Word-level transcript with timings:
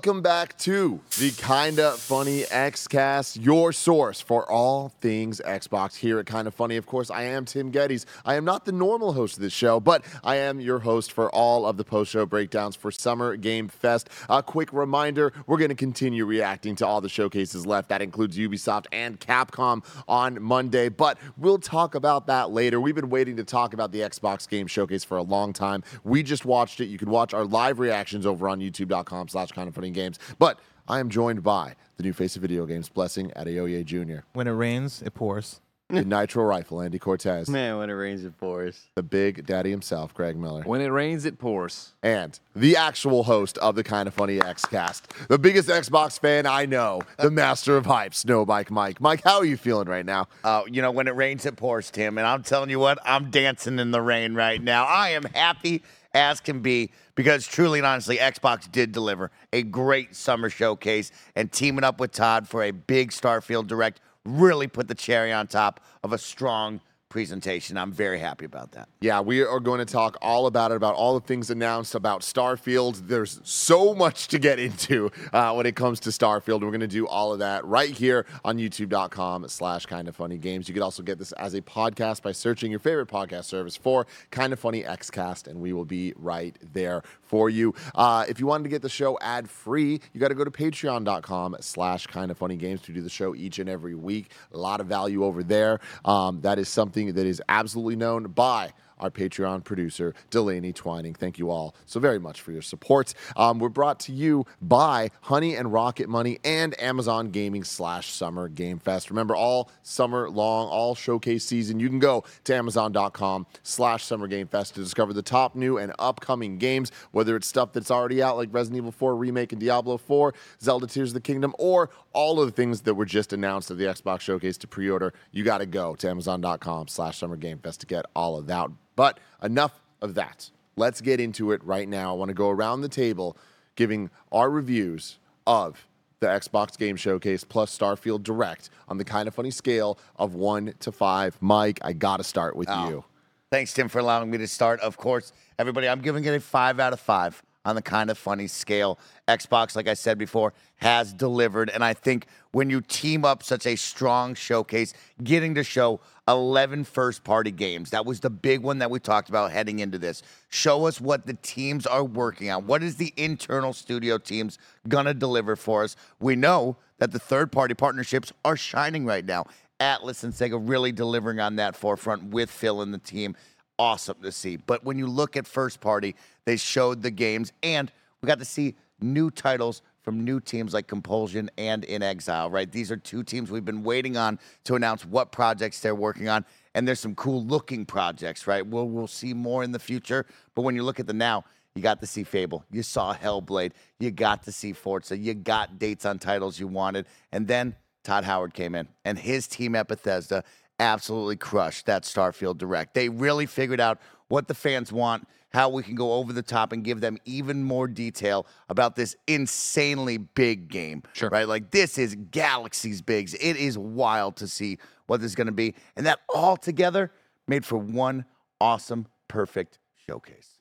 Welcome 0.00 0.22
back 0.22 0.56
to 0.60 0.98
the 1.18 1.30
Kinda 1.32 1.92
Funny 1.92 2.44
Xcast, 2.44 3.44
your 3.44 3.70
source 3.70 4.18
for 4.18 4.50
all 4.50 4.94
things 5.02 5.42
Xbox 5.44 5.96
here 5.96 6.18
at 6.18 6.24
Kinda 6.24 6.50
Funny. 6.50 6.78
Of 6.78 6.86
course, 6.86 7.10
I 7.10 7.24
am 7.24 7.44
Tim 7.44 7.70
Gettys. 7.70 8.06
I 8.24 8.36
am 8.36 8.46
not 8.46 8.64
the 8.64 8.72
normal 8.72 9.12
host 9.12 9.36
of 9.36 9.42
this 9.42 9.52
show, 9.52 9.78
but 9.78 10.02
I 10.24 10.36
am 10.36 10.58
your 10.58 10.78
host 10.78 11.12
for 11.12 11.28
all 11.34 11.66
of 11.66 11.76
the 11.76 11.84
post-show 11.84 12.24
breakdowns 12.24 12.76
for 12.76 12.90
Summer 12.90 13.36
Game 13.36 13.68
Fest. 13.68 14.08
A 14.30 14.42
quick 14.42 14.72
reminder, 14.72 15.34
we're 15.46 15.58
going 15.58 15.68
to 15.68 15.74
continue 15.74 16.24
reacting 16.24 16.76
to 16.76 16.86
all 16.86 17.02
the 17.02 17.10
showcases 17.10 17.66
left. 17.66 17.90
That 17.90 18.00
includes 18.00 18.38
Ubisoft 18.38 18.86
and 18.92 19.20
Capcom 19.20 19.84
on 20.08 20.40
Monday, 20.40 20.88
but 20.88 21.18
we'll 21.36 21.58
talk 21.58 21.94
about 21.94 22.26
that 22.28 22.50
later. 22.52 22.80
We've 22.80 22.94
been 22.94 23.10
waiting 23.10 23.36
to 23.36 23.44
talk 23.44 23.74
about 23.74 23.92
the 23.92 24.00
Xbox 24.00 24.48
Game 24.48 24.66
Showcase 24.66 25.04
for 25.04 25.18
a 25.18 25.22
long 25.22 25.52
time. 25.52 25.84
We 26.04 26.22
just 26.22 26.46
watched 26.46 26.80
it. 26.80 26.86
You 26.86 26.96
can 26.96 27.10
watch 27.10 27.34
our 27.34 27.44
live 27.44 27.78
reactions 27.78 28.24
over 28.24 28.48
on 28.48 28.60
youtube.com 28.60 29.28
slash 29.28 29.50
kind 29.50 29.68
of 29.68 29.74
funny 29.90 30.04
games. 30.04 30.18
But 30.38 30.58
I 30.88 31.00
am 31.00 31.08
joined 31.08 31.42
by 31.42 31.74
the 31.96 32.02
new 32.02 32.12
face 32.12 32.36
of 32.36 32.42
video 32.42 32.66
games, 32.66 32.88
Blessing 32.88 33.30
Adeoye 33.36 33.84
Jr., 33.84 34.22
When 34.32 34.46
it 34.46 34.52
rains, 34.52 35.02
it 35.02 35.14
pours. 35.14 35.60
the 35.88 36.04
Nitro 36.04 36.44
Rifle, 36.44 36.80
Andy 36.80 36.98
Cortez, 36.98 37.48
Man, 37.48 37.76
when 37.78 37.90
it 37.90 37.94
rains, 37.94 38.24
it 38.24 38.38
pours. 38.38 38.86
the 38.94 39.02
Big 39.02 39.44
Daddy 39.46 39.70
himself, 39.70 40.14
Greg 40.14 40.36
Miller, 40.36 40.62
When 40.62 40.80
it 40.80 40.86
rains, 40.88 41.24
it 41.26 41.38
pours. 41.38 41.92
and 42.02 42.38
the 42.56 42.76
actual 42.76 43.24
host 43.24 43.58
of 43.58 43.74
the 43.74 43.84
Kind 43.84 44.06
of 44.08 44.14
Funny 44.14 44.40
X 44.40 44.64
Cast, 44.64 45.12
the 45.28 45.38
biggest 45.38 45.68
Xbox 45.68 46.18
fan 46.18 46.46
I 46.46 46.64
know, 46.66 47.02
the 47.18 47.30
master 47.30 47.76
of 47.76 47.86
hype, 47.86 48.14
Snow 48.14 48.44
Mike 48.46 48.70
Mike. 48.70 49.00
Mike, 49.00 49.22
how 49.24 49.38
are 49.38 49.44
you 49.44 49.56
feeling 49.56 49.88
right 49.88 50.06
now? 50.06 50.26
Uh, 50.42 50.62
you 50.68 50.80
know, 50.80 50.90
when 50.90 51.06
it 51.08 51.14
rains, 51.14 51.44
it 51.44 51.56
pours, 51.56 51.90
Tim. 51.90 52.18
And 52.18 52.26
I'm 52.26 52.42
telling 52.42 52.70
you 52.70 52.78
what, 52.78 52.98
I'm 53.04 53.30
dancing 53.30 53.78
in 53.78 53.90
the 53.90 54.00
rain 54.00 54.34
right 54.34 54.62
now. 54.62 54.84
I 54.86 55.10
am 55.10 55.24
happy 55.24 55.82
as 56.14 56.40
can 56.40 56.60
be 56.60 56.90
because 57.20 57.46
truly 57.46 57.78
and 57.78 57.86
honestly, 57.86 58.16
Xbox 58.16 58.72
did 58.72 58.92
deliver 58.92 59.30
a 59.52 59.62
great 59.62 60.16
summer 60.16 60.48
showcase 60.48 61.12
and 61.36 61.52
teaming 61.52 61.84
up 61.84 62.00
with 62.00 62.12
Todd 62.12 62.48
for 62.48 62.62
a 62.62 62.70
big 62.70 63.10
Starfield 63.10 63.66
Direct 63.66 64.00
really 64.24 64.66
put 64.66 64.88
the 64.88 64.94
cherry 64.94 65.30
on 65.30 65.46
top 65.46 65.80
of 66.02 66.14
a 66.14 66.18
strong 66.18 66.80
presentation. 67.10 67.76
I'm 67.76 67.92
very 67.92 68.18
happy 68.18 68.46
about 68.46 68.72
that. 68.72 68.88
Yeah, 69.00 69.20
we 69.20 69.42
are 69.42 69.60
going 69.60 69.80
to 69.80 69.84
talk 69.84 70.16
all 70.22 70.46
about 70.46 70.70
it, 70.70 70.76
about 70.76 70.94
all 70.94 71.18
the 71.20 71.26
things 71.26 71.50
announced 71.50 71.94
about 71.94 72.22
Starfield. 72.22 73.08
There's 73.08 73.40
so 73.42 73.94
much 73.94 74.28
to 74.28 74.38
get 74.38 74.58
into 74.58 75.10
uh, 75.34 75.52
when 75.52 75.66
it 75.66 75.76
comes 75.76 76.00
to 76.00 76.10
Starfield. 76.10 76.62
We're 76.62 76.68
going 76.68 76.80
to 76.80 76.86
do 76.86 77.06
all 77.06 77.32
of 77.34 77.40
that 77.40 77.66
right 77.66 77.90
here 77.90 78.24
on 78.44 78.56
youtube.com 78.56 79.48
slash 79.48 79.84
kind 79.84 80.08
of 80.08 80.16
funny 80.16 80.38
games. 80.38 80.68
You 80.68 80.74
could 80.74 80.82
also 80.82 81.02
get 81.02 81.18
this 81.18 81.32
as 81.32 81.52
a 81.54 81.60
podcast 81.60 82.22
by 82.22 82.32
searching 82.32 82.70
your 82.70 82.80
favorite 82.80 83.08
podcast 83.08 83.44
service 83.44 83.76
for 83.76 84.06
kind 84.30 84.52
of 84.52 84.60
funny 84.60 84.84
Xcast, 84.84 85.48
and 85.48 85.60
we 85.60 85.72
will 85.72 85.84
be 85.84 86.14
right 86.16 86.56
there 86.72 87.02
for 87.30 87.48
you. 87.48 87.72
Uh, 87.94 88.24
if 88.28 88.40
you 88.40 88.46
wanted 88.46 88.64
to 88.64 88.68
get 88.68 88.82
the 88.82 88.88
show 88.88 89.16
ad 89.20 89.48
free, 89.48 90.00
you 90.12 90.20
got 90.20 90.28
to 90.28 90.34
go 90.34 90.42
to 90.42 90.50
patreon.com 90.50 91.56
slash 91.60 92.08
kind 92.08 92.32
of 92.32 92.36
funny 92.36 92.56
games 92.56 92.82
to 92.82 92.92
do 92.92 93.00
the 93.00 93.08
show 93.08 93.36
each 93.36 93.60
and 93.60 93.70
every 93.70 93.94
week. 93.94 94.32
A 94.52 94.58
lot 94.58 94.80
of 94.80 94.88
value 94.88 95.24
over 95.24 95.44
there. 95.44 95.78
Um, 96.04 96.40
that 96.40 96.58
is 96.58 96.68
something 96.68 97.12
that 97.14 97.26
is 97.26 97.40
absolutely 97.48 97.94
known 97.94 98.24
by 98.24 98.72
our 99.00 99.10
Patreon 99.10 99.64
producer, 99.64 100.14
Delaney 100.30 100.72
Twining. 100.72 101.14
Thank 101.14 101.38
you 101.38 101.50
all 101.50 101.74
so 101.86 101.98
very 101.98 102.18
much 102.18 102.40
for 102.40 102.52
your 102.52 102.62
support. 102.62 103.14
Um, 103.36 103.58
we're 103.58 103.68
brought 103.68 103.98
to 104.00 104.12
you 104.12 104.46
by 104.62 105.10
Honey 105.22 105.56
and 105.56 105.72
Rocket 105.72 106.08
Money 106.08 106.38
and 106.44 106.80
Amazon 106.80 107.30
Gaming 107.30 107.64
slash 107.64 108.12
Summer 108.12 108.48
Game 108.48 108.78
Fest. 108.78 109.10
Remember, 109.10 109.34
all 109.34 109.70
summer 109.82 110.30
long, 110.30 110.68
all 110.68 110.94
showcase 110.94 111.44
season, 111.44 111.80
you 111.80 111.88
can 111.88 111.98
go 111.98 112.24
to 112.44 112.54
Amazon.com 112.54 113.46
slash 113.62 114.04
Summer 114.04 114.26
Game 114.26 114.46
Fest 114.46 114.74
to 114.74 114.80
discover 114.80 115.12
the 115.12 115.22
top 115.22 115.54
new 115.54 115.78
and 115.78 115.92
upcoming 115.98 116.58
games, 116.58 116.92
whether 117.12 117.36
it's 117.36 117.46
stuff 117.46 117.72
that's 117.72 117.90
already 117.90 118.22
out 118.22 118.36
like 118.36 118.48
Resident 118.52 118.78
Evil 118.78 118.92
4 118.92 119.16
Remake 119.16 119.52
and 119.52 119.60
Diablo 119.60 119.96
4, 119.96 120.34
Zelda 120.60 120.86
Tears 120.86 121.10
of 121.10 121.14
the 121.14 121.20
Kingdom, 121.20 121.54
or 121.58 121.90
all 122.12 122.40
of 122.40 122.46
the 122.46 122.52
things 122.52 122.82
that 122.82 122.94
were 122.94 123.04
just 123.04 123.32
announced 123.32 123.70
at 123.70 123.78
the 123.78 123.84
Xbox 123.84 124.20
Showcase 124.20 124.58
to 124.58 124.66
pre-order. 124.66 125.12
You 125.32 125.44
got 125.44 125.58
to 125.58 125.66
go 125.66 125.94
to 125.96 126.08
Amazon.com 126.08 126.88
slash 126.88 127.18
Summer 127.18 127.36
Game 127.36 127.58
Fest 127.58 127.80
to 127.80 127.86
get 127.86 128.06
all 128.14 128.36
of 128.36 128.46
that. 128.46 128.68
But 129.00 129.18
enough 129.42 129.80
of 130.02 130.12
that. 130.16 130.50
Let's 130.76 131.00
get 131.00 131.20
into 131.20 131.52
it 131.52 131.64
right 131.64 131.88
now. 131.88 132.10
I 132.10 132.18
want 132.18 132.28
to 132.28 132.34
go 132.34 132.50
around 132.50 132.82
the 132.82 132.88
table 132.90 133.34
giving 133.74 134.10
our 134.30 134.50
reviews 134.50 135.18
of 135.46 135.86
the 136.18 136.26
Xbox 136.26 136.76
Game 136.76 136.96
Showcase 136.96 137.42
plus 137.42 137.74
Starfield 137.78 138.22
Direct 138.22 138.68
on 138.88 138.98
the 138.98 139.04
kind 139.06 139.26
of 139.26 139.34
funny 139.34 139.52
scale 139.52 139.98
of 140.16 140.34
one 140.34 140.74
to 140.80 140.92
five. 140.92 141.38
Mike, 141.40 141.78
I 141.80 141.94
got 141.94 142.18
to 142.18 142.24
start 142.24 142.56
with 142.56 142.68
oh. 142.68 142.88
you. 142.90 143.04
Thanks, 143.50 143.72
Tim, 143.72 143.88
for 143.88 144.00
allowing 144.00 144.30
me 144.30 144.36
to 144.36 144.46
start. 144.46 144.80
Of 144.80 144.98
course, 144.98 145.32
everybody, 145.58 145.88
I'm 145.88 146.02
giving 146.02 146.22
it 146.26 146.34
a 146.34 146.38
five 146.38 146.78
out 146.78 146.92
of 146.92 147.00
five 147.00 147.42
on 147.64 147.74
the 147.74 147.82
kind 147.82 148.10
of 148.10 148.18
funny 148.18 148.46
scale. 148.46 148.98
Xbox, 149.28 149.76
like 149.76 149.88
I 149.88 149.94
said 149.94 150.18
before, 150.18 150.52
has 150.76 151.12
delivered. 151.12 151.70
And 151.70 151.84
I 151.84 151.94
think 151.94 152.26
when 152.52 152.70
you 152.70 152.80
team 152.80 153.24
up 153.24 153.42
such 153.42 153.66
a 153.66 153.76
strong 153.76 154.34
showcase, 154.34 154.94
getting 155.22 155.54
to 155.54 155.64
show 155.64 156.00
11 156.26 156.84
first 156.84 157.22
party 157.22 157.50
games, 157.50 157.90
that 157.90 158.06
was 158.06 158.20
the 158.20 158.30
big 158.30 158.62
one 158.62 158.78
that 158.78 158.90
we 158.90 158.98
talked 158.98 159.28
about 159.28 159.52
heading 159.52 159.80
into 159.80 159.98
this. 159.98 160.22
Show 160.48 160.86
us 160.86 161.00
what 161.00 161.26
the 161.26 161.34
teams 161.34 161.86
are 161.86 162.04
working 162.04 162.50
on. 162.50 162.66
What 162.66 162.82
is 162.82 162.96
the 162.96 163.12
internal 163.16 163.72
studio 163.72 164.18
teams 164.18 164.58
going 164.88 165.06
to 165.06 165.14
deliver 165.14 165.56
for 165.56 165.84
us? 165.84 165.96
We 166.18 166.36
know 166.36 166.76
that 166.98 167.12
the 167.12 167.18
third 167.18 167.52
party 167.52 167.74
partnerships 167.74 168.32
are 168.44 168.56
shining 168.56 169.04
right 169.04 169.24
now. 169.24 169.46
Atlus 169.80 170.24
and 170.24 170.32
Sega 170.32 170.60
really 170.62 170.92
delivering 170.92 171.40
on 171.40 171.56
that 171.56 171.74
forefront 171.74 172.24
with 172.24 172.50
Phil 172.50 172.82
and 172.82 172.92
the 172.92 172.98
team. 172.98 173.34
Awesome 173.80 174.18
to 174.20 174.30
see. 174.30 174.56
But 174.56 174.84
when 174.84 174.98
you 174.98 175.06
look 175.06 175.38
at 175.38 175.46
first 175.46 175.80
party, 175.80 176.14
they 176.44 176.58
showed 176.58 177.00
the 177.00 177.10
games 177.10 177.50
and 177.62 177.90
we 178.20 178.26
got 178.26 178.38
to 178.38 178.44
see 178.44 178.74
new 179.00 179.30
titles 179.30 179.80
from 180.02 180.22
new 180.22 180.38
teams 180.38 180.74
like 180.74 180.86
Compulsion 180.86 181.50
and 181.56 181.86
inXile, 181.86 182.52
right? 182.52 182.70
These 182.70 182.90
are 182.90 182.98
two 182.98 183.22
teams 183.22 183.50
we've 183.50 183.64
been 183.64 183.82
waiting 183.82 184.18
on 184.18 184.38
to 184.64 184.74
announce 184.74 185.06
what 185.06 185.32
projects 185.32 185.80
they're 185.80 185.94
working 185.94 186.28
on. 186.28 186.44
And 186.74 186.86
there's 186.86 187.00
some 187.00 187.14
cool 187.14 187.42
looking 187.46 187.86
projects, 187.86 188.46
right? 188.46 188.66
We'll, 188.66 188.86
we'll 188.86 189.06
see 189.06 189.32
more 189.32 189.64
in 189.64 189.72
the 189.72 189.78
future. 189.78 190.26
But 190.54 190.60
when 190.60 190.76
you 190.76 190.82
look 190.82 191.00
at 191.00 191.06
the 191.06 191.14
now, 191.14 191.46
you 191.74 191.80
got 191.80 192.00
to 192.00 192.06
see 192.06 192.22
Fable. 192.22 192.62
You 192.70 192.82
saw 192.82 193.14
Hellblade. 193.14 193.72
You 193.98 194.10
got 194.10 194.42
to 194.42 194.52
see 194.52 194.74
Forza. 194.74 195.16
You 195.16 195.32
got 195.32 195.78
dates 195.78 196.04
on 196.04 196.18
titles 196.18 196.60
you 196.60 196.68
wanted. 196.68 197.06
And 197.32 197.48
then 197.48 197.76
Todd 198.02 198.24
Howard 198.24 198.54
came 198.54 198.74
in, 198.74 198.88
and 199.04 199.18
his 199.18 199.46
team 199.46 199.74
at 199.74 199.86
Bethesda 199.86 200.42
absolutely 200.80 201.36
crushed 201.36 201.86
that 201.86 202.02
Starfield 202.02 202.58
Direct. 202.58 202.94
They 202.94 203.08
really 203.08 203.46
figured 203.46 203.80
out 203.80 204.00
what 204.28 204.48
the 204.48 204.54
fans 204.54 204.92
want, 204.92 205.28
how 205.50 205.68
we 205.68 205.82
can 205.82 205.94
go 205.94 206.14
over 206.14 206.32
the 206.32 206.42
top 206.42 206.72
and 206.72 206.82
give 206.82 207.00
them 207.00 207.18
even 207.24 207.62
more 207.62 207.86
detail 207.86 208.46
about 208.68 208.96
this 208.96 209.14
insanely 209.26 210.16
big 210.16 210.68
game. 210.68 211.02
Sure. 211.12 211.28
Right? 211.28 211.46
Like 211.46 211.70
this 211.70 211.98
is 211.98 212.16
galaxies 212.30 213.02
big. 213.02 213.32
It 213.40 213.56
is 213.56 213.76
wild 213.76 214.36
to 214.36 214.48
see 214.48 214.78
what 215.06 215.20
this 215.20 215.30
is 215.30 215.34
going 215.34 215.48
to 215.48 215.52
be. 215.52 215.74
And 215.96 216.06
that 216.06 216.20
all 216.32 216.56
together 216.56 217.12
made 217.46 217.64
for 217.64 217.76
one 217.76 218.24
awesome, 218.60 219.06
perfect 219.28 219.78
showcase. 220.06 220.58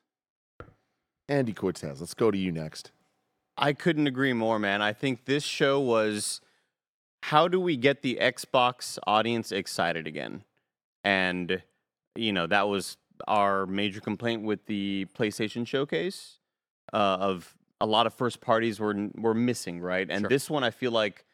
Andy 1.27 1.53
Cortez, 1.53 1.99
let's 2.01 2.15
go 2.15 2.31
to 2.31 2.37
you 2.37 2.51
next. 2.51 2.91
I 3.55 3.73
couldn't 3.73 4.07
agree 4.07 4.33
more, 4.33 4.57
man. 4.57 4.81
I 4.81 4.93
think 4.93 5.25
this 5.25 5.43
show 5.43 5.79
was 5.79 6.41
how 7.23 7.47
do 7.47 7.59
we 7.59 7.77
get 7.77 8.01
the 8.01 8.17
Xbox 8.21 8.97
audience 9.05 9.51
excited 9.51 10.07
again? 10.07 10.43
And, 11.03 11.61
you 12.15 12.33
know, 12.33 12.47
that 12.47 12.67
was 12.67 12.97
our 13.27 13.65
major 13.65 13.99
complaint 13.99 14.43
with 14.43 14.65
the 14.65 15.05
PlayStation 15.17 15.67
showcase 15.67 16.39
uh, 16.93 17.17
of 17.19 17.55
a 17.81 17.85
lot 17.85 18.05
of 18.05 18.13
first 18.13 18.41
parties 18.41 18.79
were 18.79 19.09
were 19.15 19.33
missing, 19.33 19.79
right? 19.79 20.09
And 20.09 20.21
Sure. 20.23 20.29
this 20.29 20.49
one, 20.49 20.63
I 20.63 20.71
feel 20.71 20.91
like, 20.91 21.25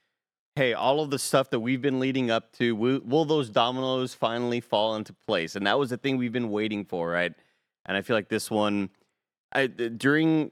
hey, 0.56 0.74
all 0.74 1.02
of 1.02 1.10
the 1.10 1.20
stuff 1.20 1.50
that 1.52 1.60
we've 1.60 1.82
been 1.82 2.00
leading 2.00 2.30
up 2.32 2.52
to, 2.54 2.76
will, 2.76 3.02
will 3.04 3.26
those 3.26 3.50
dominoes 3.50 4.14
finally 4.14 4.62
fall 4.62 4.96
into 4.96 5.14
place? 5.28 5.56
And 5.56 5.66
that 5.68 5.78
was 5.80 5.90
the 5.90 5.98
thing 5.98 6.18
we've 6.18 6.32
been 6.32 6.52
waiting 6.52 6.86
for, 6.86 7.10
right? 7.10 7.34
And 7.86 7.98
I 7.98 8.02
feel 8.02 8.16
like 8.16 8.30
this 8.30 8.50
one, 8.50 8.90
I, 9.52 9.68
during 9.68 10.52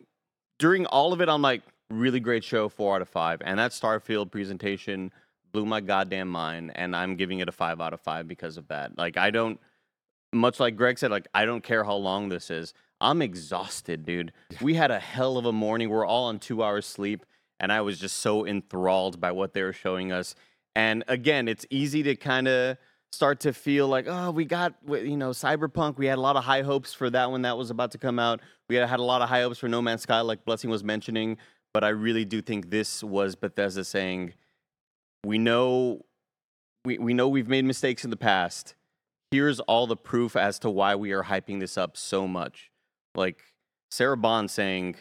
during 0.59 0.85
all 0.85 1.13
of 1.13 1.21
it, 1.21 1.29
I'm 1.29 1.41
like, 1.41 1.61
really 1.89 2.19
great 2.19 2.43
show, 2.43 2.69
four 2.69 2.95
out 2.95 3.01
of 3.01 3.09
five. 3.09 3.41
And 3.43 3.59
that 3.59 3.71
Starfield 3.71 4.31
presentation 4.31 5.11
blew 5.53 5.65
my 5.65 5.79
goddamn 5.79 6.27
mind. 6.27 6.71
And 6.75 6.95
I'm 6.95 7.15
giving 7.15 7.39
it 7.39 7.47
a 7.47 7.51
five 7.51 7.79
out 7.79 7.93
of 7.93 8.01
five 8.01 8.27
because 8.27 8.57
of 8.57 8.67
that. 8.67 8.97
Like, 8.97 9.17
I 9.17 9.31
don't, 9.31 9.59
much 10.33 10.59
like 10.59 10.75
Greg 10.75 10.99
said, 10.99 11.11
like, 11.11 11.27
I 11.33 11.45
don't 11.45 11.63
care 11.63 11.83
how 11.83 11.95
long 11.95 12.29
this 12.29 12.49
is. 12.49 12.73
I'm 12.99 13.21
exhausted, 13.21 14.05
dude. 14.05 14.33
We 14.61 14.73
had 14.73 14.91
a 14.91 14.99
hell 14.99 15.37
of 15.37 15.45
a 15.45 15.51
morning. 15.51 15.89
We're 15.89 16.05
all 16.05 16.25
on 16.25 16.39
two 16.39 16.63
hours 16.63 16.85
sleep. 16.85 17.25
And 17.59 17.71
I 17.71 17.81
was 17.81 17.99
just 17.99 18.17
so 18.17 18.45
enthralled 18.45 19.21
by 19.21 19.31
what 19.31 19.53
they 19.53 19.61
were 19.61 19.73
showing 19.73 20.11
us. 20.11 20.35
And 20.75 21.03
again, 21.07 21.47
it's 21.47 21.65
easy 21.69 22.01
to 22.03 22.15
kind 22.15 22.47
of 22.47 22.77
start 23.11 23.41
to 23.41 23.53
feel 23.53 23.87
like, 23.87 24.07
oh, 24.07 24.31
we 24.31 24.43
got, 24.43 24.73
you 24.87 25.15
know, 25.15 25.29
Cyberpunk. 25.29 25.97
We 25.97 26.07
had 26.07 26.17
a 26.17 26.21
lot 26.21 26.35
of 26.35 26.43
high 26.43 26.63
hopes 26.63 26.93
for 26.93 27.11
that 27.11 27.31
when 27.31 27.43
that 27.43 27.57
was 27.57 27.69
about 27.69 27.91
to 27.91 27.99
come 27.99 28.17
out. 28.17 28.41
We 28.69 28.75
had 28.75 28.89
had 28.89 28.99
a 28.99 29.03
lot 29.03 29.21
of 29.21 29.29
high 29.29 29.43
hopes 29.43 29.59
for 29.59 29.67
No 29.67 29.83
Man's 29.83 30.01
Sky, 30.01 30.21
like 30.21 30.43
Blessing 30.45 30.71
was 30.71 30.83
mentioning. 30.83 31.37
But 31.73 31.83
I 31.83 31.89
really 31.89 32.25
do 32.25 32.41
think 32.41 32.71
this 32.71 33.03
was 33.03 33.35
Bethesda 33.35 33.83
saying, 33.83 34.33
we 35.25 35.37
know, 35.37 36.01
we, 36.85 36.97
we 36.97 37.13
know 37.13 37.27
we've 37.27 37.47
made 37.47 37.65
mistakes 37.65 38.03
in 38.03 38.09
the 38.09 38.17
past. 38.17 38.75
Here's 39.31 39.59
all 39.61 39.87
the 39.87 39.95
proof 39.95 40.35
as 40.35 40.59
to 40.59 40.69
why 40.69 40.95
we 40.95 41.11
are 41.11 41.23
hyping 41.23 41.59
this 41.59 41.77
up 41.77 41.97
so 41.97 42.27
much. 42.27 42.71
Like 43.15 43.41
Sarah 43.91 44.17
Bond 44.17 44.51
saying, 44.51 44.95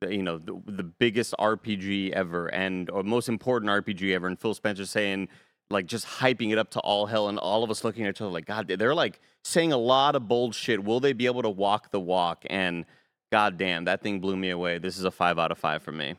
the- 0.00 0.14
you 0.14 0.22
know, 0.22 0.38
the, 0.38 0.60
the 0.66 0.82
biggest 0.82 1.34
RPG 1.38 2.10
ever 2.10 2.48
and 2.48 2.90
or 2.90 3.02
most 3.02 3.28
important 3.28 3.70
RPG 3.70 4.14
ever, 4.14 4.26
and 4.26 4.38
Phil 4.38 4.54
Spencer 4.54 4.86
saying 4.86 5.28
like 5.70 5.86
just 5.86 6.06
hyping 6.06 6.52
it 6.52 6.58
up 6.58 6.70
to 6.70 6.80
all 6.80 7.06
hell, 7.06 7.28
and 7.28 7.38
all 7.38 7.64
of 7.64 7.70
us 7.70 7.82
looking 7.82 8.04
at 8.04 8.10
each 8.10 8.20
other 8.20 8.30
like, 8.30 8.46
God, 8.46 8.68
they're 8.68 8.94
like 8.94 9.20
saying 9.42 9.72
a 9.72 9.76
lot 9.78 10.14
of 10.14 10.28
bold 10.28 10.54
shit. 10.54 10.84
Will 10.84 11.00
they 11.00 11.12
be 11.14 11.26
able 11.26 11.42
to 11.42 11.48
walk 11.50 11.90
the 11.90 12.00
walk? 12.00 12.44
And 12.50 12.84
God 13.32 13.56
damn, 13.56 13.86
that 13.86 14.02
thing 14.02 14.20
blew 14.20 14.36
me 14.36 14.50
away. 14.50 14.76
This 14.78 14.98
is 14.98 15.04
a 15.04 15.10
five 15.10 15.38
out 15.38 15.50
of 15.50 15.56
five 15.58 15.82
for 15.82 15.92
me. 15.92 16.16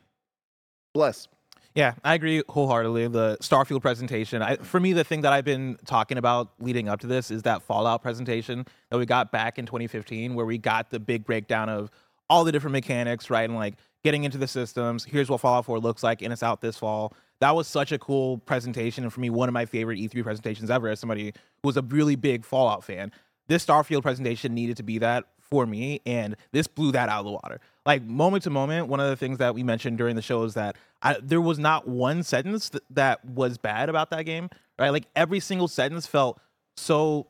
Bless. 0.94 1.28
Yeah, 1.76 1.94
I 2.04 2.14
agree 2.14 2.44
wholeheartedly. 2.48 3.08
The 3.08 3.38
Starfield 3.42 3.82
presentation, 3.82 4.44
I, 4.44 4.58
for 4.58 4.80
me, 4.80 4.94
the 4.94 5.04
thing 5.04 5.22
that 5.22 5.34
I've 5.34 5.46
been 5.46 5.78
talking 5.86 6.20
about 6.20 6.52
leading 6.60 6.88
up 6.88 7.00
to 7.00 7.08
this 7.08 7.32
is 7.32 7.44
that 7.44 7.64
Fallout 7.64 8.04
presentation 8.04 8.66
that 8.92 8.98
we 8.98 9.08
got 9.08 9.32
back 9.32 9.58
in 9.58 9.66
2015, 9.66 10.36
where 10.36 10.46
we 10.46 10.60
got 10.60 10.92
the 10.92 11.00
big 11.00 11.26
breakdown 11.26 11.70
of 11.70 11.90
all 12.30 12.44
the 12.44 12.52
different 12.52 12.74
mechanics, 12.74 13.32
right? 13.32 13.50
And 13.50 13.56
like 13.56 13.76
getting 14.04 14.24
into 14.24 14.38
the 14.38 14.48
systems. 14.48 15.04
Here's 15.04 15.30
what 15.30 15.42
Fallout 15.42 15.66
4 15.66 15.80
looks 15.80 16.04
like, 16.04 16.22
and 16.22 16.32
it's 16.32 16.44
out 16.44 16.62
this 16.62 16.78
fall. 16.78 17.14
That 17.40 17.56
was 17.56 17.68
such 17.68 17.92
a 17.92 17.98
cool 17.98 18.38
presentation, 18.40 19.04
and 19.04 19.12
for 19.12 19.20
me, 19.20 19.30
one 19.30 19.50
of 19.50 19.54
my 19.54 19.66
favorite 19.66 19.98
E3 19.98 20.24
presentations 20.24 20.70
ever 20.70 20.90
as 20.90 21.00
somebody 21.00 21.34
who 21.62 21.68
was 21.68 21.78
a 21.78 21.82
really 21.82 22.16
big 22.16 22.46
Fallout 22.46 22.84
fan. 22.84 23.12
This 23.48 23.66
Starfield 23.66 24.04
presentation 24.04 24.54
needed 24.54 24.78
to 24.78 24.84
be 24.84 25.00
that 25.00 25.26
for 25.40 25.66
me, 25.66 26.02
and 26.06 26.36
this 26.52 26.68
blew 26.68 26.92
that 26.92 27.10
out 27.10 27.20
of 27.20 27.26
the 27.26 27.32
water. 27.32 27.60
Like 27.86 28.04
moment 28.04 28.44
to 28.44 28.50
moment, 28.50 28.88
one 28.88 29.00
of 29.00 29.10
the 29.10 29.16
things 29.16 29.40
that 29.40 29.54
we 29.54 29.64
mentioned 29.64 29.98
during 29.98 30.16
the 30.16 30.22
show 30.22 30.44
is 30.44 30.54
that 30.54 30.78
I, 31.02 31.18
there 31.22 31.42
was 31.42 31.60
not 31.60 31.88
one 31.88 32.24
sentence 32.24 32.70
th- 32.70 32.84
that 32.92 33.24
was 33.26 33.58
bad 33.58 33.90
about 33.90 34.10
that 34.12 34.24
game, 34.24 34.50
right? 34.80 34.90
Like 34.90 35.08
every 35.16 35.42
single 35.42 35.68
sentence 35.68 36.08
felt 36.08 36.40
so 36.78 37.28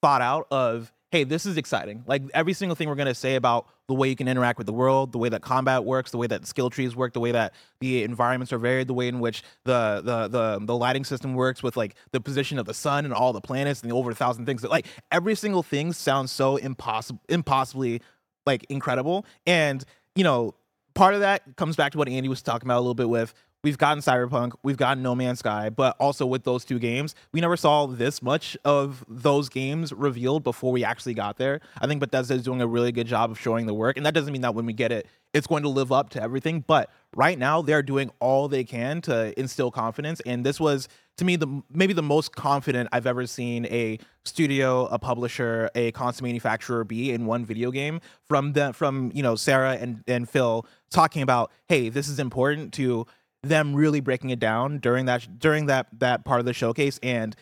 thought 0.00 0.22
out 0.22 0.46
of 0.50 0.92
hey 1.10 1.24
this 1.24 1.44
is 1.44 1.56
exciting 1.56 2.02
like 2.06 2.22
every 2.32 2.52
single 2.52 2.74
thing 2.74 2.88
we're 2.88 2.94
going 2.94 3.06
to 3.06 3.14
say 3.14 3.34
about 3.34 3.66
the 3.88 3.94
way 3.94 4.08
you 4.08 4.16
can 4.16 4.28
interact 4.28 4.56
with 4.56 4.66
the 4.66 4.72
world 4.72 5.12
the 5.12 5.18
way 5.18 5.28
that 5.28 5.42
combat 5.42 5.84
works 5.84 6.10
the 6.10 6.16
way 6.16 6.26
that 6.26 6.46
skill 6.46 6.70
trees 6.70 6.94
work 6.94 7.12
the 7.12 7.20
way 7.20 7.32
that 7.32 7.52
the 7.80 8.02
environments 8.02 8.52
are 8.52 8.58
varied 8.58 8.86
the 8.86 8.94
way 8.94 9.08
in 9.08 9.20
which 9.20 9.42
the 9.64 10.00
the 10.04 10.28
the, 10.28 10.64
the 10.64 10.76
lighting 10.76 11.04
system 11.04 11.34
works 11.34 11.62
with 11.62 11.76
like 11.76 11.94
the 12.12 12.20
position 12.20 12.58
of 12.58 12.66
the 12.66 12.74
sun 12.74 13.04
and 13.04 13.12
all 13.12 13.32
the 13.32 13.40
planets 13.40 13.82
and 13.82 13.90
the 13.90 13.94
over 13.94 14.10
a 14.10 14.14
thousand 14.14 14.46
things 14.46 14.62
that 14.62 14.70
like 14.70 14.86
every 15.10 15.34
single 15.34 15.62
thing 15.62 15.92
sounds 15.92 16.30
so 16.30 16.56
impossible 16.56 17.20
impossibly 17.28 18.00
like 18.46 18.64
incredible. 18.68 19.24
And 19.46 19.84
you 20.14 20.24
know 20.24 20.54
part 20.94 21.14
of 21.14 21.20
that 21.20 21.42
comes 21.56 21.76
back 21.76 21.92
to 21.92 21.98
what 21.98 22.08
andy 22.08 22.28
was 22.28 22.42
talking 22.42 22.66
about 22.66 22.78
a 22.78 22.80
little 22.82 22.94
bit 22.94 23.08
with 23.08 23.32
we've 23.62 23.78
gotten 23.78 24.02
cyberpunk 24.02 24.52
we've 24.62 24.76
gotten 24.76 25.02
no 25.02 25.14
man's 25.14 25.38
sky 25.38 25.70
but 25.70 25.96
also 25.98 26.26
with 26.26 26.44
those 26.44 26.64
two 26.64 26.78
games 26.78 27.14
we 27.32 27.40
never 27.40 27.56
saw 27.56 27.86
this 27.86 28.22
much 28.22 28.56
of 28.64 29.04
those 29.08 29.48
games 29.48 29.92
revealed 29.92 30.42
before 30.42 30.72
we 30.72 30.84
actually 30.84 31.14
got 31.14 31.36
there. 31.36 31.60
I 31.80 31.86
think 31.86 32.00
bethesda 32.00 32.34
is 32.34 32.42
doing 32.42 32.60
a 32.60 32.66
really 32.66 32.92
good 32.92 33.06
job 33.06 33.30
of 33.30 33.38
showing 33.38 33.66
the 33.66 33.74
work 33.74 33.96
and 33.96 34.06
that 34.06 34.14
doesn't 34.14 34.32
mean 34.32 34.42
that 34.42 34.54
when 34.54 34.66
we 34.66 34.72
get 34.72 34.92
it 34.92 35.06
it's 35.32 35.46
going 35.46 35.62
to 35.62 35.68
live 35.68 35.92
up 35.92 36.10
to 36.10 36.22
everything 36.22 36.64
but 36.66 36.90
right 37.14 37.38
now 37.38 37.62
they're 37.62 37.82
doing 37.82 38.10
all 38.18 38.48
they 38.48 38.64
can 38.64 39.00
to 39.02 39.38
instill 39.38 39.70
confidence 39.70 40.20
and 40.26 40.44
this 40.44 40.58
was 40.58 40.88
to 41.20 41.24
me 41.24 41.36
the 41.36 41.62
maybe 41.72 41.92
the 41.92 42.02
most 42.02 42.34
confident 42.34 42.88
i've 42.92 43.06
ever 43.06 43.26
seen 43.26 43.66
a 43.66 43.98
studio 44.24 44.86
a 44.86 44.98
publisher 44.98 45.70
a 45.74 45.92
console 45.92 46.26
manufacturer 46.26 46.82
be 46.82 47.12
in 47.12 47.26
one 47.26 47.44
video 47.44 47.70
game 47.70 48.00
from 48.28 48.52
the 48.54 48.72
from 48.72 49.12
you 49.14 49.22
know 49.22 49.36
sarah 49.36 49.76
and 49.80 50.02
and 50.08 50.28
phil 50.28 50.66
talking 50.90 51.22
about 51.22 51.52
hey 51.68 51.88
this 51.88 52.08
is 52.08 52.18
important 52.18 52.72
to 52.72 53.06
them 53.42 53.74
really 53.74 54.00
breaking 54.00 54.30
it 54.30 54.38
down 54.38 54.78
during 54.78 55.06
that 55.06 55.38
during 55.38 55.66
that 55.66 55.86
that 55.98 56.24
part 56.24 56.40
of 56.40 56.46
the 56.46 56.52
showcase 56.52 56.98
and 57.02 57.36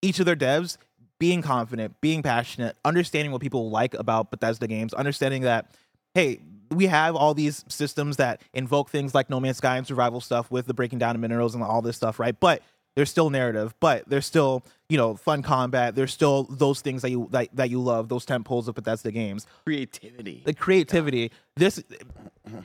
each 0.00 0.18
of 0.18 0.26
their 0.26 0.36
devs 0.36 0.76
being 1.18 1.42
confident, 1.42 1.94
being 2.00 2.22
passionate, 2.22 2.76
understanding 2.84 3.32
what 3.32 3.40
people 3.40 3.70
like 3.70 3.94
about 3.94 4.30
Bethesda 4.30 4.66
games, 4.66 4.92
understanding 4.92 5.42
that 5.42 5.74
hey, 6.14 6.38
we 6.70 6.86
have 6.86 7.16
all 7.16 7.34
these 7.34 7.64
systems 7.68 8.18
that 8.18 8.40
invoke 8.52 8.90
things 8.90 9.14
like 9.14 9.30
No 9.30 9.40
Man's 9.40 9.56
Sky 9.56 9.76
and 9.76 9.86
survival 9.86 10.20
stuff 10.20 10.50
with 10.50 10.66
the 10.66 10.74
breaking 10.74 10.98
down 10.98 11.14
of 11.14 11.20
minerals 11.20 11.54
and 11.54 11.64
all 11.64 11.82
this 11.82 11.96
stuff, 11.96 12.18
right? 12.18 12.38
But 12.38 12.62
there's 12.96 13.10
still 13.10 13.28
narrative, 13.30 13.74
but 13.80 14.08
there's 14.08 14.24
still, 14.26 14.62
you 14.88 14.96
know, 14.96 15.16
fun 15.16 15.42
combat. 15.42 15.94
There's 15.96 16.12
still 16.12 16.44
those 16.44 16.80
things 16.80 17.02
that 17.02 17.10
you 17.10 17.28
that, 17.32 17.48
that 17.54 17.70
you 17.70 17.80
love, 17.80 18.08
those 18.08 18.24
tent 18.24 18.44
poles 18.44 18.68
of 18.68 18.74
Bethesda 18.76 19.10
games 19.10 19.46
Creativity. 19.64 20.42
the 20.44 20.54
creativity. 20.54 21.30
This 21.56 21.82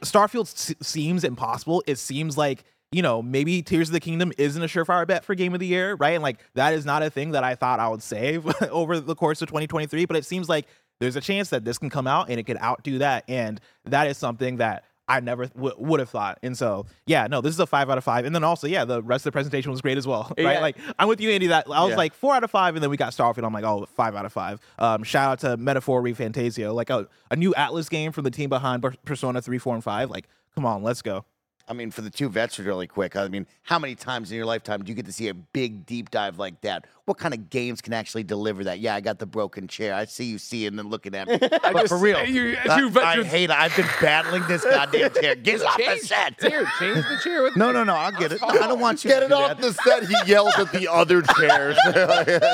Starfield 0.02 0.42
s- 0.54 0.74
seems 0.82 1.24
impossible. 1.24 1.84
It 1.88 1.98
seems 1.98 2.38
like 2.38 2.64
you 2.92 3.02
know 3.02 3.22
maybe 3.22 3.62
Tears 3.62 3.90
of 3.90 3.94
the 3.94 4.00
Kingdom 4.00 4.32
isn't 4.38 4.62
a 4.62 4.68
surefire 4.68 5.08
bet 5.08 5.24
for 5.26 5.36
Game 5.36 5.54
of 5.54 5.60
the 5.60 5.68
Year, 5.68 5.96
right? 5.96 6.12
And 6.14 6.24
like 6.24 6.40
that 6.56 6.74
is 6.74 6.86
not 6.86 7.04
a 7.04 7.10
thing 7.10 7.32
that 7.32 7.44
I 7.44 7.56
thought 7.56 7.80
I 7.80 7.88
would 7.88 8.04
say 8.04 8.40
over 8.70 9.00
the 9.00 9.16
course 9.16 9.42
of 9.42 9.48
2023. 9.48 10.06
But 10.06 10.18
it 10.18 10.26
seems 10.26 10.50
like 10.50 10.68
there's 11.00 11.16
a 11.16 11.22
chance 11.22 11.50
that 11.50 11.64
this 11.64 11.78
can 11.78 11.90
come 11.90 12.08
out 12.08 12.30
and 12.30 12.40
it 12.40 12.44
could 12.44 12.58
outdo 12.58 12.98
that, 13.00 13.24
and 13.28 13.60
that 13.86 14.08
is 14.08 14.18
something 14.18 14.58
that. 14.58 14.84
I 15.10 15.20
never 15.20 15.48
w- 15.48 15.74
would 15.78 16.00
have 16.00 16.10
thought, 16.10 16.38
and 16.44 16.58
so 16.58 16.86
yeah, 17.06 17.28
no, 17.28 17.42
this 17.42 17.54
is 17.54 17.60
a 17.60 17.66
five 17.66 17.90
out 17.90 17.98
of 17.98 18.04
five. 18.04 18.26
And 18.26 18.34
then 18.36 18.44
also, 18.44 18.68
yeah, 18.68 18.86
the 18.86 19.02
rest 19.02 19.22
of 19.26 19.32
the 19.32 19.32
presentation 19.32 19.72
was 19.72 19.82
great 19.82 19.98
as 19.98 20.06
well, 20.08 20.32
right? 20.38 20.54
Yeah. 20.54 20.60
Like 20.60 20.78
I'm 20.98 21.08
with 21.08 21.20
you, 21.20 21.32
Andy. 21.32 21.48
That 21.48 21.66
I 21.68 21.82
was 21.84 21.92
Yeah. 21.92 21.98
like 21.98 22.14
four 22.14 22.36
out 22.36 22.44
of 22.44 22.52
five, 22.52 22.76
and 22.76 22.84
then 22.84 22.90
we 22.92 22.98
got 22.98 23.12
Starfield. 23.12 23.44
I'm 23.44 23.52
like, 23.54 23.64
oh, 23.66 23.88
five 23.96 24.16
out 24.16 24.26
of 24.26 24.32
five. 24.32 24.60
Um, 24.78 25.04
shout 25.04 25.32
out 25.32 25.40
to 25.40 25.58
Metaphor 25.58 26.02
ReFantazio, 26.04 26.74
like 26.74 26.90
a, 26.90 27.08
a 27.32 27.36
new 27.36 27.54
Atlus 27.56 27.90
game 27.90 28.12
from 28.12 28.24
the 28.24 28.32
team 28.32 28.50
behind 28.50 28.86
Persona 29.04 29.42
3, 29.42 29.58
4, 29.58 29.76
and 29.76 29.84
5. 29.84 30.10
Like, 30.12 30.28
come 30.56 30.66
on, 30.66 30.84
let's 30.84 31.02
go. 31.02 31.26
I 31.68 31.74
mean, 31.74 31.92
for 31.92 32.02
the 32.02 32.10
two 32.10 32.30
vets, 32.30 32.58
really 32.58 32.88
quick. 32.88 33.16
I 33.16 33.28
mean, 33.28 33.46
how 33.62 33.78
many 33.78 33.94
times 33.94 34.32
in 34.32 34.38
your 34.38 34.48
lifetime 34.48 34.82
do 34.84 34.90
you 34.90 34.96
get 34.96 35.06
to 35.06 35.14
see 35.14 35.28
a 35.28 35.36
big 35.36 35.86
deep 35.86 36.10
dive 36.10 36.40
like 36.40 36.62
that? 36.62 36.86
What 37.10 37.18
kind 37.18 37.34
of 37.34 37.50
games 37.50 37.82
can 37.82 37.92
actually 37.94 38.22
deliver 38.24 38.66
that? 38.66 38.78
Yeah, 38.80 38.94
I 38.94 39.02
got 39.02 39.18
the 39.18 39.26
broken 39.26 39.68
chair. 39.68 39.96
I 39.96 40.06
see 40.06 40.26
you 40.26 40.38
seeing 40.38 40.78
and 40.78 40.92
looking 40.92 41.16
at 41.16 41.28
me. 41.28 41.40
But 41.50 41.74
just- 41.74 41.88
for 41.88 41.98
real, 41.98 42.24
you- 42.24 42.56
I, 42.70 42.78
you 42.80 42.86
I 42.88 42.90
veterans- 42.92 43.28
hate 43.28 43.50
it. 43.50 43.56
I've 43.56 43.76
been 43.76 43.88
battling 44.00 44.44
this 44.48 44.64
goddamn 44.64 45.12
chair. 45.16 45.34
Get 45.34 45.64
off 45.64 45.76
the 45.78 45.98
set. 46.04 46.40
here, 46.40 46.68
change 46.78 46.98
the 47.08 47.20
chair 47.24 47.42
with 47.42 47.56
No, 47.56 47.72
no, 47.72 47.84
no. 47.84 47.96
I'll 47.96 48.12
get 48.12 48.32
it. 48.34 48.40
Oh. 48.44 48.50
I 48.50 48.68
don't 48.68 48.80
want 48.80 49.04
you 49.04 49.10
Get 49.10 49.22
to 49.22 49.26
it 49.26 49.30
do 49.30 49.34
off 49.36 49.60
that. 49.60 49.62
the 49.62 49.74
set. 49.74 50.04
He 50.08 50.16
yells 50.32 50.54
at 50.60 50.72
the 50.72 50.88
other 50.88 51.24
chairs. 51.24 51.76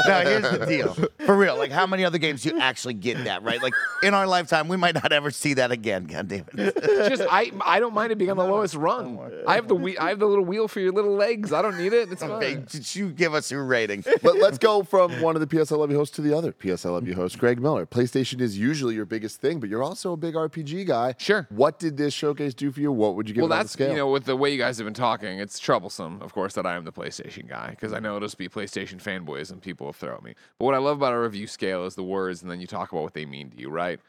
Now, 0.07 0.21
here's 0.21 0.49
the 0.57 0.65
deal. 0.65 0.93
For 1.25 1.35
real, 1.35 1.57
like, 1.57 1.71
how 1.71 1.85
many 1.85 2.05
other 2.05 2.17
games 2.17 2.43
do 2.43 2.49
you 2.55 2.59
actually 2.61 2.93
get 2.93 3.25
that, 3.25 3.43
right? 3.43 3.61
Like, 3.61 3.73
in 4.03 4.13
our 4.13 4.25
lifetime, 4.25 4.69
we 4.69 4.77
might 4.77 4.93
not 4.95 5.11
ever 5.11 5.31
see 5.31 5.55
that 5.55 5.71
again. 5.71 6.05
God 6.05 6.29
damn 6.29 6.45
it. 6.53 6.75
just 7.09 7.23
I 7.29 7.51
I 7.65 7.81
don't 7.81 7.93
mind 7.93 8.13
it 8.13 8.17
being 8.17 8.31
on 8.31 8.37
the 8.37 8.45
lowest 8.45 8.75
rung. 8.75 9.19
I 9.47 9.55
have 9.55 9.67
the 9.67 9.75
whe- 9.75 9.97
I 9.99 10.09
have 10.09 10.19
the 10.19 10.25
little 10.27 10.45
wheel 10.45 10.67
for 10.69 10.79
your 10.79 10.93
little 10.93 11.13
legs. 11.15 11.51
I 11.51 11.61
don't 11.61 11.77
need 11.77 11.91
it. 11.91 12.09
It's 12.11 12.23
Okay, 12.23 12.53
fine. 12.55 12.67
did 12.71 12.95
you 12.95 13.09
give 13.09 13.33
us 13.33 13.51
your 13.51 13.65
rating? 13.65 14.03
but 14.23 14.37
let's 14.45 14.57
go 14.59 14.83
from 14.83 15.21
one 15.21 15.35
of 15.35 15.41
the 15.41 15.47
PS 15.47 15.71
I 15.71 15.75
Love 15.75 15.89
You 15.91 15.97
hosts 15.97 16.15
to 16.17 16.21
the 16.21 16.35
other 16.37 16.51
PS 16.51 16.85
I 16.85 16.89
Love 16.89 17.07
You 17.07 17.15
host, 17.15 17.37
Greg 17.39 17.59
Miller. 17.59 17.85
PlayStation 17.85 18.39
is 18.41 18.57
usually 18.57 18.93
your 18.95 19.05
biggest 19.05 19.41
thing, 19.41 19.59
but 19.59 19.69
you're 19.69 19.83
also 19.83 20.13
a 20.13 20.17
big 20.17 20.35
RPG 20.35 20.85
guy. 20.85 21.15
Sure. 21.17 21.47
What 21.49 21.79
did 21.79 21.97
this 21.97 22.13
showcase 22.13 22.53
do 22.53 22.71
for 22.71 22.79
you? 22.79 22.91
What 22.91 23.15
would 23.15 23.27
you 23.27 23.33
give 23.33 23.41
Well, 23.41 23.51
it 23.51 23.55
on 23.55 23.57
the 23.59 23.63
that's 23.63 23.73
scale? 23.73 23.89
you 23.89 23.95
know 23.95 24.09
with 24.09 24.25
the 24.25 24.35
way 24.35 24.51
you 24.51 24.57
guys 24.57 24.77
have 24.77 24.85
been 24.85 24.93
talking, 24.93 25.39
it's 25.39 25.57
troublesome, 25.57 26.21
of 26.21 26.33
course, 26.33 26.53
that 26.53 26.65
I 26.65 26.75
am 26.75 26.85
the 26.85 26.91
PlayStation 26.91 27.47
guy 27.49 27.71
because 27.71 27.91
I 27.93 27.99
know 27.99 28.15
it'll 28.17 28.27
just 28.27 28.37
be 28.37 28.47
PlayStation 28.47 29.01
fanboys 29.01 29.51
and 29.51 29.61
people 29.61 29.85
will 29.85 29.93
throw 29.93 30.15
at 30.15 30.23
me. 30.23 30.35
But 30.59 30.65
what 30.65 30.75
I 30.75 30.77
love 30.77 30.97
about 30.97 31.13
a 31.13 31.19
review 31.19 31.47
scale 31.47 31.85
is 31.85 31.95
the 31.95 32.03
words, 32.03 32.41
and 32.41 32.51
then 32.51 32.61
you 32.61 32.67
talk 32.67 32.91
about 32.91 33.03
what 33.03 33.13
they 33.13 33.25
mean 33.25 33.49
to 33.51 33.57
you, 33.57 33.69
right? 33.69 33.99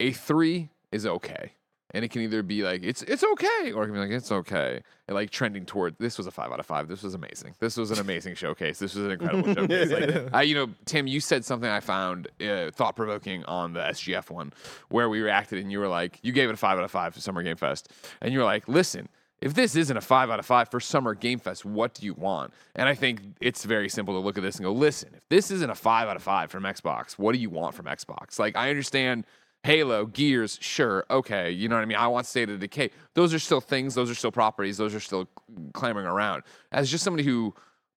A 0.00 0.12
three 0.12 0.70
is 0.90 1.04
okay, 1.06 1.52
and 1.94 2.04
it 2.04 2.10
can 2.10 2.22
either 2.22 2.42
be 2.42 2.62
like 2.62 2.82
it's 2.82 3.02
it's 3.02 3.22
okay, 3.22 3.72
or 3.72 3.84
it 3.84 3.86
can 3.86 3.94
be 3.94 4.00
like 4.00 4.10
it's 4.10 4.32
okay, 4.32 4.82
and 5.08 5.14
like 5.14 5.30
trending 5.30 5.66
toward 5.66 5.96
this 5.98 6.18
was 6.18 6.26
a 6.26 6.30
five 6.30 6.50
out 6.50 6.60
of 6.60 6.66
five. 6.66 6.88
This 6.88 7.02
was 7.02 7.14
amazing. 7.14 7.54
This 7.58 7.76
was 7.76 7.90
an 7.90 7.98
amazing 7.98 8.34
showcase. 8.34 8.78
This 8.78 8.94
was 8.94 9.04
an 9.04 9.10
incredible 9.12 9.54
showcase. 9.54 9.90
Like, 9.90 10.34
I, 10.34 10.42
you 10.42 10.54
know, 10.54 10.68
Tim, 10.84 11.06
you 11.06 11.20
said 11.20 11.44
something 11.44 11.68
I 11.68 11.80
found 11.80 12.28
uh, 12.40 12.70
thought 12.70 12.96
provoking 12.96 13.44
on 13.44 13.74
the 13.74 13.80
SGF 13.80 14.30
one, 14.30 14.52
where 14.88 15.08
we 15.08 15.20
reacted, 15.20 15.58
and 15.58 15.70
you 15.70 15.78
were 15.80 15.88
like, 15.88 16.18
you 16.22 16.32
gave 16.32 16.48
it 16.48 16.54
a 16.54 16.56
five 16.56 16.78
out 16.78 16.84
of 16.84 16.90
five 16.90 17.14
for 17.14 17.20
Summer 17.20 17.42
Game 17.42 17.56
Fest, 17.56 17.88
and 18.20 18.32
you 18.32 18.38
were 18.38 18.44
like, 18.44 18.68
listen. 18.68 19.08
If 19.40 19.54
this 19.54 19.74
isn't 19.74 19.96
a 19.96 20.00
five 20.00 20.30
out 20.30 20.38
of 20.38 20.46
five 20.46 20.68
for 20.68 20.78
Summer 20.78 21.16
Game 21.16 21.40
Fest, 21.40 21.64
what 21.64 21.94
do 21.94 22.06
you 22.06 22.14
want? 22.14 22.54
And 22.76 22.88
I 22.88 22.94
think 22.94 23.22
it's 23.40 23.64
very 23.64 23.88
simple 23.88 24.14
to 24.14 24.20
look 24.20 24.38
at 24.38 24.44
this 24.44 24.54
and 24.54 24.64
go, 24.64 24.70
listen, 24.70 25.08
if 25.16 25.28
this 25.30 25.50
isn't 25.50 25.68
a 25.68 25.74
five 25.74 26.06
out 26.06 26.14
of 26.14 26.22
five 26.22 26.52
from 26.52 26.62
Xbox, 26.62 27.18
what 27.18 27.32
do 27.32 27.40
you 27.40 27.50
want 27.50 27.74
from 27.74 27.86
Xbox? 27.86 28.38
Like, 28.38 28.54
I 28.54 28.70
understand 28.70 29.24
Halo, 29.64 30.06
Gears, 30.06 30.58
sure, 30.60 31.04
okay, 31.08 31.50
you 31.50 31.68
know 31.68 31.76
what 31.76 31.82
I 31.82 31.84
mean? 31.84 31.96
I 31.96 32.08
want 32.08 32.26
State 32.26 32.50
of 32.50 32.58
Decay. 32.58 32.90
Those 33.14 33.32
are 33.32 33.38
still 33.38 33.60
things, 33.60 33.94
those 33.94 34.10
are 34.10 34.14
still 34.14 34.32
properties, 34.32 34.76
those 34.76 34.92
are 34.92 35.00
still 35.00 35.28
clamoring 35.72 36.06
around. 36.06 36.42
As 36.72 36.90
just 36.90 37.04
somebody 37.04 37.22
who 37.22 37.54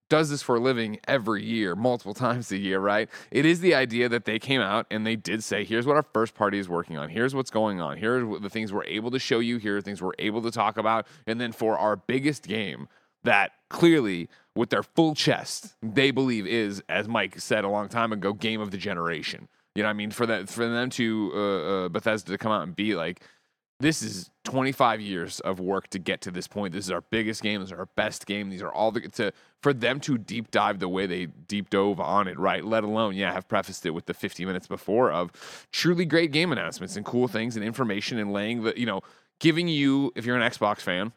does 0.07 0.29
this 0.29 0.43
for 0.43 0.57
a 0.57 0.59
living 0.59 0.99
every 1.07 1.43
year, 1.43 1.75
multiple 1.75 2.13
times 2.25 2.51
a 2.51 2.57
year, 2.57 2.79
right? 2.79 3.09
It 3.31 3.45
is 3.45 3.61
the 3.61 3.73
idea 3.73 4.07
that 4.09 4.25
they 4.25 4.37
came 4.37 4.61
out 4.61 4.85
and 4.91 5.07
they 5.07 5.15
did 5.15 5.43
say, 5.43 5.63
here's 5.63 5.87
what 5.87 5.95
our 5.95 6.05
first 6.13 6.35
party 6.35 6.59
is 6.59 6.69
working 6.69 6.97
on. 6.97 7.09
Here's 7.09 7.33
what's 7.33 7.49
going 7.49 7.81
on. 7.81 7.97
Here 7.97 8.35
are 8.35 8.39
the 8.39 8.49
things 8.49 8.71
we're 8.71 8.85
able 8.85 9.09
to 9.11 9.19
show 9.19 9.39
you. 9.39 9.57
Here 9.57 9.77
are 9.77 9.81
things 9.81 10.01
we're 10.03 10.11
able 10.19 10.43
to 10.43 10.51
talk 10.51 10.77
about. 10.77 11.07
And 11.25 11.41
then 11.41 11.51
for 11.51 11.79
our 11.79 11.95
biggest 11.95 12.47
game, 12.47 12.87
that 13.23 13.53
clearly, 13.69 14.29
with 14.55 14.69
their 14.69 14.83
full 14.83 15.15
chest, 15.15 15.75
they 15.81 16.11
believe 16.11 16.45
is, 16.45 16.83
as 16.87 17.07
Mike 17.07 17.39
said 17.39 17.63
a 17.63 17.69
long 17.69 17.89
time 17.89 18.13
ago, 18.13 18.33
game 18.33 18.61
of 18.61 18.69
the 18.69 18.77
generation. 18.77 19.47
You 19.75 19.83
know 19.83 19.89
what 19.89 19.91
I 19.91 19.93
mean? 19.93 20.11
For 20.11 20.25
that, 20.25 20.49
for 20.49 20.67
them 20.67 20.89
to 20.91 21.31
uh, 21.33 21.39
uh, 21.39 21.89
Bethesda 21.89 22.31
to 22.31 22.37
come 22.37 22.51
out 22.51 22.63
and 22.63 22.75
be 22.75 22.95
like, 22.95 23.21
this 23.81 24.01
is 24.01 24.29
25 24.45 25.01
years 25.01 25.41
of 25.41 25.59
work 25.59 25.89
to 25.89 25.99
get 25.99 26.21
to 26.21 26.31
this 26.31 26.47
point. 26.47 26.73
This 26.73 26.85
is 26.85 26.91
our 26.91 27.01
biggest 27.01 27.43
game. 27.43 27.59
This 27.59 27.71
is 27.71 27.77
our 27.77 27.87
best 27.97 28.25
game. 28.25 28.49
These 28.49 28.61
are 28.61 28.71
all 28.71 28.91
the 28.91 29.01
to 29.01 29.33
for 29.61 29.73
them 29.73 29.99
to 30.01 30.17
deep 30.17 30.49
dive 30.49 30.79
the 30.79 30.87
way 30.87 31.05
they 31.05 31.25
deep 31.25 31.69
dove 31.69 31.99
on 31.99 32.27
it, 32.29 32.39
right? 32.39 32.63
Let 32.63 32.85
alone, 32.85 33.15
yeah, 33.15 33.33
have 33.33 33.49
prefaced 33.49 33.85
it 33.85 33.89
with 33.89 34.05
the 34.05 34.13
50 34.13 34.45
minutes 34.45 34.67
before 34.67 35.11
of 35.11 35.67
truly 35.71 36.05
great 36.05 36.31
game 36.31 36.53
announcements 36.53 36.95
and 36.95 37.05
cool 37.05 37.27
things 37.27 37.57
and 37.57 37.65
information 37.65 38.17
and 38.17 38.31
laying 38.31 38.63
the, 38.63 38.79
you 38.79 38.85
know, 38.85 39.01
giving 39.41 39.67
you, 39.67 40.13
if 40.15 40.25
you're 40.25 40.37
an 40.37 40.49
Xbox 40.49 40.79
fan, 40.79 41.11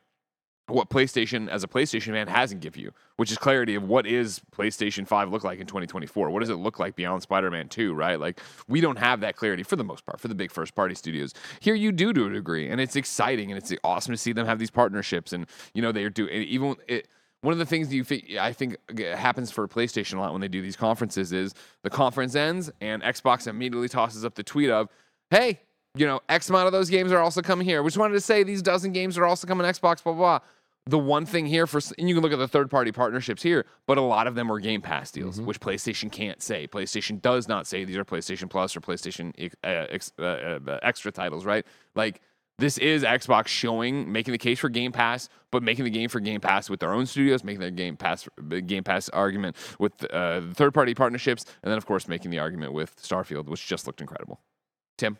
what 0.68 0.90
PlayStation 0.90 1.48
as 1.48 1.64
a 1.64 1.68
PlayStation 1.68 2.12
man 2.12 2.28
hasn't 2.28 2.60
give 2.60 2.76
you, 2.76 2.92
which 3.16 3.32
is 3.32 3.38
clarity 3.38 3.74
of 3.74 3.82
what 3.84 4.06
is 4.06 4.40
PlayStation 4.52 5.06
5 5.06 5.30
look 5.30 5.44
like 5.44 5.60
in 5.60 5.66
2024. 5.66 6.30
What 6.30 6.40
does 6.40 6.50
it 6.50 6.56
look 6.56 6.78
like 6.78 6.94
beyond 6.94 7.22
Spider-Man 7.22 7.68
2, 7.68 7.94
right? 7.94 8.20
Like 8.20 8.40
we 8.68 8.80
don't 8.80 8.98
have 8.98 9.20
that 9.20 9.36
clarity 9.36 9.62
for 9.62 9.76
the 9.76 9.84
most 9.84 10.04
part 10.04 10.20
for 10.20 10.28
the 10.28 10.34
big 10.34 10.50
first 10.50 10.74
party 10.74 10.94
studios. 10.94 11.34
Here 11.60 11.74
you 11.74 11.92
do 11.92 12.12
to 12.12 12.26
a 12.26 12.30
degree 12.30 12.68
and 12.68 12.80
it's 12.80 12.96
exciting 12.96 13.50
and 13.50 13.58
it's 13.58 13.72
awesome 13.82 14.12
to 14.12 14.18
see 14.18 14.32
them 14.32 14.46
have 14.46 14.58
these 14.58 14.70
partnerships 14.70 15.32
and 15.32 15.46
you 15.74 15.82
know 15.82 15.92
they're 15.92 16.10
doing 16.10 16.42
even 16.42 16.76
it 16.86 17.08
one 17.40 17.52
of 17.52 17.58
the 17.58 17.66
things 17.66 17.88
that 17.88 17.96
you 17.96 18.38
I 18.40 18.52
think 18.52 18.76
happens 19.00 19.50
for 19.50 19.66
PlayStation 19.68 20.14
a 20.14 20.20
lot 20.20 20.32
when 20.32 20.40
they 20.40 20.48
do 20.48 20.60
these 20.60 20.76
conferences 20.76 21.32
is 21.32 21.54
the 21.82 21.90
conference 21.90 22.34
ends 22.34 22.70
and 22.80 23.02
Xbox 23.02 23.46
immediately 23.46 23.88
tosses 23.88 24.24
up 24.24 24.34
the 24.34 24.42
tweet 24.42 24.70
of, 24.70 24.88
"Hey, 25.30 25.60
you 25.94 26.04
know, 26.04 26.20
X 26.28 26.50
amount 26.50 26.66
of 26.66 26.72
those 26.72 26.90
games 26.90 27.12
are 27.12 27.20
also 27.20 27.40
coming 27.40 27.64
here." 27.64 27.82
We 27.82 27.88
just 27.88 27.98
wanted 27.98 28.14
to 28.14 28.20
say 28.20 28.42
these 28.42 28.60
dozen 28.60 28.92
games 28.92 29.16
are 29.16 29.24
also 29.24 29.46
coming 29.46 29.66
Xbox. 29.66 30.02
Blah 30.02 30.14
blah. 30.14 30.38
blah 30.38 30.40
the 30.88 30.98
one 30.98 31.26
thing 31.26 31.44
here 31.44 31.66
for 31.66 31.80
and 31.98 32.08
you 32.08 32.14
can 32.14 32.22
look 32.22 32.32
at 32.32 32.38
the 32.38 32.48
third 32.48 32.70
party 32.70 32.92
partnerships 32.92 33.42
here, 33.42 33.66
but 33.86 33.98
a 33.98 34.02
lot 34.02 34.26
of 34.26 34.34
them 34.34 34.48
were 34.48 34.58
Game 34.58 34.80
Pass 34.80 35.10
deals, 35.10 35.36
mm-hmm. 35.36 35.44
which 35.44 35.60
PlayStation 35.60 36.10
can't 36.10 36.42
say. 36.42 36.66
PlayStation 36.66 37.20
does 37.20 37.46
not 37.46 37.66
say 37.66 37.84
these 37.84 37.98
are 37.98 38.06
PlayStation 38.06 38.48
Plus 38.48 38.74
or 38.74 38.80
PlayStation 38.80 39.50
uh, 39.62 40.22
uh, 40.22 40.24
uh, 40.24 40.78
extra 40.82 41.12
titles, 41.12 41.44
right? 41.44 41.66
Like 41.94 42.22
this 42.58 42.78
is 42.78 43.02
Xbox 43.02 43.48
showing, 43.48 44.10
making 44.10 44.32
the 44.32 44.38
case 44.38 44.58
for 44.58 44.70
Game 44.70 44.90
Pass, 44.90 45.28
but 45.50 45.62
making 45.62 45.84
the 45.84 45.90
game 45.90 46.08
for 46.08 46.20
Game 46.20 46.40
Pass 46.40 46.70
with 46.70 46.80
their 46.80 46.94
own 46.94 47.04
studios, 47.04 47.44
making 47.44 47.60
their 47.60 47.70
Game 47.70 47.98
Pass 47.98 48.26
Game 48.66 48.82
Pass 48.82 49.10
argument 49.10 49.56
with 49.78 49.92
uh, 50.10 50.40
third 50.54 50.72
party 50.72 50.94
partnerships, 50.94 51.44
and 51.62 51.70
then 51.70 51.76
of 51.76 51.84
course 51.84 52.08
making 52.08 52.30
the 52.30 52.38
argument 52.38 52.72
with 52.72 52.96
Starfield, 52.96 53.46
which 53.46 53.66
just 53.66 53.86
looked 53.86 54.00
incredible. 54.00 54.40
Tim 54.96 55.18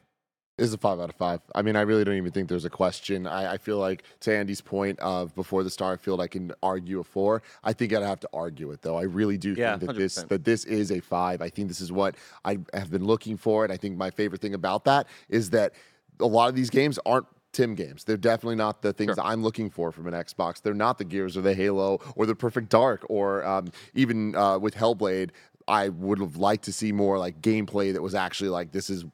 is 0.58 0.74
a 0.74 0.78
five 0.78 1.00
out 1.00 1.08
of 1.08 1.14
five. 1.14 1.40
I 1.54 1.62
mean, 1.62 1.76
I 1.76 1.82
really 1.82 2.04
don't 2.04 2.16
even 2.16 2.32
think 2.32 2.48
there's 2.48 2.64
a 2.64 2.70
question. 2.70 3.26
I, 3.26 3.54
I, 3.54 3.58
feel 3.58 3.78
like 3.78 4.02
to 4.20 4.36
Andy's 4.36 4.60
point 4.60 4.98
of 4.98 5.34
before 5.34 5.62
the 5.62 5.70
Starfield, 5.70 6.20
I 6.20 6.26
can 6.26 6.52
argue 6.62 7.00
a 7.00 7.04
four. 7.04 7.42
I 7.64 7.72
think 7.72 7.92
I'd 7.92 8.02
have 8.02 8.20
to 8.20 8.28
argue 8.32 8.70
it 8.72 8.82
though. 8.82 8.96
I 8.96 9.02
really 9.02 9.38
do 9.38 9.54
yeah, 9.56 9.78
think 9.78 9.92
that 9.92 9.96
100%. 9.96 9.98
this 9.98 10.14
that 10.16 10.44
this 10.44 10.64
is 10.64 10.90
a 10.90 11.00
five. 11.00 11.40
I 11.40 11.48
think 11.48 11.68
this 11.68 11.80
is 11.80 11.92
what 11.92 12.16
I 12.44 12.58
have 12.74 12.90
been 12.90 13.04
looking 13.04 13.36
for, 13.36 13.64
and 13.64 13.72
I 13.72 13.76
think 13.76 13.96
my 13.96 14.10
favorite 14.10 14.40
thing 14.40 14.54
about 14.54 14.84
that 14.84 15.06
is 15.28 15.50
that 15.50 15.72
a 16.20 16.26
lot 16.26 16.48
of 16.48 16.56
these 16.56 16.70
games 16.70 16.98
aren't 17.06 17.26
Tim 17.52 17.74
games. 17.74 18.04
They're 18.04 18.16
definitely 18.16 18.56
not 18.56 18.82
the 18.82 18.92
things 18.92 19.14
sure. 19.14 19.24
I'm 19.24 19.42
looking 19.42 19.70
for 19.70 19.90
from 19.90 20.06
an 20.06 20.14
Xbox. 20.14 20.60
They're 20.60 20.74
not 20.74 20.98
the 20.98 21.04
Gears 21.04 21.36
or 21.36 21.40
the 21.40 21.54
Halo 21.54 21.98
or 22.14 22.26
the 22.26 22.34
Perfect 22.34 22.68
Dark 22.68 23.06
or 23.08 23.44
um, 23.44 23.72
even 23.94 24.34
uh, 24.36 24.58
with 24.58 24.74
Hellblade. 24.74 25.30
I 25.66 25.88
would 25.88 26.18
have 26.18 26.36
liked 26.36 26.64
to 26.64 26.72
see 26.72 26.92
more 26.92 27.18
like 27.18 27.40
gameplay 27.40 27.92
that 27.92 28.02
was 28.02 28.14
actually 28.14 28.50
like 28.50 28.72
this 28.72 28.90
is 28.90 29.04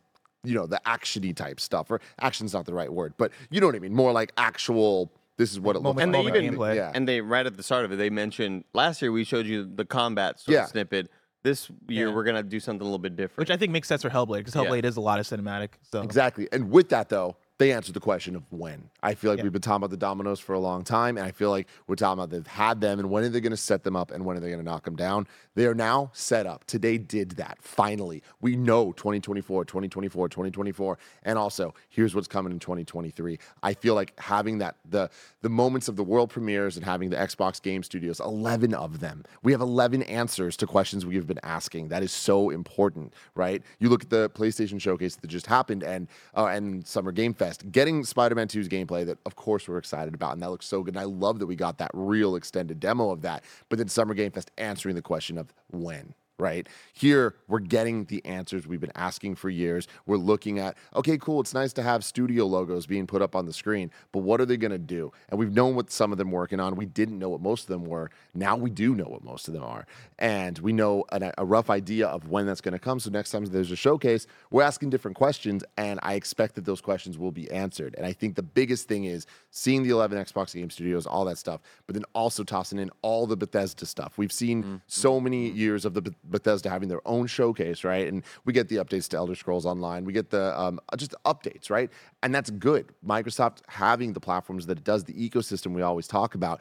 you 0.44 0.54
know 0.54 0.66
the 0.66 0.80
actiony 0.86 1.34
type 1.34 1.60
stuff 1.60 1.90
or 1.90 2.00
action's 2.20 2.52
not 2.52 2.66
the 2.66 2.74
right 2.74 2.92
word 2.92 3.14
but 3.16 3.32
you 3.50 3.60
know 3.60 3.66
what 3.66 3.74
i 3.74 3.78
mean 3.78 3.94
more 3.94 4.12
like 4.12 4.32
actual 4.36 5.10
this 5.36 5.50
is 5.50 5.58
what 5.58 5.76
it 5.76 5.80
looks 5.80 5.96
like. 5.96 6.04
And 6.04 6.14
they 6.14 6.20
even, 6.20 6.60
yeah. 6.76 6.92
and 6.94 7.08
they 7.08 7.20
right 7.20 7.44
at 7.44 7.56
the 7.56 7.62
start 7.62 7.84
of 7.84 7.92
it, 7.92 7.96
they 7.96 8.10
mentioned 8.10 8.64
last 8.72 9.02
year 9.02 9.10
we 9.10 9.24
showed 9.24 9.46
you 9.46 9.64
the 9.64 9.84
combat 9.84 10.40
sort 10.40 10.54
yeah. 10.54 10.64
of 10.64 10.70
snippet. 10.70 11.10
This 11.42 11.68
year 11.88 12.08
yeah. 12.08 12.14
we're 12.14 12.24
gonna 12.24 12.42
do 12.42 12.58
something 12.58 12.80
a 12.80 12.84
little 12.84 12.98
bit 12.98 13.16
different, 13.16 13.38
which 13.38 13.50
I 13.50 13.56
think 13.56 13.72
makes 13.72 13.88
sense 13.88 14.02
for 14.02 14.10
Hellblade 14.10 14.38
because 14.38 14.54
Hellblade 14.54 14.84
yeah. 14.84 14.88
is 14.88 14.96
a 14.96 15.00
lot 15.00 15.18
of 15.18 15.26
cinematic. 15.26 15.70
So 15.82 16.00
exactly, 16.02 16.48
and 16.52 16.70
with 16.70 16.88
that 16.90 17.10
though, 17.10 17.36
they 17.58 17.72
answered 17.72 17.94
the 17.94 18.00
question 18.00 18.34
of 18.34 18.42
when. 18.50 18.90
I 19.00 19.14
feel 19.14 19.30
like 19.30 19.38
yeah. 19.38 19.44
we've 19.44 19.52
been 19.52 19.62
talking 19.62 19.76
about 19.76 19.90
the 19.90 19.96
dominoes 19.96 20.40
for 20.40 20.54
a 20.54 20.58
long 20.58 20.82
time, 20.82 21.16
and 21.16 21.24
I 21.24 21.30
feel 21.30 21.50
like 21.50 21.68
we're 21.86 21.94
talking 21.94 22.18
about 22.18 22.30
they've 22.30 22.46
had 22.46 22.80
them, 22.80 22.98
and 22.98 23.10
when 23.10 23.22
are 23.22 23.28
they 23.28 23.40
going 23.40 23.52
to 23.52 23.56
set 23.56 23.84
them 23.84 23.94
up, 23.94 24.10
and 24.10 24.24
when 24.24 24.36
are 24.36 24.40
they 24.40 24.48
going 24.48 24.58
to 24.58 24.64
knock 24.64 24.84
them 24.84 24.96
down? 24.96 25.28
They 25.54 25.66
are 25.66 25.74
now 25.74 26.10
set 26.14 26.46
up. 26.46 26.64
Today 26.64 26.98
did 26.98 27.32
that. 27.32 27.58
Finally, 27.60 28.24
we 28.40 28.56
know 28.56 28.90
2024, 28.92 29.66
2024, 29.66 30.28
2024, 30.28 30.98
and 31.22 31.38
also 31.38 31.74
here's 31.90 32.12
what's 32.12 32.26
coming 32.26 32.52
in 32.52 32.58
2023. 32.58 33.38
I 33.62 33.74
feel 33.74 33.94
like 33.94 34.18
having 34.18 34.58
that 34.58 34.76
the 34.88 35.08
the 35.42 35.48
moments 35.48 35.86
of 35.86 35.94
the 35.94 36.04
world 36.04 36.30
premieres 36.30 36.76
and 36.76 36.84
having 36.84 37.10
the 37.10 37.16
Xbox 37.16 37.62
Game 37.62 37.84
Studios, 37.84 38.18
11 38.18 38.74
of 38.74 38.98
them. 38.98 39.24
We 39.44 39.52
have 39.52 39.60
11 39.60 40.02
answers 40.04 40.56
to 40.56 40.66
questions 40.66 41.06
we 41.06 41.14
have 41.16 41.26
been 41.28 41.40
asking. 41.44 41.88
That 41.88 42.02
is 42.02 42.10
so 42.10 42.50
important, 42.50 43.12
right? 43.36 43.62
You 43.78 43.90
look 43.90 44.02
at 44.02 44.10
the 44.10 44.28
PlayStation 44.30 44.80
Showcase 44.80 45.16
that 45.16 45.28
just 45.28 45.46
happened, 45.46 45.84
and 45.84 46.08
uh, 46.36 46.46
and 46.46 46.84
Summer 46.84 47.12
Game 47.12 47.32
Fest 47.32 47.43
Fest, 47.44 47.70
getting 47.70 48.04
Spider 48.04 48.34
Man 48.34 48.48
2's 48.48 48.68
gameplay 48.68 49.04
that, 49.06 49.18
of 49.26 49.36
course, 49.36 49.68
we're 49.68 49.78
excited 49.78 50.14
about. 50.14 50.32
And 50.32 50.42
that 50.42 50.50
looks 50.50 50.66
so 50.66 50.82
good. 50.82 50.94
And 50.94 51.00
I 51.00 51.04
love 51.04 51.38
that 51.40 51.46
we 51.46 51.56
got 51.56 51.78
that 51.78 51.90
real 51.92 52.36
extended 52.36 52.80
demo 52.80 53.10
of 53.10 53.22
that. 53.22 53.44
But 53.68 53.78
then 53.78 53.88
Summer 53.88 54.14
Game 54.14 54.30
Fest 54.30 54.50
answering 54.56 54.94
the 54.94 55.02
question 55.02 55.36
of 55.36 55.52
when 55.70 56.14
right? 56.38 56.68
Here, 56.92 57.36
we're 57.46 57.60
getting 57.60 58.06
the 58.06 58.24
answers 58.24 58.66
we've 58.66 58.80
been 58.80 58.92
asking 58.94 59.36
for 59.36 59.48
years. 59.48 59.86
We're 60.06 60.16
looking 60.16 60.58
at, 60.58 60.76
okay, 60.94 61.16
cool, 61.18 61.40
it's 61.40 61.54
nice 61.54 61.72
to 61.74 61.82
have 61.82 62.04
studio 62.04 62.46
logos 62.46 62.86
being 62.86 63.06
put 63.06 63.22
up 63.22 63.36
on 63.36 63.46
the 63.46 63.52
screen, 63.52 63.90
but 64.12 64.20
what 64.20 64.40
are 64.40 64.46
they 64.46 64.56
going 64.56 64.72
to 64.72 64.78
do? 64.78 65.12
And 65.28 65.38
we've 65.38 65.52
known 65.52 65.74
what 65.74 65.90
some 65.90 66.12
of 66.12 66.18
them 66.18 66.30
working 66.30 66.60
on. 66.60 66.74
We 66.76 66.86
didn't 66.86 67.18
know 67.18 67.28
what 67.28 67.40
most 67.40 67.62
of 67.62 67.68
them 67.68 67.84
were. 67.84 68.10
Now 68.34 68.56
we 68.56 68.70
do 68.70 68.94
know 68.94 69.04
what 69.04 69.22
most 69.22 69.46
of 69.46 69.54
them 69.54 69.62
are. 69.62 69.86
And 70.18 70.58
we 70.58 70.72
know 70.72 71.04
an, 71.12 71.32
a 71.38 71.44
rough 71.44 71.70
idea 71.70 72.08
of 72.08 72.28
when 72.28 72.46
that's 72.46 72.60
going 72.60 72.72
to 72.72 72.78
come. 72.78 72.98
So 72.98 73.10
next 73.10 73.30
time 73.30 73.44
there's 73.44 73.70
a 73.70 73.76
showcase, 73.76 74.26
we're 74.50 74.62
asking 74.62 74.90
different 74.90 75.16
questions, 75.16 75.64
and 75.76 76.00
I 76.02 76.14
expect 76.14 76.56
that 76.56 76.64
those 76.64 76.80
questions 76.80 77.16
will 77.18 77.32
be 77.32 77.50
answered. 77.50 77.94
And 77.96 78.06
I 78.06 78.12
think 78.12 78.34
the 78.34 78.42
biggest 78.42 78.88
thing 78.88 79.04
is 79.04 79.26
seeing 79.50 79.82
the 79.82 79.90
11 79.90 80.18
Xbox 80.18 80.54
Game 80.54 80.70
Studios, 80.70 81.06
all 81.06 81.24
that 81.26 81.38
stuff, 81.38 81.60
but 81.86 81.94
then 81.94 82.04
also 82.14 82.42
tossing 82.42 82.78
in 82.78 82.90
all 83.02 83.26
the 83.26 83.36
Bethesda 83.36 83.86
stuff. 83.86 84.18
We've 84.18 84.32
seen 84.32 84.62
mm-hmm. 84.62 84.76
so 84.86 85.20
many 85.20 85.50
years 85.50 85.84
of 85.84 85.94
the 85.94 86.14
Bethesda 86.30 86.70
having 86.70 86.88
their 86.88 87.06
own 87.06 87.26
showcase, 87.26 87.84
right? 87.84 88.06
And 88.06 88.24
we 88.44 88.52
get 88.52 88.68
the 88.68 88.76
updates 88.76 89.08
to 89.08 89.16
Elder 89.16 89.34
Scrolls 89.34 89.66
Online. 89.66 90.04
We 90.04 90.12
get 90.12 90.30
the 90.30 90.58
um, 90.58 90.80
just 90.96 91.14
updates, 91.24 91.70
right? 91.70 91.90
And 92.22 92.34
that's 92.34 92.50
good. 92.50 92.94
Microsoft 93.06 93.58
having 93.68 94.12
the 94.12 94.20
platforms 94.20 94.66
that 94.66 94.78
it 94.78 94.84
does, 94.84 95.04
the 95.04 95.12
ecosystem 95.12 95.72
we 95.74 95.82
always 95.82 96.06
talk 96.06 96.34
about. 96.34 96.60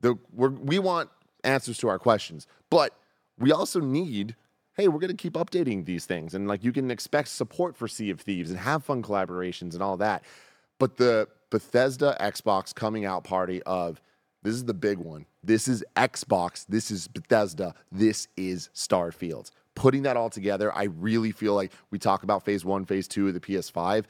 The, 0.00 0.18
we 0.34 0.78
want 0.78 1.10
answers 1.44 1.78
to 1.78 1.88
our 1.88 1.98
questions, 1.98 2.46
but 2.70 2.92
we 3.38 3.52
also 3.52 3.80
need 3.80 4.36
hey, 4.76 4.88
we're 4.88 5.00
going 5.00 5.08
to 5.08 5.16
keep 5.16 5.32
updating 5.34 5.86
these 5.86 6.04
things. 6.04 6.34
And 6.34 6.46
like 6.46 6.62
you 6.62 6.70
can 6.70 6.90
expect 6.90 7.28
support 7.28 7.76
for 7.76 7.88
Sea 7.88 8.10
of 8.10 8.20
Thieves 8.20 8.50
and 8.50 8.58
have 8.58 8.84
fun 8.84 9.02
collaborations 9.02 9.72
and 9.72 9.82
all 9.82 9.96
that. 9.96 10.22
But 10.78 10.98
the 10.98 11.28
Bethesda 11.50 12.16
Xbox 12.20 12.74
coming 12.74 13.04
out 13.06 13.24
party 13.24 13.62
of 13.62 14.00
this 14.46 14.54
is 14.54 14.64
the 14.64 14.74
big 14.74 14.98
one. 14.98 15.26
This 15.42 15.66
is 15.66 15.84
Xbox. 15.96 16.66
This 16.68 16.92
is 16.92 17.08
Bethesda. 17.08 17.74
This 17.90 18.28
is 18.36 18.70
Starfield. 18.76 19.50
Putting 19.74 20.02
that 20.02 20.16
all 20.16 20.30
together, 20.30 20.72
I 20.72 20.84
really 20.84 21.32
feel 21.32 21.54
like 21.54 21.72
we 21.90 21.98
talk 21.98 22.22
about 22.22 22.44
phase 22.44 22.64
one, 22.64 22.84
phase 22.84 23.08
two 23.08 23.26
of 23.26 23.34
the 23.34 23.40
PS5. 23.40 24.04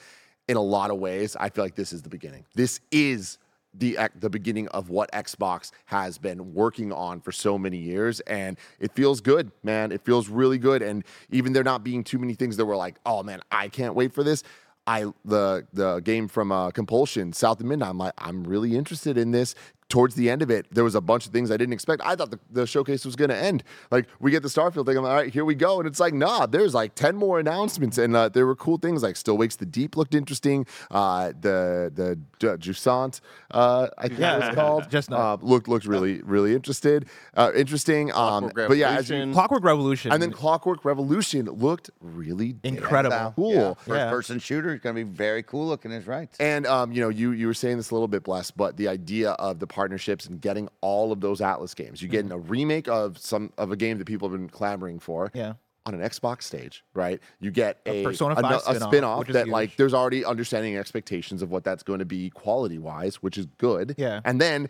In 0.49 0.59
a 0.59 0.62
lot 0.62 0.90
of 0.90 0.99
ways, 0.99 1.37
I 1.37 1.49
feel 1.49 1.64
like 1.64 1.75
this 1.75 1.90
is 1.90 2.02
the 2.02 2.11
beginning. 2.11 2.45
This 2.55 2.81
is 2.90 3.38
the 3.73 3.99
the 4.21 4.28
beginning 4.28 4.69
of 4.69 4.90
what 4.90 5.11
Xbox 5.12 5.71
has 5.87 6.19
been 6.19 6.52
working 6.52 6.93
on 6.93 7.23
for 7.23 7.33
so 7.33 7.57
many 7.57 7.78
years, 7.78 8.21
and 8.21 8.59
it 8.78 8.93
feels 8.93 9.23
good, 9.23 9.50
man. 9.62 9.90
It 9.90 10.02
feels 10.02 10.28
really 10.28 10.59
good, 10.59 10.83
and 10.83 11.02
even 11.31 11.55
there 11.55 11.64
not 11.64 11.83
being 11.83 12.05
too 12.05 12.19
many 12.19 12.35
things 12.35 12.59
that 12.59 12.66
were 12.66 12.76
like, 12.76 12.97
oh 13.07 13.23
man, 13.23 13.40
I 13.50 13.69
can't 13.69 13.95
wait 13.95 14.12
for 14.12 14.23
this. 14.23 14.43
I 14.87 15.07
the 15.25 15.66
the 15.73 16.00
game 16.00 16.28
from 16.28 16.52
uh, 16.52 16.71
Compulsion, 16.71 17.33
South 17.33 17.59
of 17.59 17.66
Midnight. 17.66 17.88
I'm 17.88 17.99
like, 17.99 18.12
I'm 18.19 18.45
really 18.45 18.76
interested 18.76 19.19
in 19.19 19.33
this 19.33 19.55
towards 19.88 20.14
the 20.14 20.28
end 20.28 20.43
of 20.43 20.50
it, 20.50 20.66
there 20.71 20.85
was 20.85 20.95
a 20.95 21.00
bunch 21.00 21.26
of 21.26 21.33
things 21.33 21.50
I 21.50 21.57
didn't 21.57 21.73
expect. 21.73 22.02
I 22.05 22.16
thought 22.16 22.31
the, 22.31 22.40
the 22.50 22.66
showcase 22.66 23.05
was 23.05 23.16
going 23.16 23.31
to 23.31 23.37
end. 23.37 23.62
Like, 23.90 24.07
we 24.21 24.31
get 24.31 24.43
the 24.43 24.49
Starfield 24.49 24.87
thing. 24.87 24.97
I'm 24.97 25.05
like, 25.05 25.11
all 25.11 25.16
right, 25.16 25.33
here 25.33 25.45
we 25.45 25.55
go. 25.55 25.78
And 25.78 25.87
it's 25.87 26.00
like, 26.00 26.14
nah, 26.14 26.47
there's 26.47 26.75
like 26.75 26.95
10 26.95 27.16
more 27.16 27.38
announcements. 27.38 27.99
And 27.99 28.16
uh, 28.16 28.28
there 28.28 28.47
were 28.47 28.57
cool 28.57 28.78
things 28.78 29.02
like 29.02 29.16
Still 29.16 29.38
Wakes 29.38 29.57
the 29.57 29.66
Deep 29.66 29.97
looked 29.97 30.14
interesting. 30.14 30.66
Uh, 30.90 31.33
the 31.40 32.16
the 32.40 32.52
uh, 32.52 32.57
Jusant, 32.57 33.21
uh, 33.50 33.88
I 33.99 34.09
think 34.09 34.21
yeah. 34.21 34.37
it 34.37 34.47
was 34.47 34.55
called. 34.55 34.90
Just 34.97 35.12
uh, 35.12 35.37
looked, 35.40 35.69
looked 35.69 35.87
really, 35.87 36.23
really 36.23 36.55
interested. 36.55 37.07
Uh, 37.35 37.52
interesting. 37.55 38.12
Um, 38.12 38.50
but 38.55 38.76
yeah, 38.76 39.00
you, 39.00 39.33
Clockwork 39.33 39.64
Revolution. 39.64 40.12
And 40.12 40.23
then 40.23 40.33
Clockwork 40.33 40.85
Revolution 40.85 41.47
looked 41.47 41.90
really 42.00 42.57
incredible. 42.62 43.33
Cool. 43.37 43.52
Yeah. 43.55 43.75
First 43.75 43.88
yeah. 43.88 44.11
person 44.11 44.38
shooter 44.38 44.75
is 44.75 44.81
going 44.81 44.97
to 44.97 45.05
be 45.05 45.11
very 45.11 45.43
cool 45.43 45.66
looking, 45.66 45.93
is 45.93 46.07
right. 46.07 46.28
And, 46.40 46.66
um, 46.66 46.93
you 46.93 47.00
know, 47.00 47.09
you, 47.09 47.33
you 47.33 47.47
were 47.47 47.55
saying 47.55 47.76
this 47.76 47.90
a 47.90 47.95
little 47.95 48.09
bit, 48.09 48.23
Bless, 48.23 48.50
but 48.50 48.76
the 48.76 48.88
idea 48.88 49.33
of 49.33 49.59
the 49.59 49.66
partnerships 49.76 50.25
and 50.25 50.40
getting 50.40 50.71
all 50.80 51.12
of 51.12 51.21
those 51.21 51.40
Atlus 51.40 51.76
games. 51.76 52.00
You're 52.00 52.11
getting 52.11 52.30
mm-hmm. 52.30 52.49
a 52.49 52.50
remake 52.50 52.88
of 52.88 53.18
some 53.18 53.52
of 53.59 53.71
a 53.71 53.76
game 53.76 53.99
that 53.99 54.06
people 54.06 54.26
have 54.28 54.37
been 54.37 54.49
clamoring 54.49 54.99
for. 54.99 55.30
Yeah. 55.35 55.52
On 55.85 55.95
an 55.95 56.00
Xbox 56.00 56.42
stage, 56.42 56.83
right? 56.95 57.21
You 57.38 57.52
get 57.52 57.78
a, 57.87 58.00
a 58.00 58.02
Persona 58.02 58.35
5 58.35 58.45
a, 58.45 58.59
spin-off, 58.59 58.83
a 58.83 58.87
spin-off 58.88 59.26
that 59.28 59.47
like 59.47 59.76
there's 59.76 59.95
already 59.95 60.25
understanding 60.25 60.76
expectations 60.76 61.42
of 61.42 61.52
what 61.52 61.62
that's 61.62 61.85
going 61.85 62.00
to 62.00 62.04
be 62.04 62.28
quality 62.30 62.78
wise, 62.78 63.23
which 63.23 63.38
is 63.38 63.47
good. 63.59 63.95
Yeah. 63.97 64.21
And 64.25 64.40
then 64.40 64.68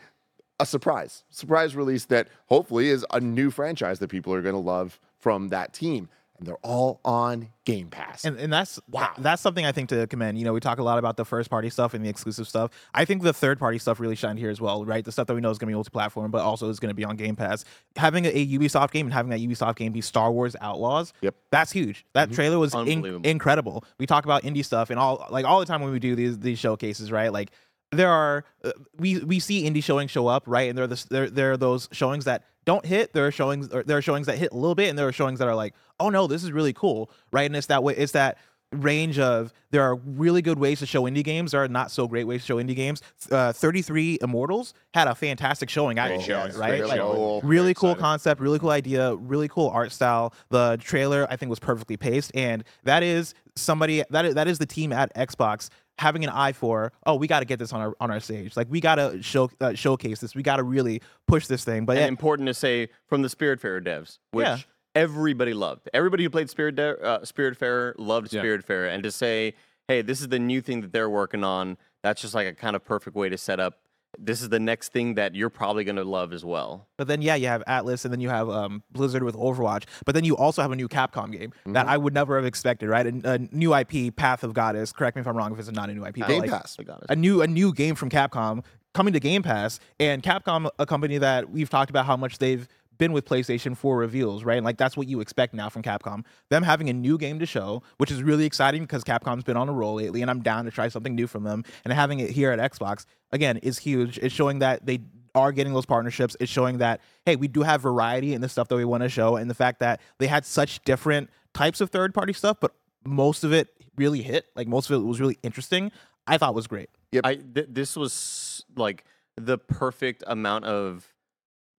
a 0.61 0.67
surprise, 0.67 1.25
surprise 1.31 1.75
release 1.75 2.05
that 2.07 2.29
hopefully 2.49 2.91
is 2.91 3.07
a 3.15 3.21
new 3.21 3.51
franchise 3.51 3.99
that 4.01 4.09
people 4.09 4.35
are 4.35 4.43
going 4.43 4.55
to 4.55 4.61
love 4.61 5.01
from 5.19 5.49
that 5.49 5.73
team 5.73 6.11
and 6.39 6.47
they're 6.47 6.57
all 6.63 7.01
on 7.05 7.49
Game 7.65 7.89
Pass. 7.89 8.25
And, 8.25 8.39
and 8.39 8.53
that's 8.53 8.79
wow. 8.91 9.13
that's 9.19 9.43
something 9.43 9.65
I 9.65 9.73
think 9.73 9.89
to 9.89 10.07
commend. 10.07 10.39
You 10.39 10.45
know, 10.45 10.53
we 10.53 10.61
talk 10.61 10.79
a 10.79 10.83
lot 10.83 10.99
about 10.99 11.17
the 11.17 11.25
first 11.25 11.51
party 11.51 11.71
stuff 11.71 11.95
and 11.95 12.05
the 12.05 12.09
exclusive 12.09 12.47
stuff. 12.47 12.71
I 12.95 13.05
think 13.05 13.23
the 13.23 13.33
third 13.33 13.59
party 13.59 13.79
stuff 13.79 14.01
really 14.01 14.15
shined 14.15 14.39
here 14.39 14.51
as 14.51 14.61
well, 14.61 14.85
right? 14.85 15.05
The 15.05 15.13
stuff 15.13 15.27
that 15.27 15.35
we 15.35 15.41
know 15.41 15.51
is 15.51 15.59
going 15.59 15.67
to 15.67 15.73
be 15.73 15.75
multi-platform, 15.75 16.31
but 16.31 16.43
also 16.43 16.69
is 16.69 16.79
going 16.79 16.91
to 16.91 16.95
be 16.95 17.05
on 17.05 17.17
Game 17.17 17.37
Pass. 17.37 17.65
Having 17.97 18.27
a, 18.27 18.29
a, 18.29 18.47
Ubisoft 18.47 18.93
game 18.93 19.07
and 19.07 19.13
having 19.13 19.31
that 19.31 19.41
Ubisoft 19.41 19.77
game 19.77 19.93
be 19.93 20.01
Star 20.01 20.31
Wars 20.31 20.55
Outlaws, 20.61 21.13
yep, 21.21 21.35
that's 21.51 21.73
huge. 21.73 22.07
That 22.13 22.29
mm-hmm. 22.29 22.35
trailer 22.35 22.59
was 22.59 22.75
in, 22.75 23.25
incredible. 23.25 23.85
We 23.99 24.07
talk 24.07 24.25
about 24.25 24.43
indie 24.43 24.65
stuff 24.65 24.91
and 24.91 24.99
all 24.99 25.27
like 25.31 25.45
all 25.45 25.61
the 25.61 25.67
time 25.67 25.83
when 25.83 25.91
we 25.91 25.99
do 25.99 26.15
these 26.15 26.39
these 26.39 26.59
showcases, 26.59 27.11
right? 27.11 27.33
Like 27.33 27.51
there 27.93 28.11
are 28.11 28.45
uh, 28.65 28.73
we 28.99 29.19
we 29.21 29.41
see 29.41 29.69
indie 29.69 29.83
showings 29.83 30.11
show 30.11 30.27
up 30.27 30.45
right? 30.47 30.69
And 30.69 30.77
there 30.77 30.85
are 30.85 30.89
this 30.89 31.05
there 31.05 31.31
there 31.31 31.53
are 31.53 31.57
those 31.57 31.89
showings 31.93 32.25
that 32.25 32.45
don't 32.65 32.85
hit. 32.85 33.13
There 33.13 33.27
are 33.27 33.31
showings 33.31 33.69
or 33.69 33.83
there 33.83 33.97
are 33.97 34.03
showings 34.03 34.27
that 34.27 34.39
hit 34.39 34.53
a 34.53 34.57
little 34.57 34.75
bit 34.75 34.89
and 34.89 34.99
there 34.99 35.07
are 35.07 35.13
showings 35.13 35.39
that 35.39 35.49
are 35.49 35.55
like 35.55 35.75
oh 36.01 36.11
no 36.11 36.27
this 36.27 36.43
is 36.43 36.53
really 36.53 36.73
cool 36.73 37.11
right? 37.31 37.47
And 37.47 37.57
it's 37.57 37.69
that 37.69 37.83
way 37.83 37.95
it's 37.97 38.13
that 38.13 38.39
range 38.73 39.19
of 39.19 39.53
there 39.71 39.83
are 39.83 39.95
really 39.95 40.43
good 40.43 40.59
ways 40.59 40.81
to 40.81 40.87
show 40.87 41.05
indie 41.05 41.23
games. 41.23 41.53
There 41.53 41.63
are 41.63 41.69
not 41.69 41.93
so 41.93 42.09
great 42.09 42.25
ways 42.25 42.43
to 42.43 42.47
show 42.47 42.57
indie 42.57 42.75
games. 42.75 43.01
Uh, 43.31 43.53
33 43.53 44.19
immortals 44.21 44.75
had 44.93 45.07
a 45.07 45.15
fantastic 45.15 45.71
showing 45.71 45.99
I 46.01 46.09
Great 46.09 46.17
thought, 46.19 46.27
showing, 46.27 46.55
right? 46.57 46.69
great 46.71 46.89
Like, 46.89 46.97
showing. 46.99 47.17
Cool. 47.17 47.41
really 47.43 47.75
cool 47.75 47.95
concept 47.95 48.41
really 48.41 48.59
cool 48.59 48.71
idea 48.71 49.15
really 49.15 49.49
cool 49.49 49.69
art 49.69 49.93
style. 49.93 50.35
The 50.51 50.77
trailer 50.81 51.27
i 51.31 51.37
think 51.37 51.51
was 51.51 51.61
perfectly 51.61 51.97
paced 51.97 52.33
and 52.35 52.65
that 52.83 53.03
is 53.03 53.35
somebody 53.55 54.03
that 54.11 54.25
is, 54.25 54.35
that 54.35 54.49
is 54.49 54.59
the 54.59 54.67
team 54.67 54.93
at 54.93 55.15
xbox 55.15 55.69
having 55.99 56.23
an 56.25 56.31
eye 56.31 56.53
for 56.53 56.93
oh 57.07 57.15
we 57.15 57.27
got 57.27 57.41
to 57.41 57.47
get 57.47 57.59
this 57.59 57.73
on 57.73 57.81
our 57.81 57.95
on 58.01 58.11
our 58.11 58.21
stage 58.21 58.57
like 58.57 58.67
we 58.71 58.81
got 58.81 58.97
to 58.97 59.23
show 59.23 59.51
uh, 59.61 59.73
showcase 59.75 60.21
this 60.21 60.35
we 60.35 60.43
got 60.43 60.57
to 60.57 60.63
really 60.63 61.01
push 61.27 61.47
this 61.47 61.65
thing 61.65 61.85
but 61.87 61.93
and 61.97 62.03
yeah, 62.03 62.09
important 62.09 62.47
to 62.47 62.55
say 62.55 62.89
from 63.07 63.23
the 63.23 63.29
Spiritfarer 63.29 63.83
devs, 63.83 64.19
which 64.33 64.45
Yeah. 64.47 64.59
everybody 64.95 65.55
loved. 65.55 65.89
Everybody 65.95 66.25
who 66.25 66.31
played 66.31 66.51
Spirit 66.51 66.75
De- 66.77 67.01
uh, 67.03 67.21
Spiritfarer 67.21 67.95
loved 67.99 68.33
Yeah. 68.33 68.43
Spiritfarer, 68.43 68.93
and 68.93 69.03
to 69.03 69.11
say, 69.11 69.55
hey, 69.89 70.03
this 70.03 70.21
is 70.21 70.29
the 70.29 70.39
new 70.39 70.61
thing 70.61 70.81
that 70.83 70.93
they're 70.93 71.11
working 71.11 71.45
on, 71.45 71.77
that's 72.03 72.21
just 72.23 72.35
like 72.35 72.47
a 72.47 72.53
kind 72.53 72.77
of 72.77 72.85
perfect 72.85 73.17
way 73.17 73.29
to 73.29 73.39
set 73.39 73.59
up. 73.61 73.79
This 74.19 74.41
is 74.43 74.49
the 74.49 74.61
next 74.61 74.93
thing 74.93 75.15
that 75.15 75.35
you're 75.35 75.51
probably 75.51 75.85
going 75.85 75.97
to 75.97 76.05
love 76.05 76.33
as 76.33 76.45
well. 76.45 76.87
but 76.97 77.07
then 77.09 77.23
yeah 77.23 77.35
you 77.35 77.47
have 77.49 77.63
Atlus 77.67 78.05
and 78.05 78.13
then 78.13 78.21
you 78.21 78.29
have 78.29 78.49
um, 78.49 78.83
blizzard 78.93 79.23
with 79.23 79.37
overwatch 79.37 79.85
but 80.05 80.15
then 80.15 80.25
you 80.25 80.37
also 80.37 80.63
have 80.63 80.73
a 80.73 80.77
new 80.77 80.89
capcom 80.89 81.31
game 81.33 81.53
that 81.67 81.87
i 81.87 81.97
would 81.97 82.15
never 82.15 82.37
have 82.37 82.45
expected 82.45 82.89
right 82.89 83.07
a, 83.07 83.33
a 83.33 83.39
new 83.53 83.75
ip 83.75 84.17
path 84.17 84.43
of 84.43 84.55
goddess 84.55 84.93
correct 84.93 85.17
me 85.17 85.21
if 85.21 85.27
i'm 85.27 85.37
wrong 85.37 85.53
if 85.53 85.59
it's 85.59 85.71
not 85.71 85.91
a 85.91 85.95
new 85.95 86.05
ip 86.07 86.15
Game 86.15 86.41
like, 86.41 86.51
Pass. 86.51 86.77
A 87.09 87.17
new 87.17 87.43
a 87.43 87.47
new 87.47 87.73
game 87.73 87.95
from 87.95 88.11
Capcom 88.11 88.65
coming 88.95 89.13
to 89.13 89.21
Game 89.21 89.43
Pass, 89.43 89.79
and 90.01 90.23
Capcom, 90.23 90.71
a 90.79 90.87
company 90.87 91.19
that 91.19 91.51
we've 91.51 91.69
talked 91.69 91.91
about 91.91 92.07
how 92.07 92.17
much 92.17 92.39
they've 92.39 92.67
been 92.99 93.13
with 93.13 93.25
PlayStation 93.25 93.77
for 93.77 93.99
reveals, 93.99 94.45
right? 94.45 94.57
And 94.57 94.65
like 94.65 94.77
that's 94.77 94.97
what 94.97 95.09
you 95.09 95.21
expect 95.21 95.55
now 95.55 95.69
from 95.69 95.83
Capcom. 95.83 96.25
Them 96.51 96.63
having 96.63 96.89
a 96.89 96.93
new 96.93 97.19
game 97.19 97.39
to 97.39 97.47
show, 97.47 97.83
which 97.99 98.11
is 98.11 98.23
really 98.23 98.45
exciting 98.45 98.83
because 98.83 99.05
Capcom's 99.05 99.45
been 99.45 99.57
on 99.57 99.69
a 99.69 99.73
roll 99.73 99.97
lately, 99.97 100.23
and 100.23 100.31
I'm 100.31 100.43
down 100.43 100.65
to 100.65 100.71
try 100.71 100.89
something 100.89 101.15
new 101.15 101.27
from 101.27 101.45
them. 101.45 101.65
And 101.85 101.93
having 101.93 102.21
it 102.21 102.31
here 102.31 102.51
at 102.51 102.59
Xbox 102.59 103.07
again 103.33 103.59
is 103.59 103.79
huge. 103.79 104.19
It's 104.19 104.35
showing 104.35 104.61
that 104.61 104.87
they 104.87 105.01
are 105.35 105.53
getting 105.53 105.75
those 105.75 105.87
partnerships. 105.87 106.37
It's 106.41 106.51
showing 106.51 106.79
that 106.79 107.01
hey, 107.25 107.37
we 107.37 107.49
do 107.49 107.63
have 107.63 107.83
variety 107.83 108.35
in 108.35 108.41
the 108.41 108.49
stuff 108.49 108.69
that 108.69 108.77
we 108.77 108.85
want 108.85 109.03
to 109.03 109.09
show, 109.09 109.37
and 109.37 109.51
the 109.51 109.55
fact 109.55 109.81
that 109.81 110.01
they 110.19 110.27
had 110.27 110.45
such 110.45 110.83
different 110.85 111.31
types 111.55 111.81
of 111.81 111.91
third 111.91 112.15
party 112.15 112.33
stuff, 112.33 112.59
but 112.61 112.73
most 113.05 113.45
of 113.45 113.53
it 113.53 113.69
really 113.97 114.23
hit. 114.23 114.47
Like 114.55 114.69
most 114.69 114.91
of 114.91 115.01
it 115.01 115.05
was 115.05 115.21
really 115.21 115.39
interesting. 115.43 115.93
I 116.27 116.39
thought 116.39 116.55
was 116.55 116.67
great. 116.67 116.91
Yep. 117.13 117.25
I 117.25 117.35
th- 117.37 117.69
this 117.71 117.97
was 117.97 118.65
like 118.77 119.05
the 119.37 119.59
perfect 119.59 120.25
amount 120.27 120.65
of 120.65 121.13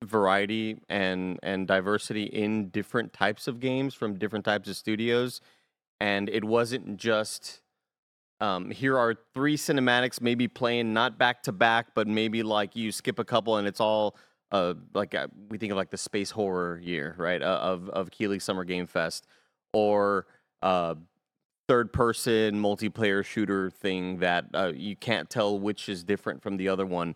variety 0.03 0.79
and 0.89 1.39
and 1.41 1.67
diversity 1.67 2.23
in 2.23 2.69
different 2.69 3.13
types 3.13 3.47
of 3.47 3.59
games 3.59 3.93
from 3.93 4.17
different 4.17 4.45
types 4.45 4.69
of 4.69 4.75
studios 4.75 5.41
and 5.99 6.29
it 6.29 6.43
wasn't 6.43 6.97
just 6.97 7.61
um, 8.39 8.69
here 8.69 8.95
are 8.95 9.15
three 9.33 9.57
cinematics 9.57 10.21
maybe 10.21 10.47
playing 10.47 10.93
not 10.93 11.17
back 11.17 11.41
to 11.41 11.51
back 11.51 11.87
but 11.95 12.07
maybe 12.07 12.43
like 12.43 12.75
you 12.75 12.91
skip 12.91 13.17
a 13.17 13.25
couple 13.25 13.57
and 13.57 13.67
it's 13.67 13.79
all 13.79 14.15
uh, 14.51 14.75
like 14.93 15.15
uh, 15.15 15.27
we 15.49 15.57
think 15.57 15.71
of 15.71 15.77
like 15.77 15.89
the 15.89 15.97
space 15.97 16.29
horror 16.29 16.79
year 16.79 17.15
right 17.17 17.41
uh, 17.41 17.59
of 17.61 17.89
of 17.89 18.11
Keighley 18.11 18.39
Summer 18.39 18.63
Game 18.63 18.85
Fest 18.85 19.25
or 19.73 20.27
uh, 20.61 20.93
third 21.67 21.91
person 21.91 22.55
multiplayer 22.55 23.23
shooter 23.23 23.69
thing 23.69 24.19
that 24.19 24.45
uh, 24.53 24.71
you 24.75 24.95
can't 24.95 25.29
tell 25.29 25.59
which 25.59 25.89
is 25.89 26.03
different 26.03 26.41
from 26.41 26.57
the 26.57 26.69
other 26.69 26.85
one. 26.85 27.15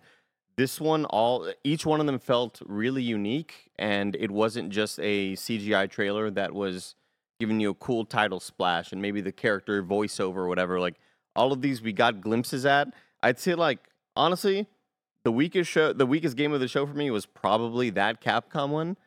This 0.58 0.80
one, 0.80 1.06
all 1.06 1.52
each 1.64 1.86
one 1.86 2.00
of 2.00 2.06
them 2.06 2.20
felt 2.20 2.62
really 2.66 3.04
unique, 3.04 3.72
and 3.80 4.16
it 4.20 4.32
wasn't 4.32 4.70
just 4.70 5.00
a 5.00 5.34
CGI 5.34 5.90
trailer 5.90 6.30
that 6.32 6.54
was 6.54 6.96
giving 7.40 7.60
you 7.60 7.72
a 7.72 7.76
cool 7.76 8.06
title 8.06 8.40
splash 8.40 8.92
and 8.92 9.02
maybe 9.02 9.20
the 9.22 9.32
character 9.32 9.84
voiceover 9.84 10.38
or 10.38 10.48
whatever. 10.48 10.80
Like 10.80 11.00
all 11.36 11.52
of 11.52 11.62
these, 11.62 11.82
we 11.82 11.94
got 11.94 12.22
glimpses 12.22 12.66
at. 12.66 12.94
I'd 13.24 13.40
say, 13.40 13.56
like 13.56 13.80
honestly, 14.16 14.68
the 15.24 15.32
weakest 15.32 15.70
show, 15.70 15.94
the 15.94 16.06
weakest 16.06 16.38
game 16.38 16.54
of 16.54 16.60
the 16.60 16.68
show 16.68 16.86
for 16.86 16.94
me 16.94 17.10
was 17.12 17.26
probably 17.26 17.90
that 17.92 18.22
Capcom 18.22 18.70
one, 18.70 18.98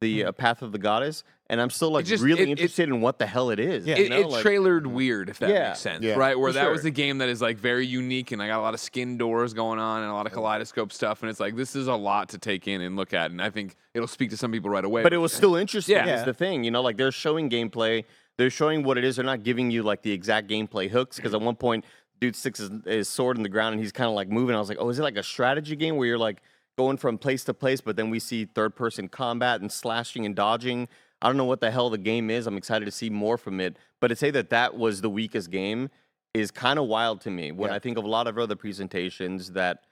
the 0.00 0.20
mm-hmm. 0.20 0.28
uh, 0.28 0.32
Path 0.32 0.62
of 0.62 0.72
the 0.72 0.78
Goddess, 0.78 1.24
and 1.50 1.60
I'm 1.60 1.70
still 1.70 1.90
like 1.90 2.04
just- 2.04 2.22
really 2.22 2.42
it- 2.42 2.48
it- 2.48 2.50
interested 2.52 2.88
in 2.88 3.00
what 3.00 3.18
the 3.18 3.26
hell 3.26 3.50
it 3.50 3.58
is. 3.58 3.86
Yeah. 3.86 3.96
you 3.98 4.04
it, 4.04 4.10
know? 4.10 4.20
it 4.20 4.28
Like- 4.28 4.44
trailered 4.44 4.82
mm-hmm. 4.82 4.94
weird, 4.94 5.28
if 5.28 5.38
that 5.38 5.50
Yeah. 5.50 5.68
makes 5.68 5.80
sense, 5.80 6.04
Yeah. 6.04 6.14
right? 6.14 6.38
Where 6.38 6.50
For 6.52 6.58
that 6.58 6.70
was 6.70 6.78
sure. 6.78 6.84
the 6.84 6.90
game 6.90 7.18
that 7.18 7.28
is 7.28 7.40
like 7.42 7.58
very 7.58 7.86
unique, 7.86 8.32
and 8.32 8.42
I 8.42 8.46
got 8.46 8.60
a 8.60 8.62
lot 8.62 8.74
of 8.74 8.80
skin 8.80 9.16
doors 9.18 9.54
going 9.54 9.78
on 9.78 10.02
and 10.02 10.10
a 10.10 10.14
lot 10.14 10.26
of 10.26 10.32
mm-hmm. 10.32 10.40
kaleidoscope 10.40 10.92
stuff, 10.92 11.22
and 11.22 11.30
it's 11.30 11.40
like 11.40 11.56
this 11.56 11.74
is 11.74 11.86
a 11.86 11.94
lot 11.94 12.28
to 12.30 12.38
take 12.38 12.68
in 12.68 12.80
and 12.80 12.96
look 12.96 13.12
at, 13.12 13.30
and 13.30 13.42
I 13.42 13.50
think 13.50 13.74
it'll 13.94 14.08
speak 14.08 14.30
to 14.30 14.36
some 14.36 14.52
people 14.52 14.70
right 14.70 14.84
away. 14.84 15.02
but 15.02 15.12
it 15.12 15.18
was 15.18 15.32
still 15.32 15.56
interesting. 15.56 15.96
Yeah. 15.96 16.18
Is 16.18 16.24
the 16.24 16.34
thing, 16.34 16.64
you 16.64 16.70
know, 16.70 16.82
like 16.82 16.96
they're 16.96 17.12
showing 17.12 17.50
gameplay, 17.50 18.04
they're 18.36 18.50
showing 18.50 18.84
what 18.84 18.98
it 18.98 19.04
is. 19.04 19.16
They're 19.16 19.24
not 19.24 19.42
giving 19.42 19.70
you 19.70 19.82
like 19.82 20.02
the 20.02 20.12
exact 20.12 20.48
gameplay 20.48 20.88
hooks 20.88 21.16
because 21.16 21.34
at 21.34 21.40
one 21.40 21.56
point, 21.56 21.84
dude 22.20 22.36
sticks 22.36 22.58
his, 22.58 22.70
his 22.84 23.08
sword 23.08 23.36
in 23.36 23.42
the 23.42 23.48
ground 23.48 23.72
and 23.74 23.80
he's 23.80 23.92
kind 23.92 24.08
of 24.08 24.14
like 24.14 24.28
moving. 24.28 24.54
I 24.54 24.58
was 24.58 24.68
like, 24.68 24.78
oh, 24.80 24.88
is 24.88 24.98
it 24.98 25.02
like 25.02 25.16
a 25.16 25.22
strategy 25.22 25.76
game 25.76 25.96
where 25.96 26.06
you're 26.06 26.18
like 26.18 26.42
going 26.78 26.96
from 26.96 27.18
place 27.18 27.42
to 27.44 27.52
place, 27.52 27.80
but 27.80 27.96
then 27.96 28.08
we 28.08 28.20
see 28.20 28.44
third 28.44 28.74
person 28.74 29.08
combat 29.08 29.60
and 29.60 29.70
slashing 29.70 30.24
and 30.24 30.36
dodging. 30.36 30.88
I 31.20 31.26
don't 31.26 31.36
know 31.36 31.44
what 31.44 31.60
the 31.60 31.72
hell 31.72 31.90
the 31.90 31.98
game 31.98 32.30
is. 32.30 32.46
I'm 32.46 32.56
excited 32.56 32.84
to 32.84 32.92
see 32.92 33.10
more 33.10 33.36
from 33.36 33.60
it. 33.60 33.76
But 34.00 34.08
to 34.08 34.16
say 34.16 34.30
that 34.30 34.50
that 34.50 34.78
was 34.78 35.00
the 35.00 35.10
weakest 35.10 35.50
game 35.50 35.90
is 36.32 36.52
kind 36.52 36.78
of 36.78 36.86
wild 36.86 37.20
to 37.22 37.30
me 37.30 37.50
when 37.50 37.70
Yeah. 37.70 37.76
I 37.76 37.78
think 37.80 37.98
of 37.98 38.04
a 38.04 38.08
lot 38.08 38.28
of 38.28 38.38
other 38.38 38.54
presentations 38.54 39.52
that 39.52 39.82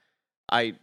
I 0.49 0.75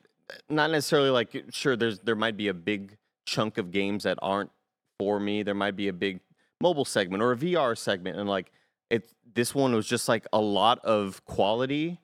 not 0.51 0.71
necessarily 0.71 1.11
like 1.11 1.45
sure 1.51 1.75
there's 1.75 2.01
there 2.01 2.17
might 2.17 2.37
be 2.37 2.49
a 2.49 2.55
big 2.55 2.99
chunk 3.25 3.57
of 3.57 3.71
games 3.71 4.05
that 4.05 4.19
aren't 4.21 4.51
for 4.99 5.19
me. 5.19 5.43
There 5.43 5.55
might 5.55 5.77
be 5.77 5.89
a 5.89 5.93
big 5.93 6.21
mobile 6.61 6.85
segment 6.85 7.23
or 7.23 7.33
a 7.33 7.37
VR 7.37 7.77
segment 7.77 8.19
and 8.19 8.29
like 8.29 8.53
it 8.91 9.11
this 9.35 9.55
one 9.55 9.75
was 9.75 9.87
just 9.87 10.07
like 10.07 10.27
a 10.35 10.41
lot 10.41 10.79
of 10.85 11.25
quality 11.25 11.99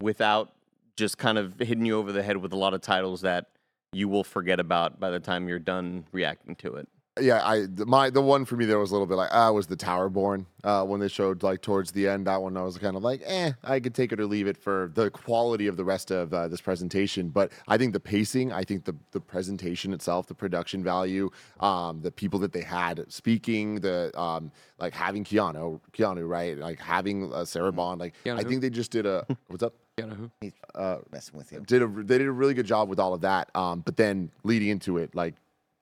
without 0.00 0.54
just 0.96 1.18
kind 1.18 1.38
of 1.38 1.58
hitting 1.58 1.84
you 1.86 1.96
over 1.98 2.12
the 2.12 2.22
head 2.22 2.36
with 2.36 2.52
a 2.52 2.56
lot 2.56 2.74
of 2.74 2.80
titles 2.80 3.22
that 3.22 3.46
you 3.92 4.08
will 4.08 4.24
forget 4.24 4.58
about 4.60 4.98
by 5.00 5.10
the 5.10 5.20
time 5.20 5.48
you're 5.48 5.58
done 5.58 6.04
reacting 6.12 6.54
to 6.56 6.74
it. 6.74 6.88
yeah, 7.20 7.46
I 7.46 7.66
the- 7.66 7.84
my 7.84 8.08
the 8.08 8.22
one 8.22 8.46
for 8.46 8.56
me 8.56 8.64
there 8.64 8.78
was 8.78 8.90
a 8.90 8.94
little 8.94 9.06
bit 9.06 9.16
like 9.16 9.28
ah 9.32 9.50
was 9.52 9.66
the 9.66 9.76
Towerborn 9.76 10.46
uh, 10.64 10.82
when 10.86 10.98
they 10.98 11.08
showed 11.08 11.42
like 11.42 11.60
towards 11.60 11.92
the 11.92 12.08
end. 12.08 12.26
That 12.26 12.40
one 12.40 12.56
I 12.56 12.62
was 12.62 12.78
kind 12.78 12.96
of 12.96 13.02
like 13.02 13.20
eh, 13.26 13.52
I 13.62 13.80
could 13.80 13.94
take 13.94 14.12
it 14.12 14.18
or 14.20 14.24
leave 14.24 14.46
it 14.46 14.56
for 14.56 14.90
the 14.94 15.10
quality 15.10 15.66
of 15.66 15.76
the 15.76 15.84
rest 15.84 16.10
of 16.10 16.32
uh, 16.32 16.48
this 16.48 16.62
presentation. 16.62 17.28
But 17.28 17.52
I 17.68 17.76
think 17.76 17.92
the 17.92 18.00
pacing, 18.00 18.50
I 18.50 18.62
think 18.64 18.86
the 18.86 18.96
the 19.10 19.20
presentation 19.20 19.92
itself, 19.92 20.26
the 20.26 20.34
production 20.34 20.82
value, 20.82 21.28
um, 21.60 22.00
the 22.00 22.10
people 22.10 22.38
that 22.40 22.52
they 22.54 22.62
had 22.62 23.04
speaking, 23.12 23.74
the 23.80 24.10
um, 24.18 24.50
like 24.78 24.94
having 24.94 25.22
Keanu, 25.22 25.80
Keanu 25.92 26.26
right, 26.26 26.56
like 26.56 26.80
having 26.80 27.30
uh, 27.30 27.44
Sarah 27.44 27.72
Bond, 27.72 28.00
like 28.00 28.14
Keanu 28.24 28.38
I 28.38 28.42
think 28.44 28.62
they 28.62 28.70
just 28.70 28.90
did 28.90 29.04
a 29.04 29.26
what's 29.48 29.62
up. 29.62 29.74
You 29.98 30.06
know 30.06 30.14
who? 30.14 30.52
Uh, 30.74 30.98
Messing 31.10 31.36
with 31.36 31.52
you. 31.52 31.60
did 31.60 31.82
a 31.82 31.86
they 31.86 32.18
did 32.18 32.26
a 32.26 32.32
really 32.32 32.54
good 32.54 32.66
job 32.66 32.88
with 32.88 32.98
all 32.98 33.12
of 33.12 33.20
that. 33.20 33.50
Um, 33.54 33.80
but 33.80 33.96
then 33.96 34.30
leading 34.42 34.68
into 34.68 34.96
it, 34.96 35.14
like 35.14 35.34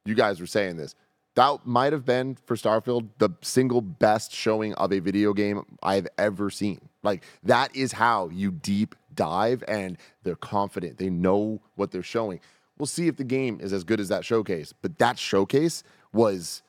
you 0.04 0.14
guys 0.14 0.40
were 0.40 0.46
saying 0.46 0.76
this, 0.76 0.96
that 1.36 1.64
might 1.64 1.92
have 1.92 2.04
been 2.04 2.36
for 2.44 2.56
Starfield 2.56 3.08
the 3.18 3.30
single 3.40 3.80
best 3.80 4.34
showing 4.34 4.74
of 4.74 4.92
a 4.92 4.98
video 4.98 5.32
game 5.32 5.62
I've 5.82 6.08
ever 6.18 6.50
seen. 6.50 6.80
Like 7.04 7.24
that 7.44 7.74
is 7.76 7.92
how 7.92 8.30
you 8.30 8.50
deep 8.50 8.96
dive, 9.14 9.62
and 9.68 9.96
they're 10.24 10.34
confident. 10.34 10.98
They 10.98 11.10
know 11.10 11.60
what 11.76 11.92
they're 11.92 12.02
showing. 12.02 12.40
We'll 12.78 12.86
see 12.86 13.06
if 13.06 13.16
the 13.16 13.24
game 13.24 13.60
is 13.60 13.72
as 13.72 13.84
good 13.84 14.00
as 14.00 14.08
that 14.08 14.24
showcase. 14.24 14.72
But 14.82 14.98
that 14.98 15.18
showcase 15.18 15.84
was 16.12 16.62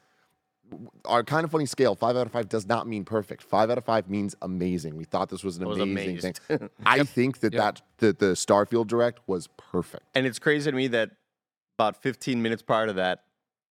our 1.06 1.24
kind 1.24 1.44
of 1.44 1.52
funny 1.52 1.66
scale. 1.66 1.96
Five 1.96 2.16
out 2.16 2.26
of 2.28 2.32
five 2.32 2.50
does 2.50 2.66
not 2.68 2.88
mean 2.88 3.04
perfect. 3.06 3.44
Five 3.44 3.70
out 3.70 3.78
of 3.78 3.86
five 3.86 4.10
means 4.10 4.36
amazing. 4.42 4.96
We 4.96 5.04
thought 5.04 5.30
this 5.30 5.44
was 5.44 5.58
an 5.58 5.68
was 5.68 5.80
amazing 5.80 6.20
amazed. 6.20 6.40
thing. 6.48 6.70
I 6.86 7.04
think 7.04 7.40
that 7.40 7.54
Yep. 7.54 7.62
that 7.62 7.82
the, 8.20 8.26
the 8.28 8.34
Starfield 8.34 8.88
Direct 8.88 9.20
was 9.28 9.48
perfect. 9.58 10.04
And 10.16 10.26
it's 10.26 10.40
crazy 10.40 10.70
to 10.72 10.76
me 10.76 10.88
that 10.88 11.12
about 11.78 12.02
15 12.02 12.42
minutes 12.42 12.62
prior 12.62 12.88
to 12.88 12.94
that, 12.94 13.24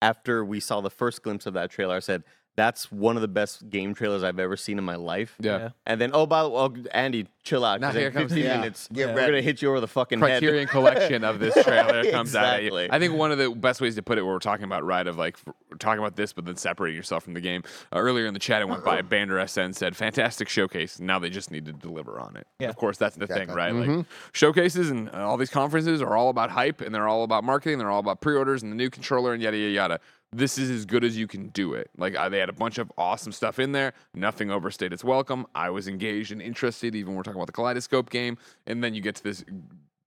after 0.02 0.44
we 0.44 0.60
saw 0.60 0.80
the 0.80 0.90
first 0.90 1.22
glimpse 1.22 1.46
of 1.46 1.54
that 1.54 1.70
trailer, 1.70 1.94
I 1.96 2.00
said, 2.00 2.22
that's 2.60 2.92
one 2.92 3.16
of 3.16 3.22
the 3.22 3.28
best 3.28 3.70
game 3.70 3.94
trailers 3.94 4.22
I've 4.22 4.38
ever 4.38 4.56
seen 4.56 4.76
in 4.78 4.84
my 4.84 4.96
life. 4.96 5.34
Yeah. 5.40 5.58
Yeah. 5.58 5.68
And 5.86 5.98
then, 6.00 6.10
oh, 6.12 6.26
by 6.26 6.42
the 6.42 6.50
way, 6.50 6.56
oh, 6.60 6.74
Andy, 6.92 7.26
chill 7.42 7.64
out. 7.64 7.80
'cause 7.80 7.80
Now 7.80 7.88
in 7.90 7.96
here 7.96 8.10
comes 8.10 8.32
15 8.32 8.44
the- 8.44 8.54
minutes, 8.58 8.88
Get 8.92 9.08
we're 9.08 9.14
ready. 9.14 9.32
going 9.32 9.42
to 9.42 9.42
hit 9.42 9.62
you 9.62 9.70
over 9.70 9.80
the 9.80 9.88
fucking 9.88 10.18
Criterion 10.20 10.66
head. 10.66 10.68
collection 10.68 11.24
of 11.24 11.38
this 11.38 11.54
trailer 11.64 12.04
comes 12.10 12.36
out 12.36 12.44
at 12.44 12.62
you. 12.62 12.68
Exactly. 12.68 12.88
I 12.90 12.98
think 12.98 13.14
one 13.14 13.32
of 13.32 13.38
the 13.38 13.50
best 13.50 13.80
ways 13.80 13.94
to 13.96 14.02
put 14.02 14.18
it, 14.18 14.22
where 14.22 14.34
we're 14.34 14.38
talking 14.40 14.64
about 14.64 14.84
right 14.84 15.06
of 15.06 15.16
like 15.16 15.38
we're 15.70 15.78
talking 15.78 16.00
about 16.00 16.16
this, 16.16 16.32
but 16.34 16.44
then 16.44 16.56
separating 16.56 16.96
yourself 16.96 17.24
from 17.24 17.32
the 17.34 17.40
game. 17.40 17.62
Uh, 17.92 17.98
earlier 17.98 18.26
in 18.26 18.34
the 18.34 18.40
chat, 18.40 18.60
it 18.60 18.68
went 18.68 18.84
by. 18.84 19.00
Bander 19.10 19.40
SN 19.48 19.72
said, 19.72 19.96
"Fantastic 19.96 20.48
showcase. 20.48 21.00
Now 21.00 21.18
they 21.18 21.30
just 21.30 21.50
need 21.50 21.64
to 21.66 21.72
deliver 21.72 22.20
on 22.20 22.36
it." 22.36 22.46
Yeah. 22.58 22.68
Of 22.68 22.76
course, 22.76 22.98
that's 22.98 23.16
the 23.16 23.26
thing, 23.26 23.48
Exactly. 23.50 23.56
right? 23.88 23.96
Like 23.98 24.06
showcases 24.32 24.90
and 24.90 25.08
uh, 25.14 25.26
all 25.26 25.36
these 25.36 25.50
conferences 25.50 26.02
are 26.02 26.16
all 26.16 26.28
about 26.28 26.50
hype 26.50 26.80
and 26.80 26.94
they're 26.94 27.08
all 27.08 27.24
about 27.24 27.42
marketing. 27.44 27.78
They're 27.78 27.90
all 27.90 28.00
about 28.00 28.20
pre-orders 28.20 28.62
and 28.62 28.70
the 28.70 28.76
new 28.76 28.90
controller 28.90 29.32
and 29.32 29.42
yada 29.42 29.56
yada 29.56 29.72
yada. 29.72 30.00
This 30.32 30.58
is 30.58 30.70
as 30.70 30.86
good 30.86 31.04
as 31.04 31.16
you 31.16 31.26
can 31.26 31.48
do 31.48 31.74
it. 31.74 31.90
Like 31.96 32.16
uh, 32.16 32.28
they 32.28 32.38
had 32.38 32.48
a 32.48 32.54
bunch 32.54 32.78
of 32.78 32.92
awesome 32.96 33.32
stuff 33.32 33.58
in 33.58 33.72
there. 33.72 33.92
Nothing 34.14 34.50
overstayed 34.50 34.92
its 34.92 35.02
welcome. 35.02 35.46
I 35.54 35.70
was 35.70 35.88
engaged 35.88 36.30
and 36.32 36.40
interested. 36.40 36.94
Even 36.94 37.08
when 37.08 37.16
we're 37.16 37.22
talking 37.22 37.38
about 37.38 37.46
the 37.46 37.52
Kaleidoscope 37.52 38.10
game, 38.10 38.38
and 38.66 38.82
then 38.82 38.94
you 38.94 39.00
get 39.00 39.16
to 39.16 39.22
this 39.22 39.44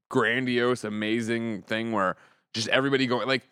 grandiose, 0.10 0.84
amazing 0.84 1.64
thing 1.64 1.92
where 1.92 2.16
just 2.54 2.70
everybody 2.70 3.06
going 3.08 3.28
like 3.28 3.48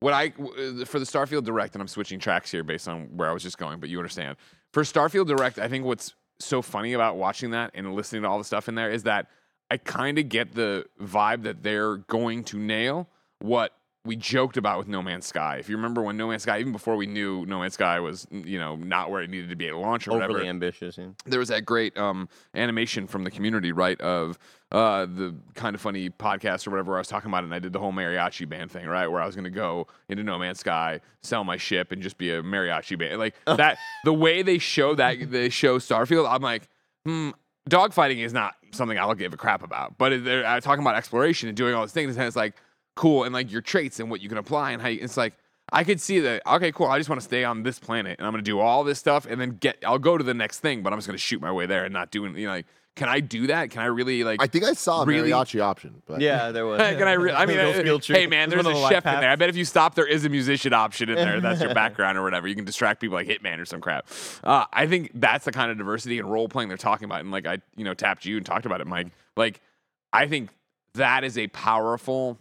what 0.00 0.12
I 0.12 0.32
uh, 0.38 0.84
for 0.84 0.98
the 0.98 1.06
Starfield 1.06 1.44
Direct, 1.44 1.74
and 1.74 1.82
I'm 1.82 1.88
switching 1.88 2.18
tracks 2.18 2.50
here 2.50 2.64
based 2.64 2.88
on 2.88 3.16
where 3.16 3.30
I 3.30 3.32
was 3.32 3.42
just 3.42 3.58
going, 3.58 3.78
but 3.78 3.88
you 3.88 3.98
understand. 3.98 4.36
For 4.72 4.82
Starfield 4.82 5.28
Direct, 5.28 5.58
I 5.58 5.68
think 5.68 5.84
what's 5.84 6.14
so 6.38 6.60
funny 6.60 6.92
about 6.92 7.16
watching 7.16 7.52
that 7.52 7.70
and 7.74 7.94
listening 7.94 8.22
to 8.22 8.28
all 8.28 8.38
the 8.38 8.44
stuff 8.44 8.68
in 8.68 8.74
there 8.74 8.90
is 8.90 9.04
that 9.04 9.28
I 9.70 9.78
kind 9.78 10.18
of 10.18 10.28
get 10.28 10.54
the 10.54 10.86
vibe 11.00 11.44
that 11.44 11.62
they're 11.62 11.96
going 11.96 12.44
to 12.44 12.58
nail 12.58 13.08
what 13.38 13.72
we 14.06 14.16
joked 14.16 14.56
about 14.56 14.78
with 14.78 14.88
No 14.88 15.02
Man's 15.02 15.26
Sky. 15.26 15.56
If 15.56 15.68
you 15.68 15.76
remember 15.76 16.02
when 16.02 16.16
No 16.16 16.28
Man's 16.28 16.42
Sky, 16.44 16.60
even 16.60 16.72
before 16.72 16.96
we 16.96 17.06
knew 17.06 17.44
No 17.46 17.60
Man's 17.60 17.74
Sky 17.74 18.00
was, 18.00 18.26
you 18.30 18.58
know, 18.58 18.76
not 18.76 19.10
where 19.10 19.22
it 19.22 19.28
needed 19.28 19.50
to 19.50 19.56
be 19.56 19.68
at 19.68 19.74
launch 19.74 20.06
or 20.06 20.12
whatever, 20.12 20.34
Overly 20.34 20.48
ambitious. 20.48 20.96
Yeah. 20.96 21.08
there 21.24 21.40
was 21.40 21.48
that 21.48 21.64
great 21.64 21.96
um, 21.98 22.28
animation 22.54 23.06
from 23.06 23.24
the 23.24 23.30
community, 23.30 23.72
right? 23.72 24.00
Of 24.00 24.38
uh, 24.72 25.06
the 25.06 25.34
kind 25.54 25.74
of 25.74 25.80
funny 25.80 26.08
podcast 26.08 26.66
or 26.66 26.70
whatever 26.70 26.94
I 26.94 26.98
was 26.98 27.08
talking 27.08 27.30
about 27.30 27.44
and 27.44 27.54
I 27.54 27.58
did 27.58 27.72
the 27.72 27.78
whole 27.78 27.92
mariachi 27.92 28.48
band 28.48 28.70
thing, 28.70 28.86
right? 28.86 29.06
Where 29.06 29.20
I 29.20 29.26
was 29.26 29.34
going 29.34 29.44
to 29.44 29.50
go 29.50 29.88
into 30.08 30.22
No 30.22 30.38
Man's 30.38 30.60
Sky, 30.60 31.00
sell 31.22 31.44
my 31.44 31.56
ship, 31.56 31.92
and 31.92 32.00
just 32.00 32.16
be 32.16 32.30
a 32.30 32.42
mariachi 32.42 32.98
band. 32.98 33.18
Like 33.18 33.34
that, 33.46 33.78
the 34.04 34.12
way 34.12 34.42
they 34.42 34.58
show 34.58 34.94
that 34.94 35.30
they 35.30 35.48
show 35.48 35.78
Starfield, 35.78 36.30
I'm 36.30 36.42
like, 36.42 36.68
hmm. 37.04 37.30
Dogfighting 37.68 38.18
is 38.18 38.32
not 38.32 38.54
something 38.70 38.96
I'll 38.96 39.16
give 39.16 39.34
a 39.34 39.36
crap 39.36 39.64
about, 39.64 39.98
but 39.98 40.22
they're 40.22 40.46
uh, 40.46 40.60
talking 40.60 40.82
about 40.82 40.94
exploration 40.94 41.48
and 41.48 41.56
doing 41.56 41.74
all 41.74 41.84
these 41.84 41.90
things, 41.90 42.16
and 42.16 42.24
it's 42.24 42.36
like 42.36 42.54
cool, 42.96 43.22
and 43.22 43.32
like 43.32 43.52
your 43.52 43.62
traits 43.62 44.00
and 44.00 44.10
what 44.10 44.20
you 44.20 44.28
can 44.28 44.38
apply, 44.38 44.72
and 44.72 44.82
how 44.82 44.88
you, 44.88 44.98
it's 45.00 45.16
like 45.16 45.34
I 45.72 45.84
could 45.84 46.00
see 46.00 46.18
that. 46.20 46.42
Okay, 46.46 46.72
cool. 46.72 46.86
I 46.86 46.98
just 46.98 47.08
want 47.08 47.20
to 47.20 47.24
stay 47.24 47.44
on 47.44 47.62
this 47.62 47.78
planet, 47.78 48.18
and 48.18 48.26
I'm 48.26 48.32
gonna 48.32 48.42
do 48.42 48.58
all 48.58 48.82
this 48.82 48.98
stuff, 48.98 49.26
and 49.28 49.40
then 49.40 49.56
get. 49.60 49.76
I'll 49.86 49.98
go 50.00 50.18
to 50.18 50.24
the 50.24 50.34
next 50.34 50.58
thing, 50.60 50.82
but 50.82 50.92
I'm 50.92 50.98
just 50.98 51.06
gonna 51.06 51.18
shoot 51.18 51.40
my 51.40 51.52
way 51.52 51.66
there 51.66 51.84
and 51.84 51.92
not 51.92 52.10
doing. 52.10 52.36
You 52.36 52.46
know, 52.46 52.52
like, 52.52 52.66
can 52.94 53.08
I 53.08 53.20
do 53.20 53.48
that? 53.48 53.70
Can 53.70 53.82
I 53.82 53.86
really 53.86 54.22
like? 54.24 54.40
I 54.40 54.46
think 54.46 54.64
I 54.64 54.72
saw 54.72 55.02
a 55.02 55.04
Really? 55.04 55.30
mariachi 55.30 55.60
option, 55.60 56.02
but 56.06 56.20
Yeah, 56.20 56.50
there 56.52 56.64
was. 56.66 56.80
can 56.80 57.02
I? 57.08 57.12
Re- 57.12 57.32
I 57.32 57.44
mean, 57.46 57.56
Those 57.84 58.08
uh, 58.10 58.14
hey 58.14 58.26
man, 58.26 58.44
It's 58.44 58.54
there's 58.54 58.66
a 58.66 58.70
the 58.70 58.88
chef 58.88 59.04
in 59.06 59.20
there. 59.20 59.30
I 59.30 59.36
bet 59.36 59.48
if 59.48 59.56
you 59.56 59.64
stop, 59.64 59.94
there 59.96 60.06
is 60.06 60.24
a 60.24 60.28
musician 60.28 60.72
option 60.72 61.08
in 61.10 61.16
there. 61.16 61.40
That's 61.40 61.60
your 61.60 61.74
background 61.82 62.16
or 62.16 62.22
whatever. 62.22 62.46
You 62.48 62.54
can 62.54 62.64
distract 62.64 63.00
people 63.00 63.16
like 63.16 63.26
Hitman 63.26 63.58
or 63.58 63.64
some 63.64 63.80
crap. 63.80 64.06
Uh, 64.44 64.64
I 64.72 64.86
think 64.86 65.10
that's 65.14 65.44
the 65.44 65.52
kind 65.52 65.70
of 65.70 65.76
diversity 65.78 66.18
and 66.20 66.30
role 66.30 66.48
playing 66.48 66.68
they're 66.68 66.78
talking 66.78 67.04
about. 67.04 67.20
And 67.20 67.30
like 67.32 67.44
I, 67.46 67.58
you 67.76 67.84
know, 67.84 67.92
tapped 67.92 68.24
you 68.24 68.36
and 68.36 68.46
talked 68.46 68.64
about 68.66 68.80
it, 68.80 68.86
Mike. 68.86 69.08
Like, 69.36 69.60
I 70.12 70.26
think 70.28 70.50
that 70.94 71.24
is 71.24 71.36
a 71.36 71.48
powerful 71.48 72.38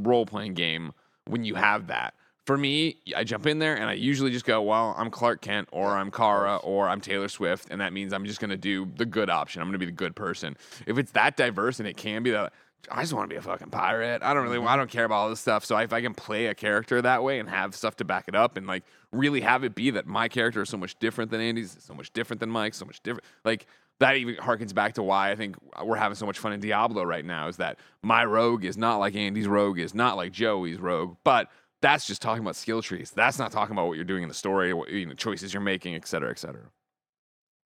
role 0.00 0.26
playing 0.26 0.54
game 0.54 0.92
when 1.26 1.44
you 1.44 1.54
have 1.54 1.88
that. 1.88 2.14
For 2.46 2.56
me, 2.56 2.96
I 3.14 3.24
jump 3.24 3.46
in 3.46 3.58
there 3.58 3.76
and 3.76 3.90
I 3.90 3.92
usually 3.92 4.30
just 4.30 4.46
go, 4.46 4.62
well, 4.62 4.94
I'm 4.96 5.10
Clark 5.10 5.42
Kent 5.42 5.68
or 5.70 5.88
I'm 5.88 6.10
Kara 6.10 6.56
or 6.56 6.88
I'm 6.88 7.00
Taylor 7.00 7.28
Swift. 7.28 7.68
And 7.70 7.80
that 7.82 7.92
means 7.92 8.14
I'm 8.14 8.24
just 8.24 8.40
going 8.40 8.50
to 8.50 8.56
do 8.56 8.88
the 8.96 9.04
good 9.04 9.28
option. 9.28 9.60
I'm 9.60 9.68
going 9.68 9.74
to 9.74 9.78
be 9.78 9.84
the 9.84 9.92
good 9.92 10.16
person. 10.16 10.56
If 10.86 10.96
it's 10.96 11.12
that 11.12 11.36
diverse 11.36 11.78
and 11.78 11.86
it 11.86 11.98
can 11.98 12.22
be 12.22 12.30
that, 12.30 12.54
I 12.90 13.02
just 13.02 13.12
want 13.12 13.28
to 13.28 13.34
be 13.34 13.38
a 13.38 13.42
fucking 13.42 13.68
pirate. 13.68 14.22
I 14.22 14.32
don't 14.32 14.44
really, 14.44 14.56
mm-hmm. 14.56 14.68
I 14.68 14.76
don't 14.76 14.88
care 14.88 15.04
about 15.04 15.16
all 15.16 15.28
this 15.28 15.40
stuff. 15.40 15.64
So 15.64 15.76
if 15.76 15.92
I 15.92 16.00
can 16.00 16.14
play 16.14 16.46
a 16.46 16.54
character 16.54 17.02
that 17.02 17.22
way 17.22 17.38
and 17.38 17.50
have 17.50 17.74
stuff 17.74 17.96
to 17.96 18.04
back 18.04 18.28
it 18.28 18.34
up 18.34 18.56
and 18.56 18.66
like 18.66 18.84
really 19.12 19.42
have 19.42 19.62
it 19.64 19.74
be 19.74 19.90
that 19.90 20.06
my 20.06 20.28
character 20.28 20.62
is 20.62 20.70
so 20.70 20.78
much 20.78 20.98
different 20.98 21.30
than 21.30 21.42
Andy's, 21.42 21.76
so 21.80 21.92
much 21.92 22.12
different 22.14 22.40
than 22.40 22.48
Mike's, 22.48 22.78
so 22.78 22.86
much 22.86 23.02
different, 23.02 23.24
like 23.44 23.66
that 24.00 24.16
even 24.16 24.36
harkens 24.36 24.72
back 24.74 24.94
to 24.94 25.02
why 25.02 25.30
I 25.30 25.36
think 25.36 25.56
we're 25.84 25.96
having 25.96 26.14
so 26.16 26.24
much 26.26 26.38
fun 26.38 26.52
in 26.52 26.60
Diablo 26.60 27.02
right 27.02 27.24
now 27.24 27.48
is 27.48 27.56
that 27.56 27.78
my 28.02 28.24
rogue 28.24 28.64
is 28.64 28.76
not 28.76 28.96
like 28.98 29.14
Andy's 29.16 29.48
rogue, 29.48 29.78
is 29.78 29.94
not 29.94 30.16
like 30.16 30.32
Joey's 30.32 30.78
rogue, 30.78 31.16
but 31.24 31.50
that's 31.80 32.06
just 32.06 32.22
talking 32.22 32.42
about 32.42 32.56
skill 32.56 32.82
trees. 32.82 33.10
That's 33.14 33.38
not 33.38 33.50
talking 33.52 33.72
about 33.74 33.86
what 33.88 33.94
you're 33.96 34.04
doing 34.04 34.22
in 34.22 34.28
the 34.28 34.34
story, 34.34 34.72
what 34.72 34.90
you 34.90 35.06
know, 35.06 35.14
choices 35.14 35.52
you're 35.54 35.60
making, 35.60 35.94
et 35.94 36.06
cetera, 36.06 36.30
et 36.30 36.38
cetera. 36.38 36.62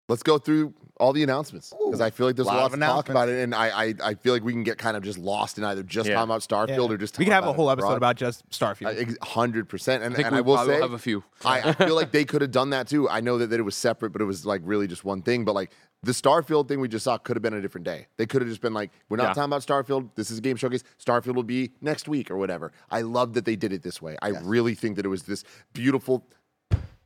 let's 0.09 0.23
go 0.23 0.39
through 0.39 0.73
all 1.01 1.13
the 1.13 1.23
announcements 1.23 1.73
because 1.85 2.01
I 2.01 2.11
feel 2.11 2.27
like 2.27 2.35
there's 2.35 2.49
a 2.49 2.51
lot 2.51 2.57
lot 2.63 2.73
of 2.73 2.81
to 2.81 2.85
talk 2.85 3.09
about 3.09 3.29
it, 3.29 3.41
and 3.43 3.55
I, 3.55 3.69
I 3.85 3.95
I 4.03 4.15
feel 4.15 4.33
like 4.33 4.43
we 4.43 4.53
can 4.53 4.65
get 4.65 4.79
kind 4.79 4.97
of 4.97 5.03
just 5.05 5.17
lost 5.19 5.59
in 5.59 5.65
either 5.65 5.83
just 5.85 6.09
Yeah. 6.09 6.15
talking 6.15 6.29
about 6.31 6.41
Starfield 6.43 6.91
or 6.91 6.97
just 6.97 7.19
we 7.19 7.25
could 7.25 7.31
talking 7.31 7.33
have 7.33 7.47
a 7.47 7.53
whole 7.53 7.71
episode 7.71 7.87
broad. 7.89 7.97
about 7.99 8.17
just 8.17 8.49
Starfield. 8.51 9.17
hundred 9.23 9.69
percent, 9.69 10.03
and 10.03 10.13
I 10.15 10.17
think 10.17 10.27
and 10.27 10.35
we 10.35 10.39
I 10.39 10.41
will 10.43 10.59
say 10.67 10.81
have 10.81 10.93
a 10.93 10.99
few. 10.99 11.23
I, 11.45 11.61
I 11.69 11.73
feel 11.75 11.95
like 12.03 12.11
they 12.11 12.25
could 12.25 12.43
have 12.43 12.51
done 12.51 12.71
that 12.71 12.89
too. 12.89 13.09
I 13.09 13.21
know 13.21 13.39
that, 13.39 13.49
that 13.51 13.61
it 13.61 13.63
was 13.65 13.77
separate, 13.77 14.11
but 14.11 14.21
it 14.21 14.25
was 14.25 14.45
like 14.45 14.61
really 14.65 14.87
just 14.89 15.05
one 15.05 15.23
thing. 15.23 15.45
But 15.45 15.55
like 15.55 15.71
the 16.03 16.13
Starfield 16.13 16.69
thing 16.69 16.81
we 16.81 16.89
just 16.89 17.05
saw 17.05 17.19
could 17.19 17.37
have 17.37 17.43
been 17.43 17.55
a 17.55 17.61
different 17.61 17.85
day. 17.85 18.07
They 18.17 18.27
could 18.27 18.41
have 18.43 18.49
just 18.49 18.61
been 18.61 18.73
like, 18.75 18.91
we're 19.09 19.17
not 19.17 19.25
Yeah. 19.29 19.33
talking 19.35 19.45
about 19.53 19.63
Starfield. 19.63 20.11
This 20.15 20.31
is 20.31 20.39
a 20.39 20.41
game 20.41 20.57
showcase. 20.57 20.85
Starfield 21.05 21.35
will 21.35 21.43
be 21.43 21.73
next 21.81 22.09
week 22.09 22.31
or 22.31 22.37
whatever. 22.37 22.73
I 22.91 23.03
love 23.03 23.35
that 23.35 23.45
they 23.45 23.57
did 23.57 23.73
it 23.73 23.83
this 23.83 24.01
way. 24.01 24.17
I 24.23 24.29
really 24.29 24.75
think 24.75 24.97
that 24.97 25.05
it 25.05 25.09
was 25.09 25.25
this 25.25 25.43
beautiful. 25.73 26.25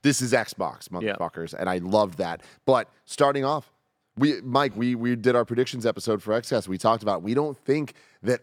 This 0.02 0.20
is 0.20 0.32
Xbox, 0.32 0.88
Yeah. 0.90 1.14
motherfuckers, 1.16 1.54
and 1.54 1.70
I 1.70 1.78
loved 1.78 2.18
that. 2.18 2.42
But 2.66 2.88
starting 3.04 3.44
off, 3.44 3.72
we 4.16 4.40
Mike, 4.42 4.72
we 4.76 4.94
we 4.94 5.16
did 5.16 5.36
our 5.36 5.44
predictions 5.44 5.86
episode 5.86 6.22
for 6.22 6.32
XCast. 6.38 6.68
We 6.68 6.76
talked 6.76 7.02
about 7.02 7.22
we 7.22 7.34
don't 7.34 7.56
think 7.56 7.94
that 8.22 8.40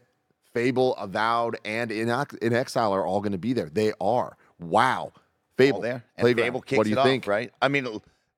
Fable, 0.54 0.96
Avowed, 0.96 1.58
and 1.64 1.92
in, 1.92 2.08
inXile 2.08 2.90
are 2.92 3.06
all 3.06 3.20
going 3.22 3.34
to 3.34 3.38
be 3.38 3.54
there. 3.54 3.70
They 3.70 3.94
are. 4.02 4.36
Wow. 4.60 5.12
Fable 5.58 5.76
all 5.76 5.82
there. 5.82 6.04
And 6.18 6.36
Fable 6.36 6.62
kicks 6.62 6.78
what 6.78 6.86
do 6.86 6.90
you 6.90 7.00
it 7.00 7.04
think? 7.04 7.26
off, 7.26 7.28
right? 7.28 7.54
I 7.62 7.68
mean, 7.68 7.88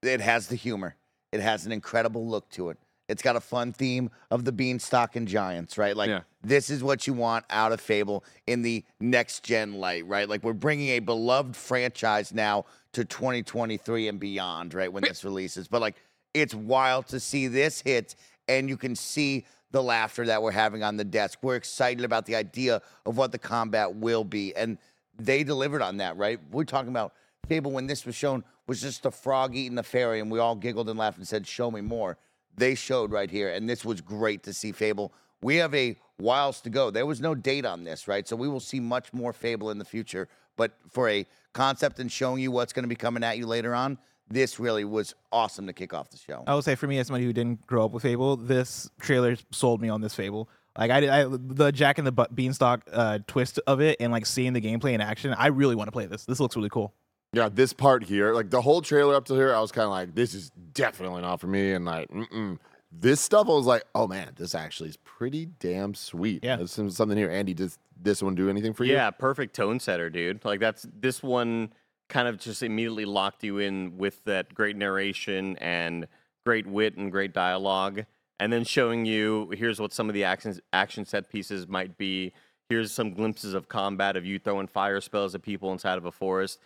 it 0.01 0.19
has 0.19 0.47
the 0.47 0.55
humor. 0.57 0.95
It 1.31 1.39
has 1.39 1.65
an 1.65 1.71
incredible 1.71 2.27
look 2.27 2.49
to 2.51 2.69
it. 2.69 2.77
It's 3.07 3.21
got 3.21 3.35
a 3.35 3.41
fun 3.41 3.73
theme 3.73 4.09
of 4.29 4.45
the 4.45 4.51
beanstalk 4.51 5.15
and 5.15 5.27
giants, 5.27 5.77
right? 5.77 5.95
Like 5.95 6.09
Yeah. 6.09 6.21
this 6.43 6.69
is 6.69 6.83
what 6.83 7.07
you 7.07 7.13
want 7.13 7.45
out 7.49 7.71
of 7.71 7.81
Fable 7.81 8.23
in 8.47 8.61
the 8.61 8.85
next 8.99 9.43
gen 9.43 9.73
light, 9.75 10.05
right? 10.07 10.29
Like 10.29 10.43
we're 10.43 10.53
bringing 10.53 10.89
a 10.89 10.99
beloved 10.99 11.55
franchise 11.55 12.33
now 12.33 12.65
to 12.93 13.03
2023 13.03 14.07
and 14.07 14.19
beyond, 14.19 14.73
right? 14.73 14.91
When 14.91 15.03
this 15.03 15.23
releases, 15.23 15.67
but 15.67 15.81
like 15.81 15.95
it's 16.33 16.55
wild 16.55 17.07
to 17.07 17.19
see 17.19 17.47
this 17.47 17.81
hit, 17.81 18.15
and 18.47 18.69
you 18.69 18.77
can 18.77 18.95
see 18.95 19.45
the 19.71 19.83
laughter 19.83 20.25
that 20.25 20.41
we're 20.41 20.51
having 20.51 20.83
on 20.83 20.95
the 20.97 21.03
desk. 21.03 21.39
We're 21.41 21.55
excited 21.55 22.05
about 22.05 22.25
the 22.25 22.35
idea 22.35 22.81
of 23.05 23.17
what 23.17 23.31
the 23.33 23.37
combat 23.37 23.95
will 23.95 24.23
be, 24.23 24.55
and 24.55 24.77
they 25.17 25.43
delivered 25.43 25.81
on 25.81 25.97
that, 25.97 26.15
right? 26.17 26.39
We're 26.51 26.63
talking 26.63 26.89
about 26.89 27.13
Fable 27.51 27.71
when 27.71 27.85
this 27.85 28.05
was 28.05 28.15
shown 28.15 28.45
was 28.65 28.79
just 28.79 29.05
a 29.05 29.11
frog 29.11 29.57
eating 29.57 29.77
a 29.77 29.83
fairy, 29.83 30.21
and 30.21 30.31
we 30.31 30.39
all 30.39 30.55
giggled 30.55 30.87
and 30.87 30.97
laughed 30.97 31.17
and 31.17 31.27
said, 31.27 31.45
"Show 31.45 31.69
me 31.69 31.81
more." 31.81 32.17
They 32.55 32.75
showed 32.75 33.11
right 33.11 33.29
here, 33.29 33.49
and 33.49 33.69
this 33.69 33.83
was 33.83 33.99
great 33.99 34.43
to 34.43 34.53
see 34.53 34.71
Fable. 34.71 35.11
We 35.41 35.57
have 35.57 35.75
a 35.75 35.97
whiles 36.15 36.61
to 36.61 36.69
go. 36.69 36.91
There 36.91 37.05
was 37.05 37.19
no 37.19 37.35
date 37.35 37.65
on 37.65 37.83
this, 37.83 38.07
right? 38.07 38.25
So 38.25 38.37
we 38.37 38.47
will 38.47 38.61
see 38.61 38.79
much 38.79 39.11
more 39.11 39.33
Fable 39.33 39.69
in 39.69 39.79
the 39.79 39.83
future. 39.83 40.29
But 40.55 40.77
for 40.89 41.09
a 41.09 41.27
concept 41.51 41.99
and 41.99 42.09
showing 42.09 42.41
you 42.41 42.51
what's 42.51 42.71
going 42.71 42.85
to 42.85 42.87
be 42.89 42.95
coming 42.95 43.21
at 43.21 43.37
you 43.37 43.45
later 43.45 43.75
on, 43.75 43.97
this 44.29 44.57
really 44.57 44.85
was 44.85 45.13
awesome 45.33 45.67
to 45.67 45.73
kick 45.73 45.93
off 45.93 46.09
the 46.09 46.17
show. 46.17 46.45
I 46.47 46.53
will 46.53 46.61
say 46.61 46.75
for 46.75 46.87
me, 46.87 46.99
as 46.99 47.07
somebody 47.07 47.25
who 47.25 47.33
didn't 47.33 47.67
grow 47.67 47.83
up 47.83 47.91
with 47.91 48.03
Fable, 48.03 48.37
this 48.37 48.89
trailer 49.01 49.35
sold 49.51 49.81
me 49.81 49.89
on 49.89 49.99
this 49.99 50.15
Fable. 50.15 50.47
Like 50.77 50.89
I, 50.89 50.99
did, 51.01 51.09
I 51.09 51.25
the 51.27 51.73
Jack 51.73 51.97
and 51.97 52.07
the 52.07 52.13
Beanstalk 52.33 52.83
uh, 52.93 53.19
twist 53.27 53.59
of 53.67 53.81
it, 53.81 53.97
and 53.99 54.09
like 54.09 54.25
seeing 54.25 54.53
the 54.53 54.61
gameplay 54.61 54.93
in 54.93 55.01
action, 55.01 55.35
I 55.37 55.47
really 55.47 55.75
want 55.75 55.89
to 55.89 55.91
play 55.91 56.05
this. 56.05 56.23
This 56.23 56.39
looks 56.39 56.55
really 56.55 56.69
cool. 56.69 56.93
Yeah, 57.33 57.47
this 57.49 57.71
part 57.71 58.03
here, 58.03 58.33
like 58.33 58.49
the 58.49 58.61
whole 58.61 58.81
trailer 58.81 59.15
up 59.15 59.25
to 59.25 59.35
here, 59.35 59.55
I 59.55 59.61
was 59.61 59.71
kind 59.71 59.85
of 59.85 59.91
like, 59.91 60.15
this 60.15 60.33
is 60.33 60.51
definitely 60.73 61.21
not 61.21 61.39
for 61.39 61.47
me. 61.47 61.71
And 61.71 61.85
like, 61.85 62.09
mm-mm. 62.09 62.59
this 62.91 63.21
stuff, 63.21 63.47
I 63.47 63.51
was 63.51 63.65
like, 63.65 63.85
oh 63.95 64.05
man, 64.07 64.31
this 64.35 64.53
actually 64.53 64.89
is 64.89 64.97
pretty 64.97 65.45
damn 65.45 65.93
sweet. 65.93 66.43
Yeah. 66.43 66.57
There's 66.57 66.71
some, 66.71 66.89
something 66.89 67.17
here. 67.17 67.31
Andy, 67.31 67.53
does 67.53 67.77
this 68.01 68.21
one 68.21 68.35
do 68.35 68.49
anything 68.49 68.73
for 68.73 68.83
you? 68.83 68.93
Yeah, 68.93 69.11
perfect 69.11 69.55
tone 69.55 69.79
setter, 69.79 70.09
dude. 70.09 70.43
Like 70.43 70.59
that's 70.59 70.85
this 70.99 71.23
one 71.23 71.71
kind 72.09 72.27
of 72.27 72.37
just 72.37 72.61
immediately 72.61 73.05
locked 73.05 73.43
you 73.43 73.59
in 73.59 73.97
with 73.97 74.21
that 74.25 74.53
great 74.53 74.75
narration 74.75 75.57
and 75.59 76.07
great 76.45 76.67
wit 76.67 76.97
and 76.97 77.11
great 77.11 77.33
dialogue, 77.33 78.03
and 78.39 78.51
then 78.51 78.65
showing 78.65 79.05
you 79.05 79.49
here's 79.55 79.79
what 79.79 79.93
some 79.93 80.09
of 80.09 80.13
the 80.13 80.25
action 80.25 80.59
action 80.73 81.05
set 81.05 81.29
pieces 81.29 81.67
might 81.67 81.97
be. 81.97 82.33
Here's 82.67 82.91
some 82.91 83.13
glimpses 83.13 83.53
of 83.53 83.69
combat 83.69 84.17
of 84.17 84.25
you 84.25 84.39
throwing 84.39 84.67
fire 84.67 84.99
spells 84.99 85.35
at 85.35 85.41
people 85.41 85.71
inside 85.71 85.97
of 85.97 86.05
a 86.05 86.11
forest. 86.11 86.59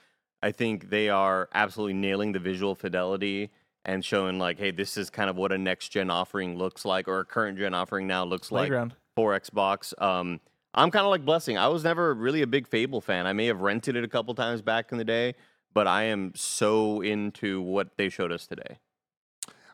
I 0.45 0.51
think 0.51 0.91
they 0.91 1.09
are 1.09 1.49
absolutely 1.55 1.95
nailing 1.95 2.31
the 2.31 2.37
visual 2.37 2.75
fidelity 2.75 3.49
and 3.83 4.05
showing 4.05 4.37
like, 4.37 4.59
hey, 4.59 4.69
this 4.69 4.95
is 4.95 5.09
kind 5.09 5.27
of 5.27 5.35
what 5.35 5.51
a 5.51 5.57
next 5.57 5.89
gen 5.89 6.11
offering 6.11 6.55
looks 6.55 6.85
like, 6.85 7.07
or 7.07 7.21
a 7.21 7.25
current 7.25 7.57
gen 7.57 7.73
offering 7.73 8.05
now 8.05 8.25
looks 8.25 8.51
like 8.51 8.67
Playground. 8.67 8.93
for 9.15 9.39
Xbox. 9.39 9.99
Um, 9.99 10.39
I'm 10.75 10.91
kind 10.91 11.03
of 11.03 11.09
like 11.09 11.25
Blessing. 11.25 11.57
I 11.57 11.67
was 11.69 11.83
never 11.83 12.13
really 12.13 12.43
a 12.43 12.47
big 12.47 12.67
Fable 12.67 13.01
fan. 13.01 13.25
I 13.25 13.33
may 13.33 13.47
have 13.47 13.61
rented 13.61 13.95
it 13.95 14.03
a 14.03 14.07
couple 14.07 14.35
times 14.35 14.61
back 14.61 14.91
in 14.91 14.99
the 14.99 15.03
day, 15.03 15.33
but 15.73 15.87
I 15.87 16.03
am 16.03 16.31
so 16.35 17.01
into 17.01 17.59
what 17.63 17.97
they 17.97 18.09
showed 18.09 18.31
us 18.31 18.45
today. 18.45 18.77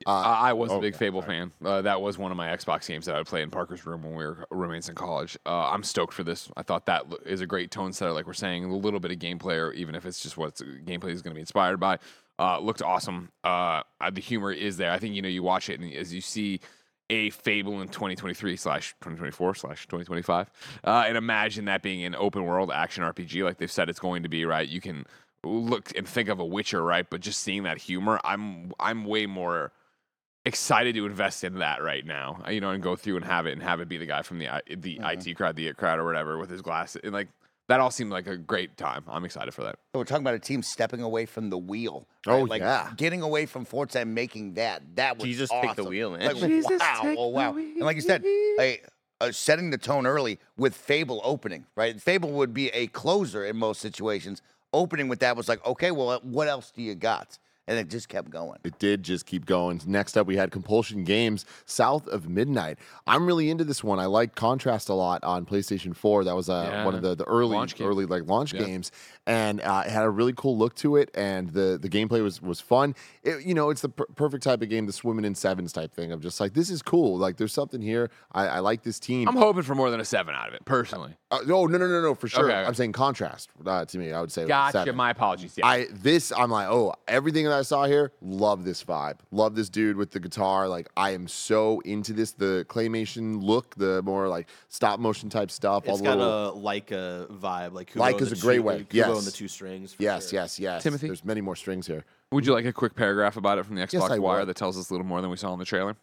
Uh, 0.05 0.11
I 0.11 0.49
I 0.49 0.53
was 0.53 0.71
oh, 0.71 0.77
a 0.77 0.81
big 0.81 0.95
Fable 0.95 1.21
fan. 1.21 1.51
Uh, 1.63 1.81
that 1.81 2.01
was 2.01 2.17
one 2.17 2.31
of 2.31 2.37
my 2.37 2.47
Xbox 2.49 2.87
games 2.87 3.05
that 3.05 3.15
I 3.15 3.17
would 3.19 3.27
play 3.27 3.41
in 3.41 3.49
Parker's 3.49 3.85
room 3.85 4.03
when 4.03 4.15
we 4.15 4.25
were 4.25 4.45
roommates 4.49 4.89
in 4.89 4.95
college. 4.95 5.37
Uh, 5.45 5.69
I'm 5.69 5.83
stoked 5.83 6.13
for 6.13 6.23
this. 6.23 6.49
I 6.57 6.63
thought 6.63 6.85
that 6.87 7.05
is 7.25 7.41
a 7.41 7.47
great 7.47 7.71
tone 7.71 7.93
setter, 7.93 8.11
like 8.11 8.27
we're 8.27 8.33
saying, 8.33 8.65
a 8.65 8.75
little 8.75 8.99
bit 8.99 9.11
of 9.11 9.19
gameplay, 9.19 9.57
or 9.57 9.71
even 9.73 9.95
if 9.95 10.05
it's 10.05 10.21
just 10.21 10.37
what 10.37 10.55
gameplay 10.55 11.11
is 11.11 11.21
going 11.21 11.31
to 11.31 11.35
be 11.35 11.41
inspired 11.41 11.79
by. 11.79 11.99
Uh, 12.39 12.59
looked 12.59 12.81
awesome. 12.81 13.29
Uh, 13.43 13.83
uh, 13.99 14.09
the 14.09 14.21
humor 14.21 14.51
is 14.51 14.77
there. 14.77 14.91
I 14.91 14.97
think 14.97 15.13
you 15.13 15.21
know 15.21 15.29
you 15.29 15.43
watch 15.43 15.69
it 15.69 15.79
and 15.79 15.93
as 15.93 16.13
you 16.13 16.21
see 16.21 16.59
a 17.11 17.29
Fable 17.29 17.81
in 17.81 17.89
2023 17.89 18.55
slash 18.55 18.93
2024 19.01 19.55
slash 19.55 19.87
2025, 19.87 20.49
uh, 20.83 21.03
and 21.05 21.17
imagine 21.17 21.65
that 21.65 21.83
being 21.83 22.03
an 22.03 22.15
open 22.15 22.45
world 22.45 22.71
action 22.71 23.03
RPG 23.03 23.43
like 23.43 23.57
they've 23.57 23.71
said 23.71 23.89
it's 23.89 23.99
going 23.99 24.23
to 24.23 24.29
be. 24.29 24.45
Right, 24.45 24.67
you 24.67 24.81
can 24.81 25.05
look 25.43 25.95
and 25.95 26.07
think 26.07 26.29
of 26.29 26.39
a 26.39 26.45
Witcher, 26.45 26.81
right? 26.83 27.07
But 27.07 27.21
just 27.21 27.41
seeing 27.41 27.63
that 27.63 27.77
humor, 27.77 28.19
I'm 28.23 28.71
I'm 28.79 29.05
way 29.05 29.25
more 29.27 29.71
excited 30.45 30.95
to 30.95 31.05
invest 31.05 31.43
in 31.43 31.59
that 31.59 31.83
right 31.83 32.05
now. 32.05 32.43
You 32.49 32.61
know, 32.61 32.71
and 32.71 32.81
go 32.81 32.95
through 32.95 33.17
and 33.17 33.25
have 33.25 33.45
it 33.45 33.53
and 33.53 33.63
have 33.63 33.79
it 33.79 33.89
be 33.89 33.97
the 33.97 34.05
guy 34.05 34.21
from 34.21 34.39
the 34.39 34.49
I- 34.49 34.61
the 34.75 34.99
IT 35.03 35.35
crowd, 35.35 35.55
the 35.55 35.67
it 35.67 35.77
crowd, 35.77 35.99
or 35.99 36.05
whatever 36.05 36.37
with 36.37 36.49
his 36.49 36.61
glasses. 36.61 37.01
And 37.03 37.13
like 37.13 37.27
that 37.67 37.79
all 37.79 37.91
seemed 37.91 38.11
like 38.11 38.27
a 38.27 38.35
great 38.35 38.75
time. 38.75 39.03
I'm 39.07 39.23
excited 39.23 39.53
for 39.53 39.63
that. 39.63 39.75
So 39.93 39.99
we're 39.99 40.03
talking 40.03 40.23
about 40.23 40.33
a 40.33 40.39
team 40.39 40.61
stepping 40.61 41.01
away 41.01 41.25
from 41.25 41.49
the 41.49 41.57
wheel. 41.57 42.05
Oh, 42.27 42.41
like 42.41 42.61
yeah. 42.61 42.91
getting 42.97 43.21
away 43.21 43.45
from 43.45 43.63
Forza 43.63 43.99
and 44.01 44.13
making 44.13 44.55
that. 44.55 44.81
That 44.95 45.17
was 45.17 45.23
Jesus 45.23 45.49
awesome. 45.49 45.69
take 45.69 45.75
the 45.77 45.85
wheel, 45.85 46.11
man. 46.11 46.21
Like, 46.21 46.35
Jesus 46.37 46.79
wow, 46.79 46.99
take 47.01 47.17
oh, 47.17 47.29
the 47.29 47.29
wow. 47.29 47.55
And 47.55 47.79
like 47.79 47.95
you 47.95 48.01
said, 48.01 48.25
a, 48.25 48.81
uh, 49.21 49.31
setting 49.31 49.69
the 49.69 49.77
tone 49.77 50.05
early 50.05 50.39
with 50.57 50.75
Fable 50.75 51.21
opening, 51.23 51.65
right? 51.75 52.01
Fable 52.01 52.31
would 52.31 52.53
be 52.53 52.67
a 52.69 52.87
closer 52.87 53.45
in 53.45 53.55
most 53.55 53.79
situations. 53.79 54.41
Opening 54.73 55.07
with 55.07 55.19
that 55.19 55.37
was 55.37 55.47
like, 55.47 55.65
okay, 55.65 55.91
well, 55.91 56.19
what 56.23 56.47
else 56.47 56.71
do 56.71 56.81
you 56.81 56.95
got? 56.95 57.37
And 57.71 57.79
it 57.79 57.87
just 57.89 58.09
kept 58.09 58.29
going. 58.29 58.59
It 58.65 58.77
did 58.79 59.01
just 59.01 59.25
keep 59.25 59.45
going. 59.45 59.79
Next 59.85 60.17
up, 60.17 60.27
we 60.27 60.35
had 60.35 60.51
Compulsion 60.51 61.05
Games 61.05 61.45
South 61.65 62.05
of 62.09 62.27
Midnight. 62.27 62.77
I'm 63.07 63.25
really 63.25 63.49
into 63.49 63.63
this 63.63 63.81
one. 63.81 63.97
I 63.97 64.07
like 64.07 64.35
Contrast 64.35 64.89
a 64.89 64.93
lot 64.93 65.23
on 65.23 65.45
PlayStation 65.45 65.95
4. 65.95 66.25
That 66.25 66.35
was 66.35 66.49
uh, 66.49 66.81
one 66.83 66.95
of 66.95 67.01
the, 67.01 67.15
the 67.15 67.23
early 67.23 67.55
Launch 67.55 67.75
games. 67.75 67.87
early 67.87 68.05
like 68.05 68.27
launch 68.27 68.53
Yeah. 68.53 68.63
games, 68.65 68.91
and 69.25 69.61
uh, 69.61 69.83
it 69.85 69.89
had 69.91 70.03
a 70.03 70.09
really 70.09 70.33
cool 70.35 70.57
look 70.57 70.75
to 70.75 70.97
it. 70.97 71.11
And 71.15 71.49
the 71.51 71.79
the 71.81 71.87
gameplay 71.87 72.21
was 72.21 72.41
was 72.41 72.59
fun. 72.59 72.93
It, 73.23 73.45
you 73.45 73.53
know, 73.53 73.69
it's 73.69 73.81
the 73.81 73.89
per- 73.89 74.05
perfect 74.15 74.43
type 74.43 74.61
of 74.61 74.67
game, 74.67 74.85
the 74.85 74.91
swimming 74.91 75.23
in 75.23 75.33
sevens 75.33 75.71
type 75.71 75.93
thing. 75.93 76.11
Of 76.11 76.19
just 76.21 76.41
like 76.41 76.53
this 76.53 76.69
is 76.69 76.81
cool. 76.81 77.17
Like 77.17 77.37
there's 77.37 77.53
something 77.53 77.81
here. 77.81 78.09
I, 78.33 78.47
I 78.47 78.59
like 78.59 78.83
this 78.83 78.99
team. 78.99 79.29
I'm 79.29 79.37
hoping 79.37 79.63
for 79.63 79.75
more 79.75 79.89
than 79.91 80.01
a 80.01 80.05
seven 80.05 80.35
out 80.35 80.49
of 80.49 80.53
it, 80.55 80.65
personally. 80.65 81.15
Uh, 81.31 81.39
oh 81.47 81.67
no 81.67 81.77
no 81.77 81.87
no 81.87 82.01
no 82.01 82.15
for 82.15 82.27
sure. 82.27 82.43
Okay, 82.43 82.53
okay. 82.57 82.67
I'm 82.67 82.73
saying 82.73 82.91
Contrast 82.91 83.49
uh, 83.65 83.85
to 83.85 83.97
me. 83.97 84.11
I 84.11 84.19
would 84.19 84.31
say 84.31 84.45
Gotcha. 84.45 84.79
seven. 84.79 84.95
My 84.97 85.11
apologies. 85.11 85.53
Yeah. 85.57 85.65
I 85.67 85.87
this 85.91 86.33
I'm 86.35 86.51
like, 86.51 86.67
oh, 86.67 86.93
everything 87.07 87.45
that 87.45 87.60
I 87.61 87.63
saw 87.63 87.85
here, 87.85 88.11
love 88.21 88.65
this 88.65 88.83
vibe. 88.83 89.19
Love 89.29 89.53
this 89.53 89.69
dude 89.69 89.95
with 89.95 90.09
the 90.09 90.19
guitar. 90.19 90.67
Like 90.67 90.89
I 90.97 91.11
am 91.11 91.27
so 91.27 91.79
into 91.81 92.11
this. 92.11 92.31
The 92.31 92.65
claymation 92.67 93.43
look, 93.43 93.75
the 93.75 94.01
more 94.01 94.27
like 94.27 94.49
stop 94.67 94.99
motion 94.99 95.29
type 95.29 95.51
stuff. 95.51 95.87
all 95.87 95.93
It's 95.93 96.01
the 96.01 96.07
got 96.07 96.17
little, 96.17 96.57
a 96.57 96.59
Laika 96.59 97.27
vibe, 97.27 97.73
like 97.73 97.93
Kubo 97.93 98.03
Laika's 98.03 98.31
a 98.31 98.35
great 98.35 98.55
two, 98.57 98.63
way, 98.63 98.83
Kubo 98.89 99.03
and 99.05 99.15
yes. 99.15 99.25
the 99.25 99.31
two 99.31 99.47
strings. 99.47 99.93
for 99.93 100.01
yes, 100.01 100.31
sure. 100.31 100.39
yes, 100.39 100.59
yes. 100.59 100.81
Timothy? 100.81 101.05
There's 101.05 101.23
many 101.23 101.41
more 101.41 101.55
strings 101.55 101.85
here. 101.85 102.03
Would 102.33 102.45
you 102.45 102.53
like 102.53 102.63
a 102.63 102.71
quick 102.71 102.95
paragraph 102.95 103.35
about 103.35 103.57
it 103.57 103.65
from 103.65 103.75
the 103.75 103.81
Xbox 103.81 104.09
I 104.09 104.17
Wire 104.17 104.39
would. 104.39 104.47
that 104.47 104.55
tells 104.55 104.77
us 104.77 104.89
a 104.89 104.93
little 104.93 105.05
more 105.05 105.19
than 105.19 105.29
we 105.29 105.35
saw 105.35 105.51
in 105.51 105.59
the 105.59 105.65
trailer? 105.65 105.97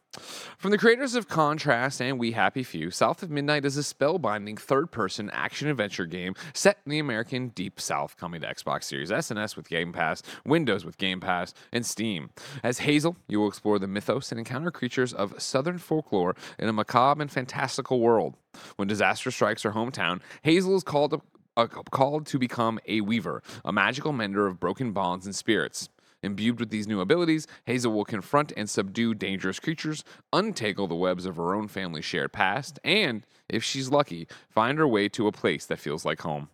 From 0.59 0.73
the 0.73 0.77
creators 0.77 1.15
of 1.15 1.27
Contrast 1.27 2.03
and 2.03 2.19
We 2.19 2.33
Happy 2.33 2.63
Few, 2.63 2.91
South 2.91 3.23
of 3.23 3.31
Midnight 3.31 3.65
is 3.65 3.79
a 3.79 3.81
spellbinding 3.81 4.59
third 4.59 4.91
person 4.91 5.31
action 5.31 5.69
adventure 5.69 6.05
game 6.05 6.35
set 6.53 6.81
in 6.85 6.91
the 6.91 6.99
American 6.99 7.49
Deep 7.49 7.81
South, 7.81 8.19
coming 8.19 8.43
to 8.43 8.47
Xbox 8.47 8.85
Series 8.85 9.11
S 9.11 9.31
and 9.31 9.41
S 9.41 9.57
with 9.57 9.71
Game 9.71 9.91
Pass, 9.91 10.23
Windows 10.45 10.85
with 10.85 10.99
Game 10.99 11.19
Pass, 11.19 11.55
and 11.73 11.87
Steam. 11.87 12.29
As 12.63 12.81
Hazel, 12.81 13.17
you 13.27 13.41
will 13.41 13.49
explore 13.49 13.79
the 13.79 13.89
mythos 13.89 14.31
and 14.31 14.39
encounter 14.39 14.71
creatures 14.71 15.15
of 15.15 15.41
Southern 15.41 15.79
folklore 15.79 16.37
in 16.59 16.69
a 16.69 16.75
macabre 16.75 17.23
and 17.23 17.33
fantastical 17.33 18.01
world. 18.01 18.35
When 18.77 18.87
disaster 18.87 19.31
strikes 19.31 19.63
her 19.63 19.73
hometown, 19.73 20.21
Hazel 20.43 20.77
is 20.77 20.83
called 20.83 21.23
uh, 21.57 21.67
called 21.67 22.27
to 22.27 22.39
become 22.39 22.79
a 22.87 23.01
weaver, 23.01 23.43
a 23.65 23.73
magical 23.73 24.13
mender 24.13 24.47
of 24.47 24.61
broken 24.61 24.93
bonds 24.93 25.25
and 25.25 25.35
spirits. 25.35 25.89
Imbued 26.23 26.59
with 26.59 26.71
these 26.71 26.89
new 26.89 27.01
abilities, 27.01 27.47
Hazel 27.67 27.93
will 27.93 28.05
confront 28.05 28.53
and 28.57 28.69
subdue 28.69 29.15
dangerous 29.15 29.61
creatures, 29.61 30.03
untangle 30.33 30.89
the 30.89 30.95
webs 30.97 31.27
of 31.27 31.37
her 31.37 31.55
own 31.55 31.69
family's 31.69 32.05
shared 32.05 32.33
past, 32.33 32.81
and, 32.83 33.25
if 33.49 33.63
she's 33.63 33.89
lucky, 33.91 34.27
find 34.51 34.79
her 34.79 34.87
way 34.89 35.09
to 35.11 35.27
a 35.29 35.33
place 35.33 35.65
that 35.67 35.79
feels 35.79 36.05
like 36.05 36.21
home. 36.23 36.49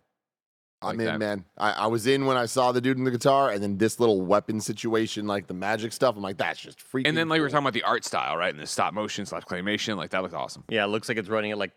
I'm 0.81 0.99
in, 0.99 1.05
that. 1.07 1.19
man. 1.19 1.45
I, 1.57 1.71
I 1.71 1.87
was 1.87 2.05
in 2.05 2.27
when 2.27 2.37
I 2.37 2.45
saw 2.45 2.71
the 2.71 2.79
dude 2.79 2.97
in 2.97 3.05
the 3.05 3.11
guitar, 3.11 3.49
and 3.49 3.63
then 3.63 3.77
this 3.79 3.99
little 3.99 4.21
weapon 4.21 4.61
situation, 4.61 5.25
like 5.25 5.47
the 5.47 5.53
magic 5.55 5.93
stuff. 5.93 6.15
I'm 6.15 6.21
like, 6.21 6.37
that's 6.37 6.59
just 6.59 6.77
freaking. 6.79 7.07
And 7.07 7.17
then, 7.17 7.27
like 7.27 7.37
we 7.37 7.41
were 7.41 7.47
cool. 7.47 7.53
talking 7.53 7.63
about 7.63 7.73
the 7.73 7.83
art 7.83 8.05
style, 8.05 8.37
right? 8.37 8.53
And 8.53 8.61
the 8.61 8.67
stop 8.67 8.93
motion 8.93 9.25
slash 9.25 9.43
claymation, 9.45 9.97
like 9.97 10.11
that 10.11 10.21
looked 10.21 10.35
awesome. 10.35 10.63
Yeah, 10.69 10.83
it 10.83 10.87
looks 10.89 11.09
like 11.09 11.17
it's 11.17 11.29
running 11.29 11.51
at 11.51 11.57
like 11.57 11.71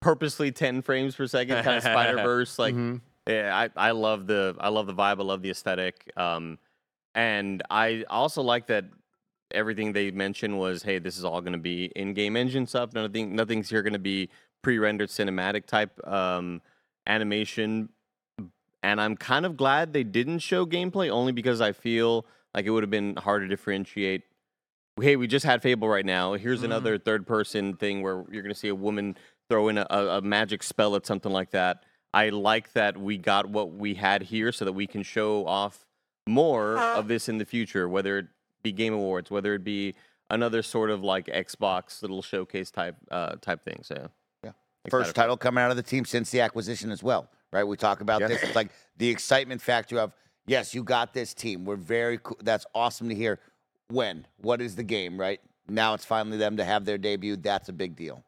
purposely 0.00 0.50
10 0.50 0.80
frames 0.82 1.14
per 1.14 1.26
second, 1.26 1.62
kind 1.62 1.76
of 1.76 1.82
Spider 1.82 2.16
Verse. 2.22 2.58
Like, 2.58 2.74
Mhm. 2.74 3.00
yeah, 3.28 3.54
I, 3.76 3.88
I 3.88 3.90
love 3.90 4.26
the 4.26 4.56
I 4.58 4.68
love 4.70 4.86
the 4.86 4.94
vibe. 4.94 5.18
I 5.20 5.24
love 5.24 5.42
the 5.42 5.50
aesthetic. 5.50 6.10
Um, 6.16 6.58
and 7.14 7.62
I 7.70 8.04
also 8.08 8.42
like 8.42 8.66
that 8.68 8.84
everything 9.52 9.92
they 9.92 10.10
mentioned 10.10 10.58
was, 10.58 10.82
hey, 10.82 10.98
this 10.98 11.18
is 11.18 11.24
all 11.24 11.40
going 11.40 11.52
to 11.52 11.58
be 11.58 11.92
in-game 11.94 12.36
engine 12.36 12.66
stuff. 12.66 12.94
Nothing, 12.94 13.36
nothing's 13.36 13.68
here 13.68 13.82
going 13.82 13.92
to 13.92 13.98
be 13.98 14.30
pre-rendered 14.62 15.10
cinematic 15.10 15.66
type 15.66 15.98
um, 16.06 16.62
animation. 17.06 17.90
And 18.82 19.00
I'm 19.00 19.16
kind 19.16 19.44
of 19.44 19.56
glad 19.56 19.92
they 19.92 20.04
didn't 20.04 20.38
show 20.38 20.64
gameplay, 20.64 21.10
only 21.10 21.32
because 21.32 21.60
I 21.60 21.72
feel 21.72 22.26
like 22.54 22.64
it 22.64 22.70
would 22.70 22.82
have 22.82 22.90
been 22.90 23.16
hard 23.16 23.42
to 23.42 23.48
differentiate. 23.48 24.22
Hey, 25.00 25.16
we 25.16 25.26
just 25.26 25.44
had 25.46 25.62
Fable 25.62 25.88
right 25.88 26.04
now. 26.04 26.32
Here's 26.34 26.62
another 26.62 26.98
third-person 26.98 27.76
thing 27.76 28.02
where 28.02 28.24
you're 28.30 28.42
going 28.42 28.54
to 28.54 28.58
see 28.58 28.68
a 28.68 28.74
woman 28.74 29.16
throw 29.48 29.68
in 29.68 29.78
a, 29.78 29.86
a, 29.90 30.06
a 30.18 30.20
magic 30.22 30.62
spell 30.62 30.96
at 30.96 31.06
something 31.06 31.32
like 31.32 31.50
that. 31.50 31.84
I 32.14 32.30
like 32.30 32.72
that 32.72 32.98
we 32.98 33.18
got 33.18 33.48
what 33.48 33.72
we 33.72 33.94
had 33.94 34.22
here, 34.22 34.52
so 34.52 34.64
that 34.64 34.72
we 34.72 34.86
can 34.86 35.02
show 35.02 35.46
off 35.46 35.86
more 36.26 36.78
of 36.78 37.08
this 37.08 37.28
in 37.28 37.38
the 37.38 37.44
future, 37.44 37.88
whether 37.88 38.18
it 38.18 38.26
be 38.62 38.72
Game 38.72 38.94
Awards, 38.94 39.30
whether 39.30 39.54
it 39.54 39.64
be 39.64 39.94
another 40.30 40.62
sort 40.62 40.90
of 40.90 41.02
like 41.02 41.26
Xbox 41.26 42.00
little 42.02 42.22
showcase 42.22 42.70
type 42.70 42.96
uh, 43.10 43.36
type 43.40 43.64
thing. 43.64 43.80
So 43.82 44.08
Yeah. 44.44 44.52
First 44.88 45.14
title 45.14 45.36
coming 45.36 45.62
out 45.62 45.70
of 45.70 45.76
the 45.76 45.82
team 45.82 46.04
since 46.04 46.30
the 46.30 46.40
acquisition 46.40 46.90
as 46.90 47.02
well, 47.02 47.28
right? 47.52 47.64
We 47.64 47.76
talk 47.76 48.00
about 48.00 48.20
Yes. 48.20 48.30
this. 48.30 48.42
It's 48.44 48.56
like 48.56 48.70
the 48.96 49.08
excitement 49.08 49.60
factor 49.60 49.98
of, 49.98 50.12
yes, 50.46 50.74
you 50.74 50.82
got 50.82 51.12
this 51.12 51.34
team. 51.34 51.64
We're 51.64 51.76
very 51.76 52.18
cool. 52.22 52.38
That's 52.42 52.66
awesome 52.74 53.08
to 53.08 53.14
hear. 53.14 53.40
When? 53.88 54.26
What 54.38 54.62
is 54.62 54.74
the 54.76 54.82
game, 54.82 55.18
right? 55.18 55.40
Now 55.68 55.92
it's 55.94 56.04
finally 56.04 56.38
them 56.38 56.56
to 56.56 56.64
have 56.64 56.84
their 56.84 56.98
debut. 56.98 57.36
That's 57.36 57.68
a 57.68 57.72
big 57.72 57.94
deal. 57.96 58.24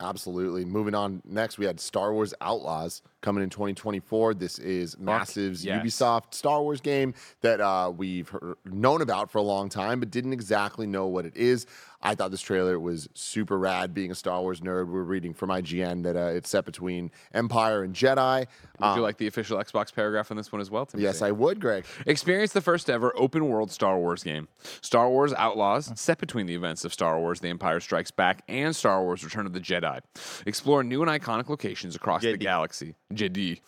Absolutely. 0.00 0.64
Moving 0.64 0.94
on 0.94 1.22
next, 1.24 1.58
we 1.58 1.66
had 1.66 1.80
Star 1.80 2.12
Wars 2.12 2.32
Outlaws 2.40 3.02
coming 3.20 3.42
in 3.42 3.50
2024. 3.50 4.34
This 4.34 4.60
is 4.60 4.96
Massive's 4.96 5.64
yes. 5.64 5.84
Ubisoft 5.84 6.34
Star 6.34 6.62
Wars 6.62 6.80
game 6.80 7.14
that 7.40 7.60
uh, 7.60 7.92
we've 7.94 8.28
heard, 8.28 8.54
known 8.64 9.02
about 9.02 9.28
for 9.28 9.38
a 9.38 9.42
long 9.42 9.68
time, 9.68 9.98
but 9.98 10.10
didn't 10.10 10.32
exactly 10.32 10.86
know 10.86 11.08
what 11.08 11.26
it 11.26 11.36
is. 11.36 11.66
I 12.00 12.14
thought 12.14 12.30
this 12.30 12.40
trailer 12.40 12.78
was 12.78 13.08
super 13.14 13.58
rad. 13.58 13.92
Being 13.92 14.10
a 14.10 14.14
Star 14.14 14.40
Wars 14.40 14.60
nerd, 14.60 14.88
we're 14.88 15.02
reading 15.02 15.34
from 15.34 15.50
IGN 15.50 16.04
that 16.04 16.16
uh, 16.16 16.26
it's 16.26 16.48
set 16.48 16.64
between 16.64 17.10
Empire 17.34 17.82
and 17.82 17.94
Jedi. 17.94 18.46
Would 18.80 18.94
you 18.94 19.02
like 19.02 19.16
the 19.16 19.26
official 19.26 19.58
Xbox 19.58 19.92
paragraph 19.92 20.30
on 20.30 20.36
this 20.36 20.52
one 20.52 20.60
as 20.60 20.70
well? 20.70 20.86
Timothy? 20.86 21.02
Yes, 21.04 21.22
I 21.22 21.32
would, 21.32 21.60
Greg. 21.60 21.84
Experience 22.06 22.52
the 22.52 22.60
first 22.60 22.88
ever 22.88 23.12
open 23.16 23.48
world 23.48 23.72
Star 23.72 23.98
Wars 23.98 24.22
game. 24.22 24.46
Star 24.80 25.08
Wars 25.08 25.32
Outlaws, 25.34 25.90
set 26.00 26.18
between 26.18 26.46
the 26.46 26.54
events 26.54 26.84
of 26.84 26.92
Star 26.92 27.18
Wars 27.18 27.40
The 27.40 27.48
Empire 27.48 27.80
Strikes 27.80 28.12
Back 28.12 28.42
and 28.46 28.74
Star 28.76 29.02
Wars 29.02 29.24
Return 29.24 29.46
of 29.46 29.52
the 29.52 29.60
Jedi. 29.60 30.00
Explore 30.46 30.84
new 30.84 31.02
and 31.02 31.10
iconic 31.10 31.48
locations 31.48 31.96
across 31.96 32.22
the 32.22 32.36
galaxy. 32.36 32.94
Jedi. 33.12 33.60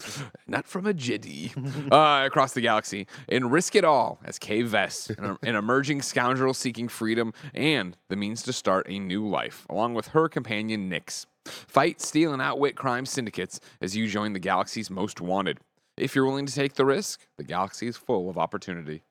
Not 0.47 0.67
from 0.67 0.87
a 0.87 0.95
Jedi. 0.95 1.51
uh, 1.93 2.27
across 2.27 2.53
the 2.53 2.61
galaxy. 2.61 3.09
And 3.29 3.51
risk 3.51 3.75
it 3.75 3.85
all 3.85 4.21
as 4.25 4.39
Kay 4.39 4.63
Vess, 4.63 5.11
an, 5.19 5.37
an 5.43 5.57
emerging 5.57 6.03
scoundrel 6.03 6.55
seeking 6.55 6.89
freedom 6.89 7.33
and 7.55 7.97
the 8.09 8.20
means 8.21 8.43
to 8.45 8.53
start 8.53 8.87
a 8.89 8.99
new 8.99 9.27
life, 9.27 9.67
along 9.69 9.95
with 9.95 10.09
her 10.09 10.29
companion 10.29 10.89
Nix. 10.89 11.27
Fight, 11.45 12.01
steal, 12.01 12.33
and 12.33 12.41
outwit 12.41 12.77
crime 12.77 13.07
syndicates 13.07 13.59
as 13.81 13.97
you 13.97 14.07
join 14.07 14.35
the 14.35 14.39
galaxy's 14.39 14.91
most 14.91 15.21
wanted. 15.21 15.59
If 15.97 16.15
you're 16.15 16.27
willing 16.27 16.47
to 16.47 16.55
take 16.55 16.75
the 16.75 16.85
risk, 16.85 17.27
the 17.37 17.45
galaxy 17.45 17.89
is 17.89 17.97
full 17.97 18.31
of 18.31 18.39
opportunity. 18.39 19.03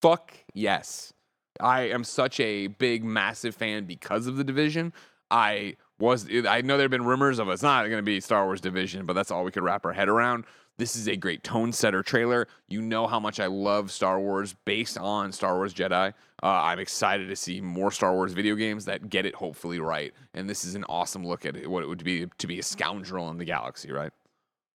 Fuck 0.00 0.32
yes. 0.54 1.12
I 1.60 1.82
am 1.82 2.04
such 2.04 2.40
a 2.40 2.68
big, 2.68 3.04
massive 3.04 3.54
fan 3.54 3.84
because 3.84 4.26
of 4.26 4.36
the 4.36 4.44
division. 4.44 4.92
I 5.30 5.76
was 5.98 6.26
I 6.30 6.60
know 6.60 6.76
there 6.76 6.84
have 6.84 6.90
been 6.90 7.04
rumors 7.04 7.38
of 7.38 7.48
it's 7.48 7.62
not 7.62 7.84
going 7.84 7.98
to 7.98 8.02
be 8.02 8.20
Star 8.20 8.44
Wars 8.44 8.60
Division, 8.60 9.06
but 9.06 9.14
that's 9.14 9.30
all 9.30 9.44
we 9.44 9.50
could 9.50 9.62
wrap 9.62 9.86
our 9.86 9.92
head 9.92 10.08
around. 10.08 10.44
This 10.78 10.96
is 10.96 11.06
a 11.06 11.16
great 11.16 11.44
tone 11.44 11.72
setter 11.72 12.02
trailer. 12.02 12.48
You 12.68 12.80
know 12.80 13.06
how 13.06 13.20
much 13.20 13.38
I 13.40 13.46
love 13.46 13.90
Star 13.90 14.18
Wars 14.18 14.54
based 14.64 14.98
on 14.98 15.30
Star 15.30 15.56
Wars 15.56 15.74
Jedi. 15.74 16.12
Uh, 16.42 16.46
I'm 16.46 16.78
excited 16.78 17.28
to 17.28 17.36
see 17.36 17.60
more 17.60 17.92
Star 17.92 18.14
Wars 18.14 18.32
video 18.32 18.54
games 18.54 18.86
that 18.86 19.10
get 19.10 19.26
it 19.26 19.34
hopefully 19.34 19.80
right. 19.80 20.12
And 20.34 20.48
this 20.48 20.64
is 20.64 20.74
an 20.74 20.84
awesome 20.88 21.26
look 21.26 21.44
at 21.44 21.56
it, 21.56 21.70
what 21.70 21.82
it 21.82 21.86
would 21.86 22.02
be 22.02 22.26
to 22.38 22.46
be 22.46 22.58
a 22.58 22.62
scoundrel 22.62 23.30
in 23.30 23.38
the 23.38 23.44
galaxy, 23.44 23.92
right? 23.92 24.12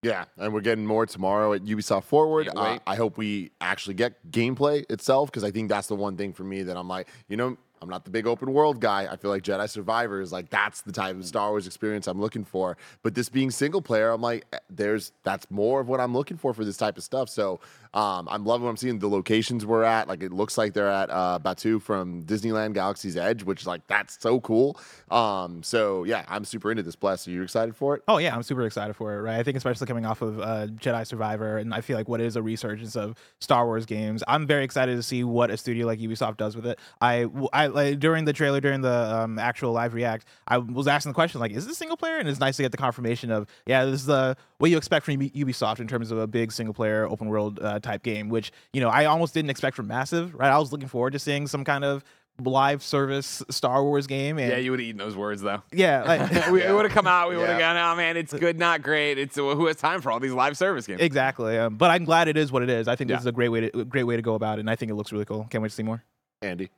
Yeah, 0.04 0.26
and 0.38 0.54
we're 0.54 0.62
getting 0.62 0.86
more 0.86 1.08
tomorrow 1.08 1.54
at 1.54 1.64
Ubisoft 1.64 2.04
Forward. 2.04 2.50
Uh. 2.56 2.78
I 2.86 2.96
hope 2.96 3.18
we 3.18 3.52
actually 3.60 3.96
get 3.96 4.32
gameplay 4.32 4.86
itself 4.92 5.32
because 5.32 5.44
I 5.44 5.50
think 5.50 5.70
that's 5.70 5.88
the 5.88 5.96
one 5.96 6.16
thing 6.16 6.34
for 6.34 6.44
me 6.44 6.62
that 6.64 6.78
I'm 6.78 6.88
like, 6.88 7.10
you 7.28 7.36
know, 7.36 7.58
I'm 7.82 7.90
not 7.90 8.06
the 8.06 8.12
big 8.12 8.28
open 8.28 8.54
world 8.54 8.80
guy. 8.80 9.08
I 9.10 9.16
feel 9.18 9.32
like 9.32 9.44
Jedi 9.44 9.70
Survivor 9.70 10.22
is 10.22 10.32
like 10.32 10.50
that's 10.50 10.82
the 10.82 10.92
type 10.92 11.16
of 11.16 11.26
Star 11.26 11.50
Wars 11.50 11.68
experience 11.68 12.08
I'm 12.08 12.20
looking 12.20 12.44
for. 12.44 12.78
But 13.04 13.16
this 13.16 13.30
being 13.30 13.52
single 13.52 13.82
player, 13.82 14.12
I'm 14.12 14.22
like, 14.22 14.46
eh, 14.54 14.60
there's 14.70 15.12
that's 15.24 15.50
more 15.52 15.80
of 15.80 15.88
what 15.88 16.00
I'm 16.00 16.14
looking 16.14 16.38
for 16.38 16.54
for 16.54 16.66
this 16.66 16.78
type 16.78 16.98
of 16.98 17.04
stuff. 17.04 17.30
So 17.30 17.60
um, 17.98 18.28
I'm 18.30 18.46
loving 18.46 18.66
what 18.66 18.70
I'm 18.70 18.78
seeing. 18.78 19.00
The 19.00 19.10
locations 19.10 19.66
we're 19.66 19.84
at, 19.84 20.08
like 20.08 20.22
it 20.22 20.32
looks 20.32 20.56
like 20.56 20.74
they're 20.74 20.88
at 20.88 21.10
uh, 21.10 21.40
Batuu 21.44 21.82
from 21.82 22.22
Disneyland 22.26 22.74
Galaxy's 22.74 23.18
Edge, 23.18 23.42
which 23.42 23.62
is 23.62 23.68
like 23.68 23.88
that's 23.88 24.22
so 24.22 24.40
cool. 24.40 24.80
Um, 25.10 25.64
so 25.64 26.04
yeah, 26.04 26.24
I'm 26.28 26.46
super 26.46 26.70
into 26.70 26.84
this. 26.84 26.96
blast. 26.96 27.28
are 27.28 27.32
you 27.32 27.42
excited 27.42 27.76
for 27.76 27.96
it? 27.96 28.04
Oh 28.08 28.20
yeah, 28.20 28.36
I'm 28.36 28.44
super 28.44 28.68
excited 28.68 28.96
for 28.96 29.16
it. 29.16 29.22
Right, 29.22 29.40
I 29.40 29.42
think 29.42 29.58
especially 29.58 29.88
coming 29.88 30.06
off 30.06 30.22
of 30.22 30.40
uh, 30.40 30.68
Jedi 30.68 31.08
Survivor, 31.08 31.58
and 31.58 31.74
I 31.74 31.82
feel 31.82 31.98
like 31.98 32.08
what 32.08 32.22
is 32.22 32.36
a 32.36 32.44
resurgence 32.44 32.96
of 32.96 33.16
Star 33.40 33.66
Wars 33.66 33.88
games. 33.88 34.24
I'm 34.28 34.46
very 34.46 34.64
excited 34.64 34.96
to 34.96 35.02
see 35.02 35.24
what 35.24 35.50
a 35.50 35.58
studio 35.58 35.88
like 35.88 35.98
Ubisoft 35.98 36.38
does 36.38 36.56
with 36.56 36.68
it. 36.68 36.78
I, 37.02 37.24
like 37.24 38.00
during 38.00 38.26
the 38.26 38.34
trailer, 38.34 38.62
during 38.62 38.82
the 38.82 38.94
um, 38.94 39.40
actual 39.40 39.72
live 39.72 39.96
react, 39.96 40.28
I 40.48 40.60
was 40.60 40.88
asking 40.88 41.14
the 41.14 41.16
question 41.16 41.42
like, 41.42 41.52
is 41.52 41.66
this 41.66 41.80
single 41.80 41.98
player? 41.98 42.18
And 42.18 42.30
it's 42.30 42.40
nice 42.40 42.58
to 42.58 42.62
get 42.62 42.72
the 42.72 42.78
confirmation 42.78 43.32
of 43.32 43.48
yeah, 43.66 43.86
this 43.86 44.02
is 44.02 44.06
the 44.06 44.38
what 44.60 44.70
you 44.70 44.78
expect 44.78 45.06
from 45.06 45.16
Ubisoft 45.18 45.80
in 45.80 45.88
terms 45.88 46.12
of 46.12 46.20
a 46.20 46.28
big 46.28 46.52
single 46.52 46.76
player 46.76 47.08
open 47.08 47.28
world 47.28 47.60
uh, 47.60 47.80
type 47.88 48.04
game, 48.04 48.30
which 48.30 48.52
you 48.74 48.82
know 48.82 48.90
I 48.90 49.06
almost 49.06 49.34
didn't 49.34 49.50
expect 49.50 49.76
from 49.76 49.88
Massive. 49.88 50.36
Right, 50.36 50.52
I 50.52 50.58
was 50.60 50.72
looking 50.72 50.88
forward 50.88 51.14
to 51.14 51.20
seeing 51.20 51.48
some 51.48 51.64
kind 51.64 51.84
of 51.84 52.04
live 52.44 52.84
service 52.84 53.42
Star 53.50 53.84
Wars 53.84 54.06
game. 54.06 54.38
And 54.38 54.52
Yeah, 54.52 54.58
you 54.58 54.70
would 54.70 54.80
have 54.80 54.88
eaten 54.88 55.00
those 55.00 55.16
words 55.16 55.42
though. 55.42 55.64
yeah, 55.74 56.04
like, 56.04 56.48
we, 56.52 56.62
It 56.62 56.72
would 56.72 56.86
have 56.86 56.94
come 56.94 57.08
out. 57.08 57.30
We 57.30 57.36
would 57.38 57.50
have 57.50 57.58
gone, 57.60 57.76
oh 57.78 57.96
man, 57.96 58.16
it's 58.16 58.32
good, 58.32 58.60
not 58.60 58.84
great. 58.84 59.18
It's 59.18 59.36
who 59.38 59.66
has 59.66 59.78
time 59.78 60.02
for 60.02 60.12
all 60.12 60.20
these 60.20 60.34
live 60.34 60.56
service 60.56 60.86
games? 60.86 61.02
Exactly, 61.02 61.58
um, 61.58 61.78
but 61.78 61.90
I'm 61.90 62.04
glad 62.06 62.28
it 62.28 62.38
is 62.38 62.52
what 62.52 62.62
it 62.62 62.70
is. 62.70 62.88
I 62.88 62.96
think 62.96 63.10
Yeah. 63.10 63.16
this 63.16 63.24
is 63.24 63.28
a 63.28 63.32
great 63.32 63.50
way 63.50 63.70
to 63.70 63.86
great 63.86 64.04
way 64.04 64.16
to 64.16 64.22
go 64.22 64.36
about 64.36 64.60
it, 64.60 64.62
and 64.62 64.70
I 64.70 64.76
think 64.76 64.92
it 64.92 64.96
looks 64.96 65.12
really 65.12 65.26
cool. 65.26 65.48
Can't 65.50 65.62
wait 65.64 65.70
to 65.70 65.76
see 65.76 65.84
more. 65.84 66.04
Andy. 66.44 66.70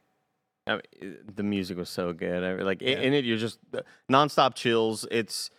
I 0.67 0.73
mean, 1.01 1.17
the 1.35 1.41
music 1.43 1.77
was 1.77 1.89
so 1.89 2.13
good. 2.13 2.43
I, 2.43 2.61
like 2.63 2.81
i- 2.83 2.85
in 2.85 3.13
it, 3.13 3.25
you're 3.25 3.37
just 3.37 3.57
nonstop 4.09 4.53
chills. 4.55 5.05
It's 5.11 5.49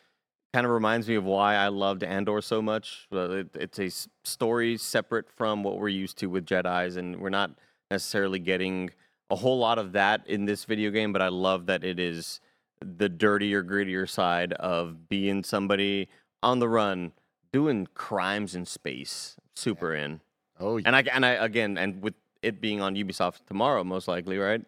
kind 0.53 0.67
of 0.67 0.73
reminds 0.73 1.09
me 1.09 1.15
of 1.15 1.25
why 1.25 1.55
I 1.55 1.69
loved 1.69 2.03
Andor 2.03 2.41
so 2.41 2.61
much. 2.61 3.07
Uh, 3.13 3.31
It, 3.31 3.49
it's 3.55 3.79
a 3.79 3.91
story 4.25 4.77
separate 4.77 5.31
from 5.31 5.63
what 5.63 5.79
we're 5.79 5.89
used 5.89 6.19
to 6.19 6.27
with 6.27 6.47
Jedi's, 6.47 6.97
and 6.97 7.21
we're 7.21 7.31
not 7.31 7.53
necessarily 7.91 8.39
getting 8.39 8.91
a 9.31 9.37
whole 9.37 9.59
lot 9.59 9.79
of 9.79 9.93
that 9.93 10.27
in 10.27 10.45
this 10.45 10.65
video 10.65 10.91
game. 10.91 11.13
But 11.13 11.23
I 11.23 11.29
love 11.29 11.67
that 11.67 11.85
it 11.85 11.99
is 12.01 12.41
the 12.81 13.09
dirtier, 13.09 13.63
grittier 13.63 14.09
side 14.09 14.53
of 14.55 15.09
being 15.09 15.45
somebody 15.45 16.09
on 16.43 16.59
the 16.59 16.69
run, 16.69 17.13
doing 17.53 17.87
crimes 17.95 18.55
in 18.55 18.65
space. 18.65 19.37
Super 19.55 19.95
in. 19.95 20.21
Oh, 20.59 20.79
yeah. 20.79 20.85
And 20.87 20.97
I 20.97 21.03
and 21.13 21.27
I 21.27 21.31
again 21.31 21.79
and 21.79 22.03
with 22.03 22.15
it 22.43 22.61
being 22.61 22.81
on 22.81 22.95
Ubisoft 22.95 23.47
tomorrow, 23.47 23.85
most 23.85 24.09
likely, 24.09 24.39
right? 24.39 24.63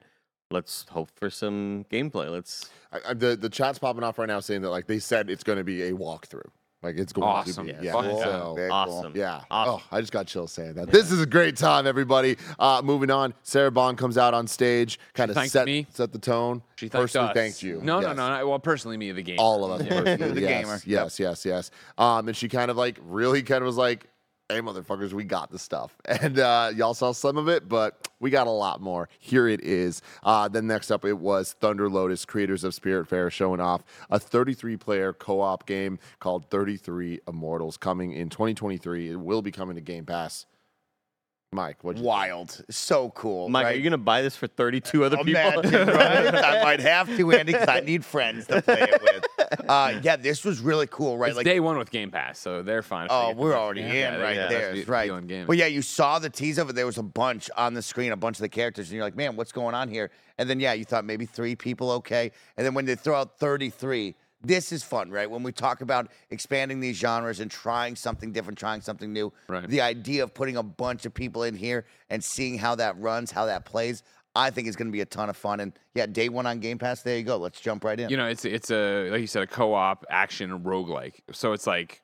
Let's 0.51 0.85
hope 0.91 1.11
for 1.17 1.31
some 1.31 1.87
gameplay. 1.91 2.31
Let's 2.31 2.71
I, 2.93 3.11
I, 3.11 3.15
the 3.15 3.37
the 3.37 3.49
chat's 3.49 3.79
popping 3.79 4.05
off 4.05 4.19
right 4.19 4.29
now 4.29 4.41
saying 4.41 4.63
that 4.63 4.71
like 4.71 4.87
they 4.87 4.99
said 4.99 5.31
it's 5.31 5.45
going 5.45 5.59
to 5.59 5.65
be 5.65 5.83
a 5.83 5.93
walkthrough. 5.93 6.49
Like 6.83 6.97
it's 6.99 7.13
going 7.13 7.29
Awesome. 7.29 7.69
to 7.69 7.75
be. 7.75 7.87
Yeah. 7.87 7.93
Yeah. 7.93 7.93
Fuck 7.93 8.05
yeah. 8.07 8.25
So, 8.25 8.55
cool. 8.57 8.73
awesome. 8.73 9.13
Yeah. 9.15 9.41
Awesome. 9.53 9.75
Oh, 9.89 9.97
I 9.97 10.01
just 10.01 10.13
got 10.13 10.27
chills 10.27 10.51
saying 10.51 10.75
that. 10.75 10.91
This 10.91 11.13
is 11.13 11.21
a 11.23 11.27
great 11.27 11.57
time, 11.57 11.87
everybody. 11.87 12.37
Uh, 12.59 12.83
moving 12.85 13.09
on. 13.09 13.35
Sarah 13.45 13.71
Bond 13.71 13.99
comes 13.99 14.19
out 14.19 14.35
on 14.35 14.49
stage, 14.49 14.99
kind 15.15 15.31
of 15.31 15.39
set 15.49 15.67
me. 15.67 15.87
set 15.91 16.11
the 16.13 16.19
tone. 16.19 16.61
She 16.75 16.89
personally 16.89 17.29
us. 17.29 17.35
thanked 17.35 17.63
you. 17.63 17.81
No, 17.83 18.01
no, 18.01 18.09
Yes. 18.09 18.17
no, 18.17 18.37
no. 18.37 18.49
Well, 18.49 18.59
personally, 18.59 18.97
me, 18.97 19.13
the 19.13 19.23
game. 19.23 19.37
All 19.39 19.65
of 19.65 19.81
us. 19.81 19.87
Yeah. 19.87 20.03
personally. 20.03 20.33
The 20.35 20.41
yes, 20.41 20.65
gamer. 20.65 20.81
Yes, 20.85 21.21
yes, 21.21 21.45
yes. 21.47 21.71
Um, 21.99 22.27
and 22.27 22.37
she 22.37 22.49
kind 22.49 22.69
of 22.69 22.77
like 22.77 22.99
really 23.05 23.45
kind 23.45 23.63
of 23.63 23.67
was 23.67 23.77
like, 23.77 24.09
"Hey, 24.53 24.61
motherfuckers, 24.61 25.13
we 25.13 25.25
got 25.25 25.51
the 25.51 25.59
stuff." 25.59 25.97
And 26.23 26.39
uh, 26.39 26.71
y'all 26.75 26.95
saw 26.95 27.13
some 27.13 27.37
of 27.37 27.49
it, 27.49 27.69
but 27.69 28.09
we 28.21 28.31
got 28.31 28.47
a 28.47 28.51
lot 28.51 28.81
more. 28.81 29.09
Here 29.19 29.49
it 29.49 29.61
is. 29.63 30.03
Uh, 30.23 30.47
then 30.47 30.67
next 30.67 30.91
up, 30.91 31.05
it 31.05 31.19
was 31.19 31.55
Thunder 31.55 31.89
Lotus, 31.89 32.25
creators 32.25 32.63
of 32.63 32.75
Spiritfarer, 32.75 33.31
showing 33.31 33.61
off 33.61 33.83
a 34.11 34.21
33-player 34.21 35.15
co-op 35.15 35.67
game 35.67 35.99
called 36.21 36.49
33 36.51 37.21
Immortals, 37.27 37.77
coming 37.77 38.13
in 38.13 38.29
2023. 38.29 39.11
It 39.11 39.17
will 39.17 39.43
be 39.43 39.51
coming 39.51 39.75
to 39.75 39.81
Game 39.81 40.07
Pass. 40.07 40.47
Mike, 41.55 41.85
what? 41.85 41.97
Wild. 41.99 42.65
So 42.71 43.11
cool. 43.11 43.51
Mike, 43.51 43.65
right? 43.65 43.75
are 43.75 43.77
you 43.77 43.85
gonna 43.85 43.99
buy 43.99 44.23
this 44.23 44.35
for 44.35 44.47
32 44.47 45.05
other 45.05 45.19
people? 45.19 45.31
Imagine, 45.33 45.87
right? 45.89 46.35
I 46.45 46.63
might 46.63 46.81
have 46.81 47.15
to, 47.15 47.33
Andy, 47.33 47.53
because 47.53 47.69
I 47.69 47.81
need 47.81 48.05
friends 48.05 48.47
to 48.47 48.63
play 48.63 48.81
it 48.91 49.03
with. 49.03 49.25
Uh, 49.69 50.01
yeah, 50.03 50.17
this 50.17 50.45
was 50.45 50.61
really 50.61 50.87
cool, 50.87 51.19
right? 51.19 51.37
Like, 51.37 51.45
day 51.45 51.61
one 51.61 51.77
with 51.77 51.91
Game 51.91 52.11
Pass, 52.11 52.39
so 52.39 52.63
they're 52.63 52.83
fine. 52.83 53.09
Oh, 53.11 53.33
we're 53.35 53.55
already 53.55 53.83
game. 53.83 53.91
in 53.91 53.97
Yeah, 53.97 54.17
right 54.17 54.37
yeah, 54.37 54.49
there. 54.49 54.61
that's 54.61 54.75
That's 54.77 54.87
the 54.87 54.93
right. 54.93 55.07
deal 55.07 55.17
in 55.19 55.27
gaming. 55.27 55.47
But 55.47 55.59
yeah, 55.59 55.67
you 55.67 55.83
saw 55.83 56.19
the 56.19 56.31
tease 56.31 56.57
of 56.57 56.71
it. 56.71 56.73
There 56.75 56.87
was 56.87 56.97
a 56.99 57.03
bunch 57.03 57.51
on 57.57 57.75
the 57.75 57.83
screen, 57.83 58.13
a 58.13 58.17
bunch 58.17 58.39
of 58.39 58.43
the 58.43 58.49
characters, 58.49 58.89
and 58.89 58.97
you're 58.97 59.05
like, 59.05 59.17
man, 59.17 59.37
what's 59.37 59.53
going 59.53 59.75
on 59.75 59.89
here? 59.91 60.11
And 60.39 60.49
then 60.49 60.59
yeah, 60.59 60.73
you 60.73 60.87
thought 60.87 61.05
maybe 61.05 61.27
three 61.27 61.55
people, 61.55 61.91
okay. 61.91 62.33
And 62.57 62.65
then 62.67 62.73
when 62.73 62.87
they 62.87 62.95
throw 62.95 63.15
out 63.15 63.39
33, 63.39 64.15
this 64.43 64.73
is 64.73 64.83
fun, 64.83 65.11
right? 65.11 65.31
When 65.31 65.43
we 65.43 65.53
talk 65.53 65.81
about 65.81 66.11
expanding 66.31 66.81
these 66.81 66.97
genres 66.97 67.41
and 67.41 67.51
trying 67.51 67.97
something 67.97 68.33
different, 68.33 68.59
trying 68.59 68.81
something 68.81 69.13
new, 69.13 69.33
Right. 69.49 69.69
the 69.69 69.81
idea 69.81 70.23
of 70.25 70.35
putting 70.35 70.57
a 70.57 70.63
bunch 70.63 71.07
of 71.07 71.15
people 71.15 71.45
in 71.45 71.55
here 71.57 71.87
and 72.11 72.23
seeing 72.23 72.59
how 72.59 72.75
that 72.77 72.99
runs, 72.99 73.31
how 73.31 73.47
that 73.47 73.65
plays, 73.65 74.03
I 74.35 74.51
think 74.51 74.67
is 74.67 74.77
going 74.77 74.89
to 74.89 74.93
be 74.93 75.03
a 75.03 75.07
ton 75.07 75.29
of 75.29 75.37
fun. 75.37 75.61
And 75.61 75.73
yeah, 75.95 76.07
day 76.07 76.29
one 76.29 76.47
on 76.47 76.59
Game 76.61 76.79
Pass, 76.79 77.03
there 77.03 77.17
you 77.17 77.23
go. 77.23 77.37
Let's 77.37 77.61
jump 77.61 77.85
right 77.85 77.99
in. 78.01 78.09
You 78.09 78.17
know, 78.17 78.27
it's 78.27 78.45
it's 78.45 78.71
a 78.71 79.11
like 79.11 79.21
you 79.21 79.27
said, 79.27 79.43
a 79.43 79.47
co-op 79.47 80.05
action 80.09 80.61
roguelike. 80.65 81.17
So 81.33 81.53
it's 81.53 81.67
like 81.67 82.01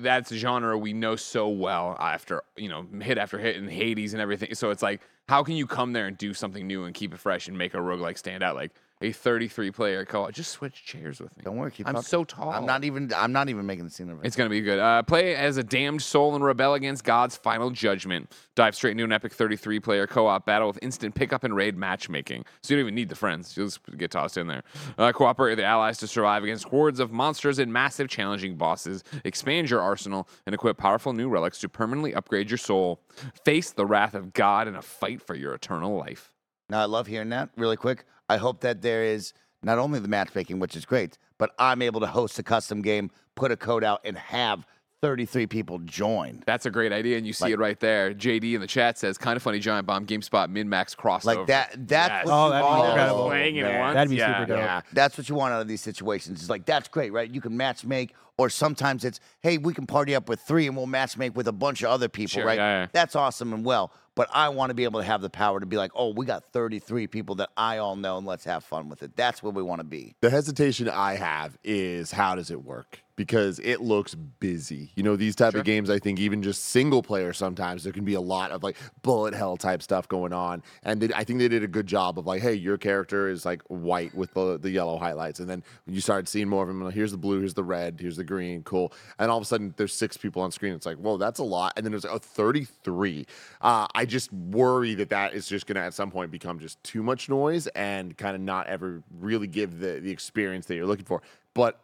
that's 0.00 0.30
a 0.30 0.36
genre 0.36 0.76
we 0.76 0.92
know 0.92 1.16
so 1.16 1.48
well 1.48 1.96
after 1.98 2.42
you 2.56 2.68
know 2.68 2.86
hit 3.00 3.16
after 3.16 3.38
hit 3.38 3.56
in 3.56 3.68
Hades 3.68 4.12
and 4.12 4.20
everything. 4.20 4.54
So 4.54 4.70
it's 4.70 4.82
like, 4.82 5.00
how 5.28 5.42
can 5.42 5.54
you 5.56 5.66
come 5.66 5.92
there 5.94 6.06
and 6.06 6.18
do 6.18 6.34
something 6.34 6.66
new 6.66 6.84
and 6.84 6.94
keep 6.94 7.14
it 7.14 7.18
fresh 7.20 7.48
and 7.48 7.56
make 7.56 7.72
a 7.72 7.78
roguelike 7.78 8.18
stand 8.18 8.42
out? 8.42 8.54
Like 8.54 8.72
a 9.04 9.12
33 9.12 9.70
player 9.70 10.04
co-op. 10.04 10.32
Just 10.32 10.52
switch 10.52 10.84
chairs 10.84 11.20
with 11.20 11.36
me. 11.36 11.42
Don't 11.44 11.56
worry, 11.56 11.70
keep 11.70 11.86
I'm 11.86 11.94
talking. 11.94 12.06
so 12.06 12.24
tall. 12.24 12.50
I'm 12.50 12.66
not 12.66 12.84
even. 12.84 13.12
I'm 13.14 13.32
not 13.32 13.48
even 13.48 13.66
making 13.66 13.84
the 13.84 13.90
scene 13.90 14.10
of 14.10 14.18
it. 14.18 14.26
It's 14.26 14.36
gonna 14.36 14.50
be 14.50 14.60
good. 14.60 14.78
Uh, 14.78 15.02
play 15.02 15.34
as 15.36 15.56
a 15.56 15.62
damned 15.62 16.02
soul 16.02 16.34
and 16.34 16.44
rebel 16.44 16.74
against 16.74 17.04
God's 17.04 17.36
final 17.36 17.70
judgment. 17.70 18.32
Dive 18.54 18.74
straight 18.74 18.92
into 18.92 19.04
an 19.04 19.12
epic 19.12 19.32
33 19.32 19.80
player 19.80 20.06
co 20.06 20.26
op 20.26 20.46
battle 20.46 20.68
with 20.68 20.78
instant 20.82 21.14
pickup 21.14 21.44
and 21.44 21.54
raid 21.54 21.76
matchmaking. 21.76 22.44
So 22.62 22.74
you 22.74 22.78
don't 22.80 22.86
even 22.86 22.94
need 22.94 23.08
the 23.08 23.16
friends. 23.16 23.56
You'll 23.56 23.66
just 23.66 23.80
get 23.96 24.10
tossed 24.10 24.38
in 24.38 24.46
there. 24.46 24.62
Uh, 24.96 25.12
cooperate 25.12 25.52
with 25.52 25.58
the 25.58 25.64
allies 25.64 25.98
to 25.98 26.06
survive 26.06 26.42
against 26.42 26.64
hordes 26.64 27.00
of 27.00 27.12
monsters 27.12 27.58
and 27.58 27.72
massive 27.72 28.08
challenging 28.08 28.56
bosses. 28.56 29.04
Expand 29.24 29.70
your 29.70 29.80
arsenal 29.80 30.28
and 30.46 30.54
equip 30.54 30.76
powerful 30.78 31.12
new 31.12 31.28
relics 31.28 31.58
to 31.60 31.68
permanently 31.68 32.14
upgrade 32.14 32.50
your 32.50 32.58
soul. 32.58 33.00
Face 33.44 33.70
the 33.72 33.86
wrath 33.86 34.14
of 34.14 34.32
God 34.32 34.68
in 34.68 34.74
a 34.74 34.82
fight 34.82 35.20
for 35.20 35.34
your 35.34 35.52
eternal 35.54 35.96
life. 35.96 36.32
Now, 36.70 36.80
I 36.80 36.86
love 36.86 37.06
hearing 37.06 37.28
that 37.28 37.50
really 37.56 37.76
quick. 37.76 38.06
I 38.28 38.36
hope 38.38 38.60
that 38.60 38.82
there 38.82 39.04
is 39.04 39.32
not 39.62 39.78
only 39.78 39.98
the 39.98 40.08
matchmaking, 40.08 40.58
which 40.58 40.76
is 40.76 40.84
great, 40.84 41.18
but 41.38 41.52
I'm 41.58 41.82
able 41.82 42.00
to 42.00 42.06
host 42.06 42.38
a 42.38 42.42
custom 42.42 42.82
game, 42.82 43.10
put 43.34 43.50
a 43.50 43.56
code 43.56 43.84
out, 43.84 44.00
and 44.04 44.16
have 44.16 44.66
33 45.02 45.46
people 45.46 45.78
join. 45.80 46.42
That's 46.46 46.64
a 46.64 46.70
great 46.70 46.90
idea, 46.90 47.18
and 47.18 47.26
you 47.26 47.34
see 47.34 47.44
Like- 47.44 47.52
it 47.54 47.58
right 47.58 47.78
there. 47.80 48.14
JD 48.14 48.54
in 48.54 48.60
the 48.62 48.66
chat 48.66 48.96
says, 48.96 49.18
"Kind 49.18 49.36
of 49.36 49.42
funny, 49.42 49.58
giant 49.58 49.86
bomb, 49.86 50.06
GameSpot, 50.06 50.48
min 50.48 50.66
max 50.68 50.94
crossover." 50.94 51.24
Like 51.26 51.46
that. 51.48 51.72
That's 51.86 52.08
Yes. 52.08 52.26
what 52.26 52.32
Oh, 52.32 52.46
you 52.46 52.50
that'd 52.52 52.64
be 52.64 52.68
want. 52.70 52.88
incredible. 52.88 53.26
Playing 53.26 53.56
it 53.56 53.78
once, 53.80 53.94
That'd 53.94 54.10
be 54.10 54.16
yeah. 54.16 54.38
super 54.38 54.46
dope. 54.48 54.58
Yeah, 54.58 54.80
that's 54.94 55.18
what 55.18 55.28
you 55.28 55.34
want 55.34 55.52
out 55.52 55.60
of 55.60 55.68
these 55.68 55.82
situations. 55.82 56.40
It's 56.40 56.48
like 56.48 56.64
that's 56.64 56.88
great, 56.88 57.12
right? 57.12 57.30
You 57.30 57.42
can 57.42 57.54
match 57.54 57.84
make, 57.84 58.14
or 58.38 58.48
sometimes 58.48 59.04
it's, 59.04 59.20
hey, 59.42 59.58
we 59.58 59.74
can 59.74 59.86
party 59.86 60.14
up 60.14 60.26
with 60.26 60.40
three 60.40 60.66
and 60.66 60.74
we'll 60.76 60.86
match 60.86 61.18
make 61.18 61.36
with 61.36 61.48
a 61.48 61.52
bunch 61.52 61.82
of 61.82 61.90
other 61.90 62.08
people, 62.08 62.30
Sure, 62.40 62.46
right? 62.46 62.56
yeah, 62.56 62.80
yeah. 62.82 62.86
That's 62.92 63.14
awesome 63.14 63.52
and 63.52 63.62
well. 63.62 63.92
But 64.16 64.28
I 64.32 64.48
want 64.50 64.70
to 64.70 64.74
be 64.74 64.84
able 64.84 65.00
to 65.00 65.06
have 65.06 65.22
the 65.22 65.30
power 65.30 65.58
to 65.58 65.66
be 65.66 65.76
like, 65.76 65.90
oh, 65.94 66.12
we 66.14 66.24
got 66.24 66.52
33 66.52 67.08
people 67.08 67.34
that 67.36 67.50
I 67.56 67.78
all 67.78 67.96
know, 67.96 68.16
and 68.16 68.26
let's 68.26 68.44
have 68.44 68.62
fun 68.64 68.88
with 68.88 69.02
it. 69.02 69.16
That's 69.16 69.42
where 69.42 69.52
we 69.52 69.62
want 69.62 69.80
to 69.80 69.84
be. 69.84 70.14
The 70.20 70.30
hesitation 70.30 70.88
I 70.88 71.14
have 71.14 71.58
is 71.64 72.12
how 72.12 72.36
does 72.36 72.50
it 72.50 72.62
work? 72.64 73.00
Because 73.16 73.60
it 73.60 73.80
looks 73.80 74.14
busy. 74.14 74.90
You 74.96 75.04
know, 75.04 75.14
these 75.14 75.36
type 75.36 75.52
Sure. 75.52 75.60
of 75.60 75.66
games, 75.66 75.88
I 75.88 76.00
think 76.00 76.18
even 76.18 76.42
just 76.42 76.64
single 76.64 77.00
player 77.02 77.32
sometimes 77.32 77.84
there 77.84 77.92
can 77.92 78.04
be 78.04 78.14
a 78.14 78.20
lot 78.20 78.50
of 78.50 78.64
like 78.64 78.76
bullet 79.02 79.34
hell 79.34 79.56
type 79.56 79.82
stuff 79.82 80.08
going 80.08 80.32
on. 80.32 80.62
And 80.82 81.00
they, 81.00 81.14
I 81.14 81.22
think 81.22 81.38
they 81.38 81.46
did 81.46 81.62
a 81.62 81.68
good 81.68 81.86
job 81.86 82.18
of 82.18 82.26
like, 82.26 82.42
hey, 82.42 82.54
your 82.54 82.76
character 82.76 83.28
is 83.28 83.44
like 83.44 83.62
white 83.68 84.12
with 84.14 84.34
the, 84.34 84.58
the 84.58 84.70
yellow 84.70 84.98
highlights. 84.98 85.38
And 85.38 85.48
then 85.48 85.62
when 85.86 85.94
you 85.94 86.00
start 86.00 86.26
seeing 86.26 86.48
more 86.48 86.62
of 86.62 86.68
them, 86.68 86.82
like, 86.82 86.94
here's 86.94 87.12
the 87.12 87.16
blue, 87.18 87.38
here's 87.38 87.54
the 87.54 87.62
red, 87.62 87.98
here's 88.00 88.16
the 88.16 88.24
green, 88.24 88.64
cool. 88.64 88.92
And 89.20 89.30
all 89.30 89.38
of 89.38 89.42
a 89.42 89.46
sudden 89.46 89.74
there's 89.76 89.92
six 89.92 90.16
people 90.16 90.42
on 90.42 90.50
screen. 90.50 90.74
It's 90.74 90.86
like, 90.86 90.96
whoa, 90.96 91.16
that's 91.16 91.38
a 91.38 91.44
lot. 91.44 91.74
And 91.76 91.86
then 91.86 91.92
there's 91.92 92.04
a 92.04 92.18
33. 92.18 93.26
Uh, 93.60 93.86
I 93.94 94.04
just 94.06 94.32
worry 94.32 94.94
that 94.96 95.10
that 95.10 95.34
is 95.34 95.46
just 95.46 95.66
going 95.66 95.76
to 95.76 95.82
at 95.82 95.94
some 95.94 96.10
point 96.10 96.32
become 96.32 96.58
just 96.58 96.82
too 96.82 97.02
much 97.02 97.28
noise 97.28 97.68
and 97.68 98.16
kind 98.16 98.34
of 98.34 98.40
not 98.42 98.66
ever 98.66 99.02
really 99.20 99.46
give 99.46 99.78
the, 99.78 100.00
the 100.00 100.10
experience 100.10 100.66
that 100.66 100.74
you're 100.74 100.86
looking 100.86 101.04
for. 101.04 101.22
But 101.54 101.78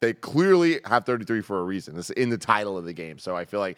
they 0.00 0.14
clearly 0.14 0.80
have 0.84 1.04
33 1.04 1.42
for 1.42 1.60
a 1.60 1.62
reason. 1.62 1.98
It's 1.98 2.10
in 2.10 2.30
the 2.30 2.38
title 2.38 2.78
of 2.78 2.84
the 2.84 2.92
game. 2.92 3.18
So 3.18 3.36
I 3.36 3.44
feel 3.44 3.60
like 3.60 3.76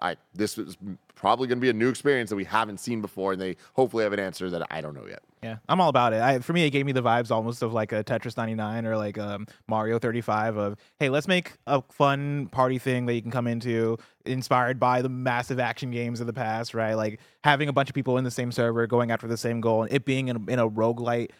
I 0.00 0.16
this 0.34 0.56
is 0.58 0.76
probably 1.14 1.48
going 1.48 1.58
to 1.58 1.60
be 1.60 1.68
a 1.68 1.72
new 1.72 1.88
experience 1.88 2.30
that 2.30 2.36
we 2.36 2.44
haven't 2.44 2.78
seen 2.78 3.00
before, 3.00 3.32
and 3.32 3.42
they 3.42 3.56
hopefully 3.74 4.04
have 4.04 4.12
an 4.12 4.20
answer 4.20 4.48
that 4.50 4.66
I 4.70 4.80
don't 4.80 4.94
know 4.94 5.06
yet. 5.08 5.20
Yeah, 5.42 5.56
I'm 5.68 5.80
all 5.80 5.88
about 5.88 6.12
it. 6.12 6.20
I, 6.20 6.38
for 6.38 6.52
me, 6.52 6.64
it 6.64 6.70
gave 6.70 6.86
me 6.86 6.92
the 6.92 7.02
vibes 7.02 7.30
almost 7.30 7.62
of 7.62 7.72
like 7.72 7.92
a 7.92 8.04
Tetris 8.04 8.36
99 8.36 8.86
or 8.86 8.96
like 8.96 9.18
um, 9.18 9.46
Mario 9.66 9.98
35. 9.98 10.56
Of 10.56 10.76
hey, 11.00 11.08
let's 11.08 11.26
make 11.26 11.54
a 11.66 11.82
fun 11.90 12.46
party 12.48 12.78
thing 12.78 13.06
that 13.06 13.14
you 13.14 13.22
can 13.22 13.30
come 13.30 13.46
into, 13.46 13.98
inspired 14.24 14.78
by 14.78 15.02
the 15.02 15.08
massive 15.08 15.58
action 15.58 15.90
games 15.90 16.20
of 16.20 16.26
the 16.26 16.32
past, 16.32 16.74
right? 16.74 16.94
Like 16.94 17.20
having 17.42 17.68
a 17.68 17.72
bunch 17.72 17.88
of 17.88 17.94
people 17.94 18.18
in 18.18 18.24
the 18.24 18.30
same 18.30 18.52
server 18.52 18.86
going 18.86 19.10
after 19.10 19.26
the 19.26 19.36
same 19.36 19.60
goal, 19.60 19.82
and 19.82 19.92
it 19.92 20.04
being 20.04 20.28
in, 20.28 20.48
in 20.48 20.58
a 20.58 20.68
roguelite 20.68 21.30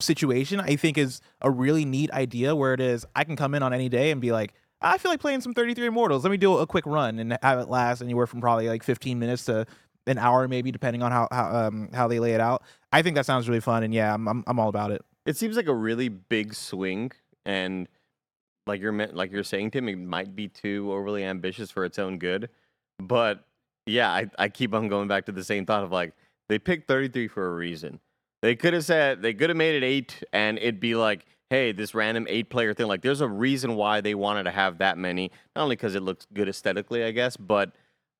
situation, 0.00 0.60
I 0.60 0.76
think 0.76 0.98
is 0.98 1.20
a 1.40 1.50
really 1.50 1.84
neat 1.84 2.10
idea. 2.12 2.54
Where 2.54 2.74
it 2.74 2.80
is, 2.80 3.06
I 3.14 3.24
can 3.24 3.36
come 3.36 3.54
in 3.54 3.62
on 3.62 3.72
any 3.72 3.88
day 3.88 4.10
and 4.10 4.20
be 4.20 4.32
like. 4.32 4.54
I 4.80 4.96
feel 4.96 5.10
like 5.10 5.18
playing 5.18 5.40
some 5.40 5.54
33 5.54 5.86
Immortals. 5.86 6.22
Let 6.22 6.30
me 6.30 6.36
do 6.36 6.58
a 6.58 6.64
quick 6.64 6.86
run 6.86 7.18
and 7.18 7.36
have 7.42 7.58
it 7.58 7.68
last 7.68 8.00
anywhere 8.00 8.28
from 8.28 8.40
probably 8.40 8.68
like 8.68 8.84
15 8.84 9.18
minutes 9.18 9.44
to 9.46 9.66
an 10.08 10.18
hour, 10.18 10.48
maybe 10.48 10.72
depending 10.72 11.02
on 11.02 11.12
how 11.12 11.28
how 11.30 11.54
um, 11.54 11.88
how 11.92 12.08
they 12.08 12.18
lay 12.18 12.32
it 12.32 12.40
out. 12.40 12.62
I 12.92 13.02
think 13.02 13.16
that 13.16 13.26
sounds 13.26 13.48
really 13.48 13.60
fun, 13.60 13.82
and 13.82 13.94
yeah, 13.94 14.14
I'm 14.14 14.26
I'm, 14.28 14.44
I'm 14.46 14.58
all 14.58 14.68
about 14.68 14.90
it. 14.90 15.02
It 15.26 15.36
seems 15.36 15.56
like 15.56 15.66
a 15.66 15.74
really 15.74 16.08
big 16.08 16.54
swing, 16.54 17.12
and 17.44 17.88
like 18.66 18.80
you're 18.80 18.92
like 19.08 19.30
you're 19.30 19.44
saying, 19.44 19.72
Tim, 19.72 19.88
it 19.88 19.98
might 19.98 20.34
be 20.34 20.48
too 20.48 20.92
overly 20.92 21.24
ambitious 21.24 21.70
for 21.70 21.84
its 21.84 21.98
own 21.98 22.18
good. 22.18 22.48
But 22.98 23.44
yeah, 23.86 24.10
I, 24.10 24.30
I 24.38 24.48
keep 24.48 24.74
on 24.74 24.88
going 24.88 25.08
back 25.08 25.26
to 25.26 25.32
the 25.32 25.44
same 25.44 25.66
thought 25.66 25.84
of 25.84 25.92
like 25.92 26.14
they 26.48 26.58
picked 26.58 26.88
33 26.88 27.28
for 27.28 27.46
a 27.46 27.54
reason. 27.54 28.00
They 28.42 28.54
could 28.54 28.74
have 28.74 28.84
said 28.84 29.22
they 29.22 29.34
could 29.34 29.50
have 29.50 29.56
made 29.56 29.82
it 29.82 29.86
eight, 29.86 30.22
and 30.32 30.58
it'd 30.58 30.80
be 30.80 30.94
like, 30.94 31.26
hey, 31.50 31.72
this 31.72 31.94
random 31.94 32.26
eight 32.28 32.50
player 32.50 32.74
thing. 32.74 32.86
Like, 32.86 33.02
there's 33.02 33.20
a 33.20 33.28
reason 33.28 33.74
why 33.74 34.00
they 34.00 34.14
wanted 34.14 34.44
to 34.44 34.50
have 34.50 34.78
that 34.78 34.98
many. 34.98 35.30
Not 35.56 35.62
only 35.62 35.76
because 35.76 35.94
it 35.94 36.02
looks 36.02 36.26
good 36.32 36.48
aesthetically, 36.48 37.02
I 37.04 37.10
guess, 37.10 37.36
but 37.36 37.72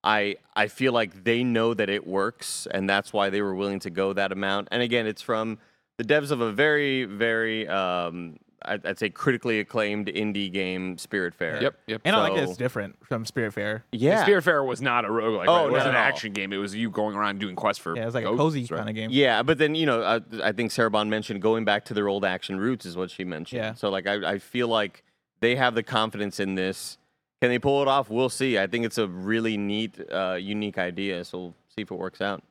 I 0.03 0.37
I 0.57 0.69
feel 0.69 0.93
like 0.93 1.25
they 1.25 1.45
know 1.45 1.75
that 1.75 1.89
it 1.89 2.07
works, 2.07 2.67
and 2.71 2.89
that's 2.89 3.13
why 3.13 3.31
they 3.31 3.43
were 3.43 3.55
willing 3.55 3.81
to 3.81 3.91
go 3.91 4.13
that 4.13 4.33
amount. 4.33 4.69
And 4.71 4.83
again, 4.83 5.07
it's 5.07 5.23
from 5.23 5.59
the 5.99 6.05
devs 6.05 6.31
of 6.31 6.41
a 6.41 6.53
very 6.53 7.05
very 7.05 7.69
um, 7.69 8.37
I'd, 8.63 8.85
I'd 8.85 8.99
say 8.99 9.09
critically 9.11 9.61
acclaimed 9.61 10.09
indie 10.09 10.53
game, 10.53 10.97
Spiritfarer. 10.97 11.61
Yep, 11.63 11.79
yep. 11.87 12.01
And 12.05 12.17
I 12.17 12.21
like 12.21 12.35
that 12.35 12.45
So- 12.45 12.51
it's 12.51 12.59
different 12.59 12.97
from 13.07 13.25
Spiritfarer. 13.25 13.83
Yeah. 13.93 14.27
Spiritfarer 14.27 14.67
was 14.67 14.83
not 14.83 15.05
a 15.05 15.09
roguelike. 15.09 15.45
Oh, 15.47 15.55
right? 15.63 15.67
It 15.69 15.73
wasn't 15.73 15.91
an 15.91 15.97
at 15.97 16.01
all. 16.03 16.09
action 16.09 16.33
game. 16.33 16.53
It 16.53 16.57
was 16.57 16.75
you 16.75 16.91
going 16.91 17.15
around 17.17 17.39
doing 17.39 17.55
quests 17.57 17.83
for. 17.83 17.95
Yeah, 17.97 18.03
it 18.03 18.07
was 18.07 18.15
like 18.15 18.25
a 18.25 18.29
ghosts, 18.29 18.41
cozy 18.41 18.61
right? 18.63 18.79
kind 18.79 18.89
of 18.89 18.95
game. 18.95 19.11
Yeah, 19.13 19.43
but 19.43 19.59
then 19.59 19.75
you 19.75 19.87
know, 19.87 20.03
I, 20.03 20.21
I 20.43 20.53
think 20.53 20.71
Sarah 20.73 20.91
Bond 20.91 21.09
mentioned 21.11 21.41
going 21.41 21.65
back 21.65 21.85
to 21.87 21.95
their 21.95 22.09
old 22.09 22.25
action 22.25 22.59
roots 22.59 22.85
is 22.85 22.97
what 22.97 23.11
she 23.11 23.25
mentioned. 23.25 23.59
Yeah. 23.63 23.75
So 23.75 23.91
like, 23.91 24.07
I, 24.07 24.33
I 24.33 24.39
feel 24.39 24.69
like 24.69 25.05
they 25.41 25.55
have 25.57 25.75
the 25.75 25.83
confidence 25.83 26.41
in 26.41 26.55
this. 26.57 26.99
Can 27.41 27.51
they 27.51 27.61
pull 27.61 27.81
it 27.83 27.87
off? 27.89 28.11
We'll 28.11 28.29
see. 28.31 28.59
I 28.59 28.67
think 28.67 28.85
it's 28.85 28.99
a 28.99 29.07
really 29.07 29.57
neat, 29.57 30.01
uh, 30.11 30.35
unique 30.41 30.77
idea. 30.79 31.25
So 31.25 31.39
we'll 31.39 31.55
see 31.77 31.83
if 31.83 31.91
it 31.93 31.95
works 31.95 32.21
out. 32.21 32.43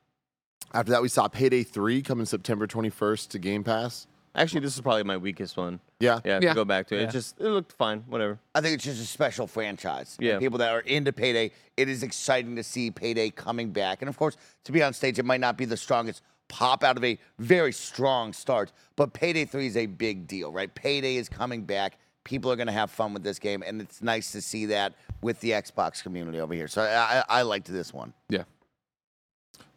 After 0.74 0.92
that, 0.94 1.02
we 1.02 1.10
saw 1.10 1.28
Payday 1.28 1.64
3 1.64 2.02
coming 2.02 2.26
September 2.26 2.68
21st 2.68 3.30
to 3.32 3.40
Game 3.40 3.64
Pass. 3.66 4.08
Actually, 4.38 4.62
this 4.62 4.76
is 4.76 4.82
probably 4.82 5.04
my 5.04 5.18
weakest 5.18 5.58
one. 5.58 5.80
Yeah. 6.00 6.20
Yeah, 6.24 6.40
Yeah. 6.42 6.50
to 6.50 6.56
go 6.56 6.66
back 6.66 6.88
to 6.88 6.96
it. 6.96 7.02
Yeah. 7.02 7.08
It 7.08 7.12
just 7.12 7.40
it 7.40 7.48
looked 7.50 7.72
fine. 7.74 8.04
Whatever. 8.08 8.40
I 8.56 8.62
think 8.62 8.76
it's 8.76 8.84
just 8.84 9.02
a 9.02 9.06
special 9.06 9.48
franchise. 9.48 10.16
And 10.20 10.28
Yeah. 10.28 10.40
people 10.40 10.60
that 10.60 10.72
are 10.72 10.82
into 10.82 11.12
Payday, 11.12 11.52
it 11.76 11.90
is 11.90 12.04
exciting 12.04 12.56
to 12.56 12.64
see 12.64 12.92
Payday 12.92 13.32
coming 13.32 13.72
back. 13.72 14.02
And 14.02 14.08
of 14.10 14.18
course, 14.18 14.38
to 14.66 14.72
be 14.72 14.84
on 14.84 14.94
stage, 14.94 15.18
it 15.20 15.26
might 15.26 15.42
not 15.42 15.58
be 15.58 15.66
the 15.66 15.76
strongest 15.78 16.22
pop 16.50 16.84
out 16.84 16.96
of 16.98 17.04
a 17.04 17.18
very 17.40 17.74
strong 17.74 18.32
start, 18.32 18.72
but 18.96 19.12
Payday 19.12 19.44
3 19.46 19.68
is 19.68 19.76
a 19.76 19.86
big 19.88 20.28
deal, 20.28 20.52
right? 20.52 20.74
Payday 20.74 21.18
is 21.18 21.28
coming 21.28 21.64
back. 21.64 21.98
People 22.24 22.50
are 22.52 22.56
going 22.56 22.68
to 22.68 22.74
have 22.74 22.90
fun 22.92 23.14
with 23.14 23.24
this 23.24 23.40
game, 23.40 23.64
and 23.66 23.82
it's 23.82 24.02
nice 24.02 24.32
to 24.34 24.42
see 24.42 24.66
that 24.68 24.94
with 25.22 25.40
the 25.42 25.52
Xbox 25.52 26.02
community 26.04 26.40
over 26.40 26.54
here. 26.54 26.68
So 26.68 26.84
I, 26.84 27.20
I, 27.20 27.40
I 27.40 27.42
liked 27.42 27.68
this 27.68 27.94
one. 27.94 28.14
Yeah. 28.30 28.44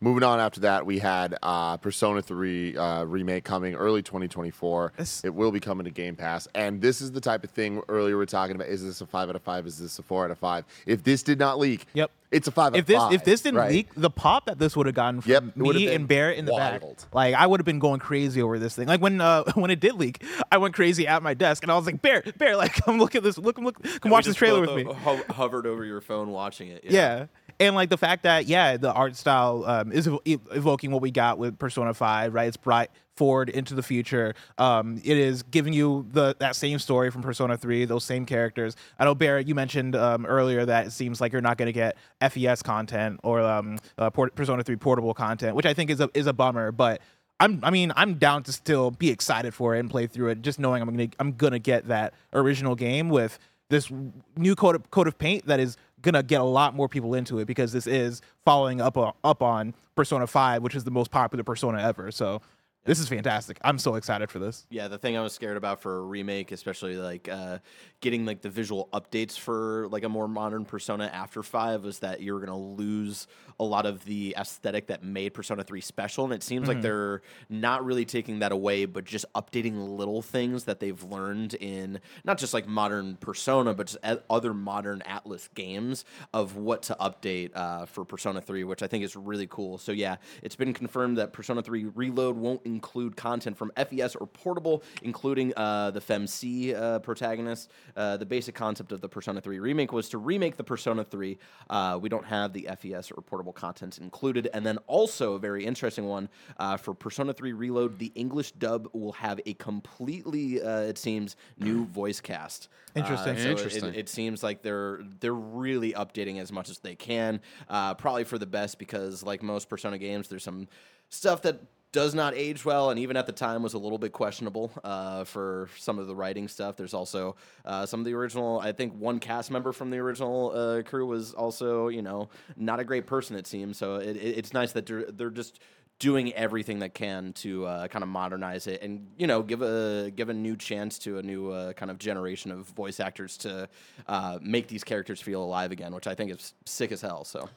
Moving 0.02 0.22
on 0.22 0.40
after 0.40 0.60
that, 0.60 0.86
we 0.86 0.98
had 0.98 1.36
uh, 1.42 1.76
Persona 1.76 2.22
3 2.22 2.74
uh, 2.74 3.04
remake 3.04 3.44
coming 3.44 3.74
early 3.74 4.00
2024. 4.02 4.94
This- 4.96 5.22
It 5.22 5.34
will 5.34 5.52
be 5.52 5.60
coming 5.60 5.84
to 5.84 5.90
Game 5.90 6.16
Pass. 6.16 6.48
And 6.54 6.80
this 6.80 7.02
is 7.02 7.12
the 7.12 7.20
type 7.20 7.44
of 7.44 7.50
thing 7.50 7.82
earlier 7.86 8.16
we 8.16 8.22
are 8.22 8.26
talking 8.26 8.56
about 8.56 8.68
is 8.68 8.82
this 8.82 9.02
a 9.02 9.06
5 9.06 9.28
out 9.28 9.36
of 9.36 9.42
5? 9.42 9.66
Is 9.66 9.78
this 9.78 9.98
a 9.98 10.02
4 10.02 10.24
out 10.24 10.30
of 10.30 10.38
5? 10.38 10.64
If 10.86 11.04
this 11.04 11.22
did 11.22 11.38
not 11.38 11.58
leak, 11.58 11.84
Yep. 11.92 12.10
it's 12.30 12.48
a 12.48 12.50
5 12.50 12.74
If 12.76 12.80
of 12.80 12.86
this 12.86 12.96
5. 12.96 13.12
if 13.12 13.24
this 13.24 13.40
didn't 13.42 13.58
right? 13.60 13.70
leak, 13.72 13.88
the 13.94 14.08
pop 14.08 14.46
that 14.46 14.58
this 14.58 14.74
would 14.74 14.86
have 14.86 14.94
gotten 14.94 15.20
from 15.20 15.32
Yep, 15.32 15.56
me 15.56 15.94
and 15.94 16.08
Barrett 16.08 16.38
in 16.38 16.46
the 16.46 16.52
back, 16.52 16.80
like 17.12 17.34
I 17.34 17.46
would 17.46 17.60
have 17.60 17.66
been 17.66 17.78
going 17.78 18.00
crazy 18.00 18.40
over 18.40 18.58
this 18.58 18.74
thing. 18.74 18.88
Like 18.88 19.02
when 19.02 19.20
uh, 19.20 19.44
when 19.54 19.70
it 19.70 19.80
did 19.80 19.96
leak, 19.96 20.24
I 20.50 20.56
went 20.56 20.74
crazy 20.74 21.06
at 21.06 21.22
my 21.22 21.34
desk 21.34 21.62
and 21.62 21.70
I 21.70 21.76
was 21.76 21.84
like, 21.84 22.00
Bear, 22.00 22.22
Bear, 22.38 22.56
like 22.56 22.72
come 22.86 22.98
look 22.98 23.14
at 23.16 23.22
this, 23.22 23.36
look, 23.36 23.58
look, 23.58 23.82
come 23.82 24.00
We 24.04 24.10
watch 24.10 24.24
this 24.24 24.36
trailer 24.36 24.62
with 24.62 24.74
me. 24.74 24.84
ho- 24.84 25.20
hovered 25.28 25.66
over 25.66 25.84
your 25.84 26.00
phone 26.00 26.30
watching 26.30 26.68
it. 26.68 26.84
Yeah. 26.84 27.26
And 27.60 27.76
like 27.76 27.90
the 27.90 27.98
fact 27.98 28.22
that 28.22 28.46
yeah, 28.46 28.78
the 28.78 28.90
art 28.90 29.14
style 29.16 29.64
um, 29.66 29.92
is 29.92 30.08
ev- 30.08 30.18
ev- 30.26 30.40
evoking 30.52 30.90
what 30.90 31.02
we 31.02 31.10
got 31.10 31.38
with 31.38 31.58
Persona 31.58 31.92
Five, 31.92 32.32
right? 32.32 32.48
It's 32.48 32.56
bright 32.56 32.90
forward 33.16 33.50
into 33.50 33.74
the 33.74 33.82
future. 33.82 34.34
Um, 34.56 34.98
it 35.04 35.18
is 35.18 35.42
giving 35.42 35.74
you 35.74 36.06
the 36.10 36.34
that 36.40 36.56
same 36.56 36.78
story 36.78 37.10
from 37.10 37.20
Persona 37.20 37.58
Three, 37.58 37.84
those 37.84 38.02
same 38.02 38.24
characters. 38.24 38.76
I 38.98 39.04
know 39.04 39.14
Barrett, 39.14 39.46
you 39.46 39.54
mentioned 39.54 39.94
um, 39.94 40.24
earlier 40.24 40.64
that 40.64 40.86
it 40.86 40.92
seems 40.92 41.20
like 41.20 41.32
you're 41.32 41.42
not 41.42 41.58
going 41.58 41.66
to 41.66 41.72
get 41.72 41.98
FES 42.26 42.62
content 42.62 43.20
or 43.22 43.42
um, 43.42 43.78
uh, 43.98 44.08
Port- 44.08 44.34
Persona 44.34 44.62
Three 44.62 44.76
portable 44.76 45.12
content, 45.12 45.54
which 45.54 45.66
I 45.66 45.74
think 45.74 45.90
is 45.90 46.00
a 46.00 46.08
is 46.14 46.26
a 46.26 46.32
bummer, 46.32 46.72
but. 46.72 47.00
I'm, 47.42 47.58
I 47.62 47.70
mean, 47.70 47.90
I'm 47.96 48.16
down 48.16 48.42
to 48.42 48.52
still 48.52 48.90
be 48.90 49.08
excited 49.08 49.54
for 49.54 49.74
it 49.74 49.78
and 49.78 49.88
play 49.88 50.06
through 50.06 50.28
it, 50.28 50.42
just 50.42 50.58
knowing 50.58 50.82
I'm 50.82 50.90
gonna, 50.94 51.08
I'm 51.18 51.32
gonna 51.32 51.58
get 51.58 51.88
that 51.88 52.12
original 52.34 52.74
game 52.74 53.08
with 53.08 53.38
this 53.70 53.90
new 54.36 54.54
coat 54.54 54.74
of, 54.74 54.90
coat 54.90 55.06
of 55.06 55.16
paint 55.16 55.46
that 55.46 55.58
is 55.58 55.78
gonna 56.02 56.22
get 56.22 56.40
a 56.40 56.44
lot 56.44 56.74
more 56.74 56.88
people 56.88 57.14
into 57.14 57.38
it 57.38 57.46
because 57.46 57.72
this 57.72 57.86
is 57.86 58.20
following 58.44 58.80
up 58.80 58.96
on, 58.96 59.12
up 59.24 59.42
on 59.42 59.74
Persona 59.94 60.26
5, 60.26 60.62
which 60.62 60.74
is 60.74 60.84
the 60.84 60.90
most 60.90 61.10
popular 61.10 61.44
Persona 61.44 61.80
ever. 61.82 62.10
So 62.10 62.40
this 62.84 62.98
is 62.98 63.08
fantastic. 63.08 63.58
I'm 63.62 63.78
so 63.78 63.96
excited 63.96 64.30
for 64.30 64.38
this. 64.38 64.66
Yeah, 64.70 64.88
the 64.88 64.98
thing 64.98 65.16
I 65.16 65.22
was 65.22 65.32
scared 65.32 65.56
about 65.56 65.82
for 65.82 65.98
a 65.98 66.02
remake, 66.02 66.50
especially 66.50 66.96
like 66.96 67.28
uh, 67.28 67.58
getting 68.00 68.24
like 68.24 68.40
the 68.40 68.48
visual 68.48 68.88
updates 68.92 69.38
for 69.38 69.86
like 69.90 70.04
a 70.04 70.08
more 70.08 70.28
modern 70.28 70.64
Persona 70.64 71.10
after 71.12 71.42
five, 71.42 71.84
was 71.84 71.98
that 71.98 72.20
you 72.20 72.32
were 72.32 72.40
gonna 72.40 72.58
lose 72.58 73.26
a 73.58 73.64
lot 73.64 73.84
of 73.84 74.04
the 74.06 74.34
aesthetic 74.38 74.86
that 74.86 75.02
made 75.04 75.34
Persona 75.34 75.62
three 75.62 75.82
special, 75.82 76.24
and 76.24 76.32
it 76.32 76.42
seems 76.42 76.68
like 76.68 76.80
they're 76.80 77.20
not 77.50 77.84
really 77.84 78.06
taking 78.06 78.38
that 78.38 78.52
away, 78.52 78.86
but 78.86 79.04
just 79.04 79.26
updating 79.34 79.98
little 79.98 80.22
things 80.22 80.64
that 80.64 80.80
they've 80.80 81.02
learned 81.04 81.54
in 81.54 82.00
not 82.24 82.38
just 82.38 82.54
like 82.54 82.66
modern 82.66 83.16
Persona, 83.16 83.74
but 83.74 83.88
just 83.88 84.22
other 84.30 84.54
modern 84.54 85.02
Atlus 85.06 85.48
games 85.54 86.06
of 86.32 86.56
what 86.56 86.82
to 86.84 86.96
update 86.98 87.50
uh, 87.54 87.84
for 87.84 88.06
Persona 88.06 88.40
three, 88.40 88.64
which 88.64 88.82
I 88.82 88.86
think 88.86 89.04
is 89.04 89.14
really 89.16 89.46
cool. 89.46 89.76
So 89.76 89.92
yeah, 89.92 90.16
it's 90.42 90.56
been 90.56 90.72
confirmed 90.72 91.18
that 91.18 91.34
Persona 91.34 91.60
three 91.60 91.84
Reload 91.84 92.36
won't 92.36 92.62
include 92.74 93.16
content 93.16 93.56
from 93.56 93.70
FES 93.76 94.14
or 94.16 94.26
Portable, 94.26 94.82
including 95.02 95.52
uh, 95.56 95.90
the 95.90 96.00
FemC 96.00 96.74
uh, 96.74 96.98
protagonist. 97.00 97.70
Uh, 97.96 98.16
the 98.16 98.26
basic 98.26 98.54
concept 98.54 98.92
of 98.92 99.00
the 99.00 99.08
Persona 99.08 99.40
3 99.40 99.58
remake 99.58 99.92
was 99.92 100.08
to 100.10 100.18
remake 100.18 100.56
the 100.56 100.64
Persona 100.64 101.04
3. 101.04 101.38
Uh, 101.68 101.98
we 102.00 102.08
don't 102.08 102.26
have 102.26 102.52
the 102.52 102.68
FES 102.80 103.10
or 103.10 103.22
Portable 103.22 103.52
content 103.52 103.98
included. 103.98 104.48
And 104.54 104.64
then 104.64 104.78
also, 104.86 105.34
a 105.34 105.38
very 105.38 105.64
interesting 105.64 106.06
one 106.06 106.28
uh, 106.58 106.76
for 106.76 106.94
Persona 106.94 107.32
3 107.32 107.52
Reload, 107.52 107.98
the 107.98 108.12
English 108.14 108.52
dub 108.52 108.88
will 108.92 109.12
have 109.12 109.40
a 109.46 109.54
completely, 109.54 110.62
uh, 110.62 110.80
it 110.80 110.98
seems, 110.98 111.36
new 111.58 111.86
voice 111.86 112.20
cast. 112.20 112.68
Interesting. 112.94 113.34
Uh, 113.34 113.38
so 113.38 113.42
it- 113.42 113.50
Interesting. 113.50 113.84
It, 113.90 113.96
it 113.96 114.08
seems 114.08 114.42
like 114.42 114.62
they're 114.62 115.00
they're 115.20 115.32
really 115.34 115.92
updating 115.92 116.40
as 116.40 116.50
much 116.52 116.70
as 116.70 116.78
they 116.78 116.94
can, 116.94 117.40
uh, 117.68 117.94
probably 117.94 118.24
for 118.24 118.38
the 118.38 118.46
best 118.46 118.78
because, 118.78 119.22
like 119.22 119.42
most 119.42 119.68
Persona 119.68 119.98
games, 119.98 120.28
there's 120.28 120.42
some 120.44 120.68
stuff 121.08 121.42
that 121.42 121.60
does 121.92 122.14
not 122.14 122.34
age 122.34 122.64
well, 122.64 122.90
and 122.90 123.00
even 123.00 123.16
at 123.16 123.26
the 123.26 123.32
time 123.32 123.62
was 123.62 123.74
a 123.74 123.78
little 123.78 123.98
bit 123.98 124.12
questionable 124.12 124.70
uh, 124.84 125.24
for 125.24 125.68
some 125.76 125.98
of 125.98 126.06
the 126.06 126.14
writing 126.14 126.46
stuff. 126.46 126.76
There's 126.76 126.94
also 126.94 127.36
uh, 127.64 127.86
some 127.86 128.00
of 128.00 128.06
the 128.06 128.14
original. 128.14 128.60
I 128.60 128.72
think 128.72 128.94
one 128.94 129.18
cast 129.18 129.50
member 129.50 129.72
from 129.72 129.90
the 129.90 129.98
original 129.98 130.52
uh, 130.54 130.82
crew 130.82 131.06
was 131.06 131.34
also, 131.34 131.88
you 131.88 132.02
know, 132.02 132.28
not 132.56 132.78
a 132.78 132.84
great 132.84 133.06
person. 133.06 133.36
It 133.36 133.46
seems 133.46 133.76
so. 133.76 133.96
It, 133.96 134.16
it, 134.16 134.38
it's 134.38 134.52
nice 134.52 134.72
that 134.72 134.86
they're 134.86 135.10
they're 135.10 135.30
just 135.30 135.60
doing 135.98 136.32
everything 136.32 136.78
that 136.78 136.94
can 136.94 137.32
to 137.34 137.66
uh, 137.66 137.86
kind 137.88 138.02
of 138.02 138.08
modernize 138.08 138.66
it 138.66 138.80
and 138.80 139.06
you 139.18 139.26
know 139.26 139.42
give 139.42 139.60
a 139.60 140.10
give 140.10 140.30
a 140.30 140.34
new 140.34 140.56
chance 140.56 140.98
to 140.98 141.18
a 141.18 141.22
new 141.22 141.50
uh, 141.50 141.74
kind 141.74 141.90
of 141.90 141.98
generation 141.98 142.50
of 142.50 142.66
voice 142.68 143.00
actors 143.00 143.36
to 143.36 143.68
uh, 144.08 144.38
make 144.40 144.66
these 144.66 144.82
characters 144.82 145.20
feel 145.20 145.42
alive 145.42 145.72
again, 145.72 145.94
which 145.94 146.06
I 146.06 146.14
think 146.14 146.30
is 146.30 146.54
sick 146.64 146.92
as 146.92 147.02
hell. 147.02 147.24
So. 147.24 147.48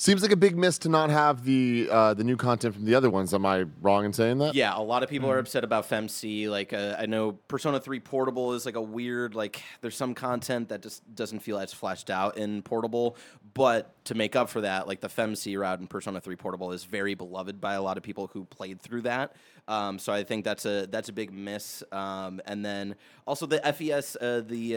Seems 0.00 0.22
like 0.22 0.30
a 0.30 0.36
big 0.36 0.56
miss 0.56 0.78
to 0.78 0.88
not 0.88 1.10
have 1.10 1.44
the 1.44 1.88
uh, 1.90 2.14
the 2.14 2.22
new 2.22 2.36
content 2.36 2.72
from 2.72 2.84
the 2.84 2.94
other 2.94 3.10
ones. 3.10 3.34
Am 3.34 3.44
I 3.44 3.64
wrong 3.82 4.04
in 4.04 4.12
saying 4.12 4.38
that? 4.38 4.54
Yeah, 4.54 4.78
a 4.78 4.80
lot 4.80 5.02
of 5.02 5.08
people 5.08 5.28
are 5.28 5.40
upset 5.40 5.64
about 5.64 5.88
FemC. 5.88 6.48
Like, 6.48 6.72
uh, 6.72 6.94
I 6.96 7.06
know 7.06 7.32
Persona 7.32 7.80
3 7.80 7.98
Portable 7.98 8.54
is 8.54 8.64
like 8.64 8.76
a 8.76 8.80
weird, 8.80 9.34
like, 9.34 9.60
there's 9.80 9.96
some 9.96 10.14
content 10.14 10.68
that 10.68 10.82
just 10.82 11.02
doesn't 11.16 11.40
feel 11.40 11.58
as 11.58 11.72
fleshed 11.72 12.10
out 12.10 12.38
in 12.38 12.62
Portable, 12.62 13.16
But 13.54 13.92
to 14.04 14.14
make 14.14 14.36
up 14.36 14.50
for 14.50 14.60
that, 14.60 14.86
like 14.86 15.00
the 15.00 15.08
FemC 15.08 15.58
route 15.58 15.80
in 15.80 15.88
Persona 15.88 16.20
3 16.20 16.36
Portable 16.36 16.70
is 16.70 16.84
very 16.84 17.14
beloved 17.14 17.60
by 17.60 17.74
a 17.74 17.82
lot 17.82 17.96
of 17.96 18.04
people 18.04 18.28
who 18.32 18.44
played 18.44 18.80
through 18.80 19.02
that. 19.02 19.34
Um, 19.68 19.98
so 19.98 20.12
I 20.12 20.24
think 20.24 20.44
that's 20.44 20.64
a 20.64 20.86
that's 20.86 21.08
a 21.10 21.12
big 21.12 21.32
miss. 21.32 21.82
Um, 21.92 22.40
and 22.46 22.64
then 22.64 22.96
also 23.26 23.46
the 23.46 23.60
FES, 23.72 24.16
uh, 24.16 24.42
the 24.46 24.76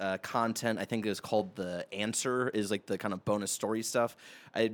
uh, 0.00 0.02
uh, 0.02 0.18
content 0.18 0.78
I 0.78 0.84
think 0.84 1.06
is 1.06 1.20
called 1.20 1.56
the 1.56 1.86
Answer 1.92 2.48
is 2.50 2.70
like 2.70 2.86
the 2.86 2.96
kind 2.98 3.12
of 3.12 3.24
bonus 3.24 3.52
story 3.52 3.82
stuff. 3.82 4.16
I 4.54 4.72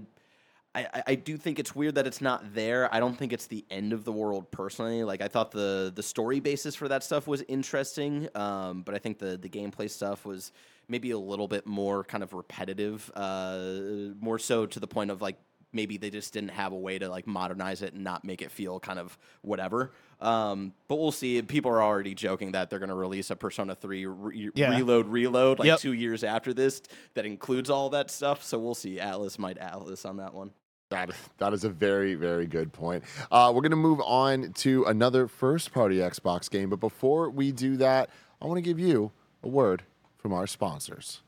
I, 0.77 1.03
I- 1.07 1.15
do 1.15 1.37
think 1.37 1.59
it's 1.61 1.75
weird 1.75 1.95
that 1.95 2.07
it's 2.07 2.21
not 2.21 2.53
there. 2.55 2.93
I 2.93 2.99
don't 2.99 3.17
think 3.17 3.33
it's 3.33 3.47
the 3.47 3.65
end 3.71 3.93
of 3.93 4.05
the 4.05 4.11
world 4.13 4.51
personally. 4.51 5.05
Like 5.05 5.23
I 5.23 5.29
thought 5.29 5.53
the 5.53 5.93
the 5.95 6.03
story 6.03 6.41
basis 6.41 6.75
for 6.75 6.89
that 6.89 7.05
stuff 7.05 7.27
was 7.29 7.43
interesting, 7.49 8.29
um, 8.35 8.83
but 8.83 8.95
I 8.95 8.99
think 8.99 9.19
the 9.19 9.37
the 9.37 9.49
gameplay 9.49 9.89
stuff 9.89 10.27
was 10.27 10.53
maybe 10.89 11.13
a 11.13 11.19
little 11.19 11.49
bit 11.49 11.67
more 11.67 12.05
kind 12.05 12.23
of 12.23 12.33
repetitive, 12.35 13.11
uh, 13.15 14.13
more 14.21 14.39
so 14.39 14.67
to 14.67 14.81
the 14.81 14.87
point 14.89 15.11
of 15.11 15.23
like 15.23 15.37
maybe 15.75 15.97
they 15.97 16.11
just 16.11 16.33
didn't 16.33 16.51
have 16.51 16.73
a 16.73 16.77
way 16.77 16.99
to 16.99 17.09
like 17.09 17.27
modernize 17.27 17.83
it 17.83 17.95
and 17.95 18.05
not 18.05 18.25
make 18.25 18.41
it 18.43 18.51
feel 18.51 18.81
kind 18.81 18.99
of 18.99 19.19
whatever. 19.43 19.91
Um, 20.21 20.73
but 20.89 20.97
we'll 20.97 21.13
see. 21.13 21.43
People 21.43 21.71
are 21.73 21.83
already 21.83 22.15
joking 22.15 22.53
that 22.53 22.71
they're 22.71 22.79
going 22.79 22.89
to 22.89 22.95
release 22.95 23.31
a 23.31 23.37
Persona 23.37 23.75
3 23.75 24.07
re- 24.07 24.51
Yeah. 24.55 24.77
Reload 24.77 25.09
Reload 25.09 25.59
like 25.59 25.67
Yep. 25.67 25.81
two 25.81 25.93
years 25.93 26.25
after 26.25 26.55
this 26.55 26.81
that 27.15 27.27
includes 27.27 27.69
all 27.69 27.91
that 27.91 28.11
stuff. 28.11 28.43
So 28.43 28.59
we'll 28.59 28.75
see. 28.75 28.97
Atlus 28.97 29.39
might 29.39 29.59
Atlus 29.59 30.09
on 30.09 30.17
that 30.19 30.33
one. 30.33 30.53
That, 30.91 31.11
that 31.39 31.53
is 31.53 31.65
a 31.65 31.71
very, 31.71 32.15
very 32.15 32.47
good 32.47 32.73
point. 32.73 33.03
Uh, 33.33 33.51
we're 33.53 33.63
going 33.63 33.71
to 33.71 33.77
move 33.77 34.01
on 34.03 34.53
to 34.59 34.85
another 34.85 35.27
first 35.27 35.73
party 35.73 35.97
Xbox 35.97 36.49
game. 36.49 36.71
But 36.71 36.79
before 36.79 37.31
we 37.31 37.51
do 37.51 37.77
that, 37.79 38.11
I 38.41 38.47
want 38.47 38.59
to 38.59 38.63
give 38.63 38.79
you 38.79 39.11
a 39.43 39.49
word 39.49 39.83
from 40.19 40.33
our 40.33 40.47
sponsors. 40.47 41.21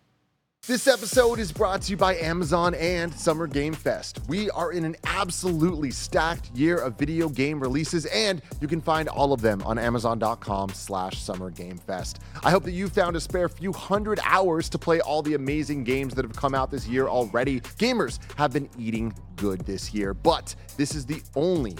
This 0.66 0.88
episode 0.88 1.38
is 1.38 1.52
brought 1.52 1.82
to 1.82 1.92
you 1.92 1.96
by 1.96 2.16
Amazon 2.16 2.74
and 2.74 3.14
Summer 3.14 3.46
Game 3.46 3.72
Fest. 3.72 4.18
We 4.26 4.50
are 4.50 4.72
in 4.72 4.84
an 4.84 4.96
absolutely 5.04 5.92
stacked 5.92 6.50
year 6.56 6.78
of 6.78 6.98
video 6.98 7.28
game 7.28 7.60
releases, 7.60 8.04
and 8.06 8.42
you 8.60 8.66
can 8.66 8.80
find 8.80 9.08
all 9.08 9.32
of 9.32 9.40
them 9.40 9.62
on 9.62 9.78
Amazon.com 9.78 10.70
slash 10.70 11.22
Summer 11.22 11.50
Game 11.50 11.78
Fest. 11.78 12.18
I 12.42 12.50
hope 12.50 12.64
that 12.64 12.72
you 12.72 12.88
found 12.88 13.14
a 13.14 13.20
spare 13.20 13.48
few 13.48 13.72
hundred 13.72 14.18
hours 14.24 14.68
to 14.70 14.76
play 14.76 14.98
all 14.98 15.22
the 15.22 15.34
amazing 15.34 15.84
games 15.84 16.14
that 16.14 16.24
have 16.24 16.34
come 16.34 16.52
out 16.52 16.72
this 16.72 16.88
year 16.88 17.06
already. 17.06 17.60
Gamers 17.78 18.18
have 18.34 18.52
been 18.52 18.68
eating 18.76 19.14
good 19.36 19.60
this 19.60 19.94
year, 19.94 20.14
but 20.14 20.52
this 20.76 20.96
is 20.96 21.06
the 21.06 21.22
only 21.36 21.76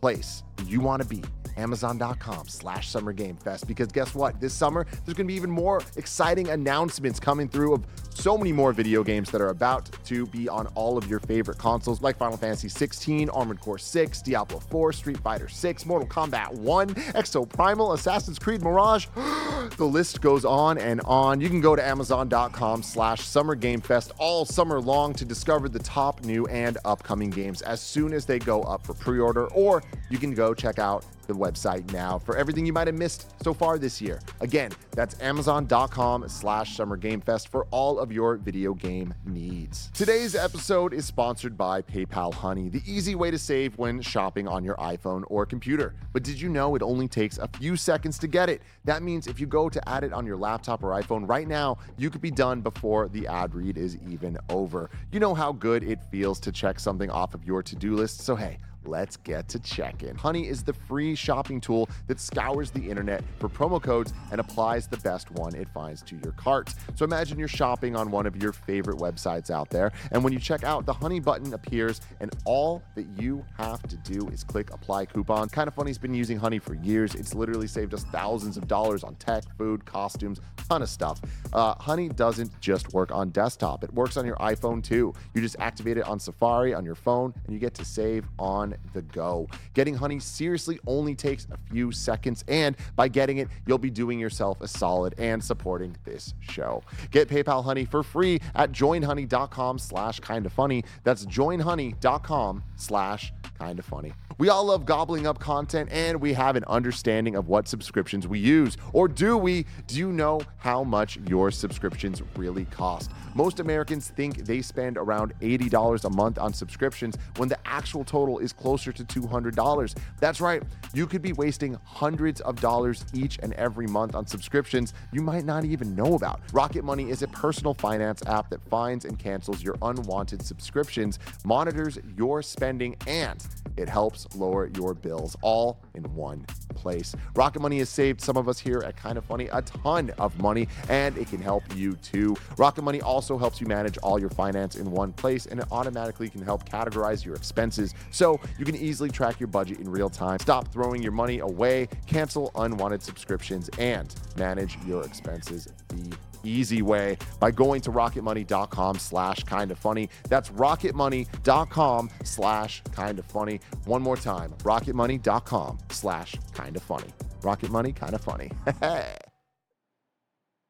place 0.00 0.44
you 0.64 0.80
want 0.80 1.02
to 1.02 1.08
be 1.08 1.24
amazon.com 1.56 2.46
slash 2.46 2.88
summer 2.88 3.12
game 3.12 3.36
fest 3.36 3.66
because 3.66 3.88
guess 3.88 4.14
what 4.14 4.40
this 4.40 4.54
summer 4.54 4.86
there's 5.04 5.16
going 5.16 5.16
to 5.16 5.24
be 5.24 5.34
even 5.34 5.50
more 5.50 5.82
exciting 5.96 6.48
announcements 6.50 7.18
coming 7.18 7.48
through 7.48 7.74
of 7.74 7.84
so 8.18 8.36
many 8.36 8.52
more 8.52 8.72
video 8.72 9.04
games 9.04 9.30
that 9.30 9.40
are 9.40 9.50
about 9.50 9.88
to 10.04 10.26
be 10.26 10.48
on 10.48 10.66
all 10.74 10.98
of 10.98 11.08
your 11.08 11.20
favorite 11.20 11.56
consoles 11.56 12.02
like 12.02 12.16
final 12.16 12.36
fantasy 12.36 12.68
16 12.68 13.30
armored 13.30 13.60
core 13.60 13.78
6 13.78 14.22
diablo 14.22 14.58
4 14.58 14.92
street 14.92 15.18
fighter 15.18 15.46
6 15.46 15.86
mortal 15.86 16.08
kombat 16.08 16.52
1 16.52 16.94
exoprimal 17.14 17.94
assassin's 17.94 18.38
creed 18.38 18.62
mirage. 18.62 19.06
The 19.76 19.84
list 19.84 20.20
goes 20.20 20.44
on 20.44 20.78
and 20.78 21.00
on. 21.02 21.40
You 21.40 21.48
can 21.48 21.60
go 21.60 21.76
to 21.76 21.86
amazon.com 21.86 22.82
slash 22.82 23.20
summer 23.20 23.54
game 23.54 23.80
fest 23.80 24.12
all 24.18 24.44
summer 24.44 24.80
long 24.80 25.12
to 25.14 25.24
discover 25.24 25.68
the 25.68 25.78
top 25.80 26.24
new 26.24 26.46
and 26.46 26.78
upcoming 26.84 27.30
games 27.30 27.62
as 27.62 27.80
soon 27.80 28.12
as 28.12 28.24
they 28.24 28.38
go 28.38 28.62
up 28.62 28.84
for 28.84 28.94
pre-order 28.94 29.46
or 29.48 29.82
you 30.10 30.18
can 30.18 30.34
go 30.34 30.54
check 30.54 30.78
out 30.78 31.04
the 31.28 31.34
website 31.34 31.92
now 31.92 32.18
for 32.18 32.36
everything 32.36 32.66
you 32.66 32.72
might 32.72 32.88
have 32.88 32.96
missed 32.96 33.32
so 33.44 33.54
far 33.54 33.78
this 33.78 34.00
year. 34.00 34.18
Again, 34.40 34.72
that's 34.92 35.20
amazon.com 35.20 36.28
slash 36.28 36.74
summer 36.74 36.96
game 36.96 37.20
fest 37.20 37.48
for 37.48 37.66
all 37.70 38.00
of 38.00 38.10
your 38.10 38.36
video 38.36 38.74
game 38.74 39.14
needs. 39.24 39.90
Today's 39.94 40.34
episode 40.34 40.92
is 40.92 41.06
sponsored 41.06 41.56
by 41.56 41.82
PayPal 41.82 42.34
Honey, 42.34 42.68
the 42.68 42.82
easy 42.84 43.14
way 43.14 43.30
to 43.30 43.38
save 43.38 43.78
when 43.78 44.00
shopping 44.00 44.48
on 44.48 44.64
your 44.64 44.74
iPhone 44.76 45.22
or 45.28 45.46
computer. 45.46 45.94
But 46.12 46.24
did 46.24 46.40
you 46.40 46.48
know 46.48 46.74
it 46.74 46.82
only 46.82 47.06
takes 47.06 47.38
a 47.38 47.46
few 47.46 47.76
seconds 47.76 48.18
to 48.18 48.26
get 48.26 48.48
it? 48.48 48.62
That 48.84 49.02
means 49.02 49.26
if 49.26 49.38
you 49.38 49.46
go 49.46 49.68
to 49.68 49.88
add 49.88 50.02
it 50.02 50.12
on 50.12 50.26
your 50.26 50.36
laptop 50.36 50.82
or 50.82 50.90
iPhone 51.00 51.28
right 51.28 51.46
now, 51.46 51.78
you 51.98 52.10
could 52.10 52.22
be 52.22 52.30
done 52.30 52.62
before 52.62 53.08
the 53.08 53.26
ad 53.26 53.54
read 53.54 53.76
is 53.76 53.98
even 54.08 54.38
over. 54.48 54.90
You 55.12 55.20
know 55.20 55.34
how 55.34 55.52
good 55.52 55.82
it 55.84 56.02
feels 56.10 56.40
to 56.40 56.50
check 56.50 56.80
something 56.80 57.10
off 57.10 57.34
of 57.34 57.44
your 57.44 57.62
to-do 57.62 57.94
list, 57.94 58.22
so 58.22 58.34
hey, 58.34 58.58
Let's 58.88 59.18
get 59.18 59.48
to 59.48 59.58
check 59.58 60.02
in. 60.02 60.16
Honey 60.16 60.48
is 60.48 60.62
the 60.62 60.72
free 60.72 61.14
shopping 61.14 61.60
tool 61.60 61.90
that 62.06 62.18
scours 62.18 62.70
the 62.70 62.88
internet 62.88 63.22
for 63.38 63.48
promo 63.48 63.82
codes 63.82 64.14
and 64.32 64.40
applies 64.40 64.86
the 64.86 64.96
best 64.98 65.30
one 65.32 65.54
it 65.54 65.68
finds 65.68 66.00
to 66.02 66.16
your 66.16 66.32
cart. 66.32 66.74
So 66.94 67.04
imagine 67.04 67.38
you're 67.38 67.48
shopping 67.48 67.94
on 67.94 68.10
one 68.10 68.26
of 68.26 68.42
your 68.42 68.52
favorite 68.52 68.96
websites 68.96 69.50
out 69.50 69.68
there, 69.68 69.92
and 70.10 70.24
when 70.24 70.32
you 70.32 70.38
check 70.38 70.64
out, 70.64 70.86
the 70.86 70.92
Honey 70.92 71.20
button 71.20 71.52
appears, 71.52 72.00
and 72.20 72.34
all 72.46 72.82
that 72.94 73.06
you 73.18 73.44
have 73.58 73.82
to 73.82 73.96
do 73.98 74.26
is 74.28 74.42
click 74.42 74.72
apply 74.72 75.04
coupon. 75.04 75.48
Kind 75.50 75.68
of 75.68 75.74
Funny's 75.74 75.98
been 75.98 76.14
using 76.14 76.38
Honey 76.38 76.58
for 76.58 76.74
years. 76.74 77.14
It's 77.14 77.34
literally 77.34 77.66
saved 77.66 77.92
us 77.92 78.04
thousands 78.04 78.56
of 78.56 78.66
dollars 78.66 79.04
on 79.04 79.16
tech, 79.16 79.44
food, 79.58 79.84
costumes, 79.84 80.40
ton 80.68 80.82
of 80.82 80.88
stuff. 80.88 81.20
Uh, 81.52 81.74
Honey 81.74 82.08
doesn't 82.08 82.58
just 82.60 82.92
work 82.94 83.12
on 83.12 83.30
desktop, 83.30 83.84
it 83.84 83.92
works 83.92 84.16
on 84.16 84.24
your 84.24 84.36
iPhone 84.36 84.82
too. 84.82 85.12
You 85.34 85.42
just 85.42 85.56
activate 85.58 85.98
it 85.98 86.06
on 86.06 86.18
Safari 86.18 86.72
on 86.72 86.84
your 86.84 86.94
phone, 86.94 87.34
and 87.44 87.52
you 87.52 87.60
get 87.60 87.74
to 87.74 87.84
save 87.84 88.26
on 88.38 88.74
the 88.92 89.02
go. 89.02 89.48
Getting 89.74 89.94
Honey 89.94 90.18
seriously 90.18 90.78
only 90.86 91.14
takes 91.14 91.46
a 91.50 91.58
few 91.70 91.92
seconds, 91.92 92.44
and 92.48 92.76
by 92.96 93.08
getting 93.08 93.38
it, 93.38 93.48
you'll 93.66 93.78
be 93.78 93.90
doing 93.90 94.18
yourself 94.18 94.60
a 94.60 94.68
solid 94.68 95.14
and 95.18 95.42
supporting 95.42 95.96
this 96.04 96.34
show. 96.40 96.82
Get 97.10 97.28
PayPal 97.28 97.64
Honey 97.64 97.84
for 97.84 98.02
free 98.02 98.40
at 98.54 98.72
joinhoney.com 98.72 99.78
slash 99.78 100.20
kinda 100.20 100.50
funny. 100.50 100.84
That's 101.04 101.26
joinhoney.com 101.26 102.64
slash 102.76 103.32
kinda 103.58 103.82
funny. 103.82 104.12
We 104.38 104.50
all 104.50 104.66
love 104.66 104.86
gobbling 104.86 105.26
up 105.26 105.40
content 105.40 105.88
and 105.90 106.20
we 106.20 106.32
have 106.34 106.54
an 106.54 106.62
understanding 106.68 107.34
of 107.34 107.48
what 107.48 107.66
subscriptions 107.66 108.28
we 108.28 108.38
use. 108.38 108.76
Or 108.92 109.08
do 109.08 109.36
we? 109.36 109.66
Do 109.88 109.96
you 109.96 110.12
know 110.12 110.40
how 110.58 110.84
much 110.84 111.18
your 111.28 111.50
subscriptions 111.50 112.22
really 112.36 112.64
cost? 112.66 113.10
Most 113.34 113.58
Americans 113.58 114.10
think 114.10 114.44
they 114.44 114.62
spend 114.62 114.96
around 114.96 115.34
$80 115.40 116.04
a 116.04 116.10
month 116.10 116.38
on 116.38 116.52
subscriptions 116.52 117.16
when 117.36 117.48
the 117.48 117.58
actual 117.66 118.04
total 118.04 118.38
is 118.38 118.52
closer 118.52 118.92
to 118.92 119.04
$200. 119.04 119.96
That's 120.20 120.40
right, 120.40 120.62
you 120.94 121.08
could 121.08 121.22
be 121.22 121.32
wasting 121.32 121.76
hundreds 121.82 122.40
of 122.42 122.60
dollars 122.60 123.04
each 123.12 123.40
and 123.42 123.54
every 123.54 123.88
month 123.88 124.14
on 124.14 124.24
subscriptions 124.28 124.94
you 125.10 125.20
might 125.20 125.46
not 125.46 125.64
even 125.64 125.96
know 125.96 126.14
about. 126.14 126.40
Rocket 126.52 126.84
Money 126.84 127.10
is 127.10 127.22
a 127.22 127.28
personal 127.28 127.74
finance 127.74 128.22
app 128.26 128.50
that 128.50 128.62
finds 128.70 129.04
and 129.04 129.18
cancels 129.18 129.64
your 129.64 129.74
unwanted 129.82 130.42
subscriptions, 130.42 131.18
monitors 131.44 131.98
your 132.16 132.40
spending, 132.40 132.94
and 133.08 133.44
it 133.76 133.88
helps 133.88 134.27
lower 134.34 134.70
your 134.76 134.94
bills 134.94 135.36
all 135.42 135.80
in 135.94 136.02
one 136.14 136.44
place. 136.74 137.14
Rocket 137.34 137.60
Money 137.60 137.78
has 137.78 137.88
saved 137.88 138.20
some 138.20 138.36
of 138.36 138.48
us 138.48 138.58
here 138.58 138.82
at 138.84 138.96
Kind 138.96 139.18
of 139.18 139.24
Funny 139.24 139.48
a 139.52 139.62
ton 139.62 140.10
of 140.18 140.38
money, 140.40 140.68
and 140.88 141.16
it 141.18 141.28
can 141.28 141.40
help 141.40 141.62
you 141.74 141.94
too. 141.96 142.36
Rocket 142.56 142.82
Money 142.82 143.00
also 143.00 143.36
helps 143.36 143.60
you 143.60 143.66
manage 143.66 143.98
all 143.98 144.18
your 144.18 144.30
finance 144.30 144.76
in 144.76 144.90
one 144.90 145.12
place, 145.12 145.46
and 145.46 145.60
it 145.60 145.66
automatically 145.70 146.28
can 146.28 146.42
help 146.42 146.68
categorize 146.68 147.24
your 147.24 147.34
expenses 147.34 147.94
so 148.10 148.40
you 148.58 148.64
can 148.64 148.76
easily 148.76 149.10
track 149.10 149.40
your 149.40 149.48
budget 149.48 149.78
in 149.80 149.90
real 149.90 150.10
time. 150.10 150.38
Stop 150.38 150.72
throwing 150.72 151.02
your 151.02 151.12
money 151.12 151.40
away, 151.40 151.88
cancel 152.06 152.50
unwanted 152.54 153.02
subscriptions, 153.02 153.68
and 153.78 154.14
manage 154.36 154.78
your 154.86 155.04
expenses 155.04 155.68
the 155.88 156.16
easy 156.44 156.82
way 156.82 157.18
by 157.40 157.50
going 157.50 157.80
to 157.82 157.90
rocketmoney.com 157.90 158.98
slash 158.98 159.44
kind 159.44 159.70
of 159.70 159.78
funny. 159.78 160.08
That's 160.28 160.50
rocketmoney.com 160.50 162.10
slash 162.24 162.82
kind 162.92 163.18
of 163.18 163.24
funny. 163.26 163.60
One 163.84 164.02
more 164.02 164.16
time 164.16 164.52
rocketmoney.com 164.58 165.78
slash 165.90 166.34
kind 166.52 166.76
of 166.76 166.82
funny. 166.82 167.08
Rocket 167.42 167.70
money 167.70 167.92
kind 167.92 168.14
of 168.14 168.20
funny. 168.20 168.50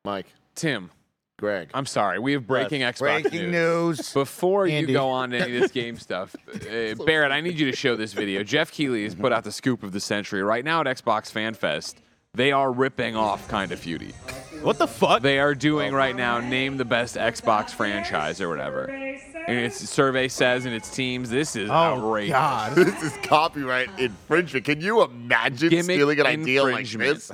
Mike. 0.05 0.27
Tim, 0.55 0.91
greg. 1.39 1.71
I'm 1.73 1.87
sorry. 1.87 2.19
We 2.19 2.33
have 2.33 2.47
breaking 2.47 2.83
Xbox 2.83 3.23
Breaking 3.23 3.51
news. 3.51 4.13
Before 4.13 4.67
you 4.67 4.87
go 4.87 5.09
on 5.09 5.31
to 5.31 5.39
any 5.39 5.57
of 5.57 5.63
this 5.63 5.73
game 5.73 5.97
stuff, 5.99 6.35
uh, 6.53 6.95
Barrett, 7.05 7.31
I 7.33 7.41
need 7.41 7.59
you 7.59 7.71
to 7.71 7.77
show 7.77 7.97
this 7.97 8.13
video. 8.13 8.43
Jeff 8.43 8.73
Keighley 8.73 9.05
has 9.05 9.15
put 9.15 9.33
out 9.33 9.45
the 9.45 9.53
scoop 9.53 9.83
of 9.83 9.93
the 9.93 10.01
century. 10.01 10.43
Right 10.43 10.65
now 10.65 10.81
at 10.81 10.87
Xbox 10.87 11.31
Fan 11.31 11.55
Fest, 11.55 12.01
they 12.39 12.53
are 12.53 12.71
ripping 12.71 13.17
off 13.17 13.49
Kind 13.49 13.73
of 13.73 13.81
Feudy. 13.81 14.15
What 14.63 14.79
the 14.79 14.87
fuck? 14.87 15.23
They 15.23 15.39
are 15.41 15.55
doing 15.55 15.93
right 15.93 16.15
now 16.17 16.39
name 16.41 16.77
the 16.77 16.85
best 16.85 17.17
Xbox 17.17 17.71
franchise 17.71 18.41
or 18.41 18.49
whatever. 18.49 18.85
And 18.85 19.59
its 19.59 19.77
survey 19.77 20.29
says 20.29 20.65
and 20.65 20.75
its 20.75 20.89
teams, 20.91 21.31
this 21.31 21.57
is 21.57 21.69
oh 21.69 21.73
outrageous. 21.73 22.33
God. 22.33 22.75
this 22.77 23.03
is 23.03 23.13
copyright 23.25 23.89
infringement 23.99 24.65
can 24.65 24.81
you 24.81 25.03
imagine 25.03 25.71
Gimmick 25.71 25.97
stealing 25.97 26.21
an 26.21 26.27
idea 26.27 26.63
like 26.63 26.81
infringement. 26.81 27.17
this 27.17 27.33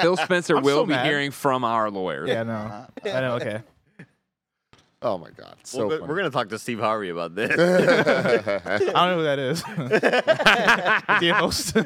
Phil 0.00 0.16
Spencer 0.16 0.56
I'm 0.58 0.62
will 0.62 0.78
so 0.82 0.86
be 0.86 0.92
mad. 0.92 1.06
hearing 1.06 1.30
from 1.30 1.64
our 1.64 1.90
lawyers. 1.90 2.28
yeah, 2.28 2.42
no. 2.42 2.86
I 3.04 3.20
know. 3.20 3.34
Okay. 3.36 3.62
Oh 5.06 5.16
my 5.18 5.30
god 5.30 5.56
so 5.62 5.86
Well, 5.86 5.98
funny. 5.98 6.08
we're 6.10 6.16
gonna 6.16 6.30
talk 6.30 6.48
to 6.50 6.58
Steve 6.58 6.80
Harvey 6.80 7.08
about 7.10 7.34
this. 7.34 7.50
I 7.58 8.78
don't 8.78 8.94
know 8.94 9.16
who 9.16 9.22
that 9.22 9.38
is. 9.38 9.62
the 11.20 11.32
host. 11.34 11.76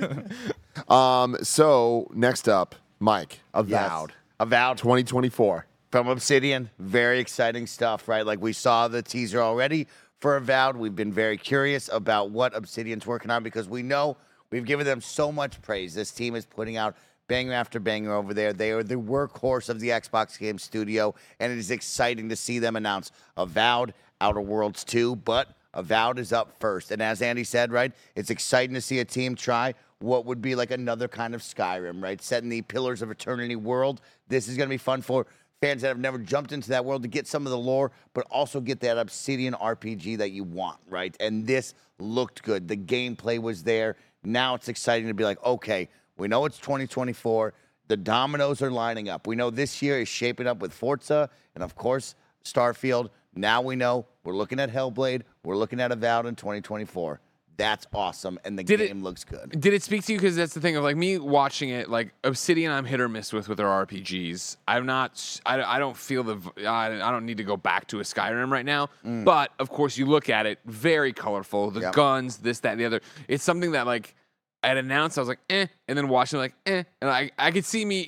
um 0.90 1.36
so 1.42 2.08
next 2.14 2.48
up 2.48 2.74
mike 2.98 3.40
avowed 3.54 4.12
Avowed. 4.40 4.78
2024 4.78 5.66
from 5.92 6.08
Obsidian. 6.08 6.70
Very 6.78 7.18
exciting 7.20 7.66
stuff, 7.66 8.08
right? 8.08 8.24
Like 8.24 8.40
we 8.40 8.54
saw 8.54 8.88
the 8.88 9.02
teaser 9.02 9.40
already 9.42 9.86
for 10.18 10.36
Avowed. 10.36 10.76
We've 10.76 10.96
been 10.96 11.12
very 11.12 11.36
curious 11.36 11.90
about 11.92 12.30
what 12.30 12.56
Obsidian's 12.56 13.06
working 13.06 13.30
on 13.30 13.42
because 13.42 13.68
we 13.68 13.82
know 13.82 14.16
we've 14.50 14.64
given 14.64 14.86
them 14.86 15.02
so 15.02 15.30
much 15.30 15.60
praise. 15.60 15.92
This 15.94 16.10
team 16.10 16.36
is 16.36 16.46
putting 16.46 16.78
out 16.78 16.96
banger 17.30 17.52
after 17.52 17.78
banger 17.78 18.12
over 18.12 18.34
there. 18.34 18.52
They 18.52 18.72
are 18.72 18.82
the 18.82 18.96
workhorse 18.96 19.68
of 19.68 19.78
the 19.78 19.90
Xbox 19.90 20.36
Game 20.36 20.58
Studio, 20.58 21.14
and 21.38 21.52
it 21.52 21.58
is 21.58 21.70
exciting 21.70 22.28
to 22.28 22.36
see 22.36 22.58
them 22.58 22.74
announce 22.74 23.12
Avowed, 23.36 23.94
Outer 24.20 24.40
Worlds 24.40 24.82
2, 24.82 25.14
but 25.14 25.56
Avowed 25.72 26.18
is 26.18 26.32
up 26.32 26.56
first. 26.58 26.90
And 26.90 27.00
as 27.00 27.22
Andy 27.22 27.44
said, 27.44 27.70
right, 27.70 27.92
it's 28.16 28.30
exciting 28.30 28.74
to 28.74 28.80
see 28.80 28.98
a 28.98 29.04
team 29.04 29.36
try 29.36 29.74
what 30.00 30.26
would 30.26 30.42
be 30.42 30.56
like 30.56 30.72
another 30.72 31.06
kind 31.06 31.34
of 31.34 31.40
Skyrim, 31.40 32.02
right? 32.02 32.20
Set 32.20 32.42
in 32.42 32.48
the 32.48 32.62
Pillars 32.62 33.00
of 33.00 33.10
Eternity 33.10 33.54
world. 33.54 34.00
This 34.26 34.48
is 34.48 34.56
going 34.56 34.68
to 34.68 34.72
be 34.72 34.78
fun 34.78 35.00
for 35.00 35.26
fans 35.60 35.82
that 35.82 35.88
have 35.88 35.98
never 35.98 36.18
jumped 36.18 36.50
into 36.50 36.70
that 36.70 36.84
world 36.84 37.02
to 37.02 37.08
get 37.08 37.28
some 37.28 37.46
of 37.46 37.52
the 37.52 37.58
lore, 37.58 37.92
but 38.12 38.26
also 38.30 38.60
get 38.60 38.80
that 38.80 38.98
Obsidian 38.98 39.54
RPG 39.54 40.18
that 40.18 40.30
you 40.30 40.42
want, 40.42 40.78
right? 40.88 41.14
And 41.20 41.46
this 41.46 41.74
looked 42.00 42.42
good. 42.42 42.66
The 42.66 42.78
gameplay 42.78 43.38
was 43.38 43.62
there. 43.62 43.96
Now 44.24 44.54
it's 44.54 44.68
exciting 44.68 45.06
to 45.08 45.14
be 45.14 45.22
like, 45.22 45.42
okay, 45.44 45.88
we 46.20 46.28
know 46.28 46.44
it's 46.44 46.58
2024. 46.58 47.52
The 47.88 47.96
dominoes 47.96 48.62
are 48.62 48.70
lining 48.70 49.08
up. 49.08 49.26
We 49.26 49.34
know 49.34 49.50
this 49.50 49.82
year 49.82 50.00
is 50.00 50.08
shaping 50.08 50.46
up 50.46 50.58
with 50.58 50.72
Forza 50.72 51.28
and, 51.54 51.64
of 51.64 51.74
course, 51.74 52.14
Starfield. 52.44 53.08
Now 53.34 53.62
we 53.62 53.74
know 53.74 54.06
we're 54.22 54.36
looking 54.36 54.60
at 54.60 54.70
Hellblade. 54.70 55.22
We're 55.44 55.56
looking 55.56 55.80
at 55.80 55.90
Avowed 55.90 56.26
in 56.26 56.36
2024. 56.36 57.20
That's 57.56 57.86
awesome, 57.92 58.38
and 58.46 58.58
the 58.58 58.64
Did 58.64 58.80
it- 58.80 58.88
game 58.88 59.02
looks 59.02 59.22
good. 59.22 59.60
Did 59.60 59.74
it 59.74 59.82
speak 59.82 60.02
to 60.06 60.12
you? 60.14 60.18
Because 60.18 60.34
that's 60.34 60.54
the 60.54 60.62
thing 60.62 60.76
of 60.76 60.82
like 60.84 60.96
me 60.96 61.18
watching 61.18 61.68
it. 61.68 61.90
Like 61.90 62.14
Obsidian, 62.24 62.72
I'm 62.72 62.86
hit 62.86 63.00
or 63.00 63.08
miss 63.08 63.34
with 63.34 63.50
with 63.50 63.58
their 63.58 63.66
RPGs. 63.66 64.56
I'm 64.66 64.86
not. 64.86 65.40
I 65.44 65.78
don't 65.78 65.94
feel 65.96 66.22
the. 66.22 66.38
I 66.66 66.88
don't 67.10 67.26
need 67.26 67.36
to 67.36 67.44
go 67.44 67.58
back 67.58 67.86
to 67.88 68.00
a 68.00 68.02
Skyrim 68.02 68.48
right 68.50 68.64
now. 68.64 68.88
Mm. 69.04 69.26
But 69.26 69.52
of 69.58 69.68
course, 69.68 69.98
you 69.98 70.06
look 70.06 70.30
at 70.30 70.46
it, 70.46 70.58
very 70.64 71.12
colorful. 71.12 71.70
The 71.70 71.80
Yep. 71.80 71.92
guns, 71.94 72.38
this, 72.38 72.60
that, 72.60 72.72
and 72.72 72.80
the 72.80 72.86
other. 72.86 73.00
It's 73.28 73.44
something 73.44 73.72
that 73.72 73.86
like. 73.86 74.14
I'd 74.62 74.76
announced, 74.76 75.16
I 75.16 75.22
was 75.22 75.28
like, 75.28 75.38
eh, 75.48 75.66
and 75.88 75.96
then 75.96 76.08
watching 76.08 76.38
like, 76.38 76.54
eh, 76.66 76.82
and 77.00 77.10
I, 77.10 77.30
I 77.38 77.50
could 77.50 77.64
see 77.64 77.84
me, 77.84 78.02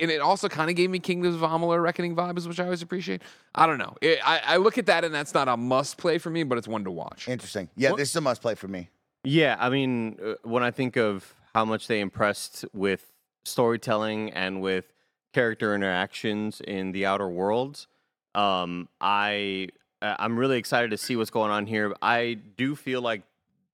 and 0.00 0.10
it 0.10 0.20
also 0.20 0.48
kind 0.48 0.70
of 0.70 0.76
gave 0.76 0.88
me 0.88 0.98
Kingdoms 0.98 1.34
of 1.34 1.42
Amalur 1.42 1.82
Reckoning 1.82 2.16
vibes, 2.16 2.46
which 2.46 2.58
I 2.58 2.64
always 2.64 2.80
appreciate. 2.80 3.20
I 3.54 3.66
don't 3.66 3.76
know. 3.78 3.94
It, 4.00 4.18
I, 4.24 4.40
I 4.44 4.56
look 4.56 4.78
at 4.78 4.86
that, 4.86 5.04
and 5.04 5.14
that's 5.14 5.34
not 5.34 5.48
a 5.48 5.56
must 5.56 5.98
play 5.98 6.16
for 6.16 6.30
me, 6.30 6.44
but 6.44 6.56
it's 6.56 6.66
one 6.68 6.84
to 6.84 6.90
watch. 6.90 7.28
Interesting. 7.28 7.68
Yeah, 7.76 7.90
What- 7.90 7.98
this 7.98 8.08
is 8.10 8.16
a 8.16 8.20
must 8.22 8.40
play 8.40 8.54
for 8.54 8.68
me. 8.68 8.88
Yeah, 9.24 9.56
I 9.58 9.68
mean, 9.70 10.18
uh, 10.24 10.34
when 10.44 10.62
I 10.62 10.70
think 10.70 10.96
of 10.96 11.34
how 11.52 11.64
much 11.64 11.88
they 11.88 12.00
impressed 12.00 12.64
with 12.72 13.12
storytelling 13.44 14.30
and 14.30 14.62
with 14.62 14.92
character 15.34 15.74
interactions 15.74 16.60
in 16.62 16.92
the 16.92 17.04
Outer 17.06 17.28
Worlds, 17.28 17.86
um, 18.34 18.88
I 19.00 19.68
uh, 20.00 20.14
I'm 20.18 20.38
really 20.38 20.58
excited 20.58 20.90
to 20.92 20.96
see 20.96 21.16
what's 21.16 21.30
going 21.30 21.50
on 21.50 21.66
here. 21.66 21.92
I 22.00 22.34
do 22.56 22.76
feel 22.76 23.00
like 23.02 23.22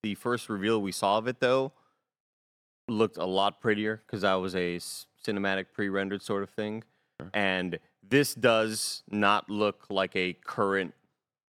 the 0.02 0.14
first 0.14 0.48
reveal 0.48 0.80
we 0.80 0.90
saw 0.90 1.18
of 1.18 1.28
it 1.28 1.38
though 1.40 1.72
looked 2.88 3.16
a 3.16 3.24
lot 3.26 3.60
prettier 3.60 4.02
because 4.06 4.22
that 4.22 4.34
was 4.34 4.54
a 4.54 4.76
s- 4.76 5.06
cinematic 5.26 5.66
pre-rendered 5.72 6.22
sort 6.22 6.42
of 6.42 6.50
thing, 6.50 6.82
and 7.32 7.78
this 8.08 8.34
does 8.34 9.02
not 9.10 9.48
look 9.48 9.86
like 9.90 10.14
a 10.16 10.32
current 10.44 10.94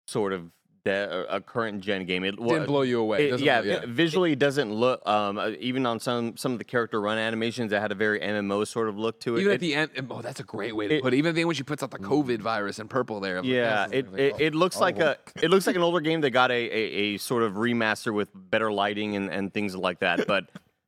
sort 0.06 0.32
of 0.32 0.50
de- 0.84 1.26
a 1.32 1.40
current 1.40 1.80
gen 1.82 2.04
game. 2.04 2.24
It 2.24 2.32
Didn't 2.36 2.66
blow 2.66 2.82
you 2.82 2.98
away. 3.00 3.28
it- 3.28 3.30
Doesn't 3.30 3.46
yeah, 3.46 3.60
vi- 3.60 3.86
visually 3.86 4.32
it 4.32 4.38
doesn't 4.40 4.72
look. 4.72 5.06
Um, 5.06 5.38
uh, 5.38 5.50
even 5.60 5.86
on 5.86 6.00
some 6.00 6.36
some 6.36 6.52
of 6.52 6.58
the 6.58 6.64
character 6.64 7.00
run 7.00 7.18
animations, 7.18 7.70
that 7.70 7.80
had 7.80 7.92
a 7.92 7.94
very 7.94 8.18
MMO 8.20 8.64
sort 8.66 8.88
of 8.88 8.98
look 8.98 9.20
to 9.20 9.36
it. 9.36 9.40
Even 9.42 9.52
It- 9.52 9.54
at 9.54 9.60
the 9.60 9.74
end, 9.74 9.90
oh, 10.10 10.20
that's 10.22 10.40
a 10.40 10.44
great 10.44 10.74
way 10.74 10.88
to 10.88 10.94
it- 10.96 11.02
put 11.02 11.14
it. 11.14 11.16
Even 11.18 11.28
at 11.30 11.34
the 11.36 11.42
end 11.42 11.48
when 11.48 11.56
she 11.56 11.62
puts 11.62 11.82
out 11.82 11.92
the 11.92 11.98
COVID 11.98 12.40
virus 12.40 12.78
in 12.80 12.88
purple 12.88 13.20
there. 13.20 13.36
I'm 13.38 13.44
like, 13.44 13.52
yeah, 13.52 13.86
it, 13.92 14.06
it, 14.18 14.34
it 14.40 14.54
looks 14.54 14.80
like 14.80 14.98
a 14.98 15.16
it 15.40 15.50
looks 15.50 15.66
like 15.68 15.76
an 15.76 15.82
older 15.82 16.00
game 16.00 16.22
that 16.22 16.30
got 16.30 16.50
a, 16.50 16.54
a, 16.54 17.14
a 17.14 17.16
sort 17.18 17.42
of 17.44 17.52
remaster 17.54 18.12
with 18.12 18.30
better 18.34 18.72
lighting 18.72 19.14
and, 19.16 19.30
and 19.30 19.54
things 19.54 19.76
like 19.76 20.00
that. 20.00 20.26
But 20.26 20.46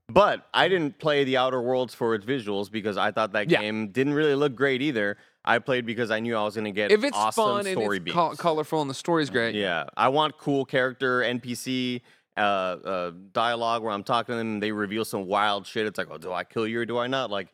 but 0.08 0.46
I 0.52 0.68
didn't 0.68 0.98
play 0.98 1.24
the 1.24 1.36
Outer 1.36 1.60
Worlds 1.62 1.94
for 1.94 2.14
its 2.14 2.24
visuals 2.26 2.70
because 2.70 2.96
I 2.96 3.10
thought 3.12 3.32
that 3.32 3.50
Yeah. 3.50 3.60
game 3.60 3.88
didn't 3.88 4.14
really 4.14 4.34
look 4.34 4.54
great 4.54 4.82
either. 4.82 5.16
I 5.44 5.58
played 5.58 5.86
because 5.86 6.10
I 6.10 6.20
knew 6.20 6.36
I 6.36 6.44
was 6.44 6.54
going 6.54 6.66
to 6.66 6.70
get 6.70 6.90
if 6.92 7.02
it's 7.02 7.16
awesome 7.16 7.44
fun 7.44 7.66
and 7.66 7.78
story 7.80 7.96
it's 7.96 8.04
beats. 8.04 8.14
col- 8.14 8.36
colorful 8.36 8.80
and 8.80 8.88
the 8.88 8.94
story's 8.94 9.28
great. 9.30 9.54
Yeah, 9.56 9.84
I 9.96 10.08
want 10.08 10.38
cool 10.38 10.64
character 10.64 11.20
NPC 11.22 12.02
uh, 12.36 12.40
uh, 12.40 13.12
dialogue 13.32 13.82
where 13.82 13.92
I'm 13.92 14.04
talking 14.04 14.34
to 14.34 14.36
them 14.38 14.54
and 14.54 14.62
they 14.62 14.70
reveal 14.72 15.04
some 15.04 15.26
wild 15.26 15.66
shit. 15.66 15.86
It's 15.86 15.98
like, 15.98 16.08
oh, 16.10 16.18
do 16.18 16.32
I 16.32 16.44
kill 16.44 16.66
you 16.66 16.80
or 16.80 16.86
do 16.86 16.96
I 16.98 17.06
not? 17.08 17.30
Like, 17.30 17.48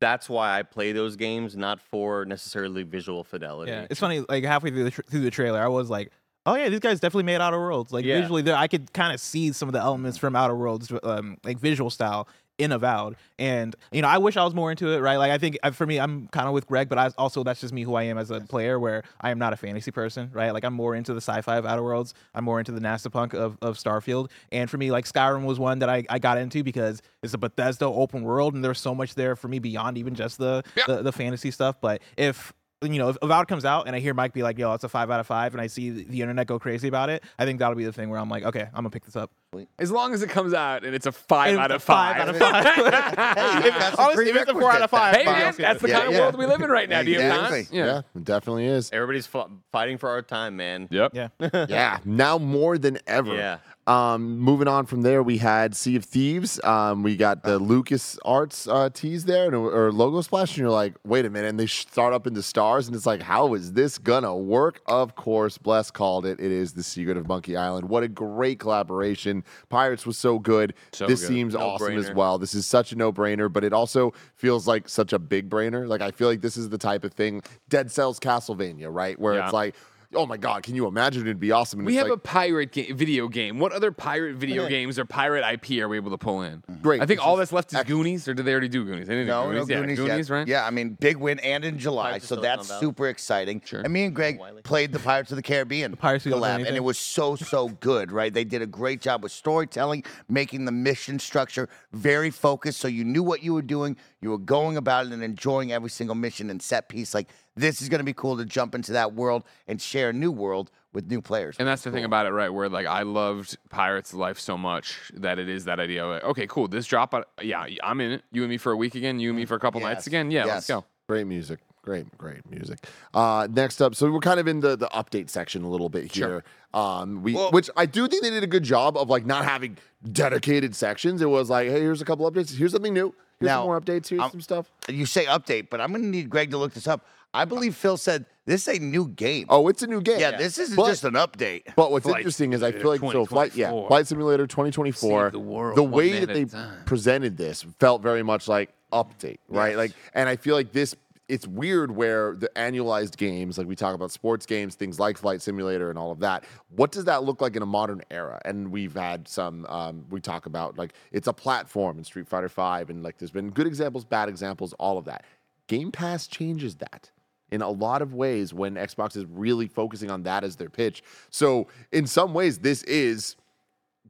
that's 0.00 0.28
why 0.28 0.58
I 0.58 0.62
play 0.62 0.92
those 0.92 1.16
games, 1.16 1.56
not 1.56 1.80
for 1.80 2.24
necessarily 2.26 2.82
visual 2.82 3.24
fidelity. 3.24 3.72
Yeah, 3.72 3.86
it's 3.90 4.00
funny. 4.00 4.24
Like 4.28 4.44
halfway 4.44 4.70
through 4.70 4.84
the 4.84 4.90
tr- 4.90 5.02
through 5.02 5.20
the 5.20 5.30
trailer, 5.30 5.60
I 5.62 5.68
was 5.68 5.88
like, 5.90 6.10
"Oh 6.46 6.54
yeah, 6.54 6.68
these 6.68 6.80
guys 6.80 7.00
definitely 7.00 7.24
made 7.24 7.40
Outer 7.40 7.58
Worlds." 7.58 7.92
Like 7.92 8.04
Yeah. 8.04 8.20
visually, 8.20 8.42
there 8.42 8.56
I 8.56 8.66
could 8.68 8.92
kind 8.92 9.12
of 9.12 9.20
see 9.20 9.52
some 9.52 9.68
of 9.68 9.72
the 9.72 9.80
elements 9.80 10.18
from 10.18 10.34
Outer 10.36 10.56
Worlds, 10.56 10.92
um, 11.02 11.36
like 11.44 11.58
visual 11.58 11.90
style 11.90 12.28
in 12.58 12.72
Avowed. 12.72 13.16
And 13.38 13.74
you 13.90 14.02
know, 14.02 14.08
I 14.08 14.18
wish 14.18 14.36
I 14.36 14.44
was 14.44 14.54
more 14.54 14.70
into 14.70 14.88
it. 14.92 14.98
Right? 15.00 15.16
Like 15.16 15.30
I 15.32 15.38
think 15.38 15.58
uh, 15.62 15.70
for 15.70 15.86
me, 15.86 15.98
I'm 15.98 16.28
kind 16.28 16.46
of 16.46 16.52
with 16.52 16.66
Greg, 16.66 16.90
but 16.90 16.98
I 16.98 17.10
also 17.16 17.42
that's 17.42 17.60
just 17.62 17.72
me 17.72 17.82
who 17.84 17.94
I 17.94 18.02
am 18.02 18.18
as 18.18 18.30
a 18.30 18.40
player, 18.40 18.78
where 18.78 19.02
I 19.20 19.30
am 19.30 19.38
not 19.38 19.54
a 19.54 19.56
fantasy 19.56 19.90
person. 19.90 20.30
Right? 20.32 20.50
Like 20.52 20.64
I'm 20.64 20.74
more 20.74 20.94
into 20.94 21.14
the 21.14 21.22
sci-fi 21.22 21.56
of 21.56 21.64
Outer 21.64 21.82
Worlds. 21.82 22.12
I'm 22.34 22.44
more 22.44 22.58
into 22.58 22.72
the 22.72 22.80
NASA 22.80 23.10
punk 23.10 23.32
of, 23.32 23.56
of 23.62 23.78
Starfield. 23.78 24.30
And 24.52 24.68
for 24.68 24.76
me, 24.76 24.90
like 24.90 25.06
Skyrim 25.06 25.44
was 25.46 25.58
one 25.58 25.78
that 25.78 25.88
I, 25.88 26.04
I 26.10 26.18
got 26.18 26.36
into 26.36 26.62
because 26.62 27.00
it's 27.22 27.32
a 27.32 27.38
Bethesda 27.38 27.86
open 27.86 28.22
world, 28.24 28.54
and 28.54 28.62
there's 28.62 28.80
so 28.80 28.94
much 28.94 29.14
there 29.14 29.36
for 29.36 29.48
me 29.48 29.58
beyond 29.58 29.96
even 29.96 30.14
just 30.14 30.36
the 30.36 30.62
Yeah. 30.76 30.84
the, 30.86 31.02
the 31.02 31.12
fantasy 31.12 31.50
stuff. 31.50 31.80
But 31.80 32.02
if 32.18 32.52
you 32.82 32.98
know, 32.98 33.10
if 33.10 33.18
Avowed 33.20 33.46
comes 33.46 33.64
out 33.66 33.86
and 33.86 33.94
I 33.94 33.98
hear 33.98 34.14
Mike 34.14 34.32
be 34.32 34.42
like, 34.42 34.56
"Yo, 34.58 34.72
it's 34.72 34.84
a 34.84 34.88
five 34.88 35.10
out 35.10 35.20
of 35.20 35.26
five, 35.26 35.52
and 35.52 35.60
I 35.60 35.66
see 35.66 35.90
the, 35.90 36.04
the 36.04 36.20
internet 36.22 36.46
go 36.46 36.58
crazy 36.58 36.88
about 36.88 37.10
it, 37.10 37.22
I 37.38 37.44
think 37.44 37.58
that'll 37.58 37.74
be 37.74 37.84
the 37.84 37.92
thing 37.92 38.08
where 38.08 38.18
I'm 38.18 38.30
like, 38.30 38.42
"Okay, 38.44 38.62
I'm 38.62 38.72
gonna 38.72 38.90
pick 38.90 39.04
this 39.04 39.16
up." 39.16 39.30
As 39.78 39.90
long 39.90 40.14
as 40.14 40.22
it 40.22 40.30
comes 40.30 40.54
out 40.54 40.84
and 40.84 40.94
it's 40.94 41.06
a 41.06 41.12
five 41.12 41.50
And 41.50 41.58
out 41.58 41.72
of 41.72 41.82
five. 41.82 42.16
five 42.16 42.28
out 42.28 42.34
of 42.34 42.36
five. 42.38 42.64
Hey, 42.64 43.64
you've 43.66 43.74
got 43.78 43.98
Honestly, 43.98 44.28
if 44.30 44.36
it's 44.36 44.50
a 44.50 44.54
four 44.54 44.70
out 44.70 44.80
of 44.80 44.90
five, 44.90 45.16
hey 45.16 45.24
fuck 45.24 45.34
man, 45.36 45.46
else, 45.48 45.58
yeah. 45.58 45.68
that's 45.72 45.82
the 45.82 45.88
Yeah, 45.88 45.94
kind 45.98 46.08
of 46.08 46.14
yeah. 46.14 46.20
world 46.20 46.38
we 46.38 46.46
live 46.46 46.60
in 46.62 46.70
right 46.70 46.88
now. 46.88 47.02
Do 47.02 47.10
you 47.10 47.20
have 47.20 47.52
Exactly. 47.52 47.76
Yeah, 47.76 48.02
it 48.14 48.24
definitely 48.24 48.66
is. 48.66 48.90
Everybody's 48.92 49.28
f- 49.34 49.48
fighting 49.72 49.98
for 49.98 50.08
our 50.08 50.22
time, 50.22 50.56
man. 50.56 50.86
Yep. 50.90 51.14
Yeah. 51.14 51.28
yeah, 51.68 51.98
now 52.04 52.38
more 52.38 52.78
than 52.78 52.98
ever. 53.08 53.34
Yeah. 53.34 53.58
Um, 53.90 54.38
moving 54.38 54.68
on 54.68 54.86
from 54.86 55.02
there, 55.02 55.20
we 55.20 55.38
had 55.38 55.74
Sea 55.74 55.96
of 55.96 56.04
Thieves. 56.04 56.62
Um, 56.62 57.02
we 57.02 57.16
got 57.16 57.42
the 57.42 57.58
Lucas 57.58 58.16
Arts 58.24 58.68
uh, 58.68 58.88
tease 58.90 59.24
there, 59.24 59.46
and, 59.46 59.54
or 59.56 59.90
logo 59.90 60.20
splash, 60.20 60.50
and 60.50 60.58
you're 60.58 60.70
like, 60.70 60.94
wait 61.04 61.24
a 61.24 61.30
minute, 61.30 61.48
and 61.48 61.58
they 61.58 61.66
start 61.66 62.14
up 62.14 62.24
into 62.28 62.40
stars, 62.40 62.86
and 62.86 62.94
it's 62.94 63.04
like, 63.04 63.20
how 63.20 63.52
is 63.54 63.72
this 63.72 63.98
gonna 63.98 64.36
work? 64.36 64.80
Of 64.86 65.16
course, 65.16 65.58
Bless 65.58 65.90
called 65.90 66.24
it. 66.24 66.38
It 66.38 66.52
is 66.52 66.72
the 66.74 66.84
Secret 66.84 67.16
of 67.16 67.26
Monkey 67.26 67.56
Island. 67.56 67.88
What 67.88 68.04
a 68.04 68.08
great 68.08 68.60
collaboration! 68.60 69.42
Pirates 69.70 70.06
was 70.06 70.16
so 70.16 70.38
good. 70.38 70.74
So 70.92 71.08
this 71.08 71.22
good. 71.22 71.26
seems 71.26 71.56
awesome 71.56 71.98
as 71.98 72.12
well. 72.12 72.38
This 72.38 72.54
is 72.54 72.66
such 72.66 72.92
a 72.92 72.96
no-brainer, 72.96 73.52
but 73.52 73.64
it 73.64 73.72
also 73.72 74.14
feels 74.36 74.68
like 74.68 74.88
such 74.88 75.12
a 75.12 75.18
big 75.18 75.50
brainer. 75.50 75.88
Like 75.88 76.00
I 76.00 76.12
feel 76.12 76.28
like 76.28 76.42
this 76.42 76.56
is 76.56 76.68
the 76.68 76.78
type 76.78 77.02
of 77.02 77.12
thing 77.12 77.42
Dead 77.68 77.90
Cells 77.90 78.20
Castlevania, 78.20 78.86
right? 78.88 79.18
Where 79.18 79.34
Yeah. 79.34 79.46
it's 79.46 79.52
like. 79.52 79.74
Oh 80.12 80.26
my 80.26 80.36
God! 80.36 80.64
Can 80.64 80.74
you 80.74 80.88
imagine? 80.88 81.22
It'd 81.22 81.38
be 81.38 81.52
awesome. 81.52 81.78
And 81.80 81.86
We 81.86 81.94
have 81.94 82.08
like, 82.08 82.14
a 82.16 82.20
pirate 82.20 82.72
ga- 82.72 82.90
video 82.92 83.28
game. 83.28 83.60
What 83.60 83.70
other 83.72 83.92
pirate 83.92 84.34
video 84.34 84.68
games 84.68 84.98
or 84.98 85.04
pirate 85.04 85.44
IP 85.52 85.80
are 85.80 85.88
we 85.88 85.96
able 85.96 86.10
to 86.10 86.18
pull 86.18 86.42
in? 86.42 86.58
Mm-hmm. 86.68 86.82
Great. 86.82 87.00
I 87.00 87.06
think 87.06 87.24
all 87.24 87.36
that's 87.36 87.52
left 87.52 87.72
is 87.72 87.80
Goonies, 87.84 88.26
or 88.26 88.34
did 88.34 88.44
they 88.44 88.50
already 88.50 88.66
do 88.68 88.84
Goonies? 88.84 89.06
They 89.06 89.14
didn't 89.14 89.26
do 89.28 89.32
No, 89.32 89.44
Goonies. 89.46 89.68
no 89.68 89.74
yeah, 89.74 89.80
Goonies, 89.82 89.98
Goonies, 90.00 90.28
yet. 90.28 90.34
right? 90.34 90.48
Yeah, 90.48 90.66
I 90.66 90.70
mean, 90.70 90.96
big 90.98 91.16
win 91.16 91.38
and 91.38 91.64
in 91.64 91.78
July, 91.78 92.08
Pirates 92.10 92.24
of 92.24 92.28
so 92.28 92.34
Silicon 92.36 92.56
that's 92.58 92.68
Valley. 92.68 92.80
super 92.80 93.06
exciting. 93.06 93.62
Sure. 93.64 93.82
And 93.82 93.92
me 93.92 94.02
and 94.02 94.12
Greg 94.14 94.40
Wiley. 94.40 94.62
played 94.62 94.90
the 94.90 94.98
Pirates 94.98 95.30
of 95.30 95.36
the 95.36 95.42
Caribbean 95.42 95.94
Pirates 95.96 96.24
who 96.24 96.30
don't 96.30 96.40
do 96.40 96.44
collab, 96.44 96.50
and 96.54 96.60
anything. 96.62 96.76
it 96.76 96.84
was 96.84 96.98
so 96.98 97.36
so 97.36 97.68
good, 97.68 98.10
right? 98.10 98.34
They 98.34 98.44
did 98.44 98.62
a 98.62 98.66
great 98.66 99.00
job 99.00 99.22
with 99.22 99.30
storytelling, 99.30 100.02
making 100.28 100.64
the 100.64 100.72
mission 100.72 101.20
structure 101.20 101.68
very 101.92 102.30
focused, 102.30 102.80
so 102.80 102.88
you 102.88 103.04
knew 103.04 103.22
what 103.22 103.44
you 103.44 103.54
were 103.54 103.62
doing, 103.62 103.96
you 104.20 104.30
were 104.30 104.38
going 104.38 104.76
about 104.76 105.06
it, 105.06 105.12
and 105.12 105.22
enjoying 105.22 105.70
every 105.70 105.90
single 105.90 106.16
mission 106.16 106.50
and 106.50 106.60
set 106.60 106.88
piece. 106.88 107.14
Like 107.14 107.28
this 107.60 107.80
is 107.82 107.88
going 107.88 107.98
to 108.00 108.04
be 108.04 108.12
cool 108.12 108.36
to 108.36 108.44
jump 108.44 108.74
into 108.74 108.92
that 108.92 109.14
world 109.14 109.44
and 109.68 109.80
share 109.80 110.10
a 110.10 110.12
new 110.12 110.32
world 110.32 110.70
with 110.92 111.08
new 111.08 111.20
players. 111.20 111.56
And 111.58 111.68
that's 111.68 111.82
the 111.82 111.90
thing 111.92 112.04
about 112.04 112.26
it, 112.26 112.30
right? 112.30 112.48
Where 112.52 112.68
like 112.68 112.86
I 112.86 113.02
loved 113.02 113.56
Pirates 113.68 114.12
Life 114.12 114.40
so 114.40 114.58
much 114.58 114.96
that 115.14 115.38
it 115.38 115.48
is 115.48 115.64
that 115.66 115.78
idea 115.78 116.04
of 116.04 116.10
like, 116.10 116.24
okay, 116.24 116.46
cool, 116.48 116.66
this 116.68 116.86
drop, 116.86 117.14
yeah, 117.40 117.66
I'm 117.84 118.00
in 118.00 118.12
it. 118.12 118.22
You 118.32 118.42
and 118.42 118.50
me 118.50 118.56
for 118.56 118.72
a 118.72 118.76
week 118.76 118.94
again. 118.96 119.20
You 119.20 119.30
and 119.30 119.36
me 119.38 119.44
for 119.44 119.54
a 119.54 119.60
couple 119.60 119.80
Yes, 119.80 119.88
nights 119.94 120.06
again. 120.08 120.30
Yeah, 120.30 120.46
let's 120.46 120.66
go. 120.66 120.84
Great 121.08 121.26
music. 121.26 121.60
Great, 121.82 122.06
great 122.18 122.48
music. 122.50 122.78
Uh, 123.14 123.48
next 123.50 123.80
up, 123.80 123.94
so 123.94 124.10
we're 124.12 124.18
kind 124.20 124.38
of 124.38 124.46
in 124.46 124.60
the, 124.60 124.76
the 124.76 124.88
update 124.88 125.30
section 125.30 125.62
a 125.62 125.68
little 125.68 125.88
bit 125.88 126.12
here. 126.14 126.44
Um, 126.74 127.22
we, 127.22 127.34
Well- 127.34 127.52
which 127.52 127.70
I 127.76 127.86
do 127.86 128.06
think 128.06 128.22
they 128.22 128.28
did 128.30 128.42
a 128.44 128.46
good 128.48 128.64
job 128.64 128.96
of 128.98 129.08
like 129.08 129.24
not 129.24 129.44
having 129.44 129.78
dedicated 130.12 130.74
sections. 130.74 131.22
It 131.22 131.28
was 131.30 131.48
like, 131.50 131.68
hey, 131.68 131.80
here's 131.80 132.02
a 132.02 132.04
couple 132.04 132.30
updates. 132.30 132.54
Here's 132.54 132.72
something 132.72 132.92
new. 132.92 133.14
Here's 133.38 133.48
Now, 133.48 133.60
some 133.60 133.66
more 133.66 133.80
updates. 133.80 134.08
Here's 134.08 134.20
I'm- 134.20 134.30
some 134.30 134.40
stuff. 134.40 134.70
You 134.88 135.06
say 135.06 135.24
update, 135.26 135.68
but 135.70 135.80
I'm 135.80 135.90
going 135.90 136.02
to 136.02 136.08
need 136.08 136.28
Greg 136.28 136.50
to 136.50 136.58
look 136.58 136.74
this 136.74 136.86
up. 136.86 137.04
I 137.32 137.44
believe 137.44 137.76
Phil 137.76 137.96
said 137.96 138.26
this 138.46 138.66
is 138.66 138.76
a 138.76 138.80
new 138.82 139.06
game. 139.08 139.46
Oh, 139.48 139.68
it's 139.68 139.82
a 139.82 139.86
new 139.86 140.00
game. 140.00 140.18
yeah, 140.20 140.36
this 140.36 140.58
isn't 140.58 140.74
But- 140.76 140.88
just 140.88 141.04
an 141.04 141.14
update. 141.14 141.62
But 141.76 141.92
what's 141.92 142.04
Flight 142.06 142.18
interesting 142.18 142.52
is 142.52 142.62
I 142.62 142.72
feel 142.72 142.88
like 142.90 143.00
so 143.00 143.24
flight 143.24 143.54
yeah 143.54 143.66
2024. 143.68 143.88
flight 143.88 144.06
simulator 144.08 144.46
2024 144.46 145.26
Save 145.26 145.32
the 145.32 145.38
world 145.38 145.76
the 145.76 145.82
one 145.82 145.92
way 145.92 146.10
man 146.10 146.20
that 146.22 146.30
at 146.30 146.34
they 146.34 146.42
a 146.42 146.46
time. 146.46 146.84
presented 146.86 147.36
this 147.36 147.62
felt 147.78 148.02
very 148.02 148.22
much 148.22 148.48
like 148.48 148.72
update 148.92 149.38
right 149.48 149.70
Yes. 149.70 149.76
like 149.76 149.92
and 150.14 150.28
I 150.28 150.36
feel 150.36 150.54
like 150.56 150.72
this 150.72 150.94
it's 151.28 151.46
weird 151.46 151.92
where 151.92 152.34
the 152.34 152.50
annualized 152.56 153.16
games, 153.16 153.56
like 153.56 153.68
we 153.68 153.76
talk 153.76 153.94
about 153.94 154.10
sports 154.10 154.44
games, 154.46 154.74
things 154.74 154.98
like 154.98 155.16
Flight 155.16 155.40
Simulator 155.40 155.88
and 155.88 155.96
all 155.96 156.10
of 156.10 156.18
that. 156.18 156.42
What 156.74 156.90
does 156.90 157.04
that 157.04 157.22
look 157.22 157.40
like 157.40 157.54
in 157.54 157.62
a 157.62 157.66
modern 157.66 158.02
era? 158.10 158.40
And 158.44 158.72
we've 158.72 158.94
had 158.96 159.28
some. 159.28 159.64
Um, 159.66 160.04
we 160.10 160.20
talk 160.20 160.46
about 160.46 160.76
like 160.76 160.92
it's 161.12 161.28
a 161.28 161.32
platform 161.32 161.98
in 161.98 162.02
Street 162.02 162.26
Fighter 162.26 162.48
Five, 162.48 162.90
and 162.90 163.04
like 163.04 163.18
there's 163.18 163.30
been 163.30 163.50
good 163.50 163.68
examples, 163.68 164.04
bad 164.04 164.28
examples, 164.28 164.72
all 164.80 164.98
of 164.98 165.04
that. 165.04 165.24
Game 165.68 165.92
Pass 165.92 166.26
changes 166.26 166.74
that 166.78 167.12
in 167.50 167.62
a 167.62 167.68
lot 167.68 168.02
of 168.02 168.14
ways 168.14 168.54
when 168.54 168.74
Xbox 168.74 169.16
is 169.16 169.24
really 169.26 169.66
focusing 169.68 170.10
on 170.10 170.22
that 170.24 170.44
as 170.44 170.56
their 170.56 170.68
pitch. 170.68 171.02
So 171.30 171.68
in 171.92 172.06
some 172.06 172.34
ways, 172.34 172.58
this 172.58 172.82
is 172.84 173.36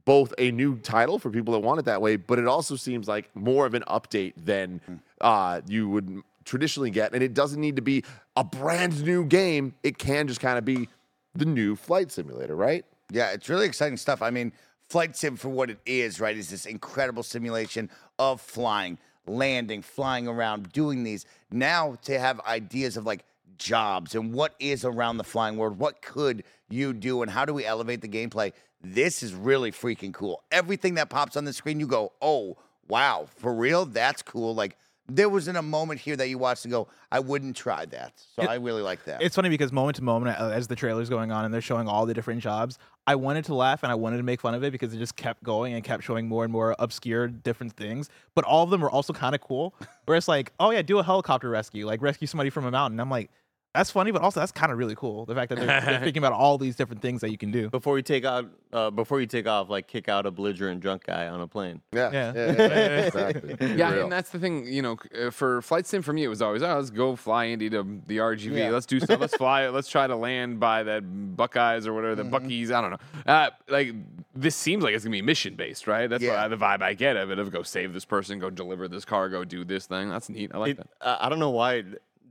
both 0.05 0.33
a 0.37 0.51
new 0.51 0.77
title 0.77 1.19
for 1.19 1.29
people 1.29 1.53
that 1.53 1.59
want 1.59 1.79
it 1.79 1.85
that 1.85 2.01
way, 2.01 2.15
but 2.15 2.39
it 2.39 2.47
also 2.47 2.75
seems 2.75 3.07
like 3.07 3.29
more 3.35 3.65
of 3.65 3.73
an 3.73 3.83
update 3.87 4.33
than 4.35 4.81
uh, 5.19 5.61
you 5.67 5.89
would 5.89 6.21
traditionally 6.45 6.89
get. 6.89 7.13
And 7.13 7.21
it 7.21 7.33
doesn't 7.33 7.61
need 7.61 7.75
to 7.75 7.81
be 7.81 8.03
a 8.35 8.43
brand 8.43 9.03
new 9.03 9.25
game. 9.25 9.75
It 9.83 9.97
can 9.97 10.27
just 10.27 10.39
kind 10.39 10.57
of 10.57 10.65
be 10.65 10.89
the 11.35 11.45
new 11.45 11.75
flight 11.75 12.11
simulator, 12.11 12.55
right? 12.55 12.83
Yeah, 13.11 13.31
it's 13.31 13.49
really 13.49 13.65
exciting 13.65 13.97
stuff. 13.97 14.21
I 14.21 14.29
mean, 14.29 14.53
Flight 14.91 15.15
Sim, 15.15 15.37
for 15.37 15.47
what 15.47 15.69
it 15.69 15.79
is, 15.85 16.19
right, 16.19 16.35
is 16.35 16.49
this 16.49 16.65
incredible 16.65 17.23
simulation 17.23 17.89
of 18.19 18.41
flying, 18.41 18.97
landing, 19.25 19.81
flying 19.81 20.27
around, 20.27 20.71
doing 20.73 21.03
these. 21.03 21.25
Now 21.49 21.95
to 22.03 22.19
have 22.19 22.41
ideas 22.41 22.97
of 22.97 23.05
like 23.05 23.23
jobs 23.61 24.15
and 24.15 24.33
what 24.33 24.55
is 24.59 24.83
around 24.83 25.17
the 25.17 25.23
flying 25.23 25.55
world, 25.57 25.77
what 25.79 26.01
could 26.01 26.43
you 26.69 26.93
do, 26.93 27.21
and 27.21 27.31
how 27.31 27.45
do 27.45 27.53
we 27.53 27.65
elevate 27.65 28.01
the 28.01 28.07
gameplay? 28.09 28.51
This 28.83 29.21
is 29.23 29.33
really 29.33 29.71
freaking 29.71 30.13
cool. 30.13 30.43
Everything 30.51 30.95
that 30.95 31.09
pops 31.09 31.37
on 31.37 31.45
the 31.45 31.53
screen, 31.53 31.79
you 31.79 31.87
go, 31.87 32.11
oh, 32.21 32.57
wow, 32.87 33.27
for 33.37 33.53
real? 33.53 33.85
That's 33.85 34.21
cool. 34.23 34.55
Like, 34.55 34.77
there 35.07 35.27
wasn't 35.29 35.57
a 35.57 35.61
moment 35.61 35.99
here 35.99 36.15
that 36.15 36.29
you 36.29 36.37
watched 36.37 36.63
and 36.65 36.71
go, 36.71 36.87
I 37.11 37.19
wouldn't 37.19 37.55
try 37.57 37.85
that. 37.87 38.13
So 38.35 38.43
It- 38.43 38.49
I 38.49 38.55
really 38.55 38.81
like 38.81 39.03
that. 39.05 39.21
It's 39.21 39.35
funny 39.35 39.49
because 39.49 39.71
moment 39.71 39.97
to 39.97 40.03
moment, 40.03 40.39
uh, 40.39 40.49
as 40.49 40.67
the 40.67 40.75
trailer's 40.75 41.09
going 41.09 41.31
on 41.31 41.43
and 41.45 41.53
they're 41.53 41.59
showing 41.61 41.87
all 41.87 42.05
the 42.05 42.13
different 42.13 42.41
jobs, 42.41 42.77
I 43.05 43.15
wanted 43.15 43.43
to 43.45 43.53
laugh 43.55 43.83
and 43.83 43.91
I 43.91 43.95
wanted 43.95 44.17
to 44.17 44.23
make 44.23 44.39
fun 44.41 44.53
of 44.55 44.63
it 44.63 44.71
because 44.71 44.93
it 44.93 44.97
just 44.99 45.15
kept 45.17 45.43
going 45.43 45.73
and 45.73 45.83
kept 45.83 46.03
showing 46.03 46.27
more 46.29 46.43
and 46.43 46.53
more 46.53 46.75
obscure 46.79 47.27
different 47.27 47.73
things. 47.73 48.09
But 48.35 48.45
all 48.45 48.63
of 48.63 48.69
them 48.69 48.79
were 48.81 48.89
also 48.91 49.11
kind 49.11 49.35
of 49.35 49.41
cool. 49.41 49.73
Where 50.05 50.15
it's 50.15 50.27
like, 50.29 50.53
oh 50.59 50.69
yeah, 50.71 50.81
do 50.81 50.97
a 50.99 51.03
helicopter 51.03 51.49
rescue, 51.49 51.85
like 51.85 52.01
rescue 52.01 52.27
somebody 52.27 52.49
from 52.49 52.65
a 52.65 52.71
mountain. 52.71 52.99
I'm 52.99 53.09
like, 53.09 53.29
that's 53.73 53.89
funny, 53.91 54.11
but 54.11 54.21
also 54.21 54.39
that's 54.39 54.51
kind 54.51 54.71
of 54.71 54.77
really 54.77 54.95
cool. 54.95 55.25
The 55.25 55.33
fact 55.35 55.49
that 55.49 55.59
they're, 55.59 55.81
they're 55.81 55.99
thinking 56.01 56.17
about 56.23 56.33
all 56.33 56.57
these 56.57 56.75
different 56.75 57.01
things 57.01 57.21
that 57.21 57.31
you 57.31 57.37
can 57.37 57.51
do. 57.51 57.69
Before 57.69 57.97
you 57.97 58.03
take 58.03 58.25
out, 58.25 58.45
uh, 58.73 58.89
before 58.91 59.21
you 59.21 59.27
take 59.27 59.47
off, 59.47 59.69
like 59.69 59.87
kick 59.87 60.09
out 60.09 60.25
a 60.25 60.31
belligerent 60.31 60.81
drunk 60.81 61.05
guy 61.05 61.27
on 61.27 61.39
a 61.41 61.47
plane. 61.47 61.81
Yeah, 61.93 62.11
Yeah. 62.11 62.33
yeah, 62.35 62.51
yeah, 62.51 62.65
exactly. 63.05 63.55
Yeah, 63.77 63.91
Real. 63.93 64.03
and 64.03 64.11
that's 64.11 64.29
the 64.31 64.39
thing. 64.39 64.65
You 64.67 64.81
know, 64.81 64.97
c- 65.01 65.25
uh, 65.27 65.31
for 65.31 65.61
flight 65.61 65.85
sim 65.85 66.01
for 66.01 66.11
me, 66.13 66.23
it 66.23 66.27
was 66.27 66.41
always, 66.41 66.61
oh, 66.63 66.75
let's 66.75 66.89
go 66.89 67.15
fly 67.15 67.47
Indy 67.47 67.69
to 67.69 68.01
the 68.07 68.17
RGV. 68.17 68.57
Yeah. 68.57 68.69
Let's 68.71 68.85
do 68.85 68.99
stuff. 68.99 69.19
let's 69.21 69.35
fly. 69.37 69.67
Let's 69.69 69.87
try 69.89 70.05
to 70.07 70.15
land 70.27 70.59
by 70.59 70.83
that 70.83 71.35
Buckeyes 71.37 71.87
or 71.87 71.93
whatever 71.93 72.15
the 72.15 72.23
Mm-hmm. 72.23 72.35
Buckies. 72.35 72.71
I 72.71 72.81
don't 72.81 72.91
know. 72.91 73.31
Uh, 73.31 73.49
like 73.69 73.93
this 74.35 74.55
seems 74.55 74.83
like 74.83 74.93
it's 74.93 75.03
gonna 75.03 75.11
be 75.11 75.21
mission 75.21 75.55
based, 75.55 75.87
right? 75.87 76.07
That's 76.09 76.23
Yeah. 76.23 76.41
what, 76.43 76.49
the 76.49 76.57
vibe 76.57 76.81
I 76.81 76.93
get 76.93 77.15
of 77.17 77.31
it. 77.31 77.39
Of 77.39 77.51
go 77.51 77.63
save 77.63 77.93
this 77.93 78.05
person, 78.05 78.37
go 78.39 78.49
deliver 78.49 78.87
this 78.87 79.05
cargo, 79.05 79.43
do 79.43 79.63
this 79.63 79.85
thing. 79.85 80.09
That's 80.09 80.29
neat. 80.29 80.51
I 80.53 80.57
like 80.57 80.71
It, 80.71 80.77
that. 80.77 80.87
uh, 81.01 81.17
I 81.21 81.29
don't 81.29 81.39
know 81.39 81.49
why 81.49 81.83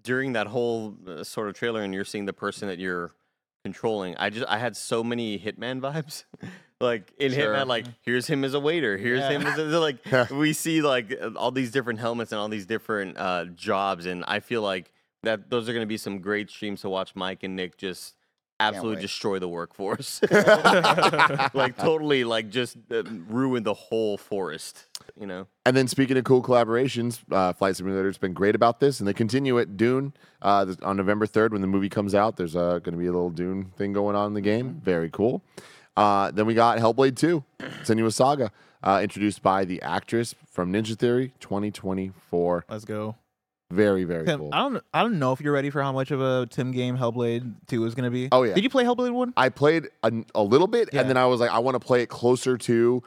during 0.02 0.32
that 0.34 0.46
whole 0.46 0.96
uh, 1.06 1.24
sort 1.24 1.48
of 1.48 1.54
trailer, 1.54 1.82
and 1.82 1.92
you're 1.94 2.04
seeing 2.04 2.26
the 2.26 2.32
person 2.32 2.68
that 2.68 2.78
you're 2.78 3.12
controlling. 3.64 4.16
I 4.16 4.30
just 4.30 4.46
I 4.48 4.58
had 4.58 4.76
so 4.76 5.04
many 5.04 5.38
Hitman 5.38 5.80
vibes. 5.80 6.24
like 6.80 7.12
in 7.18 7.32
Sure. 7.32 7.54
Hitman, 7.54 7.66
like 7.66 7.86
here's 8.02 8.26
him 8.26 8.44
as 8.44 8.54
a 8.54 8.60
waiter, 8.60 8.96
here's 8.96 9.22
him 9.24 9.46
as 9.46 9.58
a, 9.58 9.78
like 9.78 9.98
we 10.30 10.52
see 10.52 10.80
like 10.82 11.16
uh, 11.20 11.30
all 11.36 11.50
these 11.50 11.70
different 11.70 11.98
helmets 11.98 12.32
and 12.32 12.40
all 12.40 12.48
these 12.48 12.66
different 12.66 13.18
uh, 13.18 13.44
jobs, 13.54 14.06
and 14.06 14.24
I 14.26 14.40
feel 14.40 14.62
like 14.62 14.92
that 15.22 15.50
those 15.50 15.68
are 15.68 15.72
going 15.72 15.84
to 15.84 15.88
be 15.88 15.98
some 15.98 16.20
great 16.20 16.50
streams 16.50 16.80
to 16.82 16.88
watch. 16.88 17.14
Mike 17.14 17.42
and 17.42 17.54
Nick 17.56 17.76
just 17.76 18.14
absolutely 18.60 19.02
destroy 19.02 19.38
the 19.38 19.48
workforce, 19.48 20.20
like 21.54 21.76
totally 21.76 22.24
like 22.24 22.50
just 22.50 22.76
uh, 22.90 23.02
ruin 23.28 23.62
the 23.62 23.74
whole 23.74 24.16
forest. 24.16 24.86
You 25.18 25.26
know. 25.26 25.46
And 25.66 25.76
then 25.76 25.88
speaking 25.88 26.16
of 26.16 26.24
cool 26.24 26.42
collaborations, 26.42 27.20
uh, 27.30 27.52
Flight 27.52 27.76
Simulator's 27.76 28.18
been 28.18 28.32
great 28.32 28.54
about 28.54 28.80
this, 28.80 29.00
and 29.00 29.08
they 29.08 29.12
continue 29.12 29.58
it. 29.58 29.76
Dune 29.76 30.12
uh, 30.42 30.64
th- 30.66 30.78
on 30.82 30.96
November 30.96 31.26
third 31.26 31.52
when 31.52 31.60
the 31.60 31.66
movie 31.66 31.88
comes 31.88 32.14
out. 32.14 32.36
There's 32.36 32.56
uh, 32.56 32.78
going 32.78 32.92
to 32.92 32.98
be 32.98 33.06
a 33.06 33.12
little 33.12 33.30
Dune 33.30 33.72
thing 33.76 33.92
going 33.92 34.16
on 34.16 34.28
in 34.28 34.34
the 34.34 34.40
game. 34.40 34.80
Very 34.84 35.10
cool. 35.10 35.42
Uh, 35.96 36.30
then 36.30 36.46
we 36.46 36.54
got 36.54 36.78
Hellblade 36.78 37.16
2, 37.16 37.44
Senua 37.82 38.12
Saga, 38.12 38.52
uh, 38.82 39.00
introduced 39.02 39.42
by 39.42 39.64
the 39.64 39.82
actress 39.82 40.34
from 40.48 40.72
Ninja 40.72 40.96
Theory, 40.96 41.34
2024. 41.40 42.64
Let's 42.68 42.84
go. 42.84 43.16
Very 43.70 44.04
very 44.04 44.26
Tim, 44.26 44.40
cool. 44.40 44.50
I 44.52 44.58
don't 44.58 44.82
I 44.92 45.02
don't 45.02 45.18
know 45.18 45.32
if 45.32 45.40
you're 45.40 45.52
ready 45.52 45.70
for 45.70 45.80
how 45.82 45.92
much 45.92 46.10
of 46.10 46.20
a 46.20 46.46
Tim 46.50 46.72
game 46.72 46.96
Hellblade 46.98 47.54
2 47.68 47.84
is 47.84 47.94
going 47.94 48.04
to 48.04 48.10
be. 48.10 48.28
Oh, 48.32 48.42
yeah. 48.42 48.54
Did 48.54 48.64
you 48.64 48.70
play 48.70 48.82
Hellblade 48.84 49.12
1? 49.12 49.34
I 49.36 49.48
played 49.48 49.88
a, 50.02 50.12
a 50.34 50.42
little 50.42 50.66
bit, 50.66 50.88
Yeah. 50.92 51.00
and 51.00 51.08
then 51.08 51.16
I 51.16 51.26
was 51.26 51.38
like, 51.40 51.50
I 51.50 51.60
want 51.60 51.76
to 51.76 51.80
play 51.80 52.02
it 52.02 52.08
closer 52.08 52.56
to 52.58 53.02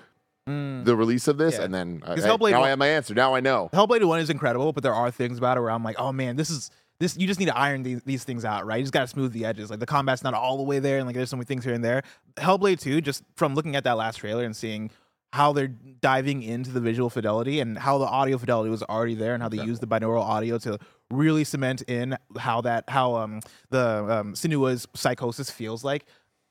the 0.45 0.95
release 0.95 1.28
of 1.28 1.38
this, 1.38 1.55
Yeah. 1.57 1.64
and 1.64 1.74
then 1.74 2.01
uh, 2.05 2.16
hey, 2.16 2.22
Hellblade 2.22 2.51
now 2.51 2.59
one- 2.59 2.68
I 2.68 2.70
have 2.70 2.80
my 2.80 2.88
answer. 2.88 3.14
Now 3.14 3.34
I 3.36 3.39
know. 3.39 3.70
Hellblade 3.74 4.03
1 4.05 4.20
is 4.20 4.30
incredible, 4.30 4.72
but 4.74 4.84
there 4.84 4.93
are 4.93 5.11
things 5.11 5.38
about 5.38 5.57
it 5.57 5.61
where 5.61 5.72
I'm 5.72 5.84
like, 5.84 5.97
oh 5.99 6.11
man, 6.11 6.36
this 6.38 6.49
is 6.49 6.70
this 6.99 7.18
you 7.18 7.28
just 7.28 7.39
need 7.39 7.47
to 7.47 7.57
iron 7.57 7.84
these, 7.84 8.01
these 8.03 8.24
things 8.24 8.45
out, 8.45 8.66
right? 8.66 8.78
You 8.78 8.84
just 8.84 8.93
gotta 8.93 9.07
smooth 9.07 9.34
the 9.34 9.45
edges. 9.45 9.70
Like 9.70 9.80
the 9.80 9.86
combat's 9.86 10.24
not 10.24 10.34
all 10.34 10.57
the 10.57 10.64
way 10.64 10.80
there, 10.80 10.97
and 10.99 11.07
like 11.07 11.16
there's 11.16 11.30
some 11.30 11.41
things 11.43 11.64
here 11.66 11.74
and 11.74 11.84
there. 11.84 12.03
Hellblade 12.38 12.80
2, 12.80 13.01
just 13.01 13.24
from 13.36 13.55
looking 13.55 13.76
at 13.76 13.84
that 13.86 13.97
last 13.97 14.18
trailer 14.18 14.43
and 14.45 14.55
seeing 14.55 14.91
how 15.34 15.51
they're 15.51 15.67
diving 15.67 16.43
into 16.43 16.69
the 16.69 16.79
visual 16.79 17.09
fidelity 17.09 17.59
and 17.59 17.75
how 17.75 17.97
the 17.97 18.05
audio 18.05 18.38
fidelity 18.38 18.69
was 18.69 18.84
already 18.84 19.15
there 19.15 19.34
and 19.34 19.41
how 19.41 19.49
they 19.49 19.57
used 19.63 19.81
the 19.81 19.88
binaural 19.88 20.21
audio 20.21 20.59
to 20.59 20.77
really 21.09 21.43
cement 21.43 21.81
in 21.88 22.15
how 22.38 22.61
that 22.61 22.84
how 22.88 23.15
um 23.15 23.39
the 23.71 24.05
um 24.07 24.34
Senua's 24.36 24.88
psychosis 24.93 25.49
feels 25.49 25.84
like. 25.84 26.05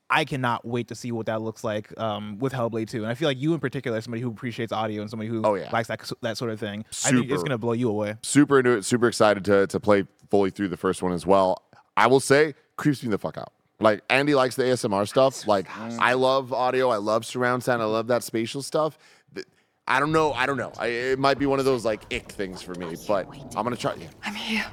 I 0.09 0.25
cannot 0.25 0.65
wait 0.65 0.89
to 0.89 0.95
see 0.95 1.11
what 1.13 1.25
that 1.27 1.41
looks 1.41 1.63
like 1.63 1.97
um, 1.99 2.37
with 2.37 2.51
Hellblade 2.53 2.87
2. 2.89 2.97
And 3.03 3.07
I 3.11 3.15
feel 3.15 3.27
like 3.27 3.39
you 3.39 3.53
in 3.55 3.59
particular, 3.59 3.99
somebody 4.01 4.21
who 4.21 4.29
appreciates 4.29 4.71
audio 4.71 5.01
and 5.01 5.09
somebody 5.09 5.27
who 5.29 5.41
Oh, 5.43 5.55
yeah. 5.55 5.69
likes 5.71 5.87
that 5.87 6.11
that 6.21 6.37
sort 6.37 6.51
of 6.51 6.59
thing. 6.59 6.83
I 7.05 7.11
think 7.11 7.31
it's 7.31 7.41
gonna 7.41 7.57
blow 7.57 7.71
you 7.71 7.89
away. 7.89 8.17
super 8.21 8.59
into 8.59 8.71
it, 8.71 8.83
super 8.85 9.07
excited 9.07 9.45
to 9.45 9.65
to 9.67 9.79
play 9.79 10.03
fully 10.29 10.49
through 10.51 10.67
the 10.67 10.77
first 10.77 11.01
one 11.01 11.13
as 11.13 11.25
well. 11.25 11.63
I 11.95 12.07
will 12.07 12.19
say, 12.19 12.53
creeps 12.75 13.01
me 13.01 13.09
the 13.09 13.17
fuck 13.17 13.37
out. 13.37 13.53
Like 13.83 14.01
Andy 14.09 14.33
likes 14.33 14.55
the 14.55 14.63
ASMR 14.63 15.07
stuff. 15.07 15.47
Like 15.47 15.67
I 15.77 16.13
love 16.13 16.53
audio, 16.53 16.89
I 16.89 16.97
love 16.97 17.25
surround 17.25 17.63
sound, 17.63 17.81
I 17.81 17.85
love 17.85 18.07
that 18.07 18.23
spatial 18.23 18.61
stuff. 18.61 18.97
Th- 19.35 19.45
I 19.87 19.99
don't 19.99 20.11
know, 20.11 20.31
I 20.33 20.45
don't 20.45 20.57
know. 20.57 20.71
I, 20.79 20.87
it 20.87 21.19
might 21.19 21.37
be 21.37 21.45
one 21.45 21.59
of 21.59 21.65
those 21.65 21.83
like 21.83 22.01
ick 22.13 22.31
things 22.31 22.61
for 22.61 22.73
me, 22.75 22.95
but 23.07 23.27
I'm 23.55 23.63
gonna 23.63 23.75
try. 23.75 23.95
I'm 24.23 24.35
here. 24.35 24.65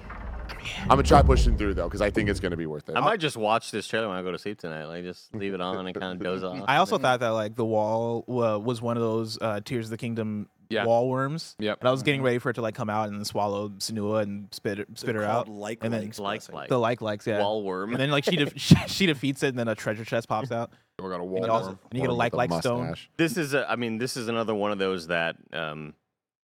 I'm 0.82 0.88
gonna 0.88 1.02
try 1.02 1.22
pushing 1.22 1.56
through 1.56 1.74
though, 1.74 1.84
because 1.88 2.00
I 2.00 2.10
think 2.10 2.28
it's 2.28 2.40
gonna 2.40 2.56
be 2.56 2.66
worth 2.66 2.88
it. 2.88 2.96
I 2.96 3.00
might 3.00 3.20
just 3.20 3.36
watch 3.36 3.70
this 3.70 3.86
trailer 3.86 4.08
when 4.08 4.16
I 4.16 4.22
go 4.22 4.30
to 4.30 4.38
sleep 4.38 4.58
tonight. 4.58 4.84
Like, 4.84 5.04
just 5.04 5.34
leave 5.34 5.54
it 5.54 5.60
on 5.60 5.86
and 5.86 5.98
kind 5.98 6.12
of 6.12 6.24
doze 6.24 6.44
off. 6.44 6.64
I 6.66 6.76
also 6.76 6.98
thought 6.98 7.20
that 7.20 7.30
like 7.30 7.56
the 7.56 7.64
wall 7.64 8.24
uh, 8.28 8.58
was 8.58 8.80
one 8.80 8.96
of 8.96 9.02
those 9.02 9.38
uh, 9.40 9.60
Tears 9.64 9.86
of 9.86 9.90
the 9.90 9.98
Kingdom 9.98 10.48
Yeah. 10.70 10.84
wall 10.84 11.08
worms. 11.08 11.56
Yep. 11.58 11.80
And 11.80 11.88
I 11.88 11.92
was 11.92 12.02
getting 12.02 12.22
ready 12.22 12.38
for 12.38 12.50
it 12.50 12.54
to 12.54 12.62
like 12.62 12.74
come 12.74 12.88
out 12.88 13.08
and 13.08 13.26
swallow 13.26 13.70
Senua 13.70 14.22
and 14.22 14.48
spit 14.52 14.78
it, 14.78 14.88
spit 14.94 15.16
her 15.16 15.24
out. 15.24 15.48
like 15.48 15.78
and 15.82 15.92
then 15.92 16.10
like, 16.18 16.52
like 16.52 16.68
the 16.68 16.78
like 16.78 17.00
likes, 17.02 17.26
yeah. 17.26 17.40
wall 17.40 17.62
worm. 17.62 17.90
And 17.90 18.00
then 18.00 18.10
like 18.10 18.24
she 18.24 18.36
def- 18.44 18.52
she, 18.56 18.76
she 18.86 19.06
defeats 19.06 19.42
it, 19.42 19.48
and 19.48 19.58
then 19.58 19.68
a 19.68 19.74
treasure 19.74 20.04
chest 20.04 20.28
pops 20.28 20.50
out. 20.50 20.70
We 21.00 21.08
got 21.08 21.18
a 21.18 21.22
And 21.22 21.30
wall. 21.30 21.44
you, 21.46 21.50
also, 21.50 21.66
worm. 21.68 21.78
and 21.90 21.98
you 21.98 22.00
get 22.02 22.10
a 22.10 22.14
like 22.14 22.34
like 22.34 22.52
stone. 22.52 22.94
This 23.16 23.38
is, 23.38 23.54
a, 23.54 23.70
I 23.70 23.76
mean, 23.76 23.96
this 23.96 24.18
is 24.18 24.28
another 24.28 24.54
one 24.54 24.70
of 24.70 24.78
those 24.78 25.06
that 25.06 25.36
um, 25.54 25.94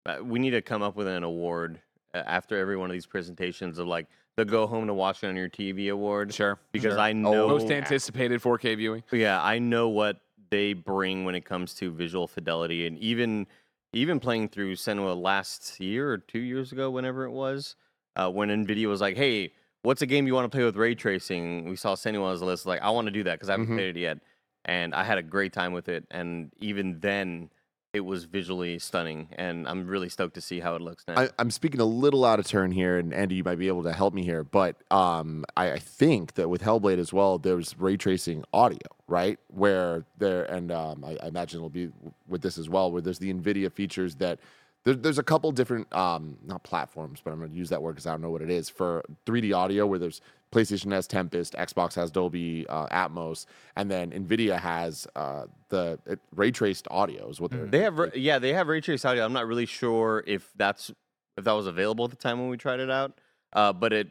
uh, 0.05 0.17
we 0.23 0.41
need 0.41 0.51
to 0.51 0.61
come 0.63 0.83
up 0.83 0.97
with 0.97 1.07
an 1.07 1.23
award 1.23 1.81
uh, 2.15 2.23
after 2.27 2.59
every 2.59 2.77
one 2.77 2.91
of 2.91 2.93
these 2.93 3.07
presentations 3.07 3.79
of 3.79 3.87
like 3.87 4.09
the 4.37 4.45
go 4.45 4.67
home 4.67 4.89
to 4.89 4.95
watch 4.95 5.23
it 5.23 5.29
on 5.29 5.37
your 5.37 5.49
TV 5.49 5.93
award. 5.93 6.35
Sure. 6.35 6.59
Because 6.73 6.95
sure. 6.95 6.99
I 6.99 7.13
know, 7.13 7.47
most 7.47 7.71
anticipated 7.71 8.43
4K 8.43 8.77
viewing. 8.77 9.05
yeah, 9.13 9.41
I 9.41 9.61
know 9.61 9.89
what 9.89 10.21
they 10.51 10.73
bring 10.73 11.25
when 11.25 11.37
it 11.37 11.45
comes 11.45 11.75
to 11.75 11.93
visual 11.93 12.27
fidelity, 12.27 12.89
and 12.89 12.99
even 12.99 13.47
even 13.93 14.21
playing 14.21 14.49
through 14.51 14.75
Senua 14.77 15.21
last 15.21 15.81
year 15.81 16.11
or 16.13 16.19
two 16.19 16.39
years 16.41 16.73
ago, 16.73 16.91
whenever 16.91 17.25
it 17.25 17.31
was, 17.33 17.77
uh, 18.17 18.31
when 18.31 18.49
Nvidia 18.49 18.89
was 18.89 19.01
like, 19.01 19.17
"Hey, 19.17 19.55
what's 19.83 20.03
a 20.03 20.07
game 20.07 20.27
you 20.27 20.35
want 20.35 20.51
to 20.51 20.55
play 20.57 20.65
with 20.65 20.77
ray 20.77 20.95
tracing?" 20.95 21.69
We 21.69 21.77
saw 21.77 21.95
Senua 21.95 22.33
on 22.33 22.39
the 22.39 22.45
list. 22.47 22.67
Like, 22.67 22.81
I 22.83 22.91
want 22.91 23.07
to 23.07 23.11
do 23.13 23.25
that 23.25 23.35
because 23.35 23.49
I 23.49 23.53
haven't 23.53 23.69
Mhm. 23.69 23.75
played 23.75 23.97
it 23.97 24.01
yet, 24.01 24.19
and 24.65 24.95
I 24.95 25.05
had 25.05 25.19
a 25.19 25.23
great 25.23 25.53
time 25.53 25.73
with 25.73 25.89
it. 25.89 26.07
And 26.11 26.53
even 26.59 27.01
then, 27.01 27.51
it 27.93 28.01
was 28.01 28.25
visually 28.25 28.79
stunning, 28.79 29.29
and 29.33 29.67
I'm 29.67 29.87
really 29.87 30.09
stoked 30.09 30.35
to 30.35 30.41
see 30.41 30.61
how 30.61 30.77
it 30.77 30.81
looks 30.81 31.05
now. 31.09 31.15
I, 31.19 31.29
I'm 31.39 31.51
speaking 31.51 31.81
a 31.81 31.85
little 31.85 32.25
out 32.25 32.39
of 32.39 32.47
turn 32.47 32.71
here, 32.71 32.99
and 32.99 33.13
Andy, 33.13 33.37
you 33.37 33.45
might 33.45 33.59
be 33.59 33.67
able 33.67 33.83
to 33.83 33.93
help 33.93 34.15
me 34.15 34.23
here. 34.23 34.45
But 34.45 34.77
um, 34.93 35.45
I, 35.57 35.73
I 35.73 35.79
think 35.81 36.35
that 36.35 36.49
with 36.49 36.63
Hellblade 36.63 36.99
as 36.99 37.13
well, 37.13 37.39
there's 37.39 37.77
ray 37.79 37.97
tracing 37.97 38.45
audio, 38.53 38.79
right? 39.09 39.39
Where 39.49 40.05
there, 40.19 40.45
and 40.45 40.71
um, 40.71 41.05
I, 41.05 41.17
I 41.23 41.29
imagine 41.29 41.59
it'll 41.59 41.69
be 41.69 41.91
with 42.29 42.43
this 42.43 42.59
as 42.59 42.69
well, 42.69 42.93
where 42.93 43.03
there's 43.03 43.19
the 43.19 43.33
NVIDIA 43.33 43.73
features 43.73 44.15
that 44.17 44.39
there, 44.85 44.95
there's 44.95 45.19
a 45.19 45.25
couple 45.25 45.51
different, 45.51 45.93
um, 45.93 46.39
not 46.47 46.63
platforms, 46.63 47.21
but 47.23 47.33
I'm 47.33 47.39
going 47.39 47.51
to 47.51 47.57
use 47.57 47.71
that 47.71 47.83
word 47.83 47.93
because 47.93 48.07
I 48.07 48.13
don't 48.13 48.23
know 48.23 48.31
what 48.31 48.43
it 48.43 48.51
is 48.51 48.71
for 48.71 49.05
3D 49.27 49.55
audio, 49.55 49.87
where 49.87 49.99
there's 49.99 50.21
PlayStation 50.53 50.93
has 50.93 51.07
Tempest, 51.07 51.55
Xbox 51.55 51.95
has 51.95 52.11
Dolby 52.11 52.67
uh, 52.69 52.87
Atmos, 52.89 53.47
and 53.77 53.91
then 53.91 54.11
NVIDIA 54.11 54.59
has 54.59 55.07
uh, 55.15 55.45
the 55.69 55.99
it, 56.07 56.19
ray 56.35 56.51
traced 56.51 56.89
audio 56.91 57.29
is 57.29 57.41
what 57.41 57.53
they're. 57.53 57.67
They 57.67 57.81
have, 57.81 57.99
ra- 57.99 58.09
yeah, 58.15 58.39
they 58.39 58.53
have 58.53 58.69
ray 58.69 58.81
trace 58.81 59.05
audio. 59.05 59.25
I'm 59.25 59.33
not 59.33 59.47
really 59.47 59.67
sure 59.67 60.25
if 60.27 60.51
that's 60.57 60.91
if 61.37 61.45
that 61.45 61.53
was 61.53 61.67
available 61.67 62.05
at 62.05 62.11
the 62.11 62.17
time 62.17 62.41
when 62.41 62.49
we 62.49 62.57
tried 62.57 62.81
it 62.81 62.91
out. 62.91 63.21
Uh, 63.53 63.73
but 63.73 63.93
it, 63.93 64.11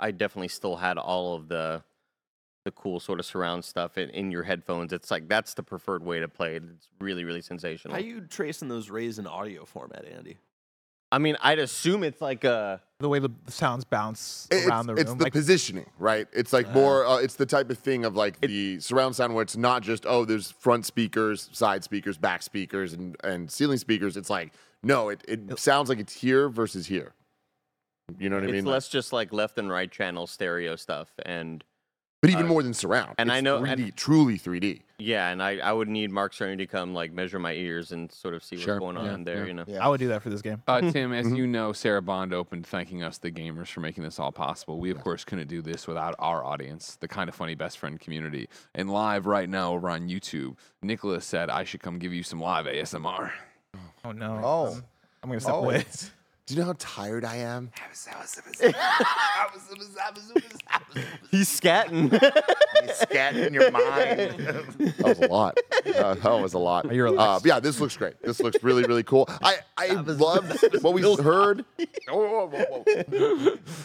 I 0.00 0.10
definitely 0.10 0.48
still 0.48 0.76
had 0.76 0.98
all 0.98 1.34
of 1.34 1.48
the 1.48 1.82
the 2.64 2.72
cool 2.72 3.00
sort 3.00 3.20
of 3.20 3.24
surround 3.24 3.64
stuff 3.64 3.96
in, 3.96 4.10
in 4.10 4.30
your 4.30 4.42
headphones. 4.42 4.92
It's 4.92 5.10
like 5.10 5.28
that's 5.28 5.54
the 5.54 5.62
preferred 5.62 6.04
way 6.04 6.18
to 6.18 6.28
play 6.28 6.56
it. 6.56 6.64
It's 6.76 6.88
really 7.00 7.24
really 7.24 7.42
sensational. 7.42 7.94
How 7.94 8.00
you 8.00 8.22
tracing 8.22 8.68
those 8.68 8.90
rays 8.90 9.18
in 9.18 9.26
audio 9.26 9.64
format, 9.64 10.04
Andy? 10.04 10.38
I 11.10 11.18
mean, 11.18 11.36
I'd 11.40 11.58
assume 11.58 12.02
it's 12.04 12.20
like 12.20 12.44
a 12.44 12.82
The 13.00 13.08
way 13.08 13.18
the 13.18 13.30
sounds 13.48 13.84
bounce 13.84 14.46
It's, 14.50 14.66
around 14.66 14.86
the 14.86 14.94
room. 14.94 15.00
it's 15.00 15.14
the 15.14 15.24
like, 15.24 15.32
positioning, 15.32 15.86
right? 15.98 16.26
It's 16.32 16.52
like 16.52 16.70
more. 16.72 17.06
Uh, 17.06 17.16
it's 17.18 17.36
the 17.36 17.46
type 17.46 17.70
of 17.70 17.78
thing 17.78 18.04
of 18.04 18.14
like 18.14 18.40
the 18.40 18.78
surround 18.80 19.16
sound 19.16 19.34
where 19.34 19.42
it's 19.42 19.56
not 19.56 19.82
just 19.82 20.04
oh, 20.06 20.24
there's 20.24 20.50
front 20.50 20.84
speakers, 20.84 21.48
side 21.52 21.82
speakers, 21.84 22.18
back 22.18 22.42
speakers, 22.42 22.92
and 22.92 23.16
and 23.24 23.50
ceiling 23.50 23.78
speakers. 23.78 24.16
It's 24.16 24.28
like 24.30 24.52
no, 24.82 25.08
it, 25.08 25.24
it 25.26 25.58
sounds 25.58 25.88
like 25.88 25.98
it's 25.98 26.12
here 26.12 26.48
versus 26.48 26.86
here. 26.86 27.14
You 28.18 28.28
know 28.30 28.36
what 28.36 28.44
I 28.44 28.46
it's 28.46 28.52
mean? 28.52 28.64
Like- 28.64 28.72
less 28.72 28.88
just 28.88 29.12
like 29.12 29.32
left 29.32 29.58
and 29.58 29.70
right 29.70 29.90
channel 29.90 30.26
stereo 30.26 30.76
stuff 30.76 31.08
and 31.24 31.64
but 32.20 32.30
even 32.30 32.46
uh, 32.46 32.48
more 32.48 32.62
than 32.62 32.74
surround. 32.74 33.14
and 33.18 33.30
I 33.30 33.40
know- 33.40 33.60
3D, 33.60 33.72
and- 33.84 33.96
truly 33.96 34.38
3D. 34.38 34.82
yeah, 34.98 35.28
and 35.30 35.42
I, 35.42 35.58
I 35.58 35.72
would 35.72 35.88
need 35.88 36.10
Mark 36.10 36.32
Cerny 36.32 36.58
to 36.58 36.66
come 36.66 36.92
like 36.94 37.12
measure 37.12 37.38
my 37.38 37.52
ears 37.52 37.92
and 37.92 38.10
sort 38.10 38.34
of 38.34 38.42
see 38.42 38.56
Sure, 38.56 38.74
what's 38.80 38.94
going 38.96 39.06
yeah, 39.06 39.12
on 39.12 39.24
there, 39.24 39.38
yeah. 39.42 39.44
you 39.46 39.54
know. 39.54 39.64
Yeah. 39.66 39.84
I 39.84 39.88
would 39.88 40.00
do 40.00 40.08
that 40.08 40.22
for 40.22 40.30
this 40.30 40.42
game. 40.42 40.60
Uh, 40.66 40.80
Tim, 40.90 41.12
as 41.12 41.30
you 41.30 41.46
know, 41.46 41.72
Sarah 41.72 42.02
Bond 42.02 42.34
opened 42.34 42.66
thanking 42.66 43.02
us, 43.04 43.18
the 43.18 43.30
gamers, 43.30 43.68
for 43.68 43.80
making 43.80 44.02
this 44.04 44.18
all 44.18 44.32
possible. 44.32 44.78
We, 44.80 44.90
of 44.90 45.00
course, 45.00 45.24
couldn't 45.24 45.48
do 45.48 45.62
this 45.62 45.86
without 45.86 46.14
our 46.18 46.44
audience, 46.44 46.96
the 47.00 47.08
kind 47.08 47.28
of 47.28 47.34
funny 47.36 47.54
best 47.54 47.78
friend 47.78 48.00
community. 48.00 48.48
And 48.74 48.90
live 48.90 49.26
right 49.26 49.48
now 49.48 49.72
over 49.74 49.88
on 49.88 50.08
YouTube, 50.08 50.56
Nicholas 50.82 51.24
said 51.24 51.50
I 51.50 51.62
should 51.64 51.80
come 51.82 51.98
give 51.98 52.12
you 52.12 52.22
some 52.24 52.40
live 52.40 52.66
ASMR. 52.66 53.30
Oh 54.04 54.12
no. 54.12 54.40
Oh. 54.42 54.66
Um, 54.72 54.84
I'm 55.22 55.28
gonna 55.30 55.40
step 55.40 55.54
Oh, 55.54 55.58
away. 55.64 55.84
It's- 56.48 56.54
Do 56.54 56.54
you 56.54 56.60
know 56.60 56.66
how 56.66 56.74
tired 56.78 57.24
I 57.24 57.36
am? 57.36 57.70
He's 61.30 61.48
scatting. 61.60 62.12
you 62.82 62.88
scat 62.94 63.36
in 63.36 63.54
your 63.54 63.70
mind. 63.70 64.30
That 64.38 65.02
was 65.04 65.18
a 65.20 65.26
lot. 65.26 65.58
Uh, 65.98 66.14
that 66.14 66.40
was 66.40 66.54
a 66.54 66.58
lot. 66.58 66.92
You're 66.92 67.08
uh, 67.08 67.12
relaxed. 67.12 67.42
but 67.44 67.48
yeah, 67.48 67.60
this 67.60 67.80
looks 67.80 67.96
great. 67.96 68.20
This 68.22 68.40
looks 68.40 68.62
really, 68.62 68.82
really 68.84 69.02
cool. 69.02 69.26
I, 69.42 69.56
I 69.76 69.88
love 69.92 70.52
what 70.82 70.92
we 70.94 71.02
heard. 71.22 71.64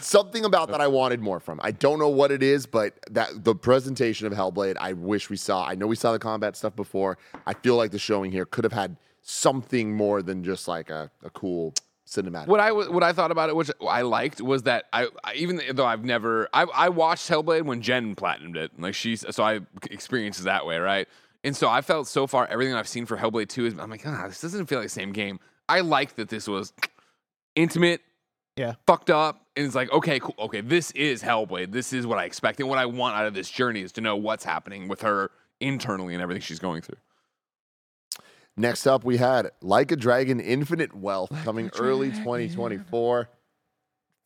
Something 0.00 0.44
about 0.44 0.68
that 0.68 0.80
I 0.80 0.86
wanted 0.86 1.20
more 1.20 1.40
from. 1.40 1.60
I 1.62 1.70
don't 1.70 1.98
know 1.98 2.08
what 2.08 2.30
it 2.30 2.42
is, 2.42 2.66
but 2.66 2.94
that 3.10 3.42
the 3.44 3.54
presentation 3.54 4.26
of 4.26 4.32
Hellblade, 4.32 4.76
I 4.78 4.92
wish 4.92 5.30
we 5.30 5.36
saw. 5.36 5.64
I 5.66 5.74
know 5.74 5.86
we 5.86 5.96
saw 5.96 6.12
the 6.12 6.18
combat 6.18 6.56
stuff 6.56 6.76
before. 6.76 7.16
I 7.46 7.54
feel 7.54 7.76
like 7.76 7.90
the 7.90 7.98
showing 7.98 8.30
here 8.30 8.44
could 8.44 8.64
have 8.64 8.72
had 8.72 8.96
something 9.22 9.96
more 9.96 10.22
than 10.22 10.44
just 10.44 10.68
like 10.68 10.90
a, 10.90 11.10
a 11.24 11.30
cool 11.30 11.74
cinematic. 12.14 12.46
What 12.46 12.60
I 12.60 12.72
what 12.72 13.02
I 13.02 13.12
thought 13.12 13.30
about 13.30 13.48
it, 13.48 13.56
which 13.56 13.70
I 13.86 14.02
liked, 14.02 14.40
was 14.40 14.62
that 14.64 14.84
I, 14.92 15.08
I 15.24 15.34
even 15.34 15.60
though 15.74 15.86
I've 15.86 16.04
never 16.04 16.48
I, 16.54 16.62
I 16.62 16.88
watched 16.88 17.28
Hellblade 17.30 17.62
when 17.62 17.82
Jen 17.82 18.14
platinumed 18.14 18.56
it, 18.56 18.72
like 18.78 18.94
she's 18.94 19.24
so 19.34 19.42
I 19.42 19.60
experienced 19.90 20.40
it 20.40 20.44
that 20.44 20.66
way, 20.66 20.78
right? 20.78 21.08
And 21.42 21.54
so 21.54 21.68
I 21.68 21.80
felt 21.82 22.06
so 22.06 22.26
far 22.26 22.46
everything 22.46 22.74
I've 22.74 22.88
seen 22.88 23.04
for 23.06 23.16
Hellblade 23.16 23.48
Two 23.48 23.66
is 23.66 23.78
I'm 23.78 23.90
like, 23.90 24.06
ah, 24.06 24.24
this 24.28 24.40
doesn't 24.40 24.66
feel 24.66 24.78
like 24.78 24.86
the 24.86 24.90
same 24.90 25.12
game. 25.12 25.40
I 25.68 25.80
like 25.80 26.16
that 26.16 26.28
this 26.28 26.46
was 26.48 26.72
intimate, 27.54 28.00
Yeah. 28.56 28.74
fucked 28.86 29.10
up, 29.10 29.46
and 29.56 29.66
it's 29.66 29.74
like, 29.74 29.90
okay, 29.92 30.20
cool, 30.20 30.34
okay, 30.38 30.60
this 30.60 30.90
is 30.92 31.22
Hellblade. 31.22 31.72
This 31.72 31.92
is 31.92 32.06
what 32.06 32.18
I 32.18 32.24
expect, 32.24 32.60
and 32.60 32.68
what 32.68 32.78
I 32.78 32.86
want 32.86 33.16
out 33.16 33.26
of 33.26 33.34
this 33.34 33.50
journey 33.50 33.80
is 33.82 33.92
to 33.92 34.00
know 34.00 34.16
what's 34.16 34.44
happening 34.44 34.88
with 34.88 35.02
her 35.02 35.30
internally 35.60 36.14
and 36.14 36.22
everything 36.22 36.42
she's 36.42 36.58
going 36.58 36.82
through. 36.82 36.96
Next 38.56 38.86
up, 38.86 39.04
we 39.04 39.16
had 39.16 39.50
Like 39.60 39.90
a 39.92 39.96
Dragon 39.96 40.38
Infinite 40.40 40.94
Wealth 40.94 41.30
coming 41.44 41.70
early 41.78 42.10
2024. 42.10 43.28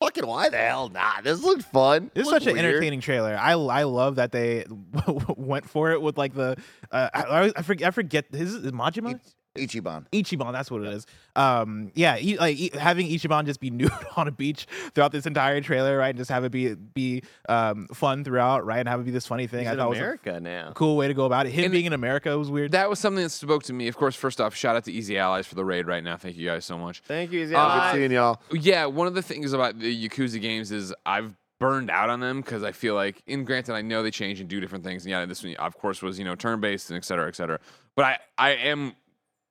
Fucking 0.01 0.25
why 0.27 0.47
the 0.49 0.57
hell 0.57 0.87
not? 0.87 1.23
This 1.25 1.43
looked 1.43 1.63
fun. 1.63 2.09
This 2.13 2.25
is 2.25 2.29
such 2.31 2.47
an 2.47 2.57
entertaining 2.57 3.01
trailer. 3.01 3.35
I 3.37 3.51
I 3.53 3.83
love 3.83 4.15
that 4.15 4.31
they 4.31 4.65
went 5.35 5.67
for 5.69 5.91
it 5.91 6.01
with 6.01 6.17
like 6.17 6.33
the 6.33 6.55
uh, 6.89 7.09
I, 7.13 7.51
I- 7.57 7.61
forget 7.63 7.87
I 7.89 7.91
forget 7.91 8.25
his 8.31 8.55
is 8.55 8.71
Majima 8.71 9.19
Ichiban. 9.59 10.05
Ichiban. 10.11 10.51
That's 10.51 10.71
what 10.71 10.81
it 10.83 10.87
is. 10.93 11.05
Um, 11.35 11.91
yeah, 11.95 12.17
e- 12.19 12.37
like 12.37 12.57
e- 12.57 12.71
having 12.77 13.07
Ichiban 13.07 13.45
just 13.45 13.59
be 13.59 13.69
nude 13.71 13.91
on 14.15 14.27
a 14.27 14.31
beach 14.31 14.65
throughout 14.93 15.11
this 15.11 15.25
entire 15.25 15.61
trailer, 15.61 15.97
right, 15.97 16.09
and 16.09 16.17
just 16.17 16.31
have 16.31 16.43
it 16.43 16.51
be 16.51 16.73
be 16.75 17.23
um 17.47 17.87
fun 17.93 18.23
throughout, 18.23 18.65
right, 18.65 18.79
and 18.79 18.89
have 18.89 18.99
it 18.99 19.03
be 19.03 19.11
this 19.11 19.27
funny 19.27 19.47
thing. 19.47 19.61
He's 19.61 19.69
I 19.69 19.71
in 19.73 19.77
thought 19.77 19.89
was 19.89 19.97
a 19.99 20.01
America 20.01 20.39
now. 20.39 20.71
cool 20.75 20.97
way 20.97 21.07
to 21.07 21.13
go 21.13 21.25
about 21.25 21.45
it. 21.45 21.51
Him 21.51 21.65
And 21.65 21.71
being 21.71 21.85
in 21.85 21.93
America 21.93 22.37
was 22.37 22.49
weird. 22.49 22.71
That 22.71 22.89
was 22.89 22.99
something 22.99 23.23
that 23.23 23.29
spoke 23.29 23.63
to 23.63 23.73
me. 23.73 23.87
Of 23.87 23.95
course, 23.97 24.15
first 24.15 24.41
off, 24.41 24.55
shout 24.55 24.75
out 24.75 24.85
to 24.85 24.91
Easy 24.91 25.17
Allies 25.17 25.47
for 25.47 25.55
the 25.55 25.65
raid 25.65 25.87
right 25.87 26.03
now. 26.03 26.17
Thank 26.17 26.35
you 26.37 26.47
guys 26.47 26.65
so 26.65 26.77
much. 26.77 27.01
Thank 27.01 27.31
you. 27.31 27.43
Uh, 27.43 27.47
Zia. 27.47 27.91
Good 27.93 27.97
seeing 27.99 28.11
y'all. 28.11 28.41
Yeah, 28.51 28.85
one 28.85 29.07
of 29.07 29.13
the 29.15 29.21
things 29.21 29.53
about 29.53 29.79
the 29.79 30.07
Yakuza 30.09 30.41
games 30.41 30.71
is 30.71 30.93
I've 31.05 31.35
burned 31.59 31.89
out 31.89 32.09
on 32.09 32.21
them 32.21 32.39
because 32.39 32.63
I 32.63 32.71
feel 32.71 32.95
like, 32.95 33.21
in 33.27 33.43
granted, 33.43 33.73
I 33.75 33.81
know 33.81 34.01
they 34.01 34.11
change 34.11 34.39
and 34.39 34.47
do 34.47 34.61
different 34.61 34.85
things. 34.85 35.03
And 35.03 35.11
yeah, 35.11 35.25
this 35.25 35.43
one, 35.43 35.55
of 35.55 35.77
course, 35.77 36.01
was 36.01 36.17
you 36.17 36.23
know 36.25 36.33
turn 36.35 36.61
based 36.61 36.89
and 36.89 36.95
et 36.97 37.03
cetera, 37.03 37.27
et 37.27 37.35
cetera. 37.35 37.59
But 37.95 38.05
I, 38.05 38.17
I 38.37 38.49
am, 38.51 38.93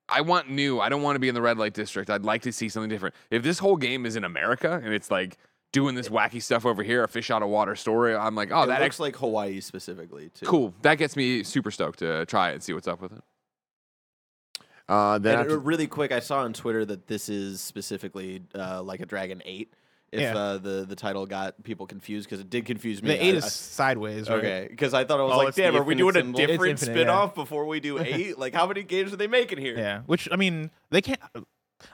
I 0.08 0.20
want 0.22 0.48
new. 0.50 0.80
I 0.80 0.88
don't 0.88 1.02
want 1.02 1.16
to 1.16 1.20
be 1.20 1.28
in 1.28 1.34
the 1.34 1.42
red 1.42 1.58
light 1.58 1.74
district. 1.74 2.08
I'd 2.10 2.24
like 2.24 2.42
to 2.42 2.52
see 2.52 2.68
something 2.68 2.88
different. 2.88 3.14
If 3.30 3.42
this 3.42 3.58
whole 3.58 3.76
game 3.76 4.06
is 4.06 4.16
in 4.16 4.24
America 4.24 4.80
and 4.82 4.94
it's 4.94 5.10
like 5.10 5.36
doing 5.72 5.94
this 5.94 6.08
wacky 6.08 6.42
stuff 6.42 6.64
over 6.64 6.82
here, 6.82 7.04
a 7.04 7.08
fish 7.08 7.30
out 7.30 7.42
of 7.42 7.48
water 7.50 7.76
story, 7.76 8.16
I'm 8.16 8.34
like, 8.34 8.50
oh, 8.50 8.62
it 8.62 8.66
that 8.68 8.80
looks 8.80 8.94
ex- 8.96 9.00
like 9.00 9.16
Hawaii 9.16 9.60
specifically 9.60 10.30
too. 10.30 10.46
cool. 10.46 10.74
That 10.82 10.94
gets 10.96 11.14
me 11.16 11.42
super 11.42 11.70
stoked 11.70 11.98
to 11.98 12.24
try 12.26 12.50
it 12.50 12.54
and 12.54 12.62
see 12.62 12.72
what's 12.72 12.88
up 12.88 13.02
with 13.02 13.12
it. 13.12 13.22
Uh, 14.88 15.18
then 15.18 15.34
And 15.34 15.42
after- 15.42 15.58
really 15.58 15.86
quick, 15.86 16.12
I 16.12 16.20
saw 16.20 16.38
on 16.40 16.54
Twitter 16.54 16.84
that 16.86 17.06
this 17.08 17.28
is 17.28 17.60
specifically 17.60 18.42
uh, 18.54 18.82
like 18.82 19.00
a 19.00 19.06
Dragon 19.06 19.42
Eight. 19.44 19.74
If 20.10 20.20
Yeah. 20.20 20.36
uh, 20.36 20.58
the 20.58 20.86
the 20.88 20.96
title 20.96 21.26
got 21.26 21.62
people 21.64 21.86
confused 21.86 22.26
because 22.28 22.40
it 22.40 22.48
did 22.48 22.64
confuse 22.64 23.02
me. 23.02 23.08
the 23.10 23.22
eight 23.22 23.34
I- 23.34 23.38
is 23.38 23.44
I- 23.44 23.48
sideways, 23.48 24.28
right? 24.30 24.38
Okay, 24.38 24.66
because 24.70 24.94
I 24.94 25.04
thought 25.04 25.20
I 25.20 25.24
was 25.24 25.34
Oh, 25.34 25.38
like, 25.44 25.54
damn, 25.54 25.76
are 25.76 25.82
we 25.82 25.92
infinite 25.92 25.98
doing 25.98 26.16
a 26.16 26.18
symbol? 26.20 26.40
It's 26.40 26.46
different 26.48 26.70
infinite, 26.70 26.94
spin-off 26.94 27.32
yeah. 27.36 27.42
before 27.42 27.66
we 27.66 27.80
do 27.80 27.98
eight? 27.98 28.38
like, 28.44 28.54
how 28.54 28.66
many 28.66 28.82
games 28.84 29.12
are 29.12 29.16
they 29.16 29.26
making 29.26 29.58
here? 29.58 29.76
Yeah, 29.76 30.00
which 30.06 30.26
I 30.32 30.36
mean, 30.36 30.70
they 30.90 31.02
can't. 31.02 31.20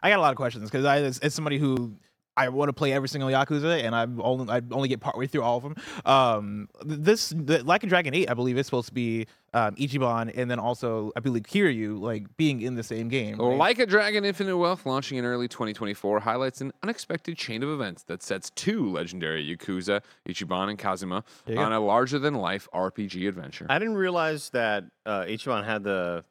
I 0.03 0.09
got 0.11 0.19
a 0.19 0.23
lot 0.23 0.31
of 0.31 0.37
questions 0.37 0.71
because 0.71 0.85
I, 0.85 0.99
as, 1.01 1.19
as 1.19 1.35
somebody 1.35 1.59
who 1.59 1.97
I 2.37 2.49
want 2.49 2.69
to 2.69 2.73
play 2.73 2.93
every 2.93 3.09
single 3.09 3.29
Yakuza, 3.31 3.83
and 3.85 3.95
I'm 3.95 4.21
only 4.21 4.51
I 4.53 4.61
only 4.73 4.89
get 4.89 5.01
partway 5.01 5.27
through 5.27 5.43
all 5.43 5.59
of 5.59 5.63
them. 5.63 5.77
Um, 6.05 6.69
this 6.85 7.29
the, 7.29 7.63
Like 7.63 7.85
a 7.85 7.87
Dragon 7.87 8.13
Eight, 8.15 8.29
I 8.31 8.35
believe, 8.35 8.59
is 8.59 8.67
supposed 8.67 8.89
to 8.89 8.95
be 8.95 9.27
um, 9.53 9.77
Ichiban, 9.77 10.33
and 10.37 10.51
then 10.51 10.59
also 10.59 11.13
I 11.17 11.21
believe 11.21 11.45
Kiryu 11.45 12.01
like 12.01 12.37
being 12.37 12.61
in 12.63 12.75
the 12.75 12.83
same 12.83 13.09
game. 13.09 13.39
right? 13.41 13.57
Like 13.57 13.79
a 13.79 13.87
Dragon 13.87 14.25
Infinite 14.25 14.57
Wealth 14.59 14.85
launching 14.85 15.17
in 15.19 15.25
early 15.25 15.47
2024 15.47 16.21
highlights 16.21 16.61
an 16.61 16.73
unexpected 16.83 17.37
chain 17.37 17.63
of 17.63 17.69
events 17.71 18.03
that 18.05 18.23
sets 18.23 18.51
two 18.51 18.91
legendary 18.91 19.45
Yakuza, 19.47 20.01
Ichiban 20.29 20.71
and 20.71 20.79
Kazuma, 20.79 21.23
There 21.47 21.55
go. 21.57 21.63
on 21.63 21.73
a 21.73 21.79
larger 21.81 22.19
than 22.19 22.35
life 22.35 22.67
RPG 22.75 23.29
adventure. 23.29 23.67
I 23.69 23.79
didn't 23.79 23.95
realize 23.95 24.51
that 24.51 24.85
uh, 25.07 25.23
Ichiban 25.23 25.65
had 25.65 25.85
the 25.85 26.25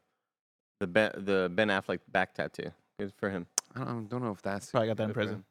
the 0.81 0.87
ben, 0.87 1.11
the 1.15 1.49
Ben 1.53 1.69
Affleck 1.69 1.99
back 2.11 2.33
tattoo. 2.33 2.71
Good 2.99 3.13
for 3.15 3.29
him. 3.29 3.47
I 3.73 3.85
don't, 3.85 4.09
don't 4.09 4.21
know 4.21 4.31
if 4.31 4.41
that's 4.41 4.69
Probably 4.69 4.87
got 4.89 4.97
that 4.97 5.03
in 5.03 5.09
good 5.09 5.13
for 5.13 5.19
prison. 5.21 5.43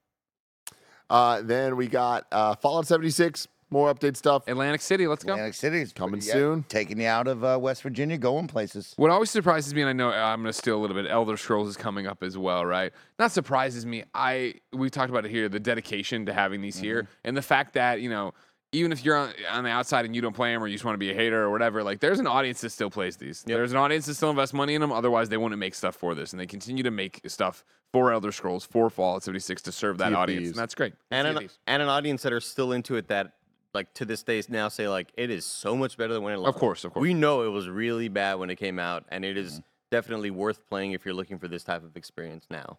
Him. 1.12 1.18
uh, 1.18 1.42
then 1.42 1.76
we 1.76 1.88
got 1.88 2.26
uh, 2.32 2.54
Fallout 2.56 2.86
76, 2.86 3.48
more 3.72 3.92
update 3.92 4.16
stuff. 4.16 4.46
Atlantic 4.46 4.82
City, 4.82 5.06
let's 5.06 5.24
go. 5.24 5.32
Atlantic 5.32 5.54
City 5.54 5.80
is 5.80 5.92
Coming 5.92 6.20
yeah, 6.20 6.32
soon. 6.32 6.64
Taking 6.68 7.00
you 7.00 7.06
out 7.06 7.26
of 7.26 7.42
uh, 7.42 7.58
West 7.60 7.82
Virginia, 7.82 8.18
going 8.18 8.46
places. 8.46 8.92
What 8.96 9.10
always 9.10 9.30
surprises 9.30 9.74
me, 9.74 9.80
and 9.80 9.88
I 9.88 9.92
know 9.92 10.10
I'm 10.10 10.42
going 10.42 10.52
to 10.52 10.52
steal 10.52 10.76
a 10.76 10.80
little 10.80 10.94
bit. 10.94 11.10
Elder 11.10 11.36
Scrolls 11.36 11.68
is 11.68 11.76
coming 11.76 12.06
up 12.06 12.22
as 12.22 12.36
well, 12.36 12.64
right? 12.64 12.92
Not 13.18 13.32
surprises 13.32 13.86
me. 13.86 14.04
I 14.14 14.54
we 14.72 14.90
talked 14.90 15.10
about 15.10 15.24
it 15.24 15.30
here, 15.30 15.48
the 15.48 15.60
dedication 15.60 16.26
to 16.26 16.34
having 16.34 16.60
these 16.60 16.78
here, 16.78 17.08
and 17.24 17.36
the 17.36 17.42
fact 17.42 17.74
that 17.74 18.00
you 18.00 18.10
know, 18.10 18.34
even 18.72 18.92
if 18.92 19.04
you're 19.04 19.16
on, 19.16 19.32
on 19.50 19.64
the 19.64 19.70
outside 19.70 20.04
and 20.04 20.14
you 20.14 20.20
don't 20.20 20.36
play 20.36 20.52
them, 20.52 20.62
or 20.62 20.66
you 20.66 20.74
just 20.74 20.84
want 20.84 20.94
to 20.94 20.98
be 20.98 21.10
a 21.10 21.14
hater 21.14 21.42
or 21.42 21.50
whatever, 21.50 21.82
like 21.82 22.00
there's 22.00 22.20
an 22.20 22.26
audience 22.26 22.60
that 22.60 22.70
still 22.70 22.90
plays 22.90 23.16
these. 23.16 23.42
There's 23.42 23.72
an 23.72 23.78
audience 23.78 24.06
that 24.06 24.14
still 24.14 24.30
invests 24.30 24.54
money 24.54 24.74
in 24.74 24.80
them. 24.80 24.92
Otherwise, 24.92 25.30
they 25.30 25.38
wouldn't 25.38 25.58
make 25.58 25.74
stuff 25.74 25.96
for 25.96 26.14
this, 26.14 26.32
and 26.32 26.40
they 26.40 26.46
continue 26.46 26.82
to 26.82 26.90
make 26.90 27.20
stuff 27.26 27.64
for 27.92 28.12
Elder 28.12 28.32
Scrolls, 28.32 28.64
for 28.64 28.88
Fallout 28.90 29.22
76 29.22 29.62
to 29.62 29.72
serve 29.72 29.98
that 29.98 30.08
Sea 30.10 30.14
audience, 30.14 30.48
and 30.48 30.56
that's 30.56 30.74
great. 30.74 30.94
And 31.10 31.28
an, 31.28 31.50
and 31.66 31.82
an 31.82 31.88
audience 31.88 32.22
that 32.22 32.32
are 32.32 32.40
still 32.40 32.72
into 32.72 32.96
it 32.96 33.08
that 33.08 33.32
like 33.74 33.92
to 33.94 34.04
this 34.04 34.22
day 34.22 34.42
now 34.48 34.68
say 34.68 34.88
like 34.88 35.12
it 35.16 35.30
is 35.30 35.44
so 35.44 35.76
much 35.76 35.96
better 35.96 36.12
than 36.14 36.22
when 36.22 36.34
it 36.34 36.38
launched. 36.38 36.56
Of 36.56 36.60
course, 36.60 36.84
of 36.84 36.92
course. 36.92 37.02
We 37.02 37.14
know 37.14 37.42
it 37.42 37.48
was 37.50 37.68
really 37.68 38.08
bad 38.08 38.34
when 38.34 38.50
it 38.50 38.56
came 38.56 38.78
out, 38.78 39.04
and 39.08 39.24
it 39.24 39.36
is 39.36 39.52
Mm-hmm. 39.52 39.60
definitely 39.90 40.30
worth 40.30 40.66
playing 40.68 40.92
if 40.92 41.04
you're 41.04 41.14
looking 41.14 41.38
for 41.38 41.48
this 41.48 41.64
type 41.64 41.84
of 41.84 41.96
experience 41.96 42.46
now. 42.50 42.78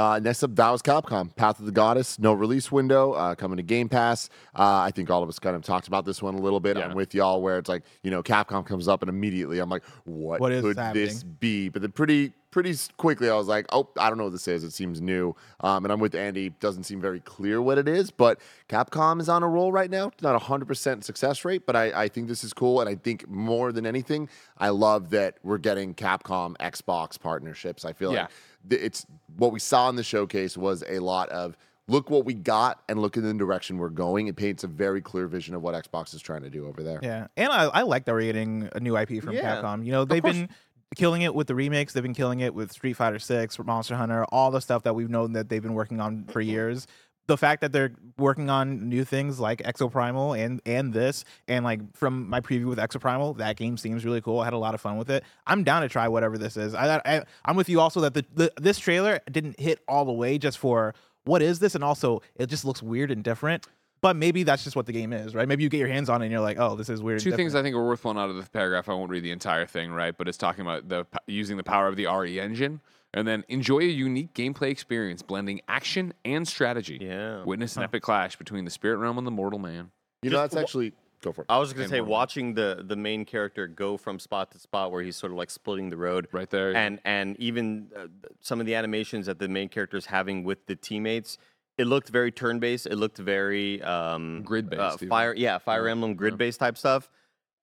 Uh, 0.00 0.18
next 0.18 0.42
up, 0.42 0.56
that 0.56 0.70
was 0.70 0.80
Capcom. 0.80 1.34
Path 1.36 1.60
of 1.60 1.66
the 1.66 1.72
Goddess, 1.72 2.18
no 2.18 2.32
release 2.32 2.72
window, 2.72 3.12
uh, 3.12 3.34
coming 3.34 3.58
to 3.58 3.62
Game 3.62 3.86
Pass. 3.90 4.30
Uh, 4.58 4.78
I 4.78 4.92
think 4.92 5.10
all 5.10 5.22
of 5.22 5.28
us 5.28 5.38
kind 5.38 5.54
of 5.54 5.62
talked 5.62 5.88
about 5.88 6.06
this 6.06 6.22
one 6.22 6.34
a 6.34 6.40
little 6.40 6.58
bit. 6.58 6.78
Yeah. 6.78 6.86
I'm 6.86 6.94
with 6.94 7.14
y'all 7.14 7.42
where 7.42 7.58
it's 7.58 7.68
like, 7.68 7.82
you 8.02 8.10
know, 8.10 8.22
Capcom 8.22 8.64
comes 8.64 8.88
up 8.88 9.02
and 9.02 9.10
immediately 9.10 9.58
I'm 9.58 9.68
like, 9.68 9.82
what, 10.04 10.40
What 10.40 10.52
is 10.52 10.62
could 10.62 10.78
this 10.94 11.22
be? 11.22 11.68
But 11.68 11.82
then 11.82 11.92
pretty 11.92 12.32
pretty 12.50 12.74
quickly 12.96 13.30
I 13.30 13.36
was 13.36 13.46
like, 13.46 13.66
oh, 13.70 13.90
I 13.96 14.08
don't 14.08 14.18
know 14.18 14.24
what 14.24 14.32
this 14.32 14.48
is. 14.48 14.64
It 14.64 14.72
seems 14.72 15.00
new. 15.00 15.36
Um, 15.60 15.84
and 15.84 15.92
I'm 15.92 16.00
with 16.00 16.16
Andy. 16.16 16.48
Doesn't 16.48 16.82
seem 16.82 17.00
very 17.00 17.20
clear 17.20 17.62
what 17.62 17.78
it 17.78 17.86
is, 17.86 18.10
but 18.10 18.40
Capcom 18.68 19.20
is 19.20 19.28
on 19.28 19.44
a 19.44 19.48
roll 19.48 19.70
right 19.70 19.88
now. 19.88 20.10
Not 20.20 20.40
100% 20.40 21.04
success 21.04 21.44
rate, 21.44 21.64
but 21.64 21.76
I, 21.76 21.92
I 22.04 22.08
think 22.08 22.26
this 22.26 22.42
is 22.42 22.52
cool. 22.52 22.80
And 22.80 22.88
I 22.88 22.96
think 22.96 23.28
more 23.28 23.70
than 23.70 23.86
anything, 23.86 24.28
I 24.58 24.70
love 24.70 25.10
that 25.10 25.36
we're 25.44 25.58
getting 25.58 25.94
Capcom 25.94 26.56
Xbox 26.56 27.20
partnerships. 27.20 27.84
I 27.84 27.92
feel 27.92 28.12
Yeah. 28.12 28.22
like 28.22 28.30
th- 28.30 28.40
it's 28.68 29.06
what 29.36 29.52
we 29.52 29.58
saw 29.58 29.88
in 29.88 29.96
the 29.96 30.02
showcase 30.02 30.56
was 30.56 30.84
a 30.88 30.98
lot 30.98 31.28
of 31.30 31.56
look 31.88 32.08
what 32.10 32.24
we 32.24 32.34
got 32.34 32.82
and 32.88 33.00
look 33.00 33.16
in 33.16 33.24
the 33.24 33.34
direction 33.34 33.78
we're 33.78 33.88
going. 33.88 34.28
It 34.28 34.36
paints 34.36 34.62
a 34.64 34.68
very 34.68 35.00
clear 35.00 35.26
vision 35.26 35.54
of 35.54 35.62
what 35.62 35.74
Xbox 35.74 36.14
is 36.14 36.22
trying 36.22 36.42
to 36.42 36.50
do 36.50 36.66
over 36.66 36.82
there. 36.82 37.00
Yeah, 37.02 37.26
and 37.36 37.52
I, 37.52 37.64
I 37.64 37.82
like 37.82 38.04
that 38.04 38.12
we're 38.14 38.22
getting 38.22 38.68
a 38.72 38.80
new 38.80 38.96
IP 38.96 39.22
from 39.22 39.34
Yeah. 39.34 39.60
Capcom. 39.60 39.84
You 39.84 39.92
know, 39.92 40.04
they've 40.04 40.22
been 40.22 40.48
killing 40.96 41.22
it 41.22 41.34
with 41.34 41.46
the 41.46 41.54
remakes. 41.54 41.92
They've 41.92 42.02
been 42.02 42.14
killing 42.14 42.40
it 42.40 42.54
with 42.54 42.72
Street 42.72 42.94
Fighter 42.94 43.18
Six, 43.18 43.58
Monster 43.58 43.96
Hunter, 43.96 44.24
all 44.26 44.50
the 44.50 44.60
stuff 44.60 44.82
that 44.84 44.94
we've 44.94 45.10
known 45.10 45.32
that 45.32 45.48
they've 45.48 45.62
been 45.62 45.74
working 45.74 46.00
on 46.00 46.24
for 46.24 46.40
years. 46.40 46.86
The 47.30 47.36
fact 47.36 47.60
that 47.60 47.70
they're 47.70 47.92
working 48.18 48.50
on 48.50 48.88
new 48.88 49.04
things 49.04 49.38
like 49.38 49.62
Exoprimal 49.62 50.36
and 50.36 50.60
and 50.66 50.92
this, 50.92 51.24
and 51.46 51.64
like 51.64 51.80
from 51.96 52.28
my 52.28 52.40
preview 52.40 52.64
with 52.64 52.78
Exoprimal, 52.78 53.38
that 53.38 53.56
game 53.56 53.76
seems 53.76 54.04
really 54.04 54.20
cool. 54.20 54.40
I 54.40 54.44
had 54.46 54.52
a 54.52 54.58
lot 54.58 54.74
of 54.74 54.80
fun 54.80 54.98
with 54.98 55.08
it. 55.10 55.22
I'm 55.46 55.62
down 55.62 55.82
to 55.82 55.88
try 55.88 56.08
whatever 56.08 56.36
this 56.36 56.56
is. 56.56 56.74
I, 56.74 57.00
I 57.04 57.22
I'm 57.44 57.54
with 57.54 57.68
you 57.68 57.78
also 57.78 58.00
that 58.00 58.14
the, 58.14 58.24
the 58.34 58.52
this 58.60 58.80
trailer 58.80 59.20
didn't 59.30 59.60
hit 59.60 59.78
all 59.86 60.04
the 60.04 60.12
way 60.12 60.38
just 60.38 60.58
for 60.58 60.92
what 61.22 61.40
is 61.40 61.60
this, 61.60 61.76
and 61.76 61.84
also 61.84 62.20
it 62.34 62.46
just 62.46 62.64
looks 62.64 62.82
weird 62.82 63.12
and 63.12 63.22
different. 63.22 63.64
But 64.00 64.16
maybe 64.16 64.42
that's 64.42 64.64
just 64.64 64.74
what 64.74 64.86
the 64.86 64.92
game 64.92 65.12
is, 65.12 65.34
right? 65.34 65.46
Maybe 65.46 65.62
you 65.62 65.68
get 65.68 65.78
your 65.78 65.88
hands 65.88 66.08
on 66.08 66.22
it 66.22 66.24
and 66.24 66.32
you're 66.32 66.40
like, 66.40 66.58
oh, 66.58 66.74
this 66.74 66.88
is 66.88 67.00
weird. 67.00 67.20
Two 67.20 67.36
things. 67.36 67.54
I 67.54 67.62
think 67.62 67.76
are 67.76 67.86
worth 67.86 68.02
pulling 68.02 68.18
out 68.18 68.30
of 68.30 68.36
the 68.36 68.50
paragraph. 68.50 68.88
I 68.88 68.94
won't 68.94 69.10
read 69.10 69.22
the 69.22 69.30
entire 69.30 69.66
thing, 69.66 69.92
right? 69.92 70.16
But 70.16 70.26
it's 70.26 70.38
talking 70.38 70.62
about 70.62 70.88
the 70.88 71.06
using 71.26 71.56
the 71.58 71.62
power 71.62 71.86
of 71.86 71.96
the 71.96 72.06
RE 72.06 72.40
engine, 72.40 72.80
and 73.14 73.26
then 73.26 73.44
enjoy 73.48 73.80
a 73.80 73.84
unique 73.84 74.34
gameplay 74.34 74.70
experience 74.70 75.22
blending 75.22 75.60
action 75.68 76.12
and 76.24 76.46
strategy. 76.46 76.98
Yeah. 77.00 77.44
Witness 77.44 77.76
an 77.76 77.82
epic 77.82 78.02
clash 78.02 78.36
between 78.36 78.64
the 78.64 78.70
spirit 78.70 78.98
realm 78.98 79.18
and 79.18 79.26
the 79.26 79.30
mortal 79.32 79.58
man. 79.58 79.90
You 80.22 80.30
know, 80.30 80.36
Just 80.38 80.54
that's 80.54 80.62
actually 80.62 80.92
go 81.22 81.32
for 81.32 81.42
it. 81.42 81.46
I 81.48 81.58
was 81.58 81.72
gonna 81.72 81.88
say 81.88 82.00
more. 82.00 82.08
watching 82.10 82.54
the 82.54 82.84
the 82.86 82.96
main 82.96 83.24
character 83.24 83.66
go 83.66 83.96
from 83.96 84.18
spot 84.18 84.50
to 84.52 84.58
spot 84.58 84.92
where 84.92 85.02
he's 85.02 85.16
sort 85.16 85.32
of 85.32 85.38
like 85.38 85.50
splitting 85.50 85.90
the 85.90 85.96
road, 85.96 86.28
Right 86.32 86.48
there. 86.50 86.74
and 86.76 87.00
and 87.04 87.36
even 87.40 87.90
uh, 87.96 88.06
some 88.40 88.60
of 88.60 88.66
the 88.66 88.74
animations 88.74 89.26
that 89.26 89.38
the 89.38 89.48
main 89.48 89.68
character 89.68 89.96
is 89.96 90.06
having 90.06 90.44
with 90.44 90.66
the 90.66 90.76
teammates, 90.76 91.38
it 91.78 91.86
looked 91.86 92.10
very 92.10 92.30
turn 92.30 92.58
based. 92.60 92.86
It 92.86 92.96
looked 92.96 93.18
very 93.18 93.82
um, 93.82 94.42
Grid-based 94.44 94.80
uh, 94.80 94.92
even. 94.96 95.08
fire, 95.08 95.34
yeah, 95.34 95.58
Fire 95.58 95.86
Yeah, 95.86 95.90
Emblem 95.92 96.14
grid 96.14 96.36
based 96.38 96.60
type 96.60 96.76
stuff. 96.76 97.10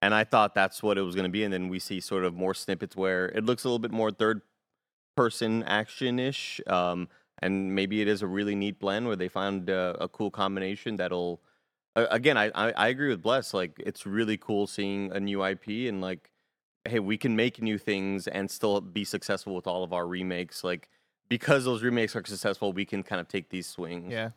And 0.01 0.13
I 0.13 0.23
thought 0.25 0.53
that's 0.53 0.83
what 0.83 0.97
it 0.99 1.01
was 1.01 1.15
going 1.15 1.23
to 1.25 1.31
be, 1.31 1.43
and 1.43 1.51
then 1.51 1.69
we 1.69 1.79
see 1.79 1.99
sort 1.99 2.23
of 2.23 2.35
more 2.35 2.53
snippets 2.53 2.95
where 2.95 3.29
it 3.29 3.43
looks 3.45 3.63
a 3.63 3.67
little 3.67 3.79
bit 3.79 3.89
more 3.91 4.11
third 4.11 4.41
person 5.17 5.63
action 5.63 6.19
ish. 6.19 6.61
Um, 6.67 7.09
and 7.39 7.75
maybe 7.75 8.01
it 8.01 8.07
is 8.07 8.21
a 8.21 8.27
really 8.27 8.55
neat 8.55 8.79
blend 8.79 9.05
where 9.07 9.15
they 9.15 9.27
found 9.27 9.69
uh, 9.69 9.95
a 9.99 10.07
cool 10.07 10.31
combination 10.31 10.95
that'll. 10.95 11.41
Uh, 11.95 12.05
again, 12.09 12.37
I, 12.37 12.51
I 12.55 12.71
I 12.71 12.87
agree 12.87 13.09
with 13.09 13.21
Bless. 13.21 13.53
Like 13.53 13.73
it's 13.79 14.05
really 14.05 14.37
cool 14.37 14.65
seeing 14.67 15.11
a 15.11 15.19
new 15.19 15.43
IP 15.43 15.89
and 15.89 15.99
like, 15.99 16.31
hey, 16.87 16.99
we 16.99 17.17
can 17.17 17.35
make 17.35 17.61
new 17.61 17.77
things 17.77 18.27
and 18.27 18.49
still 18.49 18.79
be 18.79 19.03
successful 19.03 19.55
with 19.55 19.67
all 19.67 19.83
of 19.83 19.91
our 19.93 20.07
remakes. 20.07 20.63
Like 20.63 20.89
because 21.29 21.65
those 21.65 21.83
remakes 21.83 22.15
are 22.15 22.23
successful, 22.25 22.71
we 22.71 22.85
can 22.85 23.03
kind 23.03 23.19
of 23.19 23.27
take 23.27 23.49
these 23.49 23.67
swings. 23.67 24.11
Yeah. 24.11 24.29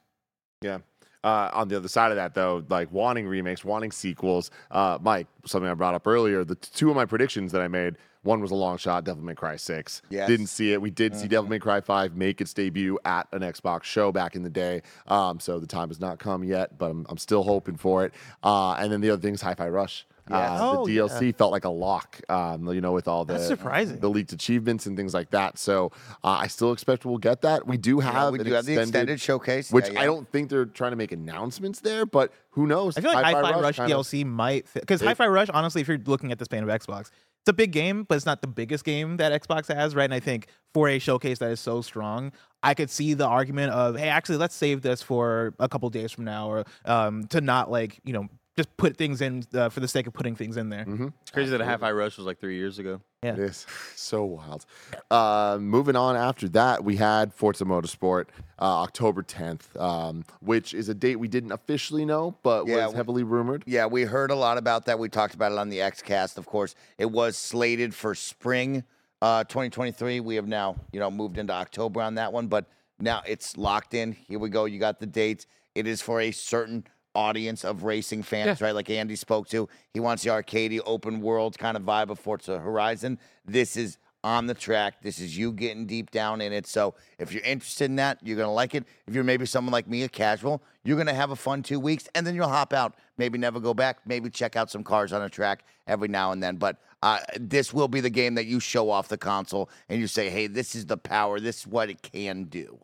Yeah. 0.62 0.78
Uh, 1.22 1.50
on 1.52 1.68
the 1.68 1.76
other 1.76 1.88
side 1.88 2.10
of 2.10 2.16
that, 2.16 2.34
though, 2.34 2.64
like 2.70 2.90
wanting 2.90 3.26
remakes, 3.26 3.62
wanting 3.62 3.92
sequels, 3.92 4.50
uh, 4.70 4.98
Mike, 5.02 5.26
something 5.44 5.70
I 5.70 5.74
brought 5.74 5.94
up 5.94 6.06
earlier, 6.06 6.44
the 6.44 6.54
t- 6.54 6.70
two 6.74 6.88
of 6.88 6.96
my 6.96 7.04
predictions 7.04 7.52
that 7.52 7.60
I 7.60 7.68
made, 7.68 7.96
one 8.22 8.40
was 8.40 8.50
a 8.50 8.54
long 8.54 8.76
shot, 8.76 9.04
Devil 9.04 9.24
May 9.24 9.34
Cry 9.34 9.56
6. 9.56 10.02
Yes. 10.10 10.28
Didn't 10.28 10.48
see 10.48 10.72
it. 10.72 10.80
We 10.82 10.90
did 10.90 11.16
see 11.16 11.26
Devil 11.28 11.48
May 11.48 11.58
Cry 11.58 11.80
5 11.80 12.16
make 12.16 12.40
its 12.40 12.52
debut 12.52 12.98
at 13.04 13.26
an 13.32 13.40
Xbox 13.40 13.84
show 13.84 14.12
back 14.12 14.36
in 14.36 14.42
the 14.42 14.50
day. 14.50 14.82
Um, 15.06 15.40
so 15.40 15.58
the 15.58 15.66
time 15.66 15.88
has 15.88 16.00
not 16.00 16.18
come 16.18 16.44
yet, 16.44 16.76
but 16.78 16.90
I'm, 16.90 17.06
I'm 17.08 17.16
still 17.18 17.42
hoping 17.42 17.76
for 17.76 18.04
it. 18.04 18.12
Uh, 18.42 18.72
and 18.74 18.92
then 18.92 19.00
the 19.00 19.10
other 19.10 19.22
thing 19.22 19.34
is 19.34 19.40
Hi 19.42 19.54
Fi 19.54 19.68
Rush. 19.68 20.06
Yes. 20.28 20.60
Uh, 20.60 20.70
Oh, 20.78 20.86
the 20.86 20.96
DLC 20.98 21.34
felt 21.34 21.50
like 21.50 21.64
a 21.64 21.70
lock, 21.70 22.20
um, 22.28 22.68
you 22.72 22.80
know, 22.80 22.92
with 22.92 23.08
all 23.08 23.24
the 23.24 23.32
That's 23.32 23.46
surprising. 23.48 23.98
the 23.98 24.08
leaked 24.08 24.32
achievements 24.32 24.86
and 24.86 24.96
things 24.96 25.12
like 25.12 25.30
that. 25.30 25.58
So 25.58 25.90
uh, 26.22 26.28
I 26.28 26.46
still 26.46 26.72
expect 26.72 27.04
we'll 27.04 27.18
get 27.18 27.40
that. 27.40 27.66
We 27.66 27.78
do 27.78 27.98
have, 27.98 28.14
Yeah, 28.14 28.30
we 28.30 28.38
an 28.40 28.44
do 28.46 28.52
have 28.52 28.64
the 28.66 28.78
extended 28.80 29.20
showcase, 29.20 29.72
which 29.72 29.86
yeah, 29.86 29.94
yeah. 29.94 30.00
I 30.02 30.04
don't 30.04 30.30
think 30.30 30.50
they're 30.50 30.66
trying 30.66 30.92
to 30.92 30.96
make 30.96 31.10
announcements 31.10 31.80
there, 31.80 32.06
but 32.06 32.32
who 32.50 32.66
knows? 32.68 32.96
I 32.96 33.00
feel 33.00 33.12
like 33.12 33.24
Hi-Fi 33.24 33.42
Hi-Fi 33.42 33.60
Rush, 33.60 33.76
kind 33.78 33.92
of- 33.92 34.06
DLC 34.06 34.24
might 34.24 34.66
because 34.74 35.02
It- 35.02 35.06
Hi-Fi 35.06 35.26
Rush, 35.26 35.48
honestly, 35.52 35.80
if 35.80 35.88
you're 35.88 35.98
looking 35.98 36.30
at 36.30 36.38
the 36.38 36.44
span 36.44 36.62
of 36.62 36.68
Xbox, 36.68 37.10
it's 37.42 37.48
a 37.48 37.54
big 37.54 37.72
game, 37.72 38.04
but 38.04 38.16
it's 38.16 38.26
not 38.26 38.42
the 38.42 38.48
biggest 38.48 38.84
game 38.84 39.16
that 39.16 39.32
Xbox 39.42 39.74
has, 39.74 39.94
right? 39.94 40.04
And 40.04 40.14
I 40.14 40.20
think 40.20 40.48
for 40.74 40.88
a 40.88 40.98
showcase 40.98 41.38
that 41.38 41.50
is 41.50 41.60
so 41.60 41.80
strong, 41.80 42.32
I 42.62 42.74
could 42.74 42.90
see 42.90 43.14
the 43.14 43.26
argument 43.26 43.72
of, 43.72 43.96
hey, 43.96 44.08
actually, 44.08 44.36
let's 44.36 44.54
save 44.54 44.82
this 44.82 45.00
for 45.00 45.54
a 45.58 45.68
couple 45.68 45.88
days 45.88 46.12
from 46.12 46.24
now, 46.24 46.50
or 46.50 46.64
um, 46.84 47.26
to 47.28 47.40
not 47.40 47.70
like 47.70 47.98
you 48.04 48.12
know 48.12 48.28
just 48.56 48.76
put 48.76 48.96
things 48.96 49.20
in 49.20 49.44
uh, 49.54 49.68
for 49.68 49.80
the 49.80 49.88
sake 49.88 50.06
of 50.06 50.12
putting 50.12 50.34
things 50.34 50.56
in 50.56 50.68
there. 50.68 50.84
Mm-hmm. 50.84 51.08
It's 51.22 51.30
crazy 51.30 51.50
that 51.50 51.60
a 51.60 51.64
Half 51.64 51.82
I 51.82 51.92
Rush 51.92 52.16
was 52.16 52.26
like 52.26 52.40
three 52.40 52.56
years 52.56 52.78
ago. 52.78 53.00
Yeah. 53.22 53.34
It 53.34 53.38
is 53.38 53.66
so 53.96 54.24
wild. 54.24 54.66
Uh, 55.10 55.58
moving 55.60 55.96
on 55.96 56.16
after 56.16 56.48
that, 56.50 56.84
we 56.84 56.96
had 56.96 57.32
Forza 57.32 57.64
Motorsport 57.64 58.26
uh, 58.58 58.64
October 58.64 59.22
10th, 59.22 59.80
um, 59.80 60.24
which 60.40 60.74
is 60.74 60.88
a 60.88 60.94
date 60.94 61.16
we 61.16 61.28
didn't 61.28 61.52
officially 61.52 62.04
know, 62.04 62.36
but 62.42 62.66
Yeah, 62.66 62.86
was 62.86 62.94
heavily 62.94 63.22
rumored. 63.22 63.62
Yeah, 63.66 63.86
we 63.86 64.02
heard 64.02 64.30
a 64.30 64.34
lot 64.34 64.58
about 64.58 64.86
that. 64.86 64.98
We 64.98 65.08
talked 65.08 65.34
about 65.34 65.52
it 65.52 65.58
on 65.58 65.68
the 65.68 65.78
XCast, 65.78 66.36
of 66.36 66.46
course. 66.46 66.74
It 66.98 67.10
was 67.10 67.36
slated 67.36 67.94
for 67.94 68.14
spring 68.14 68.84
uh, 69.22 69.44
2023. 69.44 70.20
We 70.20 70.34
have 70.34 70.48
now, 70.48 70.76
you 70.92 71.00
know, 71.00 71.10
moved 71.10 71.38
into 71.38 71.52
October 71.52 72.02
on 72.02 72.16
that 72.16 72.32
one, 72.32 72.48
but 72.48 72.66
now 72.98 73.22
it's 73.26 73.56
locked 73.56 73.94
in. 73.94 74.12
Here 74.12 74.38
we 74.38 74.50
go. 74.50 74.64
You 74.64 74.78
got 74.78 74.98
the 74.98 75.06
dates. 75.06 75.46
It 75.74 75.86
is 75.86 76.02
for 76.02 76.20
a 76.20 76.30
certain 76.32 76.84
audience 77.14 77.64
of 77.64 77.84
racing 77.84 78.22
fans, 78.22 78.60
right? 78.60 78.74
Like 78.74 78.90
Andy 78.90 79.16
spoke 79.16 79.48
to. 79.48 79.68
He 79.92 80.00
wants 80.00 80.22
the 80.22 80.30
arcadey 80.30 80.80
open 80.84 81.20
world 81.20 81.58
kind 81.58 81.76
of 81.76 81.82
vibe 81.82 82.10
of 82.10 82.18
Forza 82.18 82.58
Horizon. 82.58 83.18
This 83.44 83.76
is 83.76 83.98
on 84.22 84.46
the 84.46 84.54
track. 84.54 85.02
This 85.02 85.18
is 85.18 85.36
you 85.36 85.52
getting 85.52 85.86
deep 85.86 86.10
down 86.10 86.40
in 86.40 86.52
it. 86.52 86.66
So 86.66 86.94
if 87.18 87.32
you're 87.32 87.42
interested 87.42 87.86
in 87.86 87.96
that, 87.96 88.18
you're 88.22 88.36
gonna 88.36 88.52
like 88.52 88.74
it. 88.74 88.84
If 89.06 89.14
you're 89.14 89.24
maybe 89.24 89.46
someone 89.46 89.72
like 89.72 89.88
me, 89.88 90.02
a 90.02 90.08
casual, 90.08 90.62
you're 90.84 90.98
gonna 90.98 91.14
have 91.14 91.30
a 91.30 91.36
fun 91.36 91.62
two 91.62 91.80
weeks, 91.80 92.08
and 92.14 92.26
then 92.26 92.34
you'll 92.34 92.48
hop 92.48 92.72
out. 92.72 92.94
Maybe 93.16 93.38
never 93.38 93.60
go 93.60 93.74
back. 93.74 93.98
Maybe 94.06 94.30
check 94.30 94.56
out 94.56 94.70
some 94.70 94.84
cars 94.84 95.12
on 95.12 95.22
a 95.22 95.28
track 95.28 95.64
every 95.86 96.08
now 96.08 96.32
and 96.32 96.42
then. 96.42 96.56
But 96.56 96.76
uh, 97.02 97.20
this 97.38 97.72
will 97.72 97.88
be 97.88 98.00
the 98.00 98.10
game 98.10 98.34
that 98.34 98.44
you 98.44 98.60
show 98.60 98.90
off 98.90 99.08
the 99.08 99.18
console 99.18 99.70
and 99.88 99.98
you 100.00 100.06
say, 100.06 100.28
"Hey, 100.28 100.46
this 100.46 100.74
is 100.74 100.86
the 100.86 100.98
power. 100.98 101.40
This 101.40 101.60
is 101.60 101.66
what 101.66 101.88
it 101.88 102.02
can 102.02 102.44
do." 102.44 102.78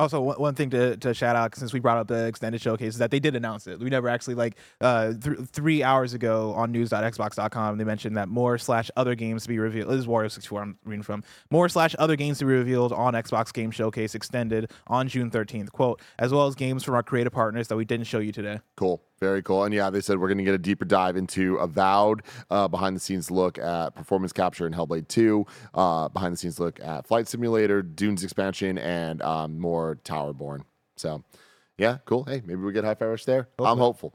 Also, 0.00 0.20
one, 0.20 0.36
one 0.36 0.54
thing 0.54 0.70
to, 0.70 0.96
to 0.98 1.14
shout 1.14 1.36
out 1.36 1.54
since 1.56 1.72
we 1.72 1.80
brought 1.80 1.98
up 1.98 2.08
the 2.08 2.26
extended 2.26 2.60
showcase 2.60 2.94
is 2.94 2.98
that 2.98 3.10
they 3.10 3.20
did 3.20 3.36
announce 3.36 3.66
it. 3.66 3.78
We 3.78 3.90
never 3.90 4.08
actually 4.08 4.34
like 4.34 4.56
uh, 4.80 5.12
th- 5.14 5.38
three 5.48 5.82
hours 5.82 6.14
ago 6.14 6.52
on 6.54 6.72
news.xbox.com 6.72 7.78
they 7.78 7.84
mentioned 7.84 8.16
that 8.16 8.28
more 8.28 8.58
slash 8.58 8.90
other 8.96 9.14
games 9.14 9.42
to 9.42 9.48
be 9.48 9.58
revealed. 9.58 9.90
This 9.90 10.00
is 10.00 10.06
Wario 10.06 10.30
64 10.30 10.62
I'm 10.62 10.78
reading 10.84 11.02
from. 11.02 11.22
More 11.50 11.68
slash 11.68 11.94
other 11.98 12.16
games 12.16 12.38
to 12.38 12.44
be 12.44 12.52
revealed 12.52 12.92
on 12.92 13.14
Xbox 13.14 13.52
Game 13.52 13.70
Showcase 13.70 14.14
extended 14.14 14.70
on 14.86 15.08
June 15.08 15.30
13th. 15.30 15.70
Quote 15.72 16.00
as 16.18 16.32
well 16.32 16.46
as 16.46 16.54
games 16.54 16.84
from 16.84 16.94
our 16.94 17.02
creative 17.02 17.32
partners 17.32 17.68
that 17.68 17.76
we 17.76 17.84
didn't 17.84 18.06
show 18.06 18.18
you 18.18 18.32
today. 18.32 18.60
Cool. 18.76 19.02
Very 19.22 19.40
cool. 19.40 19.62
And 19.62 19.72
yeah, 19.72 19.88
they 19.88 20.00
said 20.00 20.18
we're 20.18 20.26
going 20.26 20.38
to 20.38 20.44
get 20.44 20.52
a 20.52 20.58
deeper 20.58 20.84
dive 20.84 21.16
into 21.16 21.56
Avowed, 21.58 22.22
uh, 22.50 22.66
behind 22.66 22.96
the 22.96 23.00
scenes 23.00 23.30
look 23.30 23.56
at 23.56 23.94
performance 23.94 24.32
capture 24.32 24.66
in 24.66 24.72
Hellblade 24.72 25.06
2, 25.06 25.46
uh, 25.74 26.08
behind 26.08 26.32
the 26.32 26.36
scenes 26.36 26.58
look 26.58 26.80
at 26.80 27.06
Flight 27.06 27.28
Simulator, 27.28 27.82
Dunes 27.82 28.24
expansion, 28.24 28.78
and 28.78 29.22
um, 29.22 29.60
more 29.60 29.96
Towerborn. 30.04 30.64
So 30.96 31.22
yeah, 31.78 31.98
cool. 32.04 32.24
Hey, 32.24 32.42
maybe 32.44 32.62
we 32.62 32.72
get 32.72 32.82
Hi-Fi 32.82 33.04
Rush 33.04 33.24
there. 33.24 33.46
I'm 33.60 33.78
hopeful. 33.78 34.12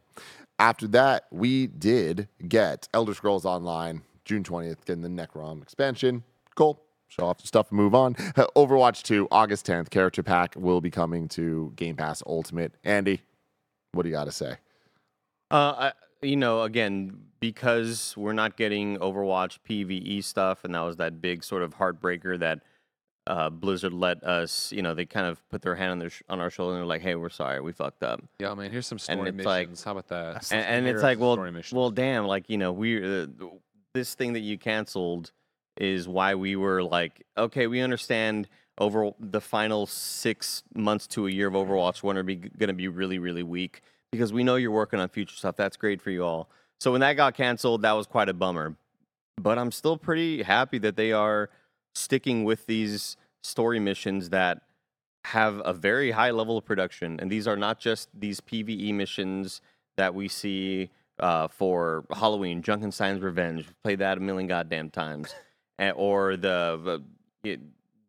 After 0.59 0.89
that, 0.89 1.27
we 1.31 1.67
did 1.67 2.27
get 2.45 2.89
Elder 2.93 3.13
Scrolls 3.13 3.45
Online 3.45 4.01
June 4.25 4.43
20th, 4.43 4.83
getting 4.83 5.03
the 5.03 5.07
Necrom 5.07 5.61
expansion. 5.61 6.25
Cool. 6.55 6.81
Show 7.07 7.27
off 7.27 7.37
the 7.37 7.47
stuff 7.47 7.69
and 7.69 7.77
move 7.77 7.95
on. 7.95 8.15
Overwatch 8.57 9.03
2, 9.03 9.29
August 9.31 9.65
10th, 9.67 9.89
character 9.89 10.21
pack 10.21 10.55
will 10.57 10.81
be 10.81 10.91
coming 10.91 11.29
to 11.29 11.71
Game 11.77 11.95
Pass 11.95 12.21
Ultimate. 12.27 12.73
Andy, 12.83 13.21
what 13.93 14.03
do 14.03 14.09
you 14.09 14.13
got 14.13 14.25
to 14.25 14.33
say? 14.33 14.57
Uh, 15.51 15.73
I, 15.77 15.91
you 16.21 16.35
know, 16.35 16.63
again, 16.63 17.17
because 17.39 18.15
we're 18.17 18.33
not 18.33 18.57
getting 18.57 18.97
Overwatch 18.97 19.59
PVE 19.67 20.23
stuff, 20.23 20.63
and 20.63 20.73
that 20.75 20.81
was 20.81 20.97
that 20.97 21.21
big 21.21 21.43
sort 21.43 21.63
of 21.63 21.75
heartbreaker 21.75 22.37
that 22.39 22.61
uh, 23.27 23.49
Blizzard 23.49 23.93
let 23.93 24.23
us. 24.23 24.71
You 24.71 24.81
know, 24.81 24.93
they 24.93 25.05
kind 25.05 25.27
of 25.27 25.47
put 25.49 25.61
their 25.61 25.75
hand 25.75 25.91
on 25.91 25.99
their 25.99 26.09
sh- 26.09 26.23
on 26.29 26.39
our 26.39 26.49
shoulder 26.49 26.73
and 26.73 26.79
they're 26.81 26.87
like, 26.87 27.01
"Hey, 27.01 27.15
we're 27.15 27.29
sorry, 27.29 27.61
we 27.61 27.71
fucked 27.71 28.03
up." 28.03 28.21
Yeah, 28.39 28.53
man. 28.55 28.71
Here's 28.71 28.87
some 28.87 28.99
story 28.99 29.31
missions. 29.31 29.45
like- 29.45 29.83
How 29.85 29.91
about 29.91 30.07
that? 30.09 30.51
And, 30.51 30.65
and 30.65 30.87
it's 30.87 31.03
like, 31.03 31.19
well, 31.19 31.37
well, 31.71 31.91
damn, 31.91 32.25
like 32.25 32.49
you 32.49 32.57
know, 32.57 32.71
we 32.71 33.21
uh, 33.21 33.27
this 33.93 34.15
thing 34.15 34.33
that 34.33 34.39
you 34.41 34.57
canceled 34.57 35.31
is 35.79 36.07
why 36.07 36.33
we 36.35 36.55
were 36.55 36.81
like, 36.81 37.23
okay, 37.37 37.67
we 37.67 37.81
understand 37.81 38.47
over 38.79 39.11
the 39.19 39.41
final 39.41 39.85
six 39.85 40.63
months 40.73 41.05
to 41.07 41.27
a 41.27 41.29
year 41.31 41.47
of 41.47 41.53
Overwatch 41.53 42.01
one 42.03 42.17
are 42.17 42.23
be, 42.23 42.35
going 42.35 42.67
to 42.67 42.73
be 42.73 42.87
really, 42.87 43.19
really 43.19 43.43
weak 43.43 43.81
because 44.11 44.31
we 44.33 44.43
know 44.43 44.55
you're 44.55 44.71
working 44.71 44.99
on 44.99 45.09
future 45.09 45.35
stuff. 45.35 45.55
That's 45.55 45.77
great 45.77 46.01
for 46.01 46.11
you 46.11 46.23
all. 46.23 46.49
So 46.79 46.91
when 46.91 47.01
that 47.01 47.13
got 47.13 47.33
canceled, 47.35 47.81
that 47.81 47.93
was 47.93 48.07
quite 48.07 48.29
a 48.29 48.33
bummer. 48.33 48.75
But 49.39 49.57
I'm 49.57 49.71
still 49.71 49.97
pretty 49.97 50.43
happy 50.43 50.77
that 50.79 50.95
they 50.95 51.11
are 51.11 51.49
sticking 51.95 52.43
with 52.43 52.65
these 52.67 53.17
story 53.43 53.79
missions 53.79 54.29
that 54.29 54.61
have 55.25 55.61
a 55.65 55.73
very 55.73 56.11
high 56.11 56.31
level 56.31 56.57
of 56.57 56.65
production. 56.65 57.19
And 57.19 57.31
these 57.31 57.47
are 57.47 57.57
not 57.57 57.79
just 57.79 58.09
these 58.13 58.39
PvE 58.41 58.93
missions 58.93 59.61
that 59.97 60.13
we 60.15 60.27
see 60.27 60.89
uh, 61.19 61.47
for 61.47 62.05
Halloween, 62.11 62.61
Junkenstein's 62.61 63.21
Revenge. 63.21 63.65
We've 63.65 63.83
played 63.83 63.99
that 63.99 64.17
a 64.17 64.21
million 64.21 64.47
goddamn 64.47 64.89
times. 64.89 65.33
And, 65.79 65.93
or 65.97 66.37
the, 66.37 67.01
the 67.43 67.59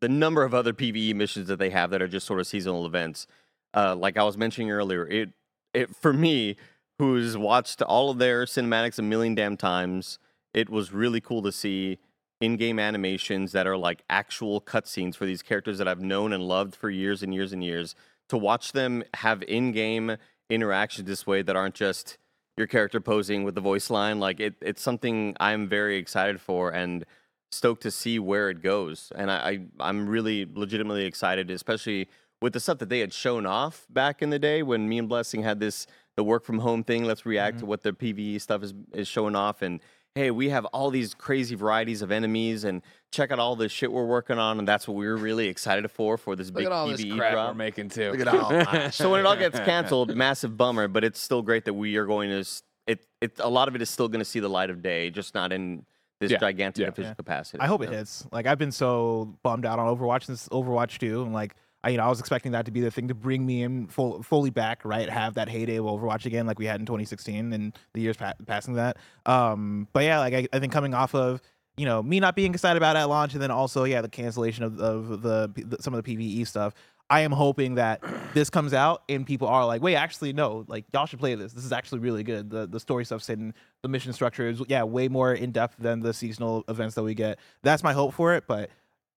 the 0.00 0.08
number 0.08 0.44
of 0.44 0.54
other 0.54 0.72
PvE 0.72 1.14
missions 1.14 1.48
that 1.48 1.58
they 1.58 1.70
have 1.70 1.90
that 1.90 2.00
are 2.00 2.08
just 2.08 2.26
sort 2.26 2.38
of 2.38 2.46
seasonal 2.46 2.86
events. 2.86 3.26
uh, 3.74 3.94
like 3.94 4.16
I 4.16 4.22
was 4.22 4.36
mentioning 4.36 4.70
earlier, 4.70 5.06
it 5.06 5.30
it 5.74 5.94
for 5.94 6.12
me, 6.12 6.56
who's 6.98 7.36
watched 7.36 7.80
all 7.82 8.10
of 8.10 8.18
their 8.18 8.44
cinematics 8.44 8.98
a 8.98 9.02
million 9.02 9.34
damn 9.34 9.56
times, 9.56 10.18
it 10.52 10.68
was 10.68 10.92
really 10.92 11.20
cool 11.20 11.42
to 11.42 11.52
see 11.52 11.98
in-game 12.40 12.78
animations 12.78 13.52
that 13.52 13.66
are 13.66 13.76
like 13.76 14.02
actual 14.08 14.60
cutscenes 14.60 15.16
for 15.16 15.26
these 15.26 15.42
characters 15.42 15.78
that 15.78 15.88
I've 15.88 16.00
known 16.00 16.32
and 16.32 16.42
loved 16.42 16.74
for 16.74 16.90
years 16.90 17.22
and 17.22 17.34
years 17.34 17.52
and 17.52 17.62
years. 17.62 17.94
To 18.28 18.36
watch 18.36 18.72
them 18.72 19.02
have 19.14 19.42
in-game 19.42 20.16
interactions 20.50 21.08
this 21.08 21.26
way 21.26 21.42
that 21.42 21.56
aren't 21.56 21.74
just 21.74 22.18
your 22.56 22.66
character 22.66 23.00
posing 23.00 23.44
with 23.44 23.54
the 23.54 23.60
voice 23.60 23.90
line, 23.90 24.18
like 24.18 24.40
it, 24.40 24.54
it's 24.60 24.82
something 24.82 25.36
I'm 25.38 25.68
very 25.68 25.96
excited 25.96 26.40
for 26.40 26.70
and 26.70 27.04
stoked 27.50 27.82
to 27.84 27.90
see 27.90 28.18
where 28.18 28.50
it 28.50 28.62
goes. 28.62 29.12
And 29.14 29.30
I, 29.30 29.36
I 29.36 29.60
I'm 29.80 30.08
really 30.08 30.46
legitimately 30.52 31.04
excited, 31.04 31.50
especially 31.50 32.08
with 32.40 32.52
the 32.52 32.60
stuff 32.60 32.78
that 32.78 32.88
they 32.88 33.00
had 33.00 33.12
shown 33.12 33.46
off 33.46 33.86
back 33.90 34.22
in 34.22 34.30
the 34.30 34.38
day 34.38 34.62
when 34.62 34.88
me 34.88 34.98
and 34.98 35.08
Blessing 35.08 35.42
had 35.42 35.60
this 35.60 35.86
the 36.16 36.24
work 36.24 36.44
from 36.44 36.58
home 36.60 36.82
thing. 36.82 37.04
Let's 37.04 37.24
react 37.24 37.58
to 37.58 37.62
mm-hmm. 37.62 37.68
what 37.68 37.82
the 37.82 37.92
PVE 37.92 38.40
stuff 38.40 38.62
is 38.62 38.74
is 38.92 39.08
showing 39.08 39.36
off 39.36 39.62
and 39.62 39.80
hey, 40.14 40.30
we 40.32 40.48
have 40.48 40.64
all 40.66 40.90
these 40.90 41.14
crazy 41.14 41.54
varieties 41.54 42.02
of 42.02 42.10
enemies 42.10 42.64
and 42.64 42.82
check 43.12 43.30
out 43.30 43.38
all 43.38 43.54
the 43.54 43.68
shit 43.68 43.92
we're 43.92 44.04
working 44.04 44.36
on 44.36 44.58
and 44.58 44.66
that's 44.66 44.88
what 44.88 44.96
we 44.96 45.06
were 45.06 45.16
really 45.16 45.46
excited 45.46 45.88
for 45.90 46.16
for 46.16 46.34
this 46.34 46.48
Look 46.48 46.56
big 46.56 46.66
at 46.66 46.72
all 46.72 46.88
PVE 46.88 46.96
this 46.96 47.14
crap 47.14 47.32
drop. 47.32 47.48
we're 47.50 47.54
making 47.54 47.88
too. 47.90 48.10
Look 48.12 48.20
at 48.20 48.28
all. 48.28 48.90
so 48.90 49.10
when 49.10 49.20
it 49.20 49.26
all 49.26 49.36
gets 49.36 49.58
canceled, 49.64 50.16
massive 50.16 50.56
bummer, 50.56 50.88
but 50.88 51.04
it's 51.04 51.20
still 51.20 51.42
great 51.42 51.64
that 51.66 51.74
we 51.74 51.96
are 51.96 52.06
going 52.06 52.30
to 52.30 52.40
s- 52.40 52.62
it 52.86 53.06
it 53.20 53.38
a 53.38 53.48
lot 53.48 53.68
of 53.68 53.74
it 53.76 53.82
is 53.82 53.90
still 53.90 54.08
going 54.08 54.20
to 54.20 54.24
see 54.24 54.40
the 54.40 54.48
light 54.48 54.70
of 54.70 54.82
day, 54.82 55.10
just 55.10 55.34
not 55.34 55.52
in 55.52 55.84
this 56.20 56.32
Yeah, 56.32 56.38
gigantic 56.38 56.82
yeah. 56.82 56.88
official 56.88 57.10
Yeah. 57.10 57.14
capacity. 57.14 57.60
I 57.60 57.66
hope 57.66 57.82
it 57.82 57.86
you 57.86 57.90
know? 57.92 57.98
hits. 57.98 58.26
Like 58.32 58.46
I've 58.46 58.58
been 58.58 58.72
so 58.72 59.36
bummed 59.42 59.66
out 59.66 59.78
on 59.78 59.94
Overwatch 59.96 60.24
since 60.24 60.48
Overwatch 60.48 60.98
2 60.98 61.22
and 61.22 61.32
like 61.32 61.54
I, 61.84 61.90
you 61.90 61.96
know, 61.96 62.04
I 62.04 62.08
was 62.08 62.18
expecting 62.18 62.52
that 62.52 62.64
to 62.66 62.72
be 62.72 62.80
the 62.80 62.90
thing 62.90 63.08
to 63.08 63.14
bring 63.14 63.46
me 63.46 63.62
in 63.62 63.86
full, 63.86 64.22
fully 64.22 64.50
back, 64.50 64.84
right? 64.84 65.08
Have 65.08 65.34
that 65.34 65.48
heyday 65.48 65.76
of 65.76 65.84
Overwatch 65.84 66.26
again, 66.26 66.46
like 66.46 66.58
we 66.58 66.66
had 66.66 66.80
in 66.80 66.86
2016 66.86 67.52
and 67.52 67.78
the 67.94 68.00
years 68.00 68.16
pa- 68.16 68.34
passing 68.46 68.74
that. 68.74 68.96
Um, 69.26 69.86
but 69.92 70.04
yeah, 70.04 70.18
like 70.18 70.34
I, 70.34 70.48
I 70.52 70.58
think 70.58 70.72
coming 70.72 70.94
off 70.94 71.14
of 71.14 71.40
you 71.76 71.86
know 71.86 72.02
me 72.02 72.18
not 72.18 72.34
being 72.34 72.52
excited 72.52 72.76
about 72.76 72.96
it 72.96 73.00
at 73.00 73.04
launch, 73.08 73.34
and 73.34 73.42
then 73.42 73.52
also 73.52 73.84
yeah 73.84 74.00
the 74.00 74.08
cancellation 74.08 74.64
of, 74.64 74.80
of 74.80 75.22
the, 75.22 75.52
the 75.54 75.76
some 75.80 75.94
of 75.94 76.02
the 76.02 76.16
PVE 76.16 76.46
stuff. 76.46 76.74
I 77.10 77.20
am 77.20 77.32
hoping 77.32 77.76
that 77.76 78.02
this 78.34 78.50
comes 78.50 78.74
out 78.74 79.02
and 79.08 79.24
people 79.24 79.48
are 79.48 79.64
like, 79.64 79.80
wait, 79.80 79.94
actually 79.94 80.32
no, 80.32 80.64
like 80.66 80.84
y'all 80.92 81.06
should 81.06 81.20
play 81.20 81.36
this. 81.36 81.52
This 81.52 81.64
is 81.64 81.72
actually 81.72 82.00
really 82.00 82.24
good. 82.24 82.50
The 82.50 82.66
the 82.66 82.80
story 82.80 83.04
stuff's 83.04 83.28
in 83.28 83.54
the 83.82 83.88
mission 83.88 84.12
structure 84.12 84.48
is 84.48 84.60
yeah 84.66 84.82
way 84.82 85.06
more 85.06 85.32
in 85.32 85.52
depth 85.52 85.76
than 85.78 86.00
the 86.00 86.12
seasonal 86.12 86.64
events 86.68 86.96
that 86.96 87.04
we 87.04 87.14
get. 87.14 87.38
That's 87.62 87.84
my 87.84 87.92
hope 87.92 88.14
for 88.14 88.34
it. 88.34 88.44
But 88.48 88.70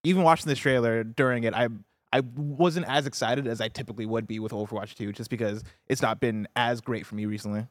even 0.04 0.22
watching 0.22 0.48
this 0.48 0.58
trailer 0.58 1.02
during 1.02 1.44
it, 1.44 1.54
I 1.54 1.68
I 2.12 2.20
wasn't 2.36 2.86
as 2.88 3.06
excited 3.06 3.46
as 3.46 3.60
I 3.60 3.68
typically 3.68 4.06
would 4.06 4.26
be 4.26 4.38
with 4.38 4.52
Overwatch 4.52 4.94
2, 4.94 5.12
just 5.12 5.30
because 5.30 5.64
it's 5.88 6.02
not 6.02 6.20
been 6.20 6.46
as 6.56 6.80
great 6.80 7.06
for 7.06 7.14
me 7.14 7.26
recently. 7.26 7.66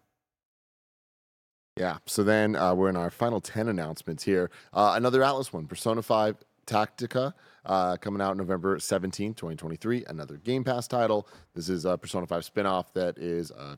Yeah. 1.77 1.97
So 2.05 2.23
then 2.23 2.55
uh, 2.55 2.73
we're 2.75 2.89
in 2.89 2.95
our 2.95 3.09
final 3.09 3.39
10 3.39 3.67
announcements 3.67 4.23
here. 4.23 4.49
Uh, 4.73 4.93
another 4.95 5.21
Atlus 5.21 5.53
one, 5.53 5.67
Persona 5.67 6.01
5 6.01 6.37
Tactica, 6.67 7.33
uh, 7.65 7.97
coming 7.97 8.21
out 8.21 8.35
November 8.37 8.77
17th, 8.77 9.35
2023. 9.35 10.05
Another 10.07 10.37
Game 10.37 10.63
Pass 10.63 10.87
title. 10.87 11.27
This 11.55 11.69
is 11.69 11.85
a 11.85 11.97
Persona 11.97 12.27
5 12.27 12.43
spinoff 12.43 12.93
that 12.93 13.17
is 13.17 13.51
a 13.51 13.77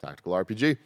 tactical 0.00 0.32
RPG. 0.32 0.78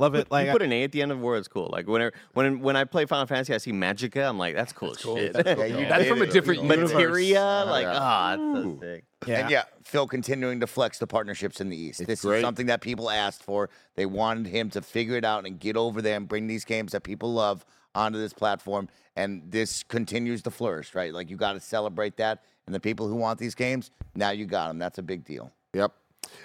Love 0.00 0.14
it. 0.14 0.30
Like 0.30 0.46
you 0.46 0.52
put 0.52 0.62
an 0.62 0.72
A 0.72 0.84
at 0.84 0.92
the 0.92 1.02
end 1.02 1.10
of 1.10 1.18
word, 1.20 1.38
it's 1.38 1.48
cool. 1.48 1.68
Like 1.72 1.88
when 1.88 2.10
when 2.34 2.60
when 2.60 2.76
I 2.76 2.84
play 2.84 3.04
Final 3.04 3.26
Fantasy, 3.26 3.52
I 3.52 3.58
see 3.58 3.72
Magica. 3.72 4.28
I'm 4.28 4.38
like, 4.38 4.54
that's 4.54 4.72
cool 4.72 4.92
as 4.92 5.00
shit. 5.00 5.34
Yeah, 5.46 5.64
you 5.64 5.86
That's 5.88 6.08
from 6.08 6.22
a 6.22 6.26
different 6.26 6.62
You 6.62 6.68
universe. 6.68 6.92
Materia, 6.92 7.64
like 7.66 7.82
yeah. 7.84 7.98
ah, 7.98 8.36
that's 8.36 8.64
so 8.64 8.78
sick. 8.80 9.04
yeah. 9.26 9.40
And 9.40 9.50
yeah, 9.50 9.62
Phil 9.82 10.06
continuing 10.06 10.60
to 10.60 10.66
flex 10.68 10.98
the 10.98 11.06
partnerships 11.08 11.60
in 11.60 11.68
the 11.68 11.76
East. 11.76 12.00
It's 12.00 12.06
this 12.06 12.22
great. 12.22 12.38
is 12.38 12.42
something 12.42 12.66
that 12.66 12.80
people 12.80 13.10
asked 13.10 13.42
for. 13.42 13.70
They 13.96 14.06
wanted 14.06 14.46
him 14.46 14.70
to 14.70 14.82
figure 14.82 15.16
it 15.16 15.24
out 15.24 15.46
and 15.46 15.58
get 15.58 15.76
over 15.76 16.00
there 16.00 16.16
and 16.16 16.28
bring 16.28 16.46
these 16.46 16.64
games 16.64 16.92
that 16.92 17.02
people 17.02 17.32
love 17.32 17.64
onto 17.94 18.18
this 18.18 18.32
platform. 18.32 18.88
And 19.16 19.42
this 19.50 19.82
continues 19.82 20.42
to 20.42 20.52
flourish, 20.52 20.94
right? 20.94 21.12
Like 21.12 21.28
you 21.28 21.36
got 21.36 21.54
to 21.54 21.60
celebrate 21.60 22.16
that. 22.18 22.44
And 22.66 22.74
the 22.74 22.78
people 22.80 23.08
who 23.08 23.16
want 23.16 23.40
these 23.40 23.56
games, 23.56 23.90
now 24.14 24.30
you 24.30 24.46
got 24.46 24.68
them. 24.68 24.78
That's 24.78 24.98
a 24.98 25.02
big 25.02 25.24
deal. 25.24 25.50
Yep. 25.74 25.92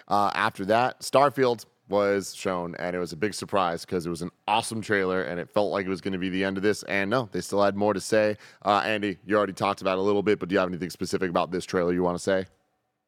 Uh, 0.07 0.31
after 0.33 0.65
that, 0.65 1.01
Starfield 1.01 1.65
was 1.93 2.35
shown, 2.35 2.75
and 2.79 2.95
it 2.95 2.99
was 2.99 3.13
a 3.13 3.15
big 3.15 3.33
surprise 3.33 3.85
because 3.85 4.05
it 4.05 4.09
was 4.09 4.23
an 4.23 4.31
awesome 4.47 4.81
trailer, 4.81 5.21
and 5.21 5.39
it 5.39 5.49
felt 5.49 5.71
like 5.71 5.85
it 5.85 5.89
was 5.89 6.01
going 6.01 6.13
to 6.13 6.17
be 6.17 6.29
the 6.29 6.43
end 6.43 6.57
of 6.57 6.63
this. 6.63 6.83
And 6.83 7.09
no, 7.09 7.29
they 7.31 7.39
still 7.39 7.61
had 7.61 7.75
more 7.75 7.93
to 7.93 8.01
say. 8.01 8.37
Uh, 8.65 8.81
Andy, 8.83 9.19
you 9.25 9.37
already 9.37 9.53
talked 9.53 9.81
about 9.81 9.99
a 9.99 10.01
little 10.01 10.23
bit, 10.23 10.39
but 10.39 10.49
do 10.49 10.53
you 10.53 10.59
have 10.59 10.69
anything 10.69 10.89
specific 10.89 11.29
about 11.29 11.51
this 11.51 11.65
trailer 11.65 11.93
you 11.93 12.03
want 12.03 12.17
to 12.17 12.23
say? 12.23 12.45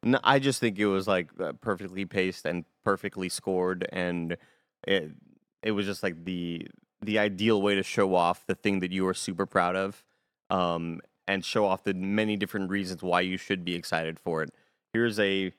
No, 0.02 0.20
I 0.22 0.38
just 0.38 0.60
think 0.60 0.78
it 0.78 0.86
was 0.86 1.08
like 1.08 1.28
uh, 1.40 1.52
perfectly 1.54 2.04
paced 2.04 2.46
and 2.46 2.64
perfectly 2.84 3.28
scored, 3.28 3.88
and 3.92 4.36
it 4.86 5.10
it 5.62 5.72
was 5.72 5.84
just 5.84 6.02
like 6.02 6.24
the 6.24 6.68
the 7.02 7.18
ideal 7.18 7.60
way 7.60 7.74
to 7.74 7.82
show 7.82 8.14
off 8.14 8.46
the 8.46 8.54
thing 8.54 8.80
that 8.80 8.92
you 8.92 9.06
are 9.08 9.14
super 9.14 9.46
proud 9.46 9.74
of, 9.74 10.04
um, 10.48 11.00
and 11.26 11.44
show 11.44 11.66
off 11.66 11.82
the 11.82 11.94
many 11.94 12.36
different 12.36 12.70
reasons 12.70 13.02
why 13.02 13.20
you 13.20 13.36
should 13.36 13.64
be 13.64 13.74
excited 13.74 14.20
for 14.20 14.42
it. 14.42 14.50
Here's 14.92 15.18
a 15.18 15.52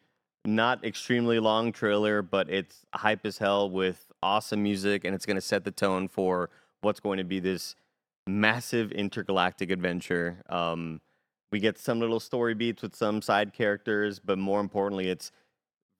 not 0.48 0.86
extremely 0.86 1.40
long 1.40 1.74
trailer, 1.74 2.22
but 2.22 2.50
it's 2.50 2.86
hype 2.96 3.26
as 3.26 3.38
hell 3.38 3.70
with 3.70 4.12
awesome 4.24 4.64
music, 4.64 5.04
and 5.04 5.14
it's 5.14 5.26
going 5.26 5.36
to 5.36 5.42
set 5.42 5.66
the 5.66 5.72
tone 5.72 6.08
for 6.08 6.50
what's 6.82 7.02
going 7.02 7.18
to 7.18 7.26
be 7.26 7.40
this 7.40 7.76
massive 8.26 8.92
intergalactic 8.94 9.70
adventure. 9.70 10.42
Um, 10.50 11.02
we 11.52 11.60
get 11.60 11.78
some 11.78 12.00
little 12.00 12.22
story 12.22 12.54
beats 12.54 12.82
with 12.82 12.96
some 12.96 13.22
side 13.22 13.54
characters, 13.54 14.20
but 14.20 14.38
more 14.38 14.62
importantly, 14.62 15.10
it's 15.10 15.32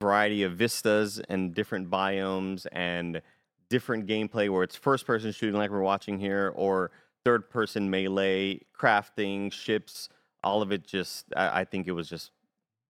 variety 0.00 0.42
of 0.42 0.52
vistas 0.52 1.20
and 1.28 1.54
different 1.54 1.90
biomes 1.90 2.66
and 2.72 3.20
different 3.68 4.06
gameplay 4.06 4.48
where 4.48 4.62
it's 4.62 4.76
first 4.76 5.06
person 5.06 5.30
shooting 5.30 5.58
like 5.58 5.70
we're 5.70 5.80
watching 5.80 6.18
here 6.18 6.52
or 6.56 6.90
third 7.22 7.50
person 7.50 7.90
melee, 7.90 8.60
crafting, 8.78 9.52
ships, 9.52 10.08
all 10.42 10.62
of 10.62 10.72
it 10.72 10.86
just 10.86 11.26
I, 11.36 11.60
I 11.60 11.64
think 11.64 11.86
it 11.86 11.92
was 11.92 12.08
just 12.08 12.30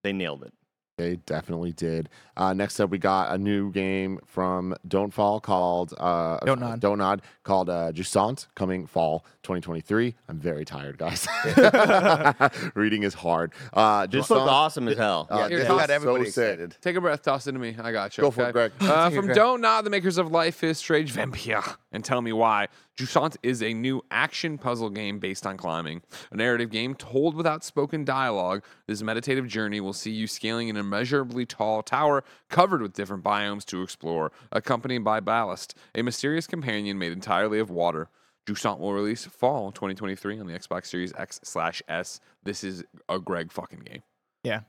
they 0.03 0.11
nailed 0.11 0.43
it. 0.43 0.53
They 0.97 1.17
definitely 1.25 1.73
did. 1.73 2.07
Uh, 2.37 2.53
next 2.53 2.79
up, 2.79 2.89
we 2.89 2.97
got 2.97 3.33
a 3.33 3.37
new 3.37 3.69
game 3.71 4.17
from 4.25 4.73
Don't 4.87 5.13
Fall 5.13 5.41
called 5.41 5.93
uh, 5.97 6.37
Don't 6.45 6.61
Nod. 6.61 6.79
Don't 6.79 6.99
Nod 6.99 7.21
called 7.43 7.69
uh, 7.69 7.91
Jusant 7.91 8.47
coming 8.55 8.87
fall 8.87 9.25
2023. 9.43 10.15
I'm 10.29 10.39
very 10.39 10.63
tired, 10.63 10.97
guys. 10.97 11.27
Reading 12.75 13.03
is 13.03 13.13
hard. 13.13 13.51
Uh, 13.73 14.07
This 14.07 14.27
Jusant- 14.27 14.29
looked 14.37 14.49
awesome 14.51 14.87
as 14.87 14.97
hell. 14.97 15.27
Uh, 15.29 15.47
Yeah, 15.49 15.57
Here, 15.57 15.67
got 15.67 15.89
everybody 15.89 16.25
so 16.25 16.31
sick. 16.31 16.53
excited. 16.53 16.77
Take 16.81 16.95
a 16.95 17.01
breath, 17.01 17.21
toss 17.23 17.45
it 17.47 17.51
to 17.51 17.59
me. 17.59 17.75
I 17.77 17.91
got 17.91 18.17
you. 18.17 18.21
Go 18.21 18.31
for 18.31 18.47
it. 18.47 18.53
Greg. 18.53 18.71
Uh, 18.79 19.09
from 19.09 19.25
Greg. 19.25 19.35
Don't 19.35 19.59
Nod, 19.61 19.81
the 19.81 19.89
makers 19.89 20.17
of 20.17 20.31
Life 20.31 20.63
is 20.63 20.77
Strange 20.77 21.13
Vampyr, 21.13 21.75
and 21.91 22.05
tell 22.05 22.21
me 22.21 22.31
why. 22.31 22.67
Jusant 22.97 23.35
is 23.43 23.61
a 23.61 23.73
new 23.73 24.01
action 24.09 24.57
puzzle 24.57 24.89
game 24.89 25.19
based 25.19 25.45
on 25.45 25.57
climbing. 25.57 26.01
A 26.31 26.37
narrative 26.37 26.69
game 26.69 26.95
told 26.95 27.35
without 27.35 27.63
spoken 27.63 28.05
dialogue. 28.05 28.63
This 28.87 29.01
meditative 29.01 29.47
journey 29.47 29.81
will 29.81 29.91
see 29.91 30.11
you 30.11 30.27
scaling 30.27 30.69
an 30.69 30.77
immeasurably 30.77 31.45
tall 31.45 31.83
tower 31.83 32.23
covered 32.49 32.81
with 32.81 32.93
different 32.93 33.23
biomes 33.23 33.65
to 33.65 33.81
explore, 33.81 34.31
accompanied 34.51 35.03
by 35.03 35.19
Ballast, 35.19 35.75
a 35.93 36.03
mysterious 36.03 36.47
companion 36.47 36.97
made 36.97 37.11
entirely 37.11 37.59
of 37.59 37.69
water. 37.69 38.07
Jusant 38.45 38.79
will 38.79 38.93
release 38.93 39.25
fall 39.25 39.71
2023 39.71 40.39
on 40.39 40.47
the 40.47 40.53
Xbox 40.53 40.85
Series 40.85 41.13
X 41.17 41.41
slash 41.43 41.81
S. 41.89 42.21
This 42.43 42.63
is 42.63 42.83
a 43.09 43.19
Greg 43.19 43.51
fucking 43.51 43.79
game. 43.79 44.03
yeah. 44.43 44.61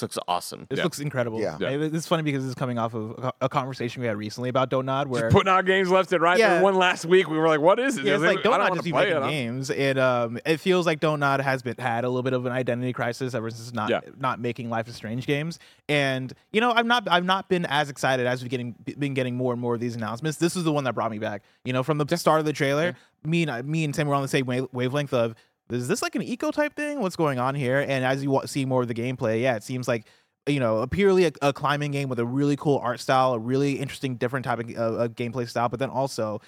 This 0.00 0.16
looks 0.16 0.18
awesome. 0.26 0.66
This 0.70 0.78
Yeah. 0.78 0.84
looks 0.84 0.98
incredible. 0.98 1.40
Yeah. 1.40 1.56
Yeah. 1.60 1.68
It's 1.70 2.06
funny 2.06 2.22
because 2.22 2.42
this 2.42 2.48
is 2.48 2.54
coming 2.54 2.78
off 2.78 2.94
of 2.94 3.10
a- 3.22 3.32
a 3.42 3.48
conversation 3.50 4.00
we 4.00 4.06
had 4.08 4.16
recently 4.16 4.48
about 4.48 4.70
Don't 4.70 4.86
Nod, 4.86 5.08
where 5.08 5.30
Putting 5.30 5.50
out 5.52 5.66
games 5.66 5.90
left 5.90 6.10
and 6.12 6.22
right. 6.22 6.38
Yeah. 6.38 6.48
There 6.54 6.56
was 6.62 6.72
one 6.72 6.74
last 6.76 7.04
week. 7.04 7.28
We 7.28 7.36
were 7.38 7.48
like, 7.48 7.60
"What 7.60 7.78
is 7.78 7.98
it?" 7.98 8.04
Yeah, 8.04 8.14
it's 8.14 8.22
I 8.22 8.28
like 8.28 8.36
Don't 8.42 8.52
don't 8.52 8.60
Nod 8.60 8.68
wanna 8.70 8.74
just 8.76 8.84
be 8.84 8.92
play 8.92 9.00
making 9.04 9.16
it, 9.18 9.22
huh? 9.22 9.28
games. 9.30 9.70
It 9.70 9.98
um 9.98 10.38
it 10.46 10.56
feels 10.58 10.86
like 10.86 11.00
Don't 11.00 11.20
Nod 11.20 11.40
has 11.40 11.62
been 11.62 11.76
had 11.78 12.04
a 12.04 12.08
little 12.08 12.22
bit 12.22 12.32
of 12.32 12.46
an 12.46 12.52
identity 12.52 12.92
crisis 12.92 13.34
ever 13.34 13.50
since 13.50 13.72
not 13.74 13.90
Yeah. 13.90 14.00
not 14.18 14.40
making 14.40 14.70
Life 14.70 14.88
is 14.88 14.94
Strange 14.96 15.26
games. 15.26 15.58
And 15.88 16.32
you 16.52 16.60
know, 16.60 16.72
I'm 16.72 16.86
not 16.86 17.06
I've 17.10 17.24
not 17.24 17.48
been 17.48 17.66
as 17.66 17.90
excited 17.90 18.26
as 18.26 18.42
we've 18.42 18.50
getting 18.50 18.74
been 18.98 19.14
getting 19.14 19.36
more 19.36 19.52
and 19.52 19.60
more 19.60 19.74
of 19.74 19.80
these 19.80 19.96
announcements. 19.96 20.38
This 20.38 20.56
is 20.56 20.64
the 20.64 20.72
one 20.72 20.84
that 20.84 20.94
brought 20.94 21.10
me 21.10 21.18
back. 21.18 21.42
You 21.64 21.72
know, 21.72 21.82
from 21.82 21.98
the 21.98 22.16
start 22.16 22.40
of 22.40 22.46
the 22.46 22.52
trailer, 22.52 22.94
me 23.24 23.42
and 23.46 23.68
me 23.68 23.84
and 23.84 23.92
Tim 23.92 24.08
were 24.08 24.14
on 24.14 24.22
the 24.22 24.28
same 24.28 24.46
wave- 24.46 24.68
wavelength 24.72 25.12
of 25.12 25.34
is 25.70 25.88
this 25.88 26.02
like 26.02 26.14
an 26.14 26.22
Ico 26.22 26.52
type 26.52 26.74
thing? 26.74 27.00
What's 27.00 27.16
going 27.16 27.38
on 27.38 27.54
here? 27.54 27.80
And 27.80 28.04
as 28.04 28.22
you 28.22 28.40
see 28.46 28.64
more 28.64 28.82
of 28.82 28.88
the 28.88 28.94
gameplay, 28.94 29.40
yeah, 29.42 29.56
it 29.56 29.62
seems 29.62 29.86
like 29.88 30.06
you 30.46 30.60
know, 30.60 30.78
a 30.78 30.86
purely 30.86 31.26
a, 31.26 31.32
a 31.42 31.52
climbing 31.52 31.90
game 31.90 32.08
with 32.08 32.18
a 32.18 32.24
really 32.24 32.56
cool 32.56 32.78
art 32.78 33.00
style, 33.00 33.34
a 33.34 33.38
really 33.38 33.74
interesting, 33.74 34.16
different 34.16 34.44
type 34.44 34.58
of 34.58 34.70
uh, 34.70 34.80
uh, 34.80 35.08
gameplay 35.08 35.48
style, 35.48 35.68
but 35.68 35.78
then 35.78 35.90
also, 35.90 36.40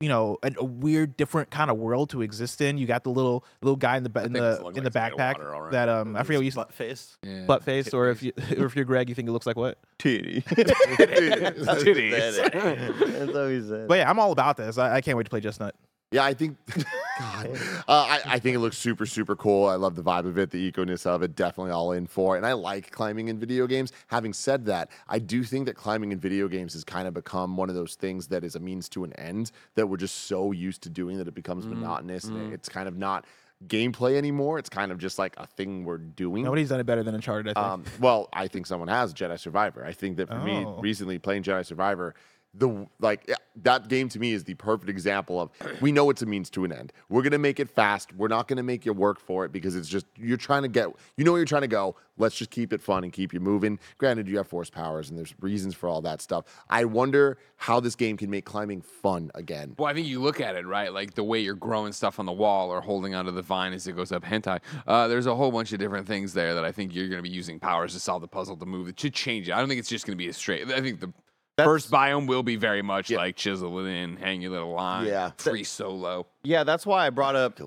you 0.00 0.08
know, 0.08 0.38
a, 0.42 0.50
a 0.58 0.64
weird, 0.64 1.16
different 1.16 1.50
kind 1.50 1.70
of 1.70 1.76
world 1.76 2.10
to 2.10 2.22
exist 2.22 2.60
in. 2.60 2.78
You 2.78 2.86
got 2.86 3.04
the 3.04 3.10
little 3.10 3.44
little 3.62 3.76
guy 3.76 3.96
in 3.96 4.02
the 4.02 4.10
in 4.24 4.32
the 4.32 4.38
in 4.38 4.44
the 4.44 4.62
like 4.62 4.76
it's 4.76 4.78
made 4.78 4.86
of 4.86 4.92
backpack 4.92 5.38
water, 5.38 5.54
all 5.54 5.62
right. 5.62 5.72
that 5.72 5.88
um 5.88 6.16
I 6.16 6.22
forget 6.22 6.40
what 6.40 6.46
you 6.46 6.52
butt 6.52 6.72
face. 6.72 7.16
Yeah. 7.22 7.44
butt 7.44 7.62
face, 7.62 7.92
or 7.92 8.08
if 8.08 8.22
you 8.22 8.32
or 8.58 8.66
if 8.66 8.76
you're 8.76 8.84
Greg, 8.84 9.08
you 9.08 9.14
think 9.14 9.28
it 9.28 9.32
looks 9.32 9.46
like 9.46 9.56
what? 9.56 9.78
Titty. 9.98 10.42
Titties. 10.48 11.64
That's 11.64 11.84
what 11.84 11.96
he 11.96 12.10
said. 12.10 12.52
That's 12.52 13.32
what 13.32 13.50
he 13.50 13.62
said. 13.62 13.88
But 13.88 13.98
yeah, 13.98 14.10
I'm 14.10 14.18
all 14.18 14.32
about 14.32 14.56
this. 14.56 14.78
I, 14.78 14.96
I 14.96 15.00
can't 15.00 15.16
wait 15.16 15.24
to 15.24 15.30
play 15.30 15.40
Just 15.40 15.60
Nut. 15.60 15.74
Yeah, 16.14 16.24
I 16.24 16.32
think 16.34 16.56
God. 17.18 17.48
Uh, 17.88 18.06
I, 18.08 18.20
I 18.26 18.38
think 18.38 18.54
it 18.54 18.60
looks 18.60 18.78
super, 18.78 19.04
super 19.04 19.34
cool. 19.34 19.66
I 19.66 19.74
love 19.74 19.96
the 19.96 20.02
vibe 20.02 20.26
of 20.26 20.38
it, 20.38 20.50
the 20.50 20.70
Ico-ness 20.70 21.06
of 21.06 21.22
it. 21.22 21.34
Definitely 21.34 21.72
all 21.72 21.90
in 21.92 22.06
for. 22.06 22.34
it. 22.36 22.38
And 22.38 22.46
I 22.46 22.52
like 22.52 22.90
climbing 22.92 23.28
in 23.28 23.38
video 23.38 23.66
games. 23.66 23.92
Having 24.06 24.32
said 24.34 24.64
that, 24.66 24.90
I 25.08 25.18
do 25.18 25.42
think 25.42 25.66
that 25.66 25.74
climbing 25.74 26.12
in 26.12 26.18
video 26.20 26.46
games 26.46 26.72
has 26.74 26.84
kind 26.84 27.08
of 27.08 27.14
become 27.14 27.56
one 27.56 27.68
of 27.68 27.74
those 27.74 27.96
things 27.96 28.28
that 28.28 28.44
is 28.44 28.54
a 28.54 28.60
means 28.60 28.88
to 28.90 29.02
an 29.04 29.12
end 29.14 29.50
that 29.74 29.86
we're 29.88 29.96
just 29.96 30.26
so 30.26 30.52
used 30.52 30.82
to 30.84 30.88
doing 30.88 31.18
that 31.18 31.26
it 31.28 31.34
becomes 31.34 31.66
monotonous 31.66 32.24
and 32.24 32.52
it's 32.52 32.68
kind 32.68 32.86
of 32.88 32.96
not 32.96 33.24
gameplay 33.68 34.16
anymore. 34.16 34.58
It's 34.58 34.68
kind 34.68 34.92
of 34.92 34.98
just 34.98 35.18
like 35.18 35.34
a 35.38 35.46
thing 35.46 35.84
we're 35.84 35.98
doing. 35.98 36.44
Nobody's 36.44 36.68
done 36.68 36.80
it 36.80 36.84
better 36.86 37.02
than 37.02 37.14
Uncharted. 37.14 37.56
I 37.56 37.60
think. 37.60 37.66
Um, 37.66 37.84
well, 38.00 38.28
I 38.32 38.46
think 38.48 38.66
someone 38.66 38.88
has 38.88 39.14
Jedi 39.14 39.38
Survivor. 39.38 39.84
I 39.84 39.92
think 39.92 40.16
that 40.18 40.28
for 40.28 40.38
me, 40.38 40.64
Oh. 40.66 40.78
recently 40.80 41.18
playing 41.18 41.42
Jedi 41.44 41.64
Survivor, 41.64 42.14
the 42.56 42.86
like 43.00 43.30
that 43.62 43.88
game 43.88 44.08
to 44.08 44.18
me 44.18 44.32
is 44.32 44.44
the 44.44 44.54
perfect 44.54 44.88
example 44.88 45.40
of 45.40 45.50
we 45.80 45.92
know 45.92 46.10
it's 46.10 46.22
a 46.22 46.26
means 46.26 46.50
to 46.50 46.64
an 46.64 46.72
end. 46.72 46.92
We're 47.08 47.22
gonna 47.22 47.38
make 47.38 47.60
it 47.60 47.68
fast. 47.68 48.14
We're 48.14 48.28
not 48.28 48.48
gonna 48.48 48.62
make 48.62 48.86
you 48.86 48.92
work 48.92 49.20
for 49.20 49.44
it 49.44 49.52
because 49.52 49.76
it's 49.76 49.88
just 49.88 50.06
you're 50.16 50.36
trying 50.36 50.62
to 50.62 50.68
get 50.68 50.88
you 51.16 51.24
know 51.24 51.32
where 51.32 51.40
you're 51.40 51.46
trying 51.46 51.62
to 51.62 51.68
go. 51.68 51.96
Let's 52.16 52.36
just 52.36 52.50
keep 52.50 52.72
it 52.72 52.80
fun 52.80 53.02
and 53.02 53.12
keep 53.12 53.32
you 53.32 53.40
moving. 53.40 53.80
Granted, 53.98 54.28
you 54.28 54.36
have 54.36 54.46
force 54.46 54.70
powers 54.70 55.10
and 55.10 55.18
there's 55.18 55.34
reasons 55.40 55.74
for 55.74 55.88
all 55.88 56.00
that 56.02 56.22
stuff. 56.22 56.44
I 56.70 56.84
wonder 56.84 57.38
how 57.56 57.80
this 57.80 57.96
game 57.96 58.16
can 58.16 58.30
make 58.30 58.44
climbing 58.44 58.82
fun 58.82 59.32
again. 59.34 59.74
Well, 59.76 59.88
I 59.88 59.94
think 59.94 60.06
you 60.06 60.20
look 60.20 60.40
at 60.40 60.54
it, 60.54 60.64
right? 60.64 60.92
Like 60.92 61.14
the 61.14 61.24
way 61.24 61.40
you're 61.40 61.54
growing 61.54 61.92
stuff 61.92 62.20
on 62.20 62.26
the 62.26 62.32
wall 62.32 62.70
or 62.70 62.80
holding 62.80 63.16
onto 63.16 63.32
the 63.32 63.42
vine 63.42 63.72
as 63.72 63.88
it 63.88 63.96
goes 63.96 64.12
up 64.12 64.22
hentai. 64.22 64.60
Uh, 64.86 65.08
there's 65.08 65.26
a 65.26 65.34
whole 65.34 65.50
bunch 65.50 65.72
of 65.72 65.80
different 65.80 66.06
things 66.06 66.34
there 66.34 66.54
that 66.54 66.64
I 66.64 66.70
think 66.70 66.94
you're 66.94 67.08
to 67.08 67.22
be 67.22 67.28
using 67.28 67.58
powers 67.58 67.94
to 67.94 68.00
solve 68.00 68.20
the 68.20 68.28
puzzle 68.28 68.56
to 68.58 68.66
move 68.66 68.86
it, 68.86 68.96
to 68.98 69.10
change 69.10 69.48
it. 69.48 69.52
I 69.52 69.58
don't 69.58 69.68
think 69.68 69.80
it's 69.80 69.88
just 69.88 70.06
to 70.06 70.14
be 70.14 70.28
a 70.28 70.32
straight. 70.32 70.70
I 70.70 70.80
think 70.80 71.00
the 71.00 71.12
first 71.62 71.90
biome 71.90 72.26
will 72.26 72.42
be 72.42 72.56
very 72.56 72.82
much 72.82 73.10
like 73.10 73.36
chisel 73.36 73.78
it 73.80 73.88
in, 73.88 74.16
hang 74.16 74.42
your 74.42 74.50
little 74.50 74.72
line, 74.72 75.06
Yeah. 75.06 75.30
free 75.36 75.64
solo. 75.64 76.26
Yeah, 76.42 76.64
that's 76.64 76.84
why 76.84 77.06
I 77.06 77.10
brought 77.10 77.36
up 77.36 77.60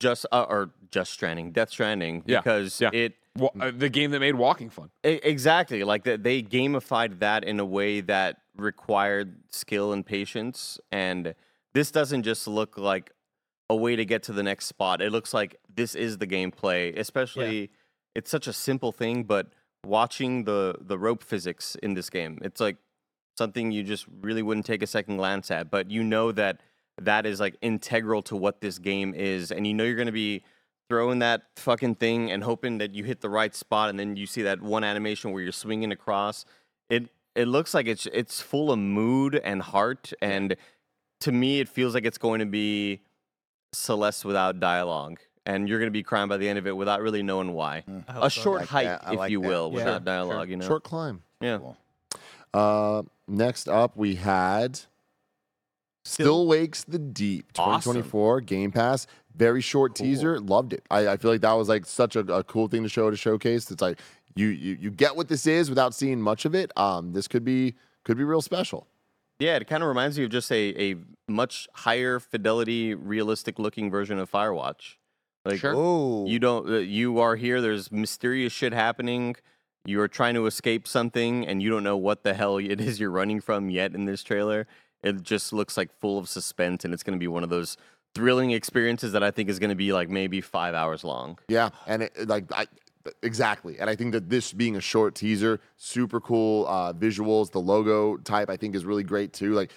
just 0.00 0.26
uh, 0.32 0.42
or 0.48 0.70
just 0.90 1.12
Stranding, 1.12 1.52
Death 1.52 1.70
Stranding, 1.70 2.22
Yeah, 2.26 2.40
because 2.40 2.80
yeah. 2.80 2.90
it 2.92 3.14
Wa- 3.36 3.50
uh, 3.60 3.72
the 3.76 3.88
game 3.88 4.10
that 4.12 4.20
made 4.20 4.34
walking 4.36 4.70
fun. 4.70 4.90
Exactly. 5.02 5.82
Like 5.82 6.04
that 6.04 6.22
they 6.22 6.42
gamified 6.42 7.18
that 7.20 7.42
in 7.44 7.58
a 7.58 7.64
way 7.64 8.00
that 8.02 8.36
required 8.56 9.36
skill 9.50 9.92
and 9.92 10.04
patience. 10.06 10.78
And 10.92 11.34
this 11.72 11.90
doesn't 11.90 12.22
just 12.22 12.46
look 12.46 12.78
like 12.78 13.10
a 13.68 13.74
way 13.74 13.96
to 13.96 14.04
get 14.04 14.22
to 14.24 14.32
the 14.32 14.42
next 14.44 14.66
spot. 14.66 15.00
It 15.02 15.10
looks 15.10 15.34
like 15.34 15.56
this 15.74 15.94
is 15.96 16.18
the 16.18 16.26
gameplay, 16.28 16.96
especially 16.96 17.70
it's 18.14 18.30
such 18.30 18.46
a 18.46 18.52
simple 18.52 18.92
thing, 18.92 19.24
but 19.24 19.48
watching 19.84 20.44
the 20.44 20.76
the 20.80 20.96
rope 20.98 21.24
physics 21.24 21.76
in 21.82 21.94
this 21.94 22.10
game, 22.10 22.38
it's 22.42 22.60
like 22.60 22.76
something 23.36 23.70
you 23.72 23.82
just 23.82 24.06
really 24.20 24.42
wouldn't 24.42 24.66
take 24.66 24.82
a 24.82 24.86
second 24.86 25.16
glance 25.16 25.50
at, 25.50 25.70
but 25.70 25.90
you 25.90 26.02
know 26.02 26.32
that 26.32 26.60
that 27.00 27.26
is 27.26 27.40
like 27.40 27.56
integral 27.60 28.22
to 28.22 28.36
what 28.36 28.60
this 28.60 28.78
game 28.78 29.14
is 29.14 29.50
and 29.50 29.66
you 29.66 29.74
know 29.74 29.82
you're 29.82 29.96
going 29.96 30.06
to 30.06 30.12
be 30.12 30.44
throwing 30.88 31.18
that 31.18 31.42
fucking 31.56 31.96
thing 31.96 32.30
and 32.30 32.44
hoping 32.44 32.78
that 32.78 32.94
you 32.94 33.02
hit 33.02 33.20
the 33.20 33.28
right 33.28 33.52
spot 33.54 33.90
and 33.90 33.98
then 33.98 34.14
you 34.16 34.26
see 34.26 34.42
that 34.42 34.62
one 34.62 34.84
animation 34.84 35.32
where 35.32 35.42
you're 35.42 35.50
swinging 35.50 35.90
across 35.90 36.44
it 36.88 37.08
it 37.34 37.48
looks 37.48 37.74
like 37.74 37.86
it's 37.88 38.06
it's 38.12 38.40
full 38.40 38.70
of 38.70 38.78
mood 38.78 39.40
and 39.42 39.62
heart 39.62 40.12
and 40.22 40.54
to 41.20 41.32
me 41.32 41.58
it 41.58 41.68
feels 41.68 41.94
like 41.94 42.04
it's 42.04 42.18
going 42.18 42.38
to 42.38 42.46
be 42.46 43.00
celeste 43.72 44.24
without 44.24 44.60
dialogue 44.60 45.18
and 45.46 45.68
you're 45.68 45.80
going 45.80 45.88
to 45.88 45.92
be 45.92 46.04
crying 46.04 46.28
by 46.28 46.36
the 46.36 46.48
end 46.48 46.60
of 46.60 46.66
it 46.68 46.76
without 46.76 47.02
really 47.02 47.24
knowing 47.24 47.52
why 47.54 47.82
I 48.06 48.26
a 48.26 48.30
short 48.30 48.60
like 48.60 48.68
hike 48.68 48.86
that. 48.86 49.02
I 49.04 49.12
if 49.14 49.18
like 49.18 49.30
you 49.32 49.40
that. 49.42 49.48
will 49.48 49.68
Yeah. 49.70 49.74
without 49.74 49.90
Sure, 50.02 50.04
dialogue 50.04 50.48
you 50.48 50.56
know 50.58 50.66
Short 50.68 50.84
climb. 50.84 51.22
yeah 51.40 51.58
Cool. 51.58 51.76
Uh, 52.52 53.02
next 53.28 53.68
up, 53.68 53.96
we 53.96 54.16
had 54.16 54.80
Still 56.04 56.46
Wakes 56.46 56.84
the 56.84 56.98
Deep, 56.98 57.46
Awesome. 57.56 57.92
2024 57.94 58.40
Game 58.42 58.72
Pass. 58.72 59.06
Very 59.34 59.60
short 59.60 59.94
teaser. 59.94 60.38
Loved 60.38 60.72
it. 60.72 60.84
I, 60.90 61.08
I 61.08 61.16
feel 61.16 61.30
like 61.30 61.40
that 61.40 61.52
was 61.54 61.68
like 61.68 61.86
such 61.86 62.14
a, 62.14 62.20
a 62.20 62.44
cool 62.44 62.68
thing 62.68 62.82
to 62.82 62.88
show 62.88 63.10
to 63.10 63.16
showcase. 63.16 63.70
It's 63.70 63.82
like 63.82 63.98
you, 64.36 64.48
you 64.48 64.76
you 64.80 64.90
get 64.90 65.16
what 65.16 65.28
this 65.28 65.46
is 65.46 65.68
without 65.68 65.94
seeing 65.94 66.20
much 66.20 66.44
of 66.44 66.54
it. 66.54 66.70
Um, 66.76 67.12
this 67.12 67.26
could 67.26 67.44
be 67.44 67.74
could 68.04 68.16
be 68.16 68.24
real 68.24 68.42
special. 68.42 68.86
Yeah, 69.40 69.56
it 69.56 69.66
kind 69.66 69.82
of 69.82 69.88
reminds 69.88 70.16
me 70.16 70.24
of 70.24 70.30
just 70.30 70.52
a, 70.52 70.92
a 70.92 70.96
much 71.28 71.68
higher 71.74 72.20
fidelity, 72.20 72.94
realistic 72.94 73.58
looking 73.58 73.90
version 73.90 74.18
of 74.18 74.30
Firewatch. 74.30 74.94
Like 75.44 75.58
Sure. 75.58 75.74
Oh, 75.74 76.26
you 76.26 76.38
don't, 76.38 76.68
uh, 76.68 76.76
you 76.78 77.18
are 77.18 77.34
here. 77.36 77.60
There's 77.60 77.90
mysterious 77.90 78.52
shit 78.52 78.72
happening. 78.72 79.34
You 79.86 80.00
are 80.00 80.08
trying 80.08 80.34
to 80.34 80.46
escape 80.46 80.88
something, 80.88 81.46
and 81.46 81.62
you 81.62 81.68
don't 81.68 81.84
know 81.84 81.96
what 81.96 82.22
the 82.22 82.32
hell 82.32 82.56
it 82.56 82.80
is 82.80 82.98
you're 82.98 83.10
running 83.10 83.40
from 83.40 83.68
yet 83.68 83.94
in 83.94 84.06
this 84.06 84.22
trailer. 84.22 84.66
It 85.02 85.22
just 85.22 85.52
looks 85.52 85.76
like 85.76 85.92
full 86.00 86.18
of 86.18 86.28
suspense, 86.28 86.84
and 86.84 86.94
it's 86.94 87.02
going 87.02 87.18
to 87.18 87.20
be 87.20 87.28
one 87.28 87.44
of 87.44 87.50
those 87.50 87.76
thrilling 88.14 88.52
experiences 88.52 89.12
that 89.12 89.22
I 89.22 89.30
think 89.30 89.50
is 89.50 89.58
going 89.58 89.70
to 89.70 89.76
be 89.76 89.92
like 89.92 90.08
maybe 90.08 90.40
five 90.40 90.74
hours 90.74 91.04
long. 91.04 91.38
Yeah, 91.48 91.70
and 91.86 92.04
it, 92.04 92.28
like 92.28 92.50
I 92.52 92.66
exactly, 93.22 93.78
and 93.78 93.90
I 93.90 93.96
think 93.96 94.12
that 94.12 94.30
this 94.30 94.54
being 94.54 94.76
a 94.76 94.80
short 94.80 95.14
teaser, 95.14 95.60
super 95.76 96.20
cool 96.20 96.66
uh, 96.66 96.94
visuals. 96.94 97.50
The 97.50 97.60
logo 97.60 98.16
type 98.16 98.48
I 98.48 98.56
think 98.56 98.74
is 98.74 98.86
really 98.86 99.04
great 99.04 99.34
too. 99.34 99.52
Like 99.52 99.70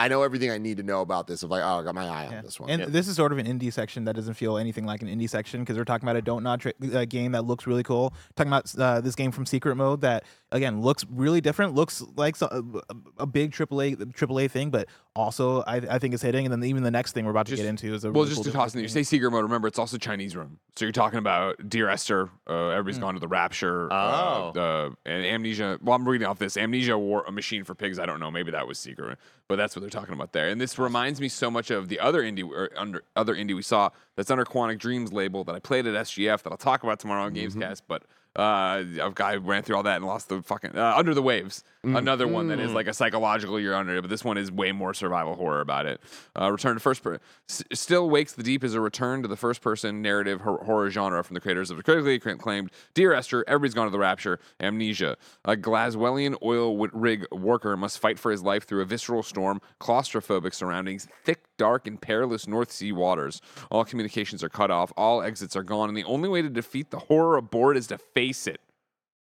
I 0.00 0.08
know 0.08 0.22
everything 0.22 0.50
I 0.50 0.58
need 0.58 0.78
to 0.78 0.82
know 0.82 1.02
about 1.02 1.26
this. 1.26 1.42
Of 1.42 1.50
like, 1.50 1.62
oh, 1.62 1.80
I 1.80 1.82
got 1.82 1.94
my 1.94 2.06
eye 2.06 2.28
Yeah. 2.30 2.38
on 2.38 2.44
this 2.44 2.58
one. 2.58 2.70
And 2.70 2.84
this 2.84 3.06
is 3.06 3.16
sort 3.16 3.32
of 3.32 3.38
an 3.38 3.46
indie 3.46 3.72
section 3.72 4.04
that 4.04 4.16
doesn't 4.16 4.34
feel 4.34 4.56
anything 4.56 4.86
like 4.86 5.02
an 5.02 5.08
indie 5.08 5.28
section 5.28 5.60
because 5.60 5.76
we're 5.76 5.84
talking 5.84 6.08
about 6.08 6.16
a 6.16 6.22
don't 6.22 6.42
nod 6.42 6.60
tra- 6.60 6.72
uh, 6.94 7.04
game 7.04 7.32
that 7.32 7.42
looks 7.42 7.66
really 7.66 7.82
cool. 7.82 8.14
Talking 8.34 8.50
about 8.50 8.74
uh, 8.78 9.00
this 9.00 9.14
game 9.14 9.30
from 9.30 9.44
Secret 9.44 9.74
Mode 9.76 10.00
that 10.00 10.24
again 10.52 10.80
looks 10.80 11.04
really 11.10 11.40
different. 11.40 11.74
Looks 11.74 12.02
like 12.16 12.36
so, 12.36 12.46
a, 12.50 12.94
a 13.22 13.26
big 13.26 13.52
AAA 13.52 13.96
AAA 13.96 14.50
thing, 14.50 14.70
but 14.70 14.88
also 15.16 15.62
I, 15.62 15.76
I 15.76 15.98
think 15.98 16.14
is 16.14 16.22
hitting. 16.22 16.46
And 16.46 16.52
then 16.52 16.62
even 16.64 16.82
the 16.82 16.90
next 16.90 17.12
thing 17.12 17.24
we're 17.24 17.30
about 17.32 17.46
to 17.46 17.50
Just- 17.50 17.62
get 17.62 17.68
into 17.68 17.92
is 17.94 18.04
a 18.04 18.12
Well, 18.12 18.22
really 18.22 18.34
just 18.34 18.44
cool 18.44 18.52
to 18.52 18.56
toss 18.56 18.74
in 18.74 18.78
there, 18.78 18.82
you 18.82 18.88
say 18.88 19.02
secret 19.02 19.30
mode. 19.30 19.42
Remember, 19.42 19.68
it's 19.68 19.78
also 19.78 19.98
Chinese 19.98 20.36
room. 20.36 20.58
So 20.76 20.84
you're 20.84 20.92
talking 20.92 21.18
about 21.18 21.68
Dear 21.68 21.88
Esther. 21.88 22.30
Uh, 22.48 22.68
everybody's 22.68 22.98
gone 22.98 23.14
to 23.14 23.20
the 23.20 23.28
Rapture. 23.28 23.92
Oh. 23.92 24.52
Uh, 24.54 24.58
uh, 24.60 24.90
and 25.04 25.24
Amnesia. 25.24 25.78
Well, 25.82 25.96
I'm 25.96 26.08
reading 26.08 26.26
off 26.26 26.38
this. 26.38 26.56
Amnesia 26.56 26.96
War, 26.96 27.24
a 27.26 27.32
machine 27.32 27.64
for 27.64 27.74
pigs. 27.74 27.98
I 27.98 28.06
don't 28.06 28.20
know. 28.20 28.30
Maybe 28.30 28.50
that 28.52 28.66
was 28.66 28.78
secret, 28.78 29.18
but 29.48 29.56
that's 29.56 29.74
what 29.74 29.80
they're 29.80 29.90
talking 29.90 30.14
about 30.14 30.32
there. 30.32 30.48
And 30.48 30.60
this 30.60 30.78
reminds 30.78 31.20
me 31.20 31.28
so 31.28 31.50
much 31.50 31.70
of 31.70 31.88
the 31.88 31.98
other 32.00 32.22
indie 32.22 32.48
or 32.48 32.70
under 32.76 33.02
other 33.16 33.34
indie 33.34 33.54
we 33.54 33.62
saw 33.62 33.90
that's 34.16 34.30
under 34.30 34.44
Quantic 34.44 34.78
Dreams 34.78 35.12
label 35.12 35.44
that 35.44 35.54
I 35.54 35.58
played 35.58 35.86
at 35.86 35.94
SGF 35.94 36.42
that 36.42 36.50
I'll 36.50 36.56
talk 36.56 36.82
about 36.82 37.00
tomorrow 37.00 37.24
on 37.24 37.34
Gamescast. 37.34 37.82
But 37.88 38.04
uh, 38.36 38.84
a 39.02 39.10
guy 39.12 39.34
ran 39.36 39.62
through 39.64 39.74
all 39.76 39.82
that 39.82 39.96
and 39.96 40.06
lost 40.06 40.28
the 40.28 40.40
fucking 40.42 40.76
uh, 40.76 40.94
Under 40.96 41.14
the 41.14 41.22
Waves. 41.22 41.64
Another 41.82 42.28
one 42.28 42.48
that 42.48 42.60
is 42.60 42.72
like 42.72 42.86
a 42.88 42.92
psychological 42.92 43.58
you're 43.58 43.74
under 43.74 43.96
it, 43.96 44.02
but 44.02 44.10
this 44.10 44.22
one 44.22 44.36
is 44.36 44.52
way 44.52 44.70
more 44.70 44.92
survival 44.92 45.34
horror 45.34 45.62
about 45.62 45.86
it. 45.86 45.98
Uh, 46.38 46.52
return 46.52 46.74
to 46.74 46.80
first 46.80 47.02
person. 47.02 47.20
S- 47.48 47.62
Still 47.72 48.10
Wakes 48.10 48.34
the 48.34 48.42
Deep 48.42 48.62
is 48.62 48.74
a 48.74 48.80
return 48.82 49.22
to 49.22 49.28
the 49.28 49.36
first 49.36 49.62
person 49.62 50.02
narrative 50.02 50.42
hor- 50.42 50.62
horror 50.62 50.90
genre 50.90 51.24
from 51.24 51.32
the 51.32 51.40
creators 51.40 51.70
of 51.70 51.78
the 51.78 51.82
critically 51.82 52.16
acclaimed 52.16 52.70
Dear 52.92 53.14
Esther, 53.14 53.44
Everybody's 53.48 53.72
Gone 53.72 53.86
to 53.86 53.90
the 53.90 53.98
Rapture, 53.98 54.38
Amnesia. 54.60 55.16
A 55.46 55.56
Glaswellian 55.56 56.36
oil 56.42 56.76
wi- 56.76 56.90
rig 56.92 57.26
worker 57.32 57.74
must 57.78 57.98
fight 57.98 58.18
for 58.18 58.30
his 58.30 58.42
life 58.42 58.64
through 58.66 58.82
a 58.82 58.84
visceral 58.84 59.22
storm, 59.22 59.62
claustrophobic 59.80 60.52
surroundings, 60.52 61.08
thick, 61.24 61.44
dark, 61.56 61.86
and 61.86 61.98
perilous 61.98 62.46
North 62.46 62.70
Sea 62.70 62.92
waters. 62.92 63.40
All 63.70 63.86
communications 63.86 64.44
are 64.44 64.50
cut 64.50 64.70
off, 64.70 64.92
all 64.98 65.22
exits 65.22 65.56
are 65.56 65.62
gone, 65.62 65.88
and 65.88 65.96
the 65.96 66.04
only 66.04 66.28
way 66.28 66.42
to 66.42 66.50
defeat 66.50 66.90
the 66.90 66.98
horror 66.98 67.38
aboard 67.38 67.78
is 67.78 67.86
to 67.86 67.96
face 67.96 68.46
it. 68.46 68.60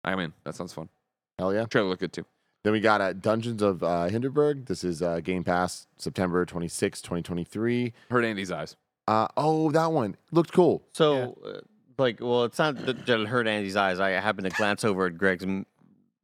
I 0.05 0.17
mean, 0.17 0.35
that 0.45 0.55
sounds 0.55 0.75
fun. 0.75 0.91
Hell 1.39 1.55
yeah. 1.55 1.65
Trailer 1.65 1.89
looked 1.89 2.01
good 2.01 2.13
too. 2.13 2.27
Then 2.65 2.73
we 2.73 2.81
got 2.81 3.01
uh, 3.01 3.13
Dungeons 3.13 3.61
of 3.61 3.83
uh, 3.83 4.05
Hindenburg. 4.05 4.67
This 4.67 4.85
is 4.85 5.03
uh, 5.03 5.21
Game 5.21 5.43
Pass, 5.43 5.89
September 5.99 6.45
26, 6.47 7.01
2023. 7.03 7.93
Hurt 8.11 8.25
Andy's 8.25 8.53
eyes. 8.53 8.77
Uh, 9.09 9.27
oh, 9.37 9.71
that 9.73 9.91
one 9.91 10.17
looked 10.31 10.53
cool. 10.53 10.83
So, 10.93 11.37
uh, 11.45 11.59
like, 11.99 12.21
well, 12.21 12.45
it's 12.45 12.59
not 12.59 12.77
that 12.87 13.05
that 13.07 13.21
it 13.21 13.27
hurt 13.27 13.49
Andy's 13.49 13.75
eyes. 13.75 13.99
I 13.99 14.11
happened 14.11 14.49
to 14.49 14.57
glance 14.57 14.85
over 14.85 15.07
at 15.07 15.19
Greg's 15.19 15.43
m- 15.43 15.67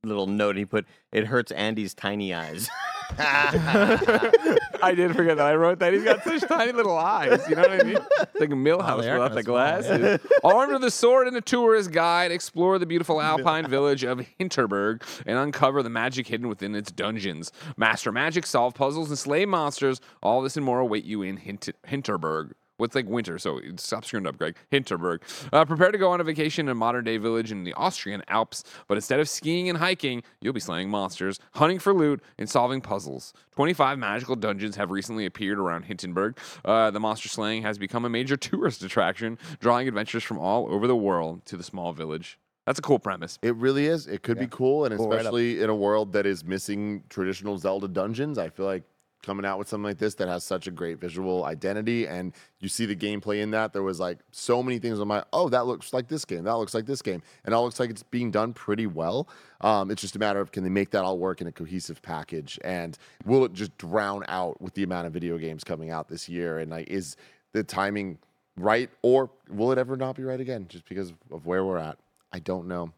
little 0.05 0.29
note. 0.29 0.57
He 0.57 0.65
put, 0.65 0.87
"It 1.11 1.27
hurts 1.27 1.51
Andy's 1.51 1.93
tiny 1.93 2.33
eyes." 2.33 2.71
I 4.83 4.95
did 4.95 5.15
forget 5.15 5.37
that 5.37 5.47
I 5.47 5.55
wrote 5.55 5.79
that. 5.81 5.93
He's 5.93 6.05
got 6.05 6.23
such 6.25 6.43
tiny 6.43 6.73
little 6.73 6.97
eyes. 6.97 7.41
You 7.49 7.57
know 7.57 7.63
what 7.63 7.73
I 7.81 7.83
mean? 7.83 7.99
It's 8.21 8.41
like 8.41 8.51
a 8.51 8.55
Milhouse 8.55 9.07
are 9.07 9.15
without 9.19 9.35
the 9.35 9.43
glasses. 9.43 10.21
Armed 10.45 10.73
with 10.73 10.85
a 10.85 10.91
sword 10.91 11.27
and 11.29 11.37
a 11.37 11.41
tourist 11.41 11.91
guide, 11.93 12.31
explore 12.33 12.79
the 12.79 12.87
beautiful 12.87 13.21
alpine 13.21 13.67
village 13.71 14.05
of 14.05 14.21
Hinterberg 14.41 15.03
and 15.27 15.39
uncover 15.39 15.83
the 15.83 15.91
magic 15.91 16.27
hidden 16.29 16.49
within 16.49 16.75
its 16.75 16.91
dungeons. 16.91 17.53
Master 17.77 18.13
magic, 18.13 18.47
solve 18.47 18.75
puzzles, 18.75 19.09
and 19.09 19.19
slay 19.19 19.45
monsters. 19.47 20.01
All 20.23 20.43
this 20.43 20.57
and 20.57 20.65
more 20.65 20.81
await 20.81 21.05
you 21.05 21.23
in 21.23 21.37
Hint- 21.37 21.69
Hinterberg. 21.87 22.53
What's 22.79 22.95
like 22.95 23.07
winter? 23.07 23.39
So 23.39 23.61
stop 23.77 24.05
screwing 24.05 24.27
up, 24.27 24.39
Greg. 24.39 24.57
Hinterberg. 24.73 25.19
Uh, 25.53 25.65
prepare 25.65 25.91
to 25.91 25.99
go 25.99 26.11
on 26.11 26.21
a 26.21 26.25
vacation 26.25 26.67
in 26.67 26.71
a 26.71 26.75
modern 26.75 27.05
day 27.05 27.17
village 27.19 27.51
in 27.51 27.65
the 27.65 27.75
Austrian 27.75 28.23
Alps, 28.29 28.63
but 28.87 28.97
instead 28.97 29.19
of 29.19 29.29
skiing 29.29 29.69
and 29.69 29.79
hiking, 29.79 30.23
you'll 30.41 30.53
be 30.53 30.61
slaying 30.61 30.89
monsters, 30.89 31.41
hunting 31.55 31.81
for 31.81 31.93
loot, 31.93 32.23
and 32.39 32.49
solving 32.49 32.81
puzzles. 32.81 33.33
25 33.57 33.99
magical 33.99 34.37
dungeons 34.37 34.77
have 34.77 34.93
recently 34.93 35.27
appeared 35.27 35.59
around 35.59 35.83
Hindenburg. 35.83 36.39
Uh, 36.65 36.93
the 36.93 37.01
monster 37.01 37.29
slaying 37.29 37.63
has 37.63 37.79
become 37.79 38.05
a 38.05 38.09
major 38.09 38.37
tourist 38.39 38.83
attraction, 38.85 39.39
drawing 39.59 39.89
adventurers 39.89 40.23
from 40.23 40.39
all 40.39 40.73
over 40.73 40.87
the 40.87 40.97
world 40.97 41.45
to 41.47 41.57
the 41.57 41.65
small 41.65 41.93
village. 41.93 42.39
That's 42.65 42.79
a 42.79 42.83
cool 42.83 42.99
premise. 42.99 43.39
It 43.43 43.57
really 43.57 43.87
is. 43.87 44.07
It 44.07 44.23
could 44.23 44.39
be 44.39 44.47
cool, 44.47 44.85
and 44.85 44.95
Cool, 44.95 45.09
right 45.09 45.21
especially 45.21 45.63
in 45.63 45.71
a 45.71 45.75
world 45.75 46.13
that 46.13 46.27
is 46.27 46.45
missing 46.45 47.03
traditional 47.09 47.57
Zelda 47.57 47.89
dungeons, 47.89 48.37
I 48.39 48.51
feel 48.51 48.67
like 48.67 48.83
coming 49.23 49.45
out 49.45 49.59
with 49.59 49.69
something 49.69 49.85
like 49.85 49.99
this 49.99 50.15
that 50.15 50.29
has 50.29 50.45
such 50.45 50.67
a 50.67 50.71
great 50.71 51.01
visual 51.01 51.45
identity 51.45 52.07
and 52.07 52.33
you 52.61 52.69
see 52.69 52.87
the 52.87 52.95
gameplay 52.95 53.43
in 53.43 53.51
that 53.51 53.73
there 53.73 53.83
was 53.83 53.99
like 53.99 54.19
so 54.31 54.63
many 54.63 54.79
things 54.79 55.01
on 55.01 55.09
my 55.09 55.23
oh 55.33 55.49
that 55.49 55.67
looks 55.67 55.93
like 55.93 56.09
this 56.09 56.25
game 56.25 56.45
that 56.45 56.55
looks 56.55 56.73
like 56.75 56.87
this 56.87 57.03
game 57.03 57.21
and 57.45 57.55
all 57.55 57.65
looks 57.65 57.81
like 57.81 57.91
it's 57.91 58.03
being 58.05 58.31
done 58.31 58.53
pretty 58.53 58.87
well. 58.87 59.29
Um, 59.61 59.91
it's 59.91 60.01
just 60.01 60.15
a 60.15 60.19
matter 60.19 60.41
of 60.41 60.53
can 60.53 60.63
they 60.63 60.71
make 60.71 60.91
that 60.91 61.03
all 61.03 61.19
work 61.19 61.41
in 61.41 61.47
a 61.47 61.53
cohesive 61.53 62.01
package 62.01 62.59
and 62.63 62.97
will 63.25 63.45
it 63.45 63.53
just 63.53 63.77
drown 63.77 64.25
out 64.29 64.61
with 64.63 64.75
the 64.75 64.85
amount 64.85 65.07
of 65.07 65.13
video 65.13 65.37
games 65.37 65.65
coming 65.65 65.91
out 65.91 66.09
this 66.09 66.29
year? 66.29 66.59
And 66.59 66.71
like 66.71 66.89
is 66.89 67.17
the 67.53 67.65
timing 67.65 68.19
right 68.57 68.89
or 69.03 69.31
will 69.51 69.73
it 69.73 69.79
ever 69.79 69.97
not 69.97 70.17
be 70.17 70.23
right 70.23 70.41
again 70.41 70.67
just 70.69 70.89
because 70.89 71.13
of 71.33 71.45
where 71.45 71.65
we're 71.65 71.79
at? 71.79 71.99
I 72.33 72.39
don't 72.39 72.69
know. 72.69 72.93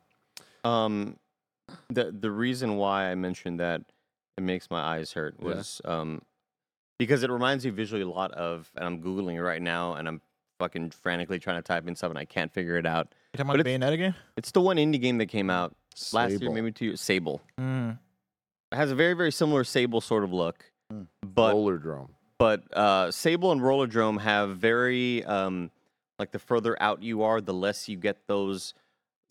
Um, 0.65 1.17
the 1.89 2.13
the 2.13 2.31
reason 2.31 2.77
why 2.77 3.11
I 3.11 3.15
mentioned 3.15 3.61
that 3.61 3.83
it 4.41 4.45
makes 4.45 4.71
my 4.71 4.81
eyes 4.81 5.13
hurt 5.13 5.37
Yeah. 5.39 5.47
was 5.47 5.81
um 5.85 6.23
because 6.99 7.23
it 7.23 7.31
reminds 7.31 7.65
me 7.65 7.71
visually 7.71 8.03
a 8.03 8.09
lot 8.09 8.31
of, 8.33 8.71
and 8.77 8.85
I'm 8.85 9.03
googling 9.03 9.35
it 9.37 9.43
right 9.43 9.63
now, 9.63 9.95
and 9.95 10.07
I'm 10.07 10.21
fucking 10.59 10.91
frantically 10.91 11.39
trying 11.39 11.57
to 11.57 11.63
type 11.63 11.89
in 11.89 11.97
something 11.97 12.19
I 12.19 12.27
can't 12.27 12.53
figure 12.53 12.77
it 12.77 12.85
out. 12.85 13.15
You 13.33 13.39
talking 13.39 13.47
But 13.47 13.61
about 13.61 13.67
it's- 13.67 13.91
Bayonetta 13.91 13.97
game? 13.97 14.15
It's 14.37 14.51
the 14.51 14.61
one 14.61 14.77
indie 14.77 15.01
game 15.01 15.17
that 15.17 15.27
came 15.27 15.49
out 15.49 15.75
last 16.13 16.39
year, 16.43 16.51
maybe 16.51 16.71
two 16.73 16.85
years. 16.87 17.01
Sable. 17.01 17.41
Mm. 17.59 17.99
It 18.73 18.77
has 18.77 18.91
a 18.91 18.95
very 18.95 19.15
very 19.15 19.33
similar 19.33 19.65
Sable 19.65 20.01
sort 20.01 20.25
of 20.25 20.33
look, 20.33 20.71
Hmm. 20.91 21.03
but 21.23 21.55
Rollerdrome 21.55 22.11
but 22.39 22.63
uh, 22.77 23.11
Sable 23.11 23.53
and 23.53 23.61
Rollerdrome 23.61 24.21
have 24.21 24.57
very 24.57 25.23
um, 25.25 25.71
like 26.19 26.33
the 26.33 26.39
further 26.39 26.77
out 26.83 27.03
you 27.03 27.23
are, 27.23 27.41
the 27.41 27.53
less 27.55 27.89
you 27.89 27.97
get 27.97 28.27
those 28.27 28.73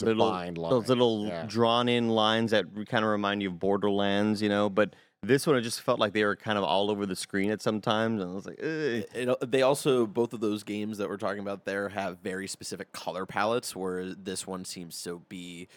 little 0.02 0.70
those 0.70 0.90
little 0.90 1.28
yeah. 1.28 1.46
drawn 1.48 1.90
in 1.90 2.10
lines 2.10 2.52
that 2.52 2.66
kind 2.88 3.04
of 3.04 3.12
remind 3.12 3.42
you 3.42 3.50
of 3.50 3.60
Borderlands, 3.60 4.42
you 4.42 4.50
know. 4.50 4.70
But 4.70 4.96
this 5.22 5.46
one, 5.46 5.56
it 5.56 5.62
just 5.62 5.82
felt 5.82 6.00
like 6.00 6.14
they 6.14 6.24
were 6.24 6.36
kind 6.36 6.58
of 6.58 6.64
all 6.64 6.90
over 6.90 7.06
the 7.06 7.16
screen 7.16 7.52
at 7.52 7.62
some 7.62 7.82
times, 7.82 8.22
and 8.22 8.32
I 8.32 8.34
was 8.34 8.46
like, 8.46 8.60
Ugh. 8.60 9.04
It, 9.14 9.52
they 9.52 9.62
also 9.62 10.06
both 10.06 10.34
of 10.34 10.40
those 10.40 10.64
games 10.64 10.98
that 10.98 11.10
we're 11.10 11.18
talking 11.18 11.42
about 11.42 11.66
there 11.66 11.90
have 11.90 12.20
very 12.20 12.48
specific 12.48 12.92
color 12.92 13.26
palettes, 13.26 13.76
where 13.76 14.14
this 14.14 14.48
one 14.48 14.66
seems 14.66 15.02
to 15.04 15.22
be 15.30 15.68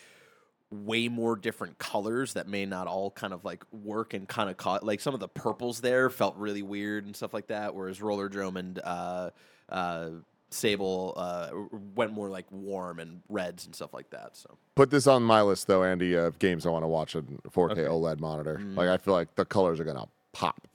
way 0.73 1.09
more 1.09 1.37
different 1.37 1.79
colors 1.79 2.33
that 2.33 2.49
may 2.49 2.65
not 2.65 2.87
all 2.87 3.11
kind 3.11 3.33
of 3.33 3.45
like 3.45 3.63
work 3.73 4.15
and 4.15 4.27
kind 4.27 4.49
of 4.49 4.57
caught 4.57 4.83
like 4.83 5.01
some 5.01 5.13
of 5.13 5.21
the 5.21 5.29
purples 5.29 5.81
there 5.83 6.09
felt 6.09 6.35
really 6.37 6.63
weird 6.63 7.05
and 7.05 7.15
stuff 7.15 7.35
like 7.35 7.49
that 7.49 7.75
whereas 7.75 7.99
Rollerdrome 7.99 8.57
and 8.57 8.81
uh 8.83 9.31
uh 9.69 10.09
sable 10.53 11.15
uh 11.17 11.51
went 11.95 12.13
more 12.13 12.29
like 12.29 12.47
warm 12.51 12.99
and 13.01 13.21
reds 13.29 13.65
and 13.67 13.75
stuff 13.75 13.93
like 13.95 14.11
that 14.11 14.37
so 14.37 14.59
Put 14.75 14.91
this 14.91 15.07
on 15.07 15.23
my 15.23 15.43
list 15.43 15.67
though, 15.67 15.83
Andy, 15.85 16.15
of 16.15 16.39
games 16.39 16.65
I 16.67 16.71
want 16.71 16.83
to 16.85 16.89
watch 16.89 17.15
on 17.17 17.39
4K 17.51 17.71
Okay. 17.73 17.83
OLED 17.83 18.21
monitor. 18.21 18.59
Mm. 18.63 18.77
Like 18.77 18.89
I 18.89 18.97
feel 18.97 19.15
like 19.15 19.35
the 19.35 19.45
colors 19.45 19.79
are 19.81 19.85
gonna 19.85 20.07
pop. 20.33 20.67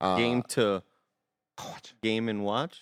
Uh, 0.00 0.16
game 0.16 0.42
to 0.44 0.82
game 2.02 2.28
and 2.28 2.44
watch. 2.44 2.78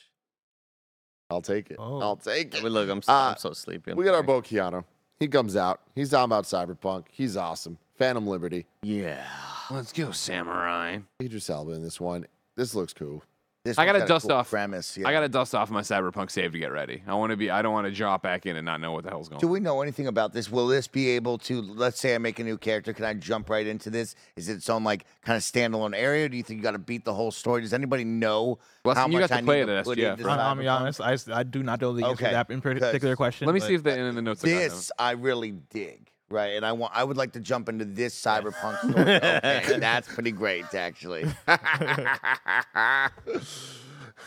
I'll 1.30 1.42
take 1.42 1.70
it. 1.70 1.76
Oh. 1.78 2.00
I'll 2.00 2.16
take 2.16 2.50
But 2.52 2.64
it. 2.64 2.70
look, 2.70 2.88
I'm, 2.88 2.98
s- 2.98 3.08
Uh, 3.08 3.30
I'm 3.32 3.36
so 3.38 3.52
sleepy. 3.52 3.90
I'm 3.92 3.96
We 3.96 4.04
got 4.04 4.10
our 4.14 4.24
sorry. 4.24 4.26
Bo 4.26 4.42
Keanu. 4.42 4.84
He 5.18 5.26
comes 5.28 5.56
out. 5.56 5.80
He's 5.94 6.10
talking 6.10 6.24
about 6.24 6.44
Cyberpunk. 6.44 7.06
He's 7.10 7.36
awesome. 7.36 7.78
Phantom 7.98 8.26
Liberty. 8.26 8.66
Yeah. 8.82 9.24
Let's 9.70 9.92
go, 9.92 10.10
samurai. 10.12 10.98
Idris 11.20 11.48
Elba 11.50 11.72
in 11.72 11.82
this 11.82 11.98
one. 12.00 12.26
This 12.56 12.74
looks 12.74 12.92
cool. 12.92 13.24
This 13.66 13.78
I 13.78 13.84
gotta 13.84 13.98
got 14.00 14.08
dust 14.08 14.26
cool 14.28 14.36
off- 14.36 14.48
premise. 14.50 14.96
Yeah. 14.96 15.08
I 15.08 15.12
gotta 15.12 15.28
dust 15.28 15.54
off 15.54 15.70
my 15.70 15.80
cyberpunk 15.80 16.30
save 16.30 16.52
to 16.52 16.58
get 16.58 16.70
ready. 16.72 17.02
I 17.06 17.14
want 17.14 17.30
to 17.32 17.36
be. 17.36 17.50
I 17.50 17.62
don't 17.62 17.72
want 17.72 17.86
to 17.86 17.92
drop 17.92 18.22
back 18.22 18.46
in 18.46 18.56
and 18.56 18.64
not 18.64 18.80
know 18.80 18.92
what 18.92 19.04
the 19.04 19.10
hell's 19.10 19.28
going. 19.28 19.36
On. 19.36 19.40
Do 19.40 19.48
on. 19.48 19.52
we 19.52 19.60
know 19.60 19.82
anything 19.82 20.06
about 20.06 20.32
this? 20.32 20.50
Will 20.50 20.66
this 20.68 20.86
be 20.86 21.10
able 21.10 21.38
to? 21.38 21.60
Let's 21.60 21.98
say 21.98 22.14
I 22.14 22.18
make 22.18 22.38
a 22.38 22.44
new 22.44 22.56
character. 22.58 22.92
Can 22.92 23.04
I 23.04 23.14
jump 23.14 23.50
right 23.50 23.66
into 23.66 23.90
this? 23.90 24.14
Is 24.36 24.48
it 24.48 24.54
its 24.54 24.70
own 24.70 24.84
like 24.84 25.04
kind 25.22 25.36
of 25.36 25.42
standalone 25.42 25.94
area? 25.96 26.28
Do 26.28 26.36
you 26.36 26.42
think 26.42 26.58
you 26.58 26.62
got 26.62 26.72
to 26.72 26.78
beat 26.78 27.04
the 27.04 27.12
whole 27.14 27.30
story? 27.32 27.60
Does 27.62 27.74
anybody 27.74 28.04
know 28.04 28.58
Listen, 28.84 28.96
how 29.02 29.06
you 29.08 29.12
much 29.14 29.28
got 29.28 29.34
to 29.34 29.34
I 29.34 29.42
play 29.42 29.56
need 29.56 29.62
it 29.62 29.66
to 29.66 29.76
at 29.78 29.84
put 29.84 29.98
SGF, 29.98 30.12
into 30.12 30.24
right? 30.24 30.38
I- 30.38 30.42
I'll 30.48 30.54
be 30.54 30.64
Cyberpunk? 30.64 31.00
honest. 31.00 31.28
I 31.30 31.42
do 31.42 31.62
not 31.62 31.80
know 31.80 31.92
the 31.92 32.04
answer 32.04 32.12
Okay, 32.14 32.26
to 32.26 32.32
that 32.32 32.50
in 32.50 32.60
particular 32.60 33.16
question. 33.16 33.46
Let 33.46 33.54
me 33.54 33.60
see 33.60 33.74
if 33.74 33.82
the 33.82 33.98
in 33.98 34.14
the 34.14 34.22
notes. 34.22 34.44
I 34.44 34.48
got. 34.48 34.58
This 34.58 34.92
I 34.98 35.10
really 35.12 35.50
dig, 35.52 36.10
right? 36.30 36.54
And 36.56 36.64
I 36.66 36.72
want 36.72 36.92
I 36.96 37.04
would 37.04 37.16
like 37.16 37.32
to 37.32 37.40
jump 37.40 37.68
into 37.68 37.84
this 37.84 38.14
cyberpunk 38.20 38.78
story. 38.90 39.16
okay, 39.16 39.78
that's 39.78 40.08
pretty 40.12 40.32
great, 40.32 40.72
actually. 40.74 41.24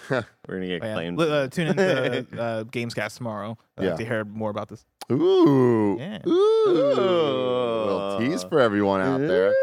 We're 0.09 0.23
gonna 0.47 0.67
get 0.67 0.83
Oh, 0.83 0.85
Yeah. 0.87 0.93
claimed. 0.93 1.19
L- 1.21 1.31
Uh, 1.31 1.47
tune 1.47 1.67
in 1.67 1.75
to 1.75 2.41
uh, 2.41 2.63
Gamescast 2.65 3.17
tomorrow 3.17 3.57
uh, 3.79 3.83
Yeah. 3.83 3.95
to 3.95 4.05
hear 4.05 4.25
more 4.25 4.49
about 4.49 4.69
this. 4.69 4.85
Ooh. 5.11 5.97
Yeah. 5.99 6.19
Ooh. 6.27 6.93
Little 6.95 8.19
tease 8.19 8.43
for 8.43 8.59
everyone 8.59 9.01
out 9.01 9.19
there. 9.21 9.53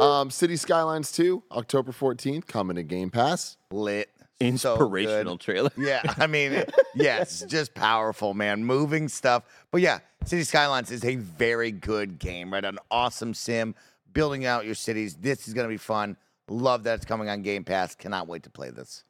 Um, 0.00 0.30
City 0.30 0.56
Skylines 0.56 1.12
2, 1.12 1.42
October 1.52 1.92
14th, 1.92 2.46
coming 2.46 2.76
to 2.76 2.82
Game 2.82 3.10
Pass. 3.10 3.56
Lit. 3.70 4.08
So. 4.56 4.74
Inspirational 4.74 5.38
trailer. 5.38 5.70
Yeah, 5.78 6.02
I 6.18 6.26
mean, 6.26 6.64
yes, 6.94 7.44
just 7.48 7.74
powerful, 7.74 8.34
man. 8.34 8.64
Moving 8.64 9.08
stuff. 9.08 9.44
But 9.70 9.80
yeah, 9.80 9.98
City 10.24 10.44
Skylines 10.44 10.90
is 10.90 11.04
a 11.04 11.16
very 11.16 11.70
good 11.70 12.18
game, 12.18 12.52
right? 12.52 12.64
An 12.64 12.78
awesome 12.90 13.34
sim, 13.34 13.74
building 14.12 14.44
out 14.44 14.64
your 14.64 14.74
cities. 14.74 15.14
This 15.14 15.48
is 15.48 15.54
going 15.54 15.66
to 15.66 15.72
be 15.72 15.78
fun. 15.78 16.16
Love 16.48 16.84
that 16.84 16.96
it's 16.96 17.04
coming 17.04 17.28
on 17.28 17.42
Game 17.42 17.64
Pass. 17.64 17.94
Cannot 17.94 18.28
wait 18.28 18.42
to 18.44 18.50
play 18.50 18.70
this. 18.70 19.04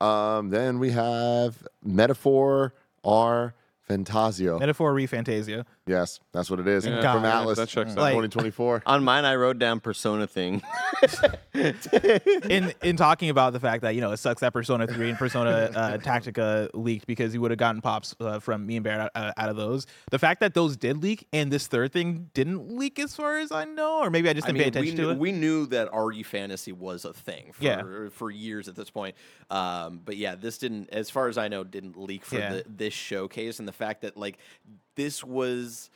Um, 0.00 0.50
then 0.50 0.78
we 0.78 0.90
have 0.90 1.66
Metaphor 1.82 2.74
R 3.04 3.54
Fantasio. 3.82 4.58
Metaphor 4.58 4.92
ReFantazio. 4.94 5.64
Yes, 5.86 6.18
that's 6.32 6.50
what 6.50 6.58
it 6.58 6.66
is. 6.66 6.84
Yeah, 6.84 7.00
From 7.12 7.22
God. 7.22 7.46
Atlus 7.46 7.56
that 7.56 7.68
checks 7.68 7.92
out. 7.92 7.98
Like- 7.98 8.10
2024. 8.12 8.82
On 8.86 9.04
mine, 9.04 9.24
I 9.24 9.36
wrote 9.36 9.58
down 9.58 9.78
Persona 9.80 10.26
thing. 10.26 10.62
in 11.54 12.72
in 12.82 12.96
talking 12.96 13.30
about 13.30 13.52
the 13.52 13.60
fact 13.60 13.82
that 13.82 13.94
you 13.94 14.00
know 14.00 14.12
it 14.12 14.16
sucks 14.16 14.40
that 14.40 14.52
Persona 14.52 14.86
3 14.86 15.10
and 15.10 15.18
Persona 15.18 15.50
uh, 15.74 15.98
Tactica 15.98 16.70
leaked 16.74 17.06
because 17.06 17.34
you 17.34 17.40
would 17.40 17.50
have 17.50 17.58
gotten 17.58 17.80
pops 17.80 18.14
uh, 18.20 18.38
from 18.40 18.66
me 18.66 18.76
and 18.76 18.84
Barrett 18.84 19.10
out, 19.14 19.34
out 19.36 19.48
of 19.48 19.56
those. 19.56 19.86
The 20.10 20.18
fact 20.18 20.40
that 20.40 20.54
those 20.54 20.76
did 20.76 21.02
leak 21.02 21.26
and 21.32 21.50
this 21.52 21.66
third 21.66 21.92
thing 21.92 22.30
didn't 22.34 22.76
leak, 22.76 22.98
as 22.98 23.14
far 23.14 23.38
as 23.38 23.52
I 23.52 23.64
know, 23.64 24.00
or 24.00 24.10
maybe 24.10 24.28
I 24.28 24.32
just 24.32 24.46
didn't 24.46 24.58
mean, 24.58 24.64
pay 24.64 24.68
attention 24.80 24.96
knew, 24.96 25.04
to 25.04 25.10
it. 25.10 25.18
we 25.18 25.32
knew 25.32 25.66
that 25.66 25.88
RE 25.94 26.22
fantasy 26.22 26.72
was 26.72 27.04
a 27.04 27.12
thing 27.12 27.52
for 27.52 27.62
Yeah. 27.64 27.82
for 28.10 28.30
years 28.30 28.68
at 28.68 28.74
this 28.74 28.90
point. 28.90 29.14
Um, 29.50 30.00
but 30.04 30.16
yeah, 30.16 30.34
this 30.34 30.58
didn't, 30.58 30.90
as 30.90 31.10
far 31.10 31.28
as 31.28 31.38
I 31.38 31.48
know, 31.48 31.62
didn't 31.64 31.96
leak 31.96 32.24
for 32.24 32.36
Yeah. 32.38 32.52
the, 32.54 32.64
this 32.68 32.92
showcase, 32.94 33.58
and 33.58 33.68
the 33.68 33.72
fact 33.72 34.02
that 34.02 34.16
like 34.16 34.38
this 34.96 35.22
was 35.24 35.88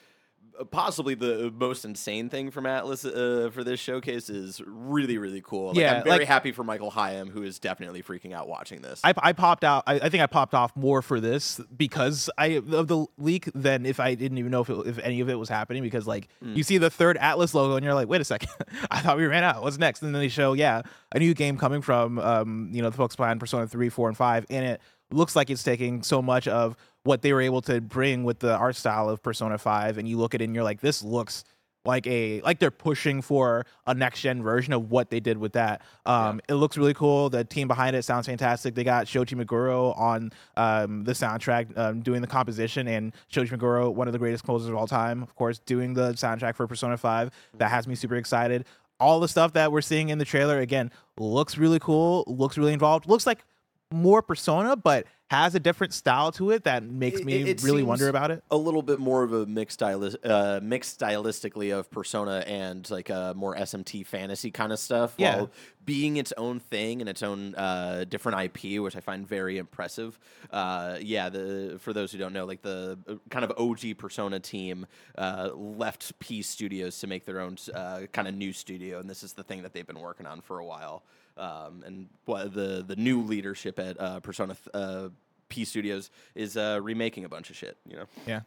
uh, 0.59 0.65
possibly 0.65 1.15
the 1.15 1.53
most 1.57 1.85
insane 1.85 2.29
thing 2.29 2.51
from 2.51 2.65
Atlus 2.65 3.05
uh, 3.07 3.51
for 3.51 3.63
this 3.65 3.79
showcase 3.81 4.29
is 4.31 4.61
really 4.67 5.17
really 5.19 5.41
cool. 5.41 5.69
Like, 5.69 5.77
Yeah, 5.77 5.99
I'm 5.99 6.05
very 6.05 6.19
like- 6.21 6.29
happy 6.29 6.53
for 6.53 6.65
Michael 6.65 6.91
Higham, 6.91 7.31
who 7.31 7.43
is 7.43 7.59
definitely 7.59 8.03
freaking 8.03 8.33
out 8.33 8.49
watching 8.49 8.81
this. 8.83 9.01
I, 9.05 9.15
I 9.19 9.33
popped 9.33 9.65
out. 9.65 9.85
I, 9.87 9.95
I 9.95 10.09
think 10.09 10.23
I 10.23 10.27
popped 10.27 10.55
off 10.55 10.75
more 10.77 11.03
for 11.03 11.21
this 11.21 11.61
because 11.77 12.29
I 12.39 12.61
of 12.73 12.89
the 12.89 13.07
leak 13.19 13.49
than 13.55 13.87
if 13.87 14.01
I 14.01 14.15
didn't 14.15 14.39
even 14.39 14.51
know 14.51 14.61
if, 14.63 14.71
it, 14.71 14.87
if 14.87 14.99
any 14.99 15.21
of 15.21 15.29
it 15.29 15.39
was 15.39 15.49
happening. 15.49 15.83
Because 15.83 16.07
like 16.07 16.29
you 16.43 16.63
see 16.63 16.79
the 16.79 16.91
third 16.91 17.17
Atlus 17.19 17.55
logo 17.55 17.77
and 17.77 17.85
you're 17.85 17.95
like, 17.95 18.09
wait 18.09 18.21
a 18.21 18.25
second, 18.25 18.51
I 18.91 19.01
thought 19.01 19.17
we 19.17 19.27
ran 19.27 19.45
out. 19.45 19.63
What's 19.63 19.79
next? 19.79 20.03
And 20.03 20.15
then 20.15 20.21
they 20.21 20.29
show 20.29 20.53
yeah 20.55 20.83
a 21.13 21.19
new 21.19 21.35
game 21.35 21.57
coming 21.59 21.83
from 21.83 22.19
um 22.19 22.71
you 22.73 22.83
know 22.83 22.91
the 22.91 22.97
folks 22.97 23.17
behind 23.17 23.41
Persona 23.41 23.67
three, 23.67 23.89
four, 23.89 24.09
and 24.09 24.17
five, 24.17 24.47
and 24.51 24.65
it 24.65 24.81
looks 25.13 25.35
like 25.35 25.51
it's 25.51 25.65
taking 25.65 26.03
so 26.05 26.23
much 26.23 26.47
of 26.47 26.77
what 27.05 27.23
they 27.23 27.33
were 27.33 27.41
able 27.41 27.63
to 27.63 27.81
bring 27.81 28.25
with 28.25 28.41
the 28.41 28.57
art 28.57 28.77
style 28.77 29.09
of 29.09 29.23
Persona 29.23 29.59
five, 29.59 29.99
and 29.99 30.09
you 30.09 30.19
look 30.19 30.35
at 30.35 30.41
it 30.41 30.45
and 30.45 30.55
you're 30.55 30.65
like, 30.65 30.81
this 30.81 31.03
looks 31.03 31.45
like 31.87 32.07
a 32.07 32.43
like 32.43 32.59
they're 32.59 32.71
pushing 32.71 33.23
for 33.23 33.65
a 33.87 33.95
next 33.95 34.21
gen 34.21 34.43
version 34.43 34.75
of 34.75 34.91
what 34.91 35.09
they 35.09 35.19
did 35.19 35.39
with 35.39 35.55
that. 35.55 35.81
Um, 36.05 36.39
It 36.47 36.55
looks 36.55 36.77
really 36.77 36.93
cool. 36.93 37.31
The 37.31 37.43
team 37.43 37.69
behind 37.69 37.97
it 37.97 38.03
sounds 38.03 38.27
fantastic. 38.27 38.75
They 38.75 38.85
got 38.85 39.09
Shoji 39.09 39.35
Meguro 39.35 39.99
on 39.99 40.31
um, 40.59 41.05
the 41.05 41.13
soundtrack 41.13 41.77
um, 41.79 42.03
doing 42.03 42.21
the 42.21 42.27
composition, 42.27 42.87
and 42.87 43.15
Shoji 43.29 43.57
Meguro, 43.57 43.95
one 43.95 44.09
of 44.09 44.13
the 44.13 44.19
greatest 44.19 44.45
composers 44.45 44.69
of 44.69 44.77
all 44.77 44.87
time, 44.87 45.23
of 45.23 45.35
course, 45.37 45.59
doing 45.61 45.95
the 45.95 46.13
soundtrack 46.13 46.55
for 46.55 46.67
Persona 46.67 46.99
Five. 46.99 47.31
That 47.57 47.71
has 47.71 47.89
me 47.89 47.95
super 47.95 48.17
excited. 48.17 48.67
All 48.99 49.19
the 49.19 49.29
stuff 49.29 49.55
that 49.55 49.73
we're 49.73 49.81
seeing 49.81 50.11
in 50.11 50.19
the 50.19 50.27
trailer 50.27 50.61
again 50.61 50.91
looks 51.19 51.57
really 51.57 51.79
cool. 51.79 52.25
Looks 52.27 52.59
really 52.59 52.75
involved. 52.75 53.09
Looks 53.09 53.27
like 53.27 53.39
more 53.93 54.23
Persona, 54.23 54.77
but 54.77 55.07
has 55.31 55.55
a 55.55 55.61
different 55.61 55.93
style 55.93 56.33
to 56.33 56.51
it 56.51 56.65
that 56.65 56.83
makes 56.83 57.21
It- 57.21 57.25
me 57.27 57.35
it- 57.49 57.63
really 57.63 57.85
wonder 57.85 58.09
about 58.09 58.33
it. 58.33 58.43
a 58.51 58.57
little 58.57 58.83
bit 58.83 58.99
more 58.99 59.23
of 59.23 59.33
a 59.33 59.47
mixed 59.47 59.75
stylist, 59.75 60.17
uh, 60.25 60.59
mixed 60.61 60.99
stylistically 60.99 61.73
of 61.77 61.89
Persona 61.91 62.43
and 62.49 62.89
like 62.91 63.11
a 63.11 63.33
more 63.37 63.57
SMT 63.57 64.03
fantasy 64.05 64.51
kind 64.51 64.73
of 64.73 64.79
stuff. 64.81 65.15
Yeah. 65.19 65.37
while 65.37 65.51
being 65.85 66.17
its 66.17 66.33
own 66.37 66.59
thing 66.61 67.01
and 67.01 67.09
its 67.09 67.23
own 67.23 67.55
uh, 67.57 68.05
different 68.09 68.39
IP, 68.41 68.81
which 68.81 68.97
I 68.97 69.01
find 69.01 69.27
very 69.27 69.57
impressive. 69.59 70.19
Uh, 70.51 70.99
yeah, 71.01 71.29
the 71.29 71.79
for 71.81 71.93
those 71.93 72.11
who 72.13 72.19
don't 72.19 72.33
know, 72.33 72.45
like 72.45 72.63
the 72.63 72.99
uh, 73.09 73.15
kind 73.31 73.45
of 73.45 73.53
OG 73.57 73.95
Persona 73.95 74.41
team 74.41 74.87
uh, 75.17 75.51
left 75.55 76.17
P 76.19 76.43
Studios 76.43 76.99
to 77.01 77.07
make 77.07 77.25
their 77.25 77.41
own 77.41 77.57
uh, 77.75 78.03
kind 78.13 78.27
of 78.29 78.35
new 78.35 78.53
studio, 78.53 78.99
and 78.99 79.09
this 79.09 79.23
is 79.23 79.33
the 79.35 79.43
thing 79.45 79.63
that 79.63 79.73
they've 79.75 79.87
been 79.87 80.01
working 80.01 80.27
on 80.27 80.41
for 80.41 80.59
a 80.59 80.65
while. 80.65 81.05
Um, 81.37 81.83
and 81.87 82.09
what 82.25 82.53
the 82.55 82.85
the 82.87 82.97
new 82.97 83.23
leadership 83.23 83.79
at 83.79 84.01
uh, 84.01 84.21
Persona 84.21 84.57
uh, 84.75 85.09
P 85.49 85.65
Studios 85.65 86.11
is 86.35 86.57
uh, 86.57 86.81
remaking 86.83 87.25
a 87.25 87.29
bunch 87.29 87.51
of 87.51 87.57
shit. 87.57 87.77
You 87.87 87.97
know. 87.97 88.07
Yeah. 88.27 88.41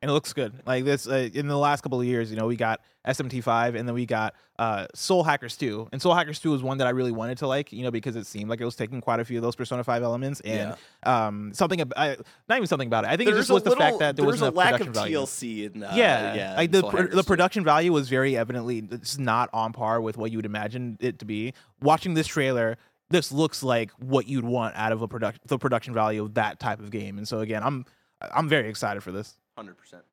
And 0.00 0.10
it 0.10 0.14
looks 0.14 0.32
good. 0.32 0.52
Like 0.66 0.84
this 0.84 1.08
uh, 1.08 1.28
in 1.32 1.48
the 1.48 1.58
last 1.58 1.82
couple 1.82 2.00
of 2.00 2.06
years, 2.06 2.30
you 2.30 2.36
know, 2.36 2.46
we 2.46 2.56
got 2.56 2.80
SMT5 3.06 3.74
and 3.74 3.88
then 3.88 3.94
we 3.94 4.06
got 4.06 4.34
uh, 4.58 4.86
Soul 4.94 5.24
Hackers 5.24 5.56
2. 5.56 5.88
And 5.92 6.00
Soul 6.00 6.14
Hackers 6.14 6.38
2 6.40 6.50
was 6.50 6.62
one 6.62 6.78
that 6.78 6.86
I 6.86 6.90
really 6.90 7.10
wanted 7.10 7.38
to 7.38 7.46
like, 7.48 7.72
you 7.72 7.82
know, 7.82 7.90
because 7.90 8.14
it 8.14 8.26
seemed 8.26 8.48
like 8.48 8.60
it 8.60 8.64
was 8.64 8.76
taking 8.76 9.00
quite 9.00 9.18
a 9.18 9.24
few 9.24 9.38
of 9.38 9.42
those 9.42 9.56
Persona 9.56 9.82
5 9.82 10.02
elements 10.02 10.40
and 10.40 10.76
um, 11.02 11.52
something 11.52 11.80
ab- 11.80 11.94
not 11.96 12.56
even 12.56 12.66
something 12.66 12.86
about 12.86 13.04
it. 13.04 13.10
I 13.10 13.16
think 13.16 13.30
it 13.30 13.34
just 13.34 13.50
was 13.50 13.62
the 13.62 13.74
fact 13.76 13.98
that 13.98 14.16
there 14.16 14.24
there's 14.24 14.40
wasn't 14.40 14.54
a 14.54 14.58
lack 14.58 14.80
of 14.80 14.88
value. 14.88 15.18
TLC 15.18 15.74
in 15.74 15.82
uh, 15.82 15.92
yeah, 15.94 16.34
yeah, 16.34 16.56
like 16.56 16.70
the 16.70 16.82
pr- 16.82 17.14
the 17.14 17.24
production 17.24 17.64
value 17.64 17.92
was 17.92 18.08
very 18.08 18.36
evidently 18.36 18.86
it's 18.90 19.18
not 19.18 19.50
on 19.52 19.72
par 19.72 20.00
with 20.00 20.16
what 20.16 20.30
you 20.30 20.38
would 20.38 20.46
imagine 20.46 20.96
it 21.00 21.18
to 21.20 21.24
be. 21.24 21.54
Watching 21.80 22.14
this 22.14 22.26
trailer, 22.26 22.76
this 23.10 23.32
looks 23.32 23.62
like 23.62 23.90
what 23.98 24.28
you'd 24.28 24.44
want 24.44 24.76
out 24.76 24.92
of 24.92 25.02
a 25.02 25.08
production 25.08 25.40
the 25.46 25.58
production 25.58 25.94
value 25.94 26.22
of 26.22 26.34
that 26.34 26.60
type 26.60 26.80
of 26.80 26.90
game. 26.90 27.18
And 27.18 27.26
so 27.26 27.40
again, 27.40 27.62
I'm 27.62 27.84
I'm 28.20 28.48
very 28.48 28.68
excited 28.68 29.02
for 29.02 29.12
this. 29.12 29.36
Hundred 29.58 29.76
percent. 29.76 30.04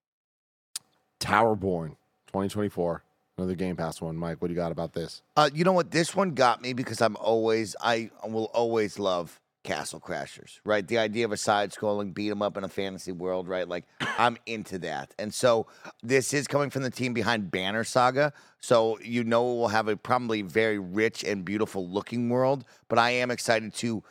Towerborn 1.20 1.90
2024. 2.26 3.04
Another 3.38 3.54
Game 3.54 3.76
Pass 3.76 4.02
one. 4.02 4.18
Mike, 4.18 4.42
what 4.42 4.48
do 4.48 4.56
you 4.56 4.60
got 4.60 4.72
about 4.72 4.94
this? 4.94 5.22
Uh, 5.38 5.52
you 5.54 5.64
know 5.64 5.72
what? 5.72 5.92
This 5.92 6.16
one 6.16 6.32
got 6.32 6.64
me 6.64 6.74
because 6.74 7.00
I'm 7.00 7.16
always, 7.18 7.76
I 7.80 8.10
will 8.28 8.46
always 8.56 8.98
love 8.98 9.40
Castle 9.64 10.00
Crashers, 10.00 10.62
right? 10.66 10.88
The 10.88 10.98
idea 10.98 11.26
of 11.26 11.32
a 11.32 11.38
side 11.38 11.72
scrolling 11.72 12.12
beat 12.12 12.32
'em 12.32 12.42
up 12.42 12.58
in 12.58 12.64
a 12.64 12.68
fantasy 12.68 13.12
world, 13.12 13.48
right? 13.48 13.70
Like, 13.70 13.86
I'm 14.18 14.36
into 14.48 14.80
that. 14.80 15.14
And 15.20 15.32
so 15.32 15.68
this 16.02 16.34
is 16.34 16.48
coming 16.48 16.72
from 16.72 16.82
the 16.82 16.90
team 16.90 17.14
behind 17.14 17.52
Banner 17.52 17.84
Saga. 17.84 18.34
So 18.60 18.98
you 19.04 19.24
know 19.24 19.44
it 19.44 19.56
will 19.58 19.68
have 19.68 19.88
a 19.88 19.96
probably 19.96 20.42
very 20.42 20.80
rich 20.80 21.24
and 21.24 21.46
beautiful 21.46 21.88
looking 21.88 22.30
world, 22.30 22.66
but 22.88 22.98
I 22.98 23.12
am 23.12 23.30
excited 23.30 23.76
to 23.76 24.04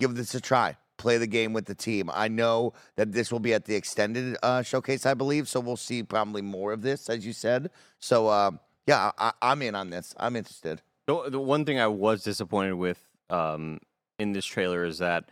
give 0.00 0.16
this 0.16 0.34
a 0.34 0.40
try. 0.40 0.76
Play 1.00 1.16
the 1.16 1.26
game 1.26 1.54
with 1.54 1.64
the 1.64 1.74
team. 1.74 2.10
I 2.12 2.28
know 2.28 2.74
that 2.96 3.12
this 3.12 3.32
will 3.32 3.40
be 3.40 3.54
at 3.54 3.64
the 3.64 3.74
extended 3.74 4.36
uh, 4.42 4.60
showcase, 4.60 5.06
I 5.06 5.14
believe. 5.14 5.48
So 5.48 5.58
we'll 5.58 5.78
see 5.78 6.02
probably 6.02 6.42
more 6.42 6.74
of 6.74 6.82
this, 6.82 7.08
as 7.08 7.24
you 7.24 7.32
said. 7.32 7.70
So 7.98 8.28
uh, 8.28 8.50
yeah, 8.86 9.10
I, 9.16 9.32
I'm 9.40 9.62
in 9.62 9.74
on 9.74 9.88
this. 9.88 10.14
I'm 10.18 10.36
interested. 10.36 10.82
The, 11.06 11.30
the 11.30 11.40
one 11.40 11.64
thing 11.64 11.80
I 11.80 11.86
was 11.86 12.22
disappointed 12.22 12.74
with 12.74 13.00
um, 13.30 13.80
in 14.18 14.32
this 14.32 14.44
trailer 14.44 14.84
is 14.84 14.98
that 14.98 15.30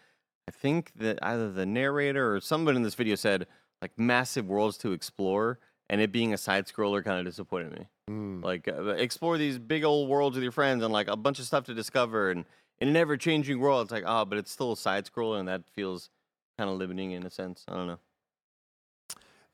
I 0.48 0.52
think 0.52 0.92
that 0.96 1.18
either 1.20 1.52
the 1.52 1.66
narrator 1.66 2.34
or 2.34 2.40
somebody 2.40 2.76
in 2.76 2.82
this 2.82 2.94
video 2.94 3.14
said 3.14 3.46
like 3.82 3.92
massive 3.98 4.46
worlds 4.46 4.78
to 4.78 4.92
explore, 4.92 5.58
and 5.90 6.00
it 6.00 6.12
being 6.12 6.32
a 6.32 6.38
side 6.38 6.66
scroller 6.66 7.04
kind 7.04 7.18
of 7.18 7.26
disappointed 7.26 7.72
me. 7.72 7.86
Mm. 8.10 8.42
Like 8.42 8.68
uh, 8.68 8.94
explore 8.94 9.36
these 9.36 9.58
big 9.58 9.84
old 9.84 10.08
worlds 10.08 10.34
with 10.34 10.42
your 10.42 10.52
friends 10.52 10.82
and 10.82 10.92
like 10.92 11.08
a 11.08 11.16
bunch 11.16 11.38
of 11.38 11.44
stuff 11.44 11.64
to 11.64 11.74
discover, 11.74 12.30
and 12.30 12.46
in 12.80 12.88
an 12.88 12.96
ever 12.96 13.16
changing 13.16 13.58
world, 13.60 13.82
it's 13.82 13.92
like 13.92 14.04
oh, 14.06 14.24
but 14.24 14.38
it's 14.38 14.50
still 14.50 14.72
a 14.72 14.76
side 14.76 15.06
scroller, 15.06 15.38
and 15.38 15.48
that 15.48 15.62
feels 15.74 16.10
kind 16.56 16.68
of 16.70 16.76
limiting 16.76 17.12
in 17.12 17.24
a 17.24 17.30
sense. 17.30 17.64
I 17.68 17.74
don't 17.74 17.86
know. 17.86 17.98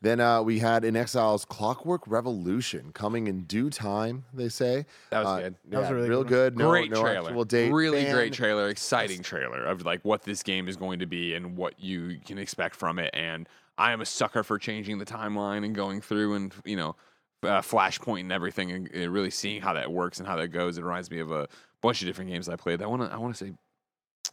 Then 0.00 0.20
uh, 0.20 0.42
we 0.42 0.58
had 0.58 0.82
inXile's 0.82 1.46
Clockwork 1.46 2.02
Revolution 2.06 2.90
coming 2.92 3.26
in 3.26 3.44
due 3.44 3.70
time, 3.70 4.26
they 4.34 4.50
say. 4.50 4.84
That 5.08 5.20
was 5.20 5.28
Uh, 5.28 5.40
good. 5.40 5.54
That 5.70 5.78
was 5.80 5.86
yeah, 5.86 5.90
a 5.90 5.94
really 5.94 6.08
real 6.10 6.24
good 6.24 6.28
good. 6.54 6.58
No, 6.58 6.68
great 6.70 6.90
no 6.90 7.00
trailer. 7.00 7.44
date. 7.46 7.72
Really 7.72 8.04
Fan- 8.04 8.14
great 8.14 8.32
trailer. 8.34 8.68
Exciting 8.68 9.22
trailer 9.22 9.64
of 9.64 9.86
like 9.86 10.04
what 10.04 10.22
this 10.24 10.42
game 10.42 10.68
is 10.68 10.76
going 10.76 10.98
to 10.98 11.06
be 11.06 11.34
and 11.34 11.56
what 11.56 11.80
you 11.80 12.18
can 12.26 12.36
expect 12.36 12.76
from 12.76 12.98
it. 12.98 13.10
And 13.14 13.48
I 13.78 13.92
am 13.92 14.02
a 14.02 14.06
sucker 14.06 14.42
for 14.42 14.58
changing 14.58 14.98
the 14.98 15.06
timeline 15.06 15.64
and 15.64 15.74
going 15.74 16.02
through 16.02 16.34
and 16.34 16.54
you 16.66 16.76
know 16.76 16.96
uh, 17.42 17.62
Flashpoint 17.62 18.20
and 18.20 18.32
everything 18.32 18.72
and 18.72 18.90
uh, 18.94 19.08
really 19.08 19.30
seeing 19.30 19.62
how 19.62 19.72
that 19.72 19.90
works 19.90 20.18
and 20.18 20.28
how 20.28 20.36
that 20.36 20.48
goes. 20.48 20.76
It 20.76 20.84
reminds 20.84 21.10
me 21.10 21.20
of 21.20 21.30
a 21.32 21.48
bunch 21.84 22.02
of 22.02 22.06
different 22.06 22.30
games 22.30 22.48
I 22.48 22.56
played. 22.56 22.82
I 22.82 22.86
want 22.86 23.02
to 23.02 23.12
I 23.14 23.18
want 23.18 23.34
to 23.36 23.44
say. 23.46 23.52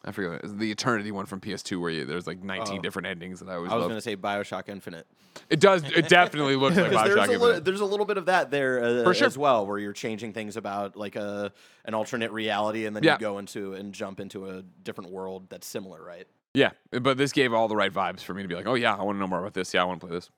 I 0.03 0.11
forget 0.11 0.41
it's 0.43 0.53
the 0.53 0.71
Eternity 0.71 1.11
one 1.11 1.27
from 1.27 1.39
PS2 1.41 1.79
where 1.79 1.91
you, 1.91 2.05
there's 2.05 2.25
like 2.25 2.41
19 2.41 2.79
Oh. 2.79 2.81
different 2.81 3.07
endings 3.07 3.39
that 3.39 3.47
I 3.49 3.55
always 3.55 3.71
I 3.71 3.75
was 3.75 3.85
gonna 3.87 4.01
say 4.01 4.15
Bioshock 4.17 4.67
Infinite. 4.67 5.05
It 5.47 5.59
does. 5.59 5.83
It 5.83 6.09
definitely 6.09 6.55
looks 6.55 6.75
like 6.75 6.91
Bioshock. 6.91 7.03
there's 7.05 7.17
a, 7.17 7.21
Infinite. 7.33 7.39
li- 7.41 7.59
there's 7.59 7.81
a 7.81 7.85
little 7.85 8.07
bit 8.07 8.17
of 8.17 8.25
that 8.25 8.49
there 8.49 8.83
uh, 8.83 9.03
For 9.03 9.13
sure. 9.13 9.27
as 9.27 9.37
well, 9.37 9.67
where 9.67 9.77
you're 9.77 9.93
changing 9.93 10.33
things 10.33 10.57
about 10.57 10.95
like 10.95 11.15
a 11.15 11.53
an 11.85 11.93
alternate 11.93 12.31
reality, 12.31 12.87
and 12.87 12.95
then 12.95 13.03
Yeah. 13.03 13.13
you 13.13 13.19
go 13.19 13.37
into 13.37 13.73
and 13.73 13.93
jump 13.93 14.19
into 14.19 14.49
a 14.49 14.63
different 14.83 15.11
world 15.11 15.49
that's 15.49 15.67
similar, 15.67 16.03
right? 16.03 16.25
Yeah, 16.55 16.71
but 16.91 17.17
this 17.17 17.31
gave 17.31 17.53
all 17.53 17.67
the 17.67 17.75
right 17.75 17.93
vibes 17.93 18.21
for 18.21 18.33
me 18.33 18.41
to 18.41 18.47
be 18.47 18.55
like, 18.55 18.65
oh 18.65 18.73
yeah, 18.73 18.95
I 18.95 19.03
want 19.03 19.17
to 19.17 19.19
know 19.19 19.27
more 19.27 19.39
about 19.39 19.53
this. 19.53 19.71
Yeah, 19.71 19.83
I 19.83 19.85
want 19.85 20.01
to 20.01 20.07
play 20.07 20.15
this. 20.15 20.31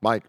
Mike, 0.00 0.24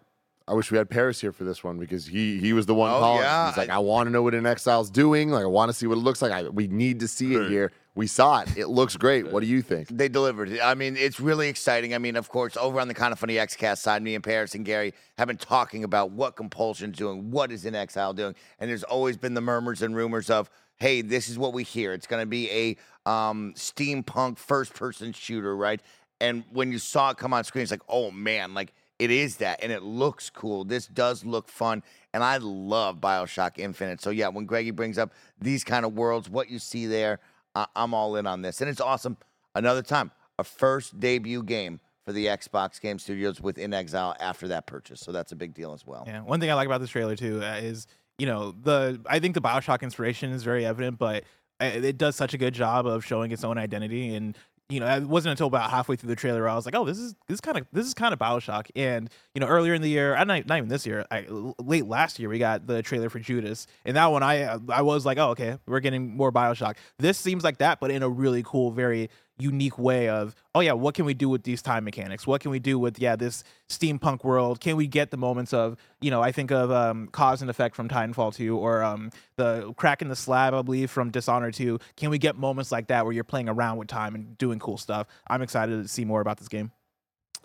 I 0.48 0.54
wish 0.54 0.70
we 0.72 0.78
had 0.78 0.90
Paris 0.92 1.20
here 1.20 1.32
for 1.32 1.44
this 1.44 1.64
one 1.64 1.80
because 1.80 2.06
he 2.06 2.40
he 2.40 2.54
was 2.54 2.66
the 2.68 2.76
one 2.76 2.92
Oh, 2.92 3.00
calling. 3.00 3.22
yeah, 3.24 3.48
He's 3.50 3.58
like, 3.58 3.70
I- 3.70 3.80
want 3.80 4.06
to 4.08 4.12
know 4.12 4.22
what 4.22 4.34
inXile's 4.36 4.90
doing. 4.92 5.30
Like, 5.32 5.44
I 5.44 5.48
want 5.48 5.70
to 5.70 5.74
see 5.74 5.88
what 5.88 5.98
it 5.98 6.02
looks 6.02 6.22
like. 6.22 6.32
I, 6.32 6.44
we 6.50 6.68
need 6.68 7.00
to 7.00 7.08
see 7.08 7.34
it 7.34 7.50
here. 7.50 7.72
We 7.96 8.08
saw 8.08 8.42
it. 8.42 8.58
It 8.58 8.68
looks 8.68 8.98
great. 8.98 9.32
What 9.32 9.40
do 9.40 9.48
you 9.48 9.62
think? 9.62 9.88
They 9.88 10.10
delivered. 10.10 10.60
I 10.60 10.76
mean, 10.76 10.98
it's 10.98 11.20
really 11.20 11.48
exciting. 11.48 11.96
I 11.96 11.98
mean, 11.98 12.16
of 12.18 12.28
course, 12.30 12.58
over 12.58 12.80
on 12.82 12.90
the 12.90 12.94
Kind 12.94 13.14
of 13.14 13.18
Funny 13.20 13.36
XCast 13.36 13.78
side, 13.78 14.04
me 14.04 14.16
and 14.16 14.24
Paris 14.24 14.54
and 14.54 14.66
Gary 14.66 14.94
have 15.18 15.28
been 15.30 15.38
talking 15.38 15.84
about 15.86 16.12
what 16.12 16.36
Compulsion's 16.36 16.98
doing, 16.98 17.32
what 17.32 17.52
is 17.54 17.64
inXile 17.64 18.14
doing, 18.14 18.36
and 18.60 18.70
there's 18.70 18.84
always 18.84 19.16
been 19.16 19.34
the 19.34 19.40
murmurs 19.42 19.82
and 19.82 19.96
rumors 19.96 20.30
of, 20.30 20.50
hey, 20.76 21.02
this 21.02 21.30
is 21.30 21.40
what 21.40 21.54
we 21.54 21.64
hear. 21.64 21.94
It's 21.94 22.06
going 22.06 22.22
to 22.22 22.28
be 22.28 22.52
a 22.52 23.10
um, 23.10 23.54
steampunk 23.56 24.38
first-person 24.40 25.14
shooter, 25.14 25.56
right? 25.56 25.80
And 26.20 26.44
when 26.52 26.72
you 26.74 26.80
saw 26.80 27.12
it 27.12 27.18
come 27.18 27.34
on 27.34 27.46
screen, 27.46 27.64
it's 27.64 27.72
like, 27.72 27.82
oh 27.88 28.12
man, 28.12 28.54
like 28.54 28.74
it 29.00 29.12
is 29.12 29.38
that, 29.38 29.62
and 29.64 29.72
it 29.72 29.84
looks 29.84 30.30
cool. 30.30 30.64
This 30.64 30.88
does 30.88 31.26
look 31.26 31.50
fun, 31.50 31.84
and 32.14 32.24
I 32.24 32.38
love 32.38 33.02
Bioshock 33.02 33.58
Infinite. 33.58 34.02
So 34.02 34.10
yeah, 34.10 34.30
when 34.30 34.46
Greggy 34.46 34.72
brings 34.72 34.98
up 34.98 35.12
these 35.40 35.64
kind 35.64 35.86
of 35.86 35.94
worlds, 35.94 36.30
what 36.30 36.50
you 36.50 36.60
see 36.60 36.86
there, 36.86 37.20
I- 37.56 37.68
I'm 37.76 37.94
all 37.94 38.16
in 38.16 38.26
on 38.28 38.42
this, 38.42 38.62
and 38.62 38.70
it's 38.70 38.82
awesome. 38.82 39.18
Another 39.54 39.82
time, 39.82 40.12
a 40.40 40.44
first 40.44 41.00
debut 41.00 41.44
game 41.44 41.80
for 42.06 42.14
the 42.14 42.28
Xbox 42.28 42.80
Game 42.80 43.00
Studios 43.00 43.42
with 43.42 43.58
inXile 43.58 44.16
after 44.20 44.48
that 44.50 44.68
purchase, 44.68 45.00
so 45.02 45.12
that's 45.12 45.32
a 45.32 45.36
big 45.36 45.54
deal 45.54 45.74
as 45.74 45.86
well. 45.88 46.04
Yeah, 46.06 46.22
one 46.22 46.40
thing 46.40 46.52
I 46.52 46.54
like 46.54 46.68
about 46.68 46.82
this 46.82 46.90
trailer 46.92 47.16
too 47.16 47.42
uh, 47.44 47.56
is 47.62 47.88
you 48.18 48.26
know 48.28 48.52
the 48.52 49.02
I 49.10 49.20
think 49.20 49.34
the 49.34 49.42
Bioshock 49.42 49.82
inspiration 49.82 50.32
is 50.32 50.44
very 50.44 50.66
evident, 50.66 51.00
but 51.00 51.24
uh, 51.60 51.66
it 51.66 51.98
does 51.98 52.16
such 52.16 52.34
a 52.34 52.38
good 52.38 52.54
job 52.54 52.86
of 52.86 53.04
showing 53.06 53.32
its 53.32 53.44
own 53.44 53.58
identity. 53.58 54.14
And 54.16 54.38
you 54.70 54.80
know, 54.80 54.88
it 54.88 55.04
wasn't 55.04 55.32
until 55.32 55.48
about 55.48 55.70
halfway 55.70 55.96
through 55.96 56.10
the 56.10 56.16
trailer 56.16 56.42
where 56.42 56.50
I 56.50 56.56
was 56.56 56.66
like, 56.66 56.76
oh, 56.76 56.86
this 56.86 56.98
is 56.98 57.14
this 57.28 57.40
kind 57.40 57.58
of 57.58 57.68
this 57.72 57.86
is 57.86 57.94
kind 57.94 58.14
of 58.14 58.20
Bioshock. 58.20 58.70
And 58.76 59.10
you 59.36 59.40
know, 59.40 59.48
earlier 59.48 59.76
in 59.76 59.82
the 59.82 59.90
year, 59.90 60.16
not, 60.26 60.48
not 60.48 60.58
even 60.58 60.70
this 60.70 60.88
year, 60.88 61.06
I, 61.12 61.26
late 61.60 61.86
last 61.86 62.18
year, 62.18 62.30
we 62.30 62.40
got 62.40 62.66
the 62.66 62.82
trailer 62.82 63.10
for 63.10 63.20
Judas, 63.20 63.68
and 63.86 63.96
that 63.96 64.08
one 64.08 64.24
I 64.24 64.58
I 64.70 64.82
was 64.82 65.06
like, 65.06 65.20
oh, 65.20 65.30
okay, 65.32 65.58
we're 65.68 65.82
getting 65.82 66.18
more 66.18 66.32
Bioshock. 66.32 66.78
This 66.98 67.20
seems 67.20 67.44
like 67.44 67.60
that, 67.60 67.80
but 67.80 67.92
in 67.92 68.02
a 68.02 68.10
really 68.10 68.42
cool, 68.44 68.72
very 68.72 69.10
unique 69.38 69.78
way 69.78 70.07
of 70.07 70.36
oh 70.53 70.62
yeah 70.62 70.72
what 70.72 70.95
can 70.95 71.06
we 71.06 71.14
do 71.14 71.28
with 71.30 71.44
these 71.44 71.62
time 71.62 71.84
mechanics? 71.84 72.26
What 72.26 72.41
can 72.41 72.52
we 72.52 72.60
do 72.60 72.80
with 72.80 72.99
yeah 72.99 73.16
this 73.16 73.44
steampunk 73.70 74.24
world? 74.24 74.60
Can 74.60 74.76
we 74.76 74.88
get 74.88 75.12
the 75.12 75.18
moments 75.18 75.53
of 75.53 75.78
you 76.02 76.12
know 76.12 76.22
i 76.22 76.32
think 76.32 76.52
of 76.52 76.72
um, 76.72 77.07
cause 77.07 77.41
and 77.41 77.49
effect 77.49 77.76
from 77.76 77.90
titanfall 77.90 78.34
2 78.34 78.57
or 78.57 78.84
um, 78.84 79.10
the 79.38 79.74
crack 79.76 80.02
in 80.02 80.07
the 80.07 80.16
slab 80.16 80.53
i 80.53 80.62
believe 80.62 80.91
from 80.91 81.10
dishonor 81.10 81.52
2 81.52 81.80
can 81.95 82.10
we 82.10 82.18
get 82.18 82.38
moments 82.38 82.72
like 82.72 82.88
that 82.88 83.03
where 83.06 83.14
you're 83.14 83.24
playing 83.24 83.49
around 83.49 83.78
with 83.78 83.88
time 83.88 84.16
and 84.16 84.38
doing 84.38 84.60
cool 84.60 84.78
stuff? 84.78 85.07
I'm 85.28 85.41
excited 85.41 85.82
to 85.82 85.88
see 85.88 86.06
more 86.06 86.22
about 86.22 86.38
this 86.38 86.48
game 86.48 86.72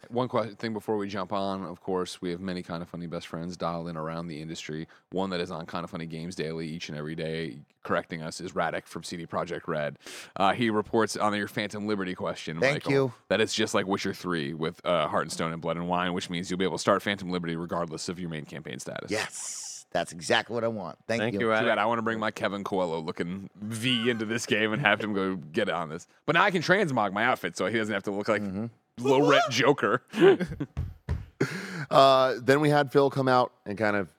One 0.08 0.28
question, 0.28 0.56
thing 0.56 0.72
before 0.72 0.96
we 0.96 1.08
jump 1.08 1.32
on, 1.32 1.64
of 1.64 1.80
course, 1.80 2.20
we 2.20 2.30
have 2.30 2.40
many 2.40 2.62
kind 2.62 2.82
of 2.82 2.88
funny 2.88 3.06
best 3.06 3.26
friends 3.26 3.56
dialed 3.56 3.88
in 3.88 3.96
around 3.96 4.28
the 4.28 4.40
industry. 4.40 4.88
One 5.10 5.30
that 5.30 5.40
is 5.40 5.50
on 5.50 5.66
kind 5.66 5.84
of 5.84 5.90
funny 5.90 6.06
games 6.06 6.34
daily 6.34 6.66
each 6.66 6.88
and 6.88 6.96
every 6.98 7.14
day, 7.14 7.58
correcting 7.82 8.22
us 8.22 8.40
is 8.40 8.52
Radek 8.52 8.86
from 8.86 9.02
CD 9.02 9.26
Projekt 9.26 9.66
Red. 9.66 9.98
Uh, 10.36 10.52
he 10.52 10.70
reports 10.70 11.16
on 11.16 11.34
your 11.34 11.48
Phantom 11.48 11.86
Liberty 11.86 12.14
question, 12.14 12.60
Thank 12.60 12.84
Michael, 12.86 12.92
you. 12.92 13.12
that 13.28 13.40
it's 13.40 13.54
just 13.54 13.74
like 13.74 13.86
Witcher 13.86 14.14
Three 14.14 14.54
with 14.54 14.84
uh, 14.84 15.08
Heart 15.08 15.24
and 15.24 15.32
Stone 15.32 15.52
and 15.52 15.62
Blood 15.62 15.76
and 15.76 15.88
Wine, 15.88 16.12
which 16.12 16.30
means 16.30 16.50
you'll 16.50 16.58
be 16.58 16.64
able 16.64 16.78
to 16.78 16.80
start 16.82 17.02
Phantom 17.02 17.30
Liberty 17.30 17.56
regardless 17.56 18.08
of 18.08 18.18
your 18.18 18.30
main 18.30 18.44
campaign 18.44 18.78
status. 18.78 19.10
Yes, 19.10 19.86
that's 19.92 20.12
exactly 20.12 20.54
what 20.54 20.64
I 20.64 20.68
want. 20.68 20.98
Thank, 21.08 21.20
Thank 21.20 21.34
you. 21.34 21.40
you, 21.40 21.46
Too 21.46 21.66
bad 21.66 21.78
I 21.78 21.86
want 21.86 21.98
to 21.98 22.02
bring 22.02 22.18
my 22.20 22.30
Kevin 22.30 22.62
Coello 22.64 23.04
looking 23.04 23.50
V 23.60 24.08
into 24.10 24.24
this 24.24 24.46
game 24.46 24.72
and 24.72 24.80
have 24.82 25.00
him 25.00 25.12
go 25.12 25.36
get 25.36 25.68
it 25.68 25.74
on 25.74 25.88
this. 25.88 26.06
But 26.26 26.34
now 26.34 26.44
I 26.44 26.50
can 26.50 26.62
transmog 26.62 27.12
my 27.12 27.24
outfit 27.24 27.56
so 27.56 27.66
he 27.66 27.76
doesn't 27.78 27.92
have 27.92 28.04
to 28.04 28.10
look 28.12 28.28
like 28.28 28.42
low 29.00 29.28
rent 29.28 29.44
Joker. 29.50 30.02
Uh, 31.90 32.34
then 32.42 32.60
we 32.60 32.68
had 32.70 32.92
Phil 32.92 33.10
come 33.10 33.28
out 33.28 33.52
and 33.66 33.76
kind 33.76 33.96
of 33.96 34.12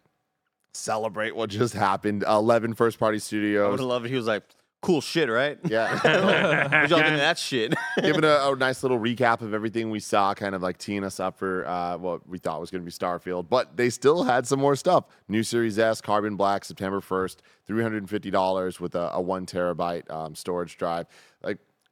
celebrate 0.74 1.36
what 1.36 1.49
just 1.49 1.74
happened. 1.74 2.24
11 2.28 2.74
first 2.74 2.99
party 2.99 3.20
Studios. 3.20 3.66
I 3.66 3.70
would 3.70 3.78
studios. 3.78 3.80
have 3.80 3.88
loved 3.90 4.06
it. 4.06 4.10
He 4.10 4.16
was 4.16 4.26
like, 4.28 4.44
"Cool 4.82 4.99
shit, 5.02 5.30
right?" 5.30 5.58
Yeah. 5.66 5.94
What 6.82 6.90
y'all 6.90 6.99
think 6.99 7.12
of 7.12 7.18
that 7.20 7.38
shit? 7.38 7.74
Giving 8.02 8.24
a, 8.24 8.40
a 8.52 8.56
nice 8.56 8.82
little 8.84 8.98
recap 8.99 9.41
of 9.41 9.53
everything 9.53 9.90
we 9.91 9.99
saw, 9.99 10.34
kind 10.34 10.56
of 10.56 10.62
like 10.64 10.78
teeing 10.80 11.03
us 11.03 11.20
up 11.20 11.38
for 11.38 11.66
uh, 11.68 11.98
what 11.98 12.28
we 12.28 12.40
thought 12.40 12.60
was 12.60 12.72
going 12.72 12.82
to 12.82 12.86
be 12.86 12.91
Starfield. 12.91 13.48
But 13.49 13.78
they 13.78 13.90
still 13.90 14.24
had 14.24 14.48
some 14.48 14.60
more 14.60 14.76
stuff. 14.76 15.06
New 15.28 15.44
Series 15.44 15.78
S, 15.78 16.02
Carbon 16.02 16.36
Black, 16.36 16.66
September 16.66 16.99
1st, 16.99 17.38
$350 17.70 18.80
with 18.80 18.95
a, 18.95 19.12
a 19.14 19.22
one 19.22 19.45
terabyte 19.45 20.10
um, 20.10 20.34
storage 20.36 20.78
drive. 20.78 21.06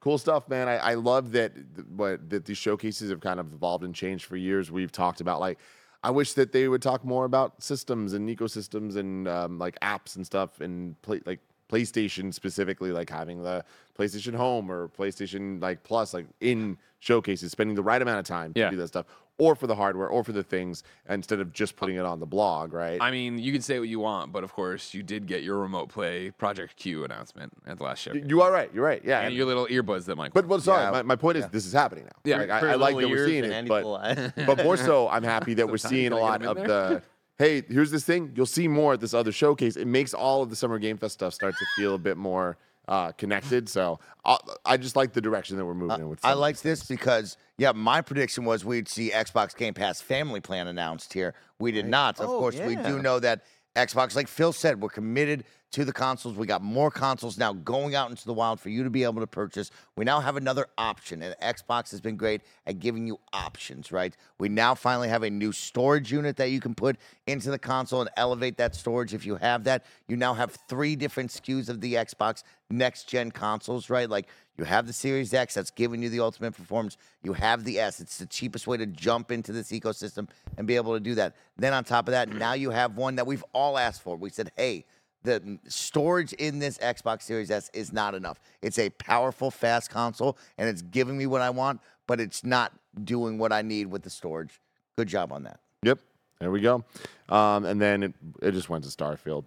Cool 0.00 0.16
stuff, 0.18 0.48
man. 0.48 0.66
I, 0.68 0.76
I 0.78 0.94
love 0.94 1.32
that, 1.32 1.54
th- 1.54 1.86
what, 1.94 2.30
that 2.30 2.46
these 2.46 2.56
showcases 2.56 3.10
have 3.10 3.20
kind 3.20 3.38
of 3.38 3.52
evolved 3.52 3.84
and 3.84 3.94
changed 3.94 4.24
for 4.24 4.36
years. 4.36 4.70
We've 4.70 4.90
talked 4.90 5.20
about, 5.20 5.40
like, 5.40 5.58
I 6.02 6.10
wish 6.10 6.32
that 6.32 6.52
they 6.52 6.66
would 6.68 6.80
talk 6.80 7.04
more 7.04 7.26
about 7.26 7.62
systems 7.62 8.14
and 8.14 8.26
ecosystems 8.28 8.96
and 8.96 9.28
um, 9.28 9.58
like 9.58 9.78
apps 9.80 10.16
and 10.16 10.24
stuff 10.24 10.62
and 10.62 11.00
play, 11.02 11.20
like 11.26 11.40
PlayStation 11.70 12.32
specifically, 12.32 12.90
like 12.92 13.10
having 13.10 13.42
the 13.42 13.62
PlayStation 13.98 14.34
Home 14.34 14.70
or 14.72 14.88
PlayStation 14.88 15.60
like 15.60 15.82
Plus, 15.82 16.14
like 16.14 16.24
in 16.40 16.78
showcases, 17.00 17.52
spending 17.52 17.76
the 17.76 17.82
right 17.82 18.00
amount 18.00 18.18
of 18.18 18.24
time 18.24 18.54
to 18.54 18.60
Yeah. 18.60 18.70
do 18.70 18.76
that 18.78 18.88
stuff, 18.88 19.04
or 19.40 19.54
for 19.56 19.66
the 19.66 19.74
hardware, 19.74 20.06
or 20.08 20.22
for 20.22 20.32
the 20.32 20.42
things, 20.42 20.82
instead 21.08 21.40
of 21.40 21.52
just 21.52 21.74
putting 21.74 21.96
it 21.96 22.04
on 22.04 22.20
the 22.20 22.26
blog, 22.26 22.72
right? 22.72 23.00
I 23.00 23.10
mean, 23.10 23.38
you 23.38 23.52
can 23.52 23.62
say 23.62 23.78
what 23.78 23.88
you 23.88 23.98
want, 23.98 24.32
but 24.32 24.44
of 24.44 24.52
course, 24.52 24.94
you 24.94 25.02
did 25.02 25.26
get 25.26 25.42
your 25.42 25.58
remote 25.58 25.88
play 25.88 26.30
Project 26.30 26.76
Q 26.76 27.04
announcement 27.04 27.52
at 27.66 27.78
the 27.78 27.84
last 27.84 28.00
show. 28.00 28.12
you 28.12 28.42
are 28.42 28.52
right. 28.52 28.70
You're 28.72 28.84
right. 28.84 29.02
Yeah. 29.04 29.20
and 29.22 29.34
your 29.34 29.46
little 29.46 29.66
earbuds 29.66 30.04
that 30.04 30.16
Mike. 30.16 30.32
but 30.34 30.46
but 30.46 30.62
sorry, 30.62 30.82
Yeah. 30.84 30.90
my, 30.90 31.02
my 31.02 31.16
point 31.16 31.38
is 31.38 31.48
this 31.48 31.66
is 31.66 31.72
happening 31.72 32.04
now. 32.04 32.10
Yeah. 32.24 32.36
Like, 32.36 32.50
I, 32.50 32.72
I 32.72 32.74
like 32.74 32.96
that 32.96 33.08
we're 33.08 33.26
seeing 33.26 33.44
it, 33.44 33.66
but 33.66 34.34
but 34.46 34.62
more 34.62 34.76
so, 34.76 35.08
I'm 35.08 35.24
happy 35.24 35.54
that 35.54 35.68
we're 35.68 35.78
seeing 35.78 36.12
a 36.12 36.18
lot 36.18 36.44
of 36.44 36.58
in 36.58 36.66
the. 36.66 37.02
Hey, 37.38 37.62
here's 37.66 37.90
this 37.90 38.04
thing. 38.04 38.32
You'll 38.36 38.44
see 38.44 38.68
more 38.68 38.92
at 38.92 39.00
this 39.00 39.14
other 39.14 39.32
showcase. 39.32 39.76
It 39.76 39.86
makes 39.86 40.12
all 40.12 40.42
of 40.42 40.50
the 40.50 40.56
Summer 40.56 40.78
Game 40.78 40.98
Fest 40.98 41.14
stuff 41.14 41.32
start 41.32 41.54
to 41.58 41.64
feel 41.74 41.94
a 41.94 41.98
bit 41.98 42.18
more 42.18 42.58
uh, 42.90 43.12
connected. 43.12 43.68
So 43.68 44.00
I, 44.24 44.36
I 44.66 44.76
just 44.76 44.96
like 44.96 45.14
the 45.14 45.20
direction 45.22 45.56
that 45.56 45.64
we're 45.64 45.74
moving 45.74 46.00
in 46.00 46.08
with. 46.10 46.18
I 46.22 46.28
some 46.30 46.32
of 46.32 46.38
like 46.40 46.56
these 46.56 46.62
this 46.62 46.82
things. 46.82 46.98
because 47.00 47.36
yeah, 47.56 47.72
my 47.72 48.02
prediction 48.02 48.44
was 48.44 48.64
we'd 48.64 48.88
see 48.88 49.10
Xbox 49.10 49.56
Game 49.56 49.72
Pass 49.72 50.02
Family 50.02 50.40
Plan 50.40 50.66
announced 50.66 51.12
here. 51.14 51.32
We 51.58 51.72
did 51.72 51.86
not. 51.86 52.20
Of 52.20 52.28
Oh, 52.28 52.38
course, 52.38 52.58
we 52.58 52.76
do 52.76 53.00
know 53.00 53.18
that 53.20 53.44
Xbox, 53.76 54.14
like 54.16 54.26
Phil 54.28 54.52
said, 54.52 54.82
we're 54.82 54.88
committed 54.90 55.44
to 55.72 55.84
the 55.84 55.92
consoles. 55.92 56.34
We 56.36 56.46
got 56.46 56.62
more 56.62 56.90
consoles 56.90 57.38
now 57.38 57.52
going 57.52 57.94
out 57.94 58.10
into 58.10 58.24
the 58.26 58.32
wild 58.32 58.60
for 58.60 58.68
you 58.68 58.82
to 58.84 58.90
be 58.90 59.04
able 59.04 59.20
to 59.20 59.26
purchase. 59.26 59.70
We 59.96 60.04
now 60.04 60.20
have 60.20 60.36
another 60.36 60.66
option, 60.76 61.22
and 61.22 61.34
Xbox 61.40 61.90
has 61.92 62.00
been 62.00 62.16
great 62.16 62.42
at 62.66 62.80
giving 62.80 63.06
you 63.06 63.18
options, 63.32 63.92
right? 63.92 64.16
We 64.38 64.48
now 64.48 64.74
finally 64.74 65.08
have 65.08 65.22
a 65.22 65.30
new 65.30 65.52
storage 65.52 66.10
unit 66.10 66.36
that 66.36 66.50
you 66.50 66.60
can 66.60 66.74
put 66.74 66.96
into 67.26 67.50
the 67.50 67.58
console 67.58 68.00
and 68.00 68.10
elevate 68.16 68.56
that 68.56 68.74
storage 68.74 69.14
if 69.14 69.24
you 69.24 69.36
have 69.36 69.64
that. 69.64 69.84
You 70.08 70.16
now 70.16 70.34
have 70.34 70.56
three 70.68 70.96
different 70.96 71.30
SKUs 71.30 71.68
of 71.68 71.80
the 71.80 71.94
Xbox 71.94 72.42
next 72.70 73.08
gen 73.08 73.30
consoles, 73.30 73.90
right? 73.90 74.08
Like 74.08 74.28
you 74.56 74.64
have 74.64 74.86
the 74.86 74.92
Series 74.92 75.32
X 75.32 75.54
that's 75.54 75.70
giving 75.70 76.02
you 76.02 76.08
the 76.08 76.20
ultimate 76.20 76.52
performance. 76.52 76.96
You 77.22 77.32
have 77.32 77.64
the 77.64 77.78
S. 77.78 78.00
It's 78.00 78.18
the 78.18 78.26
cheapest 78.26 78.66
way 78.66 78.76
to 78.76 78.86
jump 78.86 79.30
into 79.30 79.52
this 79.52 79.72
ecosystem 79.72 80.28
and 80.56 80.66
be 80.66 80.76
able 80.76 80.94
to 80.94 81.00
do 81.00 81.14
that. 81.16 81.34
Then 81.56 81.72
on 81.72 81.84
top 81.84 82.08
of 82.08 82.12
that, 82.12 82.28
now 82.28 82.52
you 82.52 82.70
have 82.70 82.96
one 82.96 83.16
that 83.16 83.26
we've 83.26 83.44
all 83.52 83.78
asked 83.78 84.02
for. 84.02 84.16
We 84.16 84.30
said, 84.30 84.52
hey, 84.56 84.84
the 85.22 85.58
storage 85.68 86.32
in 86.34 86.58
this 86.58 86.78
Xbox 86.78 87.22
Series 87.22 87.50
S 87.50 87.70
is 87.74 87.92
not 87.92 88.14
enough. 88.14 88.40
It's 88.62 88.78
a 88.78 88.90
powerful, 88.90 89.50
fast 89.50 89.90
console, 89.90 90.38
and 90.58 90.68
it's 90.68 90.82
giving 90.82 91.16
me 91.16 91.26
what 91.26 91.40
I 91.40 91.50
want, 91.50 91.80
but 92.06 92.20
it's 92.20 92.44
not 92.44 92.72
doing 93.04 93.38
what 93.38 93.52
I 93.52 93.62
need 93.62 93.86
with 93.86 94.02
the 94.02 94.10
storage. 94.10 94.60
Good 94.96 95.08
job 95.08 95.32
on 95.32 95.44
that. 95.44 95.60
Yep. 95.82 95.98
There 96.40 96.50
we 96.50 96.60
go. 96.60 96.84
Um, 97.28 97.66
and 97.66 97.80
then 97.80 98.02
it, 98.02 98.14
it 98.42 98.52
just 98.52 98.68
went 98.70 98.84
to 98.84 98.90
Starfield. 98.90 99.44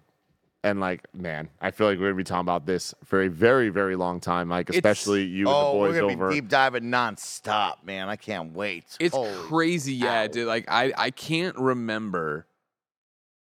And 0.62 0.80
like, 0.80 1.06
man, 1.12 1.50
I 1.60 1.72
feel 1.72 1.86
like 1.88 1.98
we're 1.98 2.06
gonna 2.06 2.16
be 2.16 2.24
talking 2.24 2.40
about 2.40 2.64
this 2.64 2.94
for 3.04 3.22
a 3.22 3.28
very, 3.28 3.68
very 3.68 3.96
long 3.96 4.18
time, 4.18 4.48
Mike. 4.48 4.70
Especially 4.70 5.22
you 5.22 5.46
and 5.46 5.54
oh, 5.54 5.72
the 5.72 5.78
boys 5.78 5.92
we're 5.92 6.00
gonna 6.00 6.12
over. 6.14 6.28
be 6.30 6.36
deep 6.36 6.48
diving 6.48 6.84
nonstop, 6.84 7.84
man. 7.84 8.08
I 8.08 8.16
can't 8.16 8.54
wait. 8.54 8.86
It's 8.98 9.14
Holy 9.14 9.30
crazy, 9.34 9.92
yeah, 9.92 10.26
cow. 10.26 10.32
dude. 10.32 10.46
Like 10.46 10.64
I, 10.68 10.92
I 10.96 11.10
can't 11.10 11.56
remember 11.58 12.46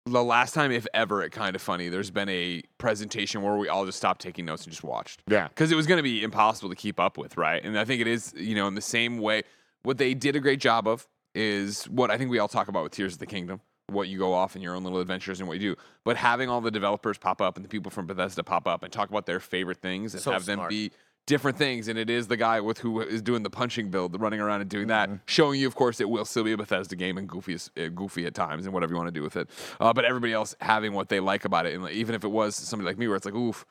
the 0.06 0.22
last 0.22 0.52
time, 0.52 0.70
if 0.70 0.86
ever, 0.92 1.22
at 1.22 1.32
kind 1.32 1.56
of 1.56 1.62
funny. 1.62 1.88
There's 1.88 2.10
been 2.10 2.28
a 2.28 2.62
presentation 2.78 3.42
where 3.42 3.56
we 3.56 3.68
all 3.68 3.86
just 3.86 3.98
stopped 3.98 4.20
taking 4.20 4.44
notes 4.44 4.64
and 4.64 4.72
just 4.72 4.84
watched. 4.84 5.22
Yeah. 5.26 5.48
because 5.48 5.72
it 5.72 5.76
was 5.76 5.86
going 5.86 5.98
to 5.98 6.02
be 6.02 6.22
impossible 6.22 6.68
to 6.68 6.76
keep 6.76 7.00
up 7.00 7.16
with, 7.16 7.36
right? 7.36 7.64
And 7.64 7.78
I 7.78 7.84
think 7.84 8.00
it 8.00 8.06
is, 8.06 8.34
you 8.36 8.54
know, 8.54 8.66
in 8.68 8.74
the 8.74 8.82
same 8.82 9.18
way. 9.18 9.42
What 9.82 9.98
they 9.98 10.14
did 10.14 10.36
a 10.36 10.40
great 10.40 10.60
job 10.60 10.86
of 10.86 11.06
is 11.34 11.84
what 11.84 12.10
I 12.10 12.18
think 12.18 12.30
we 12.30 12.38
all 12.38 12.48
talk 12.48 12.68
about 12.68 12.84
with 12.84 12.92
Tears 12.92 13.14
of 13.14 13.18
the 13.18 13.26
Kingdom. 13.26 13.60
What 13.88 14.08
you 14.08 14.18
go 14.18 14.32
off 14.32 14.56
in 14.56 14.62
your 14.62 14.74
own 14.74 14.82
little 14.82 15.00
adventures 15.00 15.40
and 15.40 15.48
what 15.48 15.60
you 15.60 15.74
do, 15.74 15.80
but 16.04 16.16
having 16.16 16.48
all 16.48 16.62
the 16.62 16.70
developers 16.70 17.18
pop 17.18 17.42
up 17.42 17.56
and 17.56 17.64
the 17.64 17.68
people 17.68 17.90
from 17.90 18.06
Bethesda 18.06 18.42
pop 18.42 18.66
up 18.66 18.82
and 18.82 18.90
talk 18.90 19.10
about 19.10 19.26
their 19.26 19.40
favorite 19.40 19.82
things 19.82 20.14
and 20.14 20.22
So 20.22 20.32
have 20.32 20.46
them 20.46 20.62
be 20.70 20.90
different 21.26 21.56
things. 21.58 21.88
And 21.88 21.98
it 21.98 22.10
is 22.10 22.26
the 22.28 22.36
guy 22.36 22.60
with 22.60 22.78
who 22.78 23.00
is 23.00 23.22
doing 23.22 23.42
the 23.42 23.50
punching 23.50 23.90
build, 23.90 24.20
running 24.20 24.40
around 24.40 24.60
and 24.60 24.70
doing 24.70 24.88
Mm-hmm. 24.88 25.12
that, 25.12 25.20
showing 25.26 25.58
you, 25.60 25.66
of 25.66 25.74
course, 25.74 26.00
it 26.00 26.08
will 26.08 26.24
still 26.24 26.44
be 26.44 26.52
a 26.52 26.56
Bethesda 26.56 26.96
game 26.96 27.16
and 27.18 27.28
goofy, 27.28 27.54
as- 27.54 27.70
uh, 27.76 27.88
goofy 27.88 28.26
at 28.26 28.34
times 28.34 28.64
and 28.66 28.74
whatever 28.74 28.92
you 28.92 28.96
want 28.96 29.08
to 29.08 29.12
do 29.12 29.22
with 29.22 29.36
it. 29.36 29.48
Uh, 29.80 29.92
but 29.92 30.04
everybody 30.04 30.32
else 30.32 30.54
having 30.60 30.92
what 30.92 31.08
they 31.08 31.20
like 31.20 31.44
about 31.44 31.66
it, 31.66 31.74
and 31.74 31.82
like, 31.82 31.94
even 31.94 32.14
if 32.14 32.24
it 32.24 32.28
was 32.30 32.54
somebody 32.56 32.86
like 32.86 32.98
me, 32.98 33.06
where 33.08 33.16
it's 33.16 33.24
like, 33.26 33.34
oof. 33.34 33.64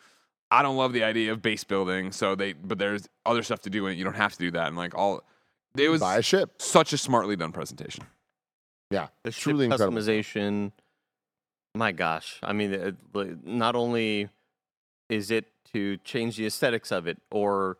I 0.52 0.62
don't 0.62 0.78
love 0.78 0.94
the 0.94 1.04
idea 1.04 1.32
of 1.32 1.42
base 1.42 1.64
building, 1.64 2.12
so 2.12 2.36
they. 2.36 2.54
But 2.54 2.78
there's 2.78 3.10
other 3.26 3.42
stuff 3.42 3.62
to 3.62 3.72
do, 3.72 3.88
and 3.88 3.98
you 3.98 4.04
don't 4.04 4.14
have 4.16 4.34
to 4.34 4.38
do 4.38 4.52
that. 4.52 4.68
And 4.68 4.78
like 4.78 4.94
all, 4.94 5.24
it 5.76 5.90
was 5.90 6.00
Buy 6.00 6.18
a 6.18 6.22
ship. 6.22 6.62
such 6.62 6.94
a 6.94 6.98
smartly 7.00 7.36
done 7.36 7.52
presentation. 7.52 8.04
Yeah. 8.92 9.08
The 9.24 9.32
ship 9.32 9.42
Truly 9.42 9.66
incredible. 9.66 9.98
customization. 9.98 10.72
My 11.74 11.92
gosh, 11.92 12.38
I 12.44 12.54
mean, 12.54 12.72
it, 12.72 12.96
not 13.44 13.76
only 13.76 14.30
is 15.10 15.32
it 15.32 15.48
to 15.74 15.98
change 15.98 16.38
the 16.38 16.46
aesthetics 16.46 16.92
of 16.92 17.08
it, 17.08 17.18
or, 17.32 17.78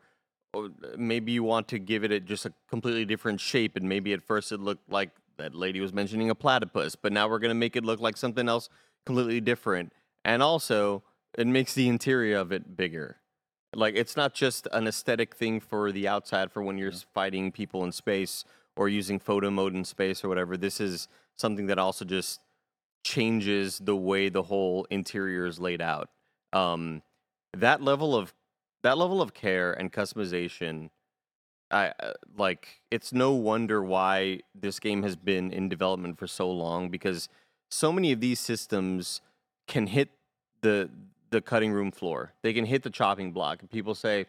or 0.54 0.70
maybe 0.98 1.32
you 1.32 1.44
want 1.44 1.68
to 1.70 1.80
give 1.80 2.04
it 2.04 2.12
a, 2.12 2.20
just 2.20 2.46
a 2.46 2.54
completely 2.70 3.06
different 3.06 3.40
shape, 3.40 3.76
and 3.76 3.88
maybe 3.88 4.14
at 4.14 4.24
first 4.24 4.52
it 4.52 4.60
looked 4.60 4.92
like 4.92 5.12
that 5.38 5.56
lady 5.56 5.80
was 5.80 5.94
mentioning 5.94 6.30
a 6.30 6.36
platypus, 6.36 6.96
but 6.96 7.12
now 7.12 7.28
we're 7.28 7.40
gonna 7.40 7.54
make 7.54 7.76
it 7.76 7.84
look 7.84 8.00
like 8.00 8.18
something 8.18 8.48
else 8.48 8.70
completely 9.06 9.42
different, 9.42 9.94
and 10.24 10.44
also 10.44 11.04
it 11.38 11.48
makes 11.48 11.74
the 11.74 11.88
interior 11.88 12.38
of 12.38 12.52
it 12.52 12.78
bigger. 12.78 13.18
Like 13.76 13.96
it's 13.96 14.16
not 14.16 14.34
just 14.34 14.68
an 14.72 14.88
aesthetic 14.88 15.36
thing 15.36 15.60
for 15.60 15.92
the 15.92 16.08
outside 16.08 16.52
for 16.52 16.62
when 16.62 16.78
you're 16.78 16.92
s 16.92 17.06
fighting 17.14 17.52
people 17.52 17.84
in 17.84 17.92
space 17.92 18.46
or 18.76 18.88
using 18.88 19.20
photo 19.20 19.50
mode 19.50 19.74
in 19.74 19.84
space 19.84 20.24
or 20.24 20.30
whatever. 20.30 20.58
This 20.58 20.80
is 20.80 21.08
something 21.36 21.66
that 21.68 21.80
also 21.80 22.06
just 22.06 22.40
changes 23.04 23.80
the 23.80 23.96
way 23.96 24.30
the 24.30 24.44
whole 24.44 24.86
interior 24.90 25.46
is 25.46 25.60
laid 25.60 25.82
out. 25.82 26.10
Um, 26.54 27.02
that 27.56 27.82
level 27.82 28.16
of 28.16 28.34
that 28.84 28.98
level 28.98 29.22
of 29.22 29.34
care 29.34 29.72
and 29.72 29.92
customization, 29.92 30.90
I 31.72 31.94
uh, 32.00 32.14
like. 32.38 32.82
It's 32.92 33.14
no 33.14 33.32
wonder 33.32 33.82
why 33.84 34.42
this 34.54 34.80
game 34.80 35.04
has 35.04 35.16
been 35.16 35.52
in 35.52 35.70
development 35.70 36.20
for 36.20 36.28
so 36.28 36.50
long 36.52 36.90
because 36.90 37.30
so 37.70 37.92
many 37.92 38.12
of 38.12 38.20
these 38.20 38.40
systems 38.40 39.22
can 39.68 39.88
hit 39.88 40.10
the 40.62 40.90
the 41.30 41.42
cutting 41.42 41.72
room 41.72 41.92
floor. 41.92 42.34
They 42.44 42.54
can 42.54 42.66
hit 42.66 42.84
the 42.84 42.90
chopping 42.90 43.32
block, 43.32 43.62
and 43.62 43.70
people 43.70 43.96
say, 43.96 44.26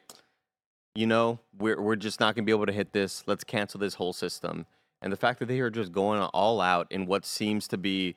you 0.95 1.07
know, 1.07 1.39
we're 1.59 1.81
we're 1.81 1.97
just 1.97 2.21
not 2.21 2.35
going 2.35 2.45
to 2.45 2.47
be 2.47 2.53
able 2.53 2.67
to 2.67 2.73
hit 2.73 2.93
this. 2.93 3.25
Let's 3.27 3.45
cancel 3.45 3.81
this 3.81 3.95
whole 3.95 4.13
system. 4.13 4.67
And 5.03 5.13
the 5.13 5.17
fact 5.19 5.39
that 5.41 5.47
they 5.47 5.61
are 5.61 5.71
just 5.71 5.93
going 5.93 6.23
all 6.23 6.63
out 6.63 6.87
in 6.91 7.05
what 7.05 7.27
seems 7.27 7.69
to 7.69 7.77
be 7.77 8.17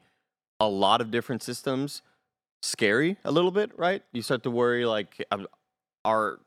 a 0.59 0.67
lot 0.69 1.01
of 1.01 1.11
different 1.11 1.43
systems, 1.43 2.01
scary 2.61 3.17
a 3.23 3.31
little 3.31 3.51
bit, 3.51 3.77
right? 3.77 4.03
You 4.11 4.21
start 4.21 4.43
to 4.43 4.51
worry 4.51 4.85
like 4.85 5.25
um, 5.31 5.47
are 6.05 6.39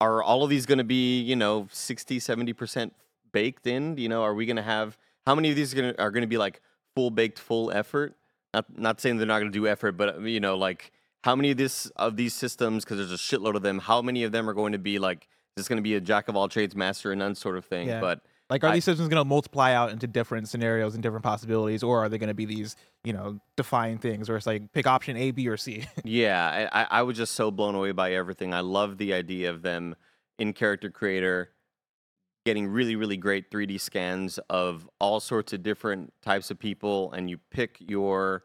are 0.00 0.22
all 0.22 0.42
of 0.42 0.50
these 0.50 0.66
going 0.66 0.78
to 0.78 0.84
be, 0.84 1.20
you 1.20 1.36
know, 1.36 1.68
60, 1.70 2.18
70% 2.18 2.90
baked 3.32 3.66
in? 3.66 3.98
You 3.98 4.08
know, 4.08 4.22
are 4.22 4.34
we 4.34 4.46
going 4.46 4.56
to 4.56 4.62
have 4.62 4.96
how 5.26 5.34
many 5.34 5.50
of 5.50 5.56
these 5.56 5.72
are 5.72 5.76
going 5.76 5.94
to 5.94 6.00
are 6.00 6.10
going 6.10 6.22
to 6.22 6.28
be 6.28 6.38
like 6.38 6.60
full 6.94 7.10
baked 7.10 7.38
full 7.38 7.70
effort? 7.70 8.16
Not 8.54 8.78
not 8.78 9.00
saying 9.00 9.18
they're 9.18 9.26
not 9.26 9.40
going 9.40 9.52
to 9.52 9.58
do 9.58 9.66
effort, 9.66 9.92
but 9.92 10.16
uh, 10.16 10.20
you 10.20 10.40
know, 10.40 10.56
like 10.56 10.92
how 11.22 11.36
many 11.36 11.50
of 11.50 11.56
this 11.56 11.86
of 11.96 12.16
these 12.16 12.34
systems 12.34 12.84
because 12.84 12.96
there's 12.96 13.12
a 13.12 13.16
shitload 13.16 13.54
of 13.54 13.62
them, 13.62 13.78
how 13.78 14.02
many 14.02 14.24
of 14.24 14.32
them 14.32 14.48
are 14.48 14.54
going 14.54 14.72
to 14.72 14.78
be 14.78 14.98
like 14.98 15.28
is 15.56 15.64
this 15.64 15.68
going 15.68 15.78
to 15.78 15.82
be 15.82 15.94
a 15.96 16.00
jack 16.00 16.28
of 16.28 16.36
all 16.36 16.48
trades, 16.48 16.74
master 16.76 17.12
of 17.12 17.18
none 17.18 17.34
sort 17.34 17.56
of 17.56 17.64
thing? 17.64 17.88
Yeah. 17.88 18.00
But 18.00 18.22
Like, 18.50 18.64
are 18.64 18.68
I- 18.68 18.74
these 18.74 18.84
systems 18.84 19.08
going 19.08 19.20
to 19.20 19.24
multiply 19.24 19.72
out 19.72 19.90
into 19.90 20.06
different 20.06 20.48
scenarios 20.48 20.94
and 20.94 21.02
different 21.02 21.24
possibilities, 21.24 21.82
or 21.82 22.04
are 22.04 22.08
they 22.08 22.18
going 22.18 22.28
to 22.28 22.34
be 22.34 22.44
these, 22.44 22.76
you 23.04 23.12
know, 23.12 23.40
define 23.56 23.98
things 23.98 24.28
where 24.28 24.36
it's 24.36 24.46
like 24.46 24.72
pick 24.72 24.86
option 24.86 25.16
A, 25.16 25.30
B, 25.30 25.48
or 25.48 25.56
C? 25.56 25.86
Yeah, 26.04 26.68
I, 26.72 26.82
I 26.82 26.86
I 26.90 27.02
was 27.02 27.16
just 27.16 27.34
so 27.34 27.50
blown 27.50 27.74
away 27.74 27.92
by 27.92 28.12
everything. 28.12 28.52
I 28.52 28.60
love 28.60 28.98
the 28.98 29.14
idea 29.14 29.50
of 29.50 29.62
them 29.62 29.94
in 30.38 30.52
Character 30.52 30.90
Creator 30.90 31.50
getting 32.46 32.66
really, 32.66 32.96
really 32.96 33.18
great 33.18 33.50
3D 33.50 33.78
scans 33.80 34.38
of 34.48 34.88
all 34.98 35.20
sorts 35.20 35.52
of 35.52 35.62
different 35.62 36.12
types 36.22 36.50
of 36.50 36.58
people, 36.58 37.12
and 37.12 37.28
you 37.30 37.38
pick 37.50 37.76
your 37.78 38.44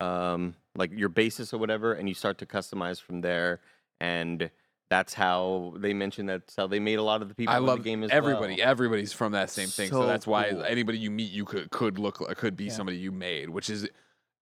um, 0.00 0.54
like 0.76 0.90
your 0.92 1.08
basis 1.08 1.54
or 1.54 1.58
whatever, 1.58 1.92
and 1.92 2.08
you 2.08 2.14
start 2.14 2.38
to 2.38 2.46
customize 2.46 3.00
from 3.00 3.20
there. 3.20 3.60
And 4.00 4.50
that's 4.90 5.14
how 5.14 5.72
they 5.76 5.92
mentioned 5.94 6.28
that's 6.28 6.54
how 6.56 6.66
they 6.66 6.78
made 6.78 6.98
a 6.98 7.02
lot 7.02 7.22
of 7.22 7.28
the 7.28 7.34
people 7.34 7.54
I 7.54 7.58
in 7.58 7.66
love 7.66 7.78
the 7.78 7.84
game 7.84 8.02
as 8.04 8.10
everybody. 8.10 8.56
well. 8.58 8.68
Everybody's 8.68 9.12
from 9.12 9.32
that 9.32 9.50
same 9.50 9.68
thing, 9.68 9.88
so, 9.90 10.02
So 10.02 10.06
that's 10.06 10.26
why 10.26 10.50
cool. 10.50 10.62
anybody 10.64 10.98
you 10.98 11.10
meet 11.10 11.32
you 11.32 11.44
could 11.44 11.70
could 11.70 11.98
look 11.98 12.20
like- 12.20 12.36
could 12.36 12.56
be 12.56 12.64
Yeah. 12.66 12.72
somebody 12.72 12.98
you 12.98 13.10
made, 13.12 13.48
which 13.50 13.70
is 13.70 13.88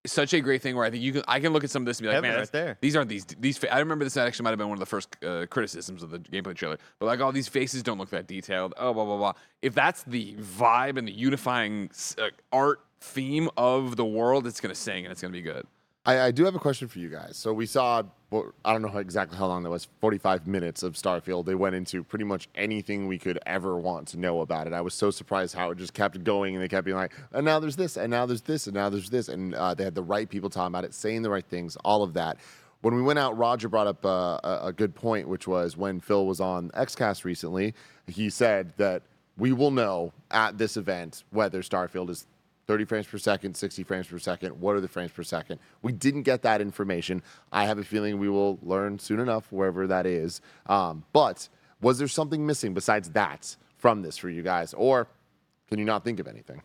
such 0.04 0.34
a 0.34 0.40
great 0.40 0.60
thing. 0.60 0.74
Where 0.74 0.84
I 0.84 0.90
think 0.90 1.02
you 1.04 1.12
can 1.12 1.22
I 1.28 1.38
can 1.38 1.52
look 1.52 1.62
at 1.62 1.70
some 1.70 1.82
of 1.82 1.86
this 1.86 1.98
and 1.98 2.04
be 2.04 2.08
like, 2.08 2.14
Heaven 2.16 2.30
man, 2.30 2.38
right 2.40 2.50
that's- 2.50 2.50
there. 2.66 2.78
these 2.80 2.96
aren't 2.96 3.08
these 3.08 3.24
these. 3.24 3.56
Fa- 3.56 3.72
I 3.72 3.78
remember 3.78 4.04
this 4.04 4.16
actually 4.16 4.42
might 4.44 4.50
have 4.50 4.58
been 4.58 4.68
one 4.68 4.76
of 4.76 4.80
the 4.80 4.86
first 4.86 5.16
uh, 5.24 5.46
criticisms 5.48 6.02
of 6.02 6.10
the 6.10 6.18
gameplay 6.18 6.56
trailer, 6.56 6.78
but 6.98 7.06
like 7.06 7.20
all 7.20 7.30
these 7.30 7.46
faces 7.48 7.82
don't 7.84 7.98
look 7.98 8.10
that 8.10 8.26
detailed. 8.26 8.74
Oh, 8.76 8.92
blah 8.92 9.04
blah 9.04 9.16
blah. 9.16 9.32
If 9.62 9.74
that's 9.74 10.02
the 10.02 10.34
vibe 10.34 10.98
and 10.98 11.06
the 11.06 11.12
unifying 11.12 11.90
uh, 12.18 12.30
art 12.52 12.80
theme 13.00 13.48
of 13.56 13.94
the 13.96 14.04
world, 14.04 14.46
it's 14.48 14.60
gonna 14.60 14.74
sing 14.74 15.04
and 15.04 15.12
it's 15.12 15.22
gonna 15.22 15.32
be 15.32 15.40
good. 15.42 15.66
I, 16.04 16.18
I 16.20 16.30
do 16.32 16.44
have 16.46 16.56
a 16.56 16.58
question 16.58 16.88
for 16.88 16.98
you 16.98 17.08
guys. 17.08 17.36
So 17.36 17.52
we 17.52 17.64
saw, 17.66 18.02
well, 18.32 18.54
I 18.64 18.72
don't 18.72 18.80
know 18.80 18.88
how, 18.88 18.98
exactly 18.98 19.36
how 19.36 19.46
long 19.46 19.62
that 19.62 19.68
was, 19.68 19.88
45 20.00 20.46
minutes 20.46 20.82
of 20.82 20.94
Starfield. 20.94 21.44
They 21.44 21.54
went 21.54 21.74
into 21.74 22.02
pretty 22.02 22.24
much 22.24 22.48
anything 22.54 23.06
we 23.06 23.18
could 23.18 23.38
ever 23.44 23.76
want 23.76 24.08
to 24.08 24.18
know 24.18 24.40
about 24.40 24.66
it. 24.66 24.72
I 24.72 24.80
was 24.80 24.94
so 24.94 25.10
surprised 25.10 25.54
how 25.54 25.70
it 25.70 25.76
just 25.76 25.92
kept 25.92 26.24
going 26.24 26.54
and 26.54 26.64
they 26.64 26.68
kept 26.68 26.86
being 26.86 26.96
like, 26.96 27.12
and 27.32 27.44
now 27.44 27.60
there's 27.60 27.76
this, 27.76 27.98
and 27.98 28.10
now 28.10 28.24
there's 28.24 28.40
this, 28.40 28.66
and 28.66 28.74
now 28.74 28.88
there's 28.88 29.10
this. 29.10 29.28
And 29.28 29.54
uh, 29.54 29.74
they 29.74 29.84
had 29.84 29.94
the 29.94 30.02
right 30.02 30.30
people 30.30 30.48
talking 30.48 30.68
about 30.68 30.84
it, 30.84 30.94
saying 30.94 31.20
the 31.20 31.28
right 31.28 31.44
things, 31.44 31.76
all 31.84 32.02
of 32.02 32.14
that. 32.14 32.38
when 32.80 32.94
we 32.94 33.02
went 33.02 33.18
out, 33.18 33.36
Roger 33.36 33.68
brought 33.68 33.86
up 33.86 34.04
uh, 34.06 34.38
a, 34.42 34.60
a 34.68 34.72
good 34.72 34.94
point, 34.94 35.28
which 35.28 35.46
was 35.46 35.76
when 35.76 36.00
Phil 36.00 36.24
was 36.24 36.40
on 36.40 36.70
XCast 36.70 37.24
recently, 37.24 37.74
he 38.06 38.30
said 38.30 38.72
that 38.78 39.02
we 39.36 39.52
will 39.52 39.70
know 39.70 40.14
at 40.30 40.56
this 40.56 40.78
event 40.78 41.24
whether 41.30 41.60
Starfield 41.60 42.08
is 42.08 42.26
30 42.66 42.84
frames 42.84 43.06
per 43.06 43.18
second, 43.18 43.56
60 43.56 43.82
frames 43.82 44.06
per 44.06 44.18
second. 44.18 44.60
What 44.60 44.76
are 44.76 44.80
the 44.80 44.88
frames 44.88 45.12
per 45.12 45.22
second? 45.22 45.58
We 45.82 45.92
didn't 45.92 46.22
get 46.22 46.42
that 46.42 46.60
information. 46.60 47.22
I 47.50 47.64
have 47.64 47.78
a 47.78 47.84
feeling 47.84 48.18
we 48.18 48.28
will 48.28 48.58
learn 48.62 48.98
soon 48.98 49.20
enough, 49.20 49.50
wherever 49.50 49.86
that 49.86 50.06
is. 50.06 50.40
Um, 50.66 51.04
but 51.12 51.48
was 51.80 51.98
there 51.98 52.08
something 52.08 52.46
missing 52.46 52.74
besides 52.74 53.10
that 53.10 53.56
from 53.76 54.02
this 54.02 54.16
for 54.16 54.30
you 54.30 54.42
guys? 54.42 54.74
Or 54.74 55.08
can 55.68 55.78
you 55.78 55.84
not 55.84 56.04
think 56.04 56.20
of 56.20 56.28
anything? 56.28 56.62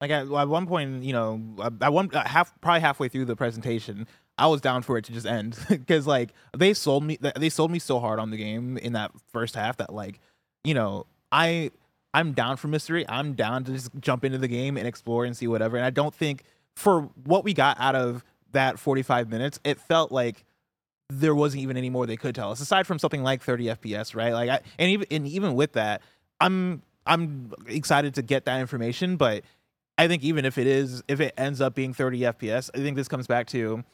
Like 0.00 0.10
at, 0.10 0.22
at 0.26 0.48
one 0.48 0.66
point, 0.66 1.04
you 1.04 1.12
know, 1.12 1.40
at 1.80 1.92
one 1.92 2.10
uh, 2.12 2.26
half 2.26 2.52
probably 2.60 2.80
halfway 2.80 3.08
through 3.08 3.24
the 3.26 3.36
presentation, 3.36 4.06
I 4.36 4.48
was 4.48 4.60
down 4.60 4.82
for 4.82 4.98
it 4.98 5.04
to 5.04 5.12
just 5.12 5.26
end 5.26 5.56
because 5.68 6.06
like 6.06 6.30
they 6.56 6.74
sold 6.74 7.04
me 7.04 7.18
they 7.36 7.48
sold 7.48 7.70
me 7.70 7.78
so 7.78 8.00
hard 8.00 8.18
on 8.18 8.30
the 8.30 8.36
game 8.36 8.76
in 8.78 8.94
that 8.94 9.12
first 9.32 9.54
half 9.54 9.76
that 9.76 9.92
like 9.92 10.18
you 10.64 10.74
know 10.74 11.06
I 11.30 11.70
I'm 12.14 12.32
down 12.32 12.56
for 12.56 12.68
mystery. 12.68 13.04
I'm 13.08 13.34
down 13.34 13.64
to 13.64 13.72
just 13.72 13.90
jump 14.00 14.24
into 14.24 14.38
the 14.38 14.48
game 14.48 14.76
and 14.76 14.86
explore 14.86 15.24
and 15.24 15.36
see 15.36 15.46
whatever. 15.46 15.76
And 15.76 15.86
I 15.86 15.90
don't 15.90 16.14
think 16.14 16.44
for 16.76 17.02
what 17.24 17.44
we 17.44 17.54
got 17.54 17.78
out 17.80 17.94
of 17.94 18.24
that 18.52 18.78
45 18.78 19.30
minutes, 19.30 19.60
it 19.64 19.80
felt 19.80 20.12
like 20.12 20.44
there 21.08 21.34
wasn't 21.34 21.62
even 21.62 21.76
any 21.76 21.90
more 21.90 22.06
they 22.06 22.16
could 22.16 22.34
tell 22.34 22.50
us 22.50 22.60
aside 22.60 22.86
from 22.86 22.98
something 22.98 23.22
like 23.22 23.42
30 23.42 23.66
FPS, 23.66 24.14
right? 24.14 24.32
Like 24.32 24.50
I 24.50 24.60
and 24.78 24.90
even 24.90 25.06
and 25.10 25.26
even 25.26 25.54
with 25.54 25.72
that, 25.72 26.02
I'm 26.40 26.82
I'm 27.06 27.52
excited 27.66 28.14
to 28.14 28.22
get 28.22 28.44
that 28.44 28.60
information, 28.60 29.16
but 29.16 29.42
I 29.98 30.08
think 30.08 30.22
even 30.22 30.44
if 30.44 30.58
it 30.58 30.66
is 30.66 31.02
if 31.08 31.20
it 31.20 31.34
ends 31.36 31.60
up 31.60 31.74
being 31.74 31.92
30 31.92 32.20
FPS, 32.20 32.70
I 32.74 32.78
think 32.78 32.96
this 32.96 33.08
comes 33.08 33.26
back 33.26 33.46
to 33.48 33.84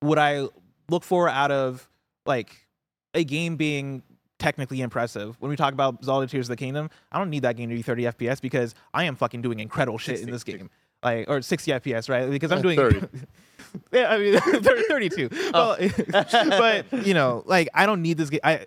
what 0.00 0.18
I 0.18 0.48
look 0.88 1.04
for 1.04 1.28
out 1.28 1.50
of 1.50 1.88
like 2.26 2.66
a 3.14 3.24
game 3.24 3.56
being 3.56 4.02
technically 4.38 4.80
impressive. 4.80 5.36
When 5.40 5.50
we 5.50 5.56
talk 5.56 5.72
about 5.72 6.04
Zelda 6.04 6.26
Tears 6.26 6.46
of 6.46 6.50
the 6.50 6.56
Kingdom, 6.56 6.90
I 7.12 7.18
don't 7.18 7.30
need 7.30 7.42
that 7.42 7.56
game 7.56 7.68
to 7.70 7.74
be 7.74 7.82
30 7.82 8.04
FPS 8.04 8.40
because 8.40 8.74
I 8.94 9.04
am 9.04 9.16
fucking 9.16 9.42
doing 9.42 9.60
incredible 9.60 9.98
shit 9.98 10.20
in 10.20 10.30
this 10.30 10.44
game. 10.44 10.70
Like 11.02 11.28
or 11.28 11.42
60 11.42 11.70
FPS, 11.72 12.08
right? 12.08 12.28
Because 12.30 12.50
I'm 12.50 12.58
Uh, 12.58 12.62
doing 12.62 12.76
30. 12.76 13.06
yeah, 13.92 14.10
I 14.12 14.18
mean 14.18 14.38
30, 14.40 14.82
32. 14.88 15.28
Well, 15.52 15.76
but 16.12 17.06
you 17.06 17.14
know, 17.14 17.42
like 17.46 17.68
I 17.74 17.86
don't 17.86 18.02
need 18.02 18.16
this 18.18 18.30
game. 18.30 18.40
I 18.42 18.66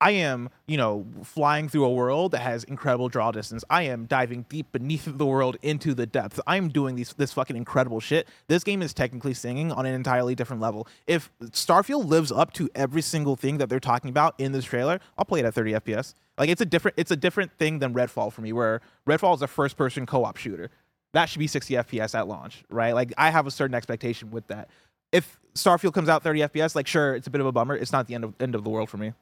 I 0.00 0.12
am, 0.12 0.50
you 0.66 0.76
know, 0.76 1.06
flying 1.24 1.68
through 1.68 1.84
a 1.84 1.92
world 1.92 2.30
that 2.32 2.40
has 2.40 2.62
incredible 2.64 3.08
draw 3.08 3.32
distance. 3.32 3.64
I 3.68 3.82
am 3.82 4.06
diving 4.06 4.46
deep 4.48 4.70
beneath 4.70 5.04
the 5.06 5.26
world 5.26 5.56
into 5.60 5.92
the 5.92 6.06
depths. 6.06 6.38
I 6.46 6.56
am 6.56 6.68
doing 6.68 6.94
these 6.94 7.12
this 7.14 7.32
fucking 7.32 7.56
incredible 7.56 7.98
shit. 7.98 8.28
This 8.46 8.62
game 8.62 8.80
is 8.80 8.94
technically 8.94 9.34
singing 9.34 9.72
on 9.72 9.86
an 9.86 9.94
entirely 9.94 10.36
different 10.36 10.62
level. 10.62 10.86
If 11.06 11.32
Starfield 11.46 12.06
lives 12.06 12.30
up 12.30 12.52
to 12.54 12.68
every 12.76 13.02
single 13.02 13.34
thing 13.34 13.58
that 13.58 13.68
they're 13.68 13.80
talking 13.80 14.10
about 14.10 14.34
in 14.38 14.52
this 14.52 14.64
trailer, 14.64 15.00
I'll 15.16 15.24
play 15.24 15.40
it 15.40 15.46
at 15.46 15.54
30 15.54 15.72
FPS. 15.72 16.14
Like 16.38 16.48
it's 16.48 16.60
a 16.60 16.66
different 16.66 16.96
it's 16.96 17.10
a 17.10 17.16
different 17.16 17.52
thing 17.58 17.80
than 17.80 17.92
Redfall 17.92 18.32
for 18.32 18.42
me, 18.42 18.52
where 18.52 18.80
Redfall 19.06 19.34
is 19.34 19.42
a 19.42 19.48
first 19.48 19.76
person 19.76 20.06
co-op 20.06 20.36
shooter. 20.36 20.70
That 21.12 21.28
should 21.28 21.40
be 21.40 21.48
60 21.48 21.74
FPS 21.74 22.14
at 22.14 22.28
launch, 22.28 22.64
right? 22.70 22.92
Like 22.92 23.12
I 23.18 23.30
have 23.30 23.48
a 23.48 23.50
certain 23.50 23.74
expectation 23.74 24.30
with 24.30 24.46
that. 24.46 24.68
If 25.10 25.40
Starfield 25.54 25.94
comes 25.94 26.08
out 26.08 26.22
30 26.22 26.40
FPS, 26.40 26.76
like 26.76 26.86
sure, 26.86 27.16
it's 27.16 27.26
a 27.26 27.30
bit 27.30 27.40
of 27.40 27.48
a 27.48 27.52
bummer. 27.52 27.74
It's 27.74 27.90
not 27.90 28.06
the 28.06 28.14
end 28.14 28.22
of 28.22 28.34
end 28.38 28.54
of 28.54 28.62
the 28.62 28.70
world 28.70 28.88
for 28.88 28.98
me. 28.98 29.12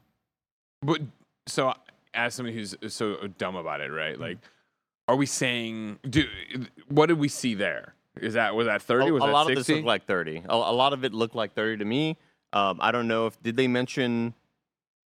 But 0.87 1.03
so, 1.47 1.75
as 2.15 2.35
somebody 2.35 2.57
who's 2.57 2.77
so 2.89 3.27
dumb 3.39 3.57
about 3.57 3.81
it, 3.81 3.91
right? 3.91 4.19
Like, 4.19 4.39
are 5.09 5.17
we 5.17 5.27
saying, 5.27 5.99
do 6.09 6.25
what 6.89 7.07
did 7.07 7.19
we 7.19 7.29
see 7.29 7.55
there? 7.55 7.95
Is 8.21 8.35
that 8.35 8.55
was 8.55 8.67
that 8.67 8.77
A, 8.77 8.85
thirty? 8.85 9.11
Was 9.11 9.23
a 9.23 9.27
that 9.27 9.33
lot 9.33 9.47
60? 9.47 9.61
of 9.61 9.67
this 9.67 9.75
looked 9.77 9.87
like 9.87 10.07
30. 10.07 10.43
A, 10.49 10.55
a 10.55 10.55
lot 10.55 10.93
of 10.93 11.05
it 11.05 11.13
looked 11.13 11.35
like 11.35 11.55
30 11.55 11.79
to 11.79 11.85
me. 11.85 12.17
Um, 12.53 12.79
I 12.81 12.93
don't 12.93 13.09
know 13.09 13.27
if 13.27 13.41
did 13.43 13.57
they 13.57 13.69
mention. 13.69 14.33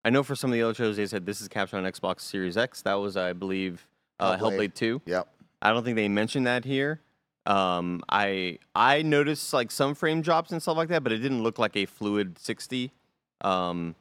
I 0.04 0.10
know 0.10 0.22
for 0.22 0.34
some 0.34 0.50
of 0.50 0.54
the 0.54 0.62
other 0.62 0.74
shows 0.74 0.96
they 0.96 1.06
said 1.06 1.26
this 1.26 1.40
is 1.40 1.48
captured 1.48 1.78
on 1.78 1.84
Xbox 1.84 2.20
Series 2.20 2.56
X. 2.56 2.82
That 2.82 2.94
was, 2.94 3.16
I 3.16 3.32
believe, 3.32 3.86
uh, 4.20 4.36
Hellblade. 4.36 4.58
Hellblade 4.58 4.74
2. 4.74 5.02
Yep. 5.06 5.28
I 5.62 5.72
don't 5.72 5.84
think 5.84 5.96
they 5.96 6.08
mentioned 6.08 6.46
that 6.46 6.64
here. 6.64 7.00
Um, 7.46 8.02
I 8.10 8.58
I 8.74 9.02
noticed 9.02 9.52
like 9.54 9.70
some 9.70 9.94
frame 9.94 10.20
drops 10.20 10.52
and 10.52 10.60
stuff 10.60 10.76
like 10.76 10.88
that, 10.90 11.02
but 11.02 11.12
it 11.12 11.18
didn't 11.18 11.42
look 11.42 11.58
like 11.58 11.76
a 11.76 11.86
fluid 11.86 12.38
60. 12.38 12.92
Um, 13.40 13.94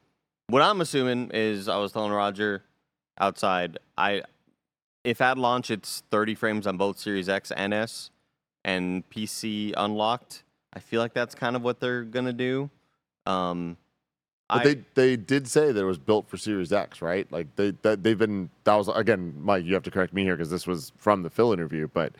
what 0.49 0.61
I'm 0.61 0.81
assuming 0.81 1.31
is 1.33 1.67
I 1.67 1.77
was 1.77 1.91
telling 1.91 2.11
Roger 2.11 2.63
outside. 3.19 3.77
I 3.97 4.23
if 5.03 5.21
at 5.21 5.37
launch 5.37 5.71
it's 5.71 6.03
30 6.11 6.35
frames 6.35 6.67
on 6.67 6.77
both 6.77 6.99
Series 6.99 7.29
X 7.29 7.51
and 7.51 7.73
S, 7.73 8.09
and 8.63 9.07
PC 9.09 9.73
unlocked. 9.75 10.43
I 10.73 10.79
feel 10.79 11.01
like 11.01 11.13
that's 11.13 11.33
kind 11.33 11.55
of 11.55 11.63
what 11.63 11.79
they're 11.79 12.03
gonna 12.03 12.33
do. 12.33 12.69
Um, 13.25 13.77
But 14.49 14.59
I, 14.59 14.63
they 14.63 14.83
they 14.93 15.15
did 15.17 15.47
say 15.47 15.71
that 15.71 15.79
it 15.79 15.85
was 15.85 15.97
built 15.97 16.29
for 16.29 16.37
Series 16.37 16.71
X, 16.71 17.01
right? 17.01 17.29
Like 17.31 17.55
they 17.55 17.71
that 17.81 18.03
they've 18.03 18.17
been 18.17 18.49
that 18.63 18.75
was 18.75 18.87
again, 18.87 19.33
Mike. 19.39 19.65
You 19.65 19.73
have 19.73 19.83
to 19.83 19.91
correct 19.91 20.13
me 20.13 20.23
here 20.23 20.35
because 20.35 20.49
this 20.49 20.67
was 20.67 20.91
from 20.97 21.23
the 21.23 21.29
Phil 21.29 21.51
interview, 21.51 21.89
but 21.93 22.13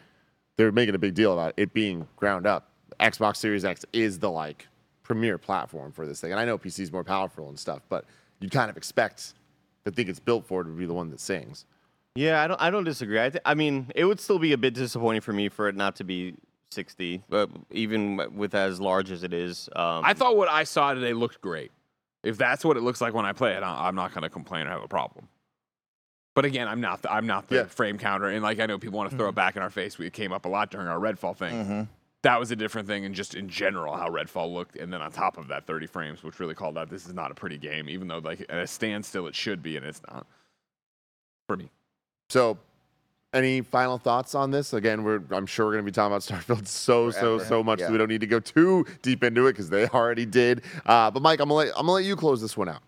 they're 0.57 0.71
making 0.71 0.95
a 0.95 0.99
big 0.99 1.13
deal 1.13 1.33
about 1.33 1.53
it 1.57 1.73
being 1.73 2.07
ground 2.15 2.47
up. 2.47 2.71
Xbox 2.99 3.37
Series 3.37 3.63
X 3.63 3.85
is 3.93 4.19
the 4.19 4.31
like 4.31 4.67
premier 5.07 5.37
platform 5.37 5.91
for 5.93 6.05
this 6.05 6.19
thing, 6.19 6.31
and 6.31 6.39
I 6.39 6.43
know 6.43 6.57
PC 6.57 6.81
is 6.81 6.91
more 6.91 7.03
powerful 7.03 7.47
and 7.47 7.57
stuff, 7.57 7.81
but 7.87 8.03
you'd 8.41 8.51
kind 8.51 8.69
of 8.69 8.75
expect 8.75 9.33
the 9.85 9.91
thing 9.91 10.09
it's 10.09 10.19
built 10.19 10.45
for 10.45 10.63
to 10.63 10.69
be 10.69 10.85
the 10.85 10.93
one 10.93 11.09
that 11.11 11.21
sings. 11.21 11.65
Yeah, 12.15 12.41
I 12.43 12.47
don't. 12.47 12.61
I 12.61 12.69
don't 12.69 12.83
disagree. 12.83 13.21
I, 13.23 13.29
th- 13.29 13.41
I 13.45 13.53
mean, 13.53 13.89
it 13.95 14.03
would 14.03 14.19
still 14.19 14.37
be 14.39 14.51
a 14.51 14.57
bit 14.57 14.73
disappointing 14.73 15.21
for 15.21 15.31
me 15.33 15.47
for 15.49 15.69
it 15.69 15.75
not 15.75 15.95
to 15.97 16.03
be 16.03 16.33
60, 16.71 17.23
but 17.29 17.49
even 17.71 18.17
with 18.35 18.53
as 18.53 18.81
large 18.81 19.11
as 19.11 19.23
it 19.23 19.33
is. 19.33 19.69
Um, 19.75 20.03
I 20.03 20.13
thought 20.13 20.35
what 20.35 20.49
I 20.49 20.65
saw 20.65 20.93
today 20.93 21.13
looked 21.13 21.39
great. 21.39 21.71
If 22.23 22.37
that's 22.37 22.65
what 22.65 22.75
it 22.75 22.81
looks 22.83 22.99
like 22.99 23.13
when 23.13 23.25
I 23.25 23.31
play 23.31 23.53
it, 23.53 23.63
I- 23.63 23.87
I'm 23.87 23.95
not 23.95 24.13
going 24.13 24.23
to 24.23 24.29
complain 24.29 24.67
or 24.67 24.71
have 24.71 24.83
a 24.83 24.87
problem. 24.89 25.29
But 26.35 26.43
again, 26.45 26.67
I'm 26.67 26.81
not. 26.81 27.01
The, 27.03 27.11
I'm 27.13 27.25
not 27.27 27.47
the 27.47 27.55
Yeah. 27.55 27.63
frame 27.65 27.97
counter, 27.97 28.27
and 28.27 28.43
like 28.43 28.59
I 28.59 28.65
know 28.65 28.77
people 28.77 28.97
want 28.97 29.09
to 29.11 29.15
throw 29.17 29.29
it 29.29 29.35
back 29.35 29.55
in 29.55 29.61
our 29.61 29.69
face. 29.69 29.97
We 29.97 30.09
came 30.09 30.33
up 30.33 30.45
a 30.45 30.49
lot 30.49 30.69
during 30.69 30.87
our 30.87 30.99
Redfall 30.99 31.35
thing. 31.37 31.87
That 32.23 32.39
was 32.39 32.49
a 32.51 32.55
different 32.55 32.87
thing, 32.87 33.05
and 33.05 33.13
just 33.13 33.35
in 33.35 33.47
general 33.47 33.95
how 33.95 34.09
Redfall 34.09 34.51
looked, 34.51 34.75
and 34.75 34.91
then 34.91 35.01
on 35.01 35.11
top 35.11 35.37
of 35.37 35.47
that, 35.49 35.65
30 35.67 35.85
frames, 35.87 36.23
which 36.23 36.39
really 36.39 36.55
called 36.55 36.77
out 36.77 36.89
this 36.89 37.05
is 37.05 37.13
not 37.13 37.31
a 37.31 37.35
pretty 37.35 37.57
game, 37.57 37.87
even 37.87 38.07
though 38.07 38.17
like 38.17 38.41
at 38.49 38.57
a 38.57 38.67
standstill 38.67 39.27
it 39.27 39.35
should 39.35 39.61
be, 39.61 39.77
and 39.77 39.85
it's 39.85 40.01
not. 40.09 40.25
For 41.47 41.55
me, 41.55 41.69
So, 42.29 42.57
any 43.33 43.61
final 43.61 43.97
thoughts 43.97 44.35
on 44.35 44.51
this? 44.51 44.73
Again, 44.73 45.03
we're 45.03 45.21
I'm 45.31 45.45
sure 45.45 45.65
we're 45.67 45.73
going 45.73 45.85
to 45.85 45.89
be 45.89 45.93
talking 45.93 46.11
about 46.13 46.21
Starfield 46.23 46.67
so 46.67 47.09
so 47.11 47.37
Forever. 47.37 47.45
so 47.45 47.63
much. 47.63 47.79
Yeah. 47.79 47.91
We 47.91 47.97
don't 47.97 48.09
need 48.09 48.19
to 48.21 48.27
go 48.27 48.39
too 48.41 48.85
deep 49.01 49.23
into 49.23 49.47
it 49.47 49.53
because 49.53 49.69
they 49.69 49.87
already 49.87 50.25
did. 50.25 50.63
Uh, 50.85 51.09
but 51.11 51.21
Mike, 51.21 51.39
I'm 51.39 51.47
gonna 51.47 51.59
let, 51.59 51.67
I'm 51.69 51.83
gonna 51.85 51.91
let 51.93 52.03
you 52.03 52.15
close 52.17 52.41
this 52.41 52.57
one 52.57 52.67
out. 52.67 52.81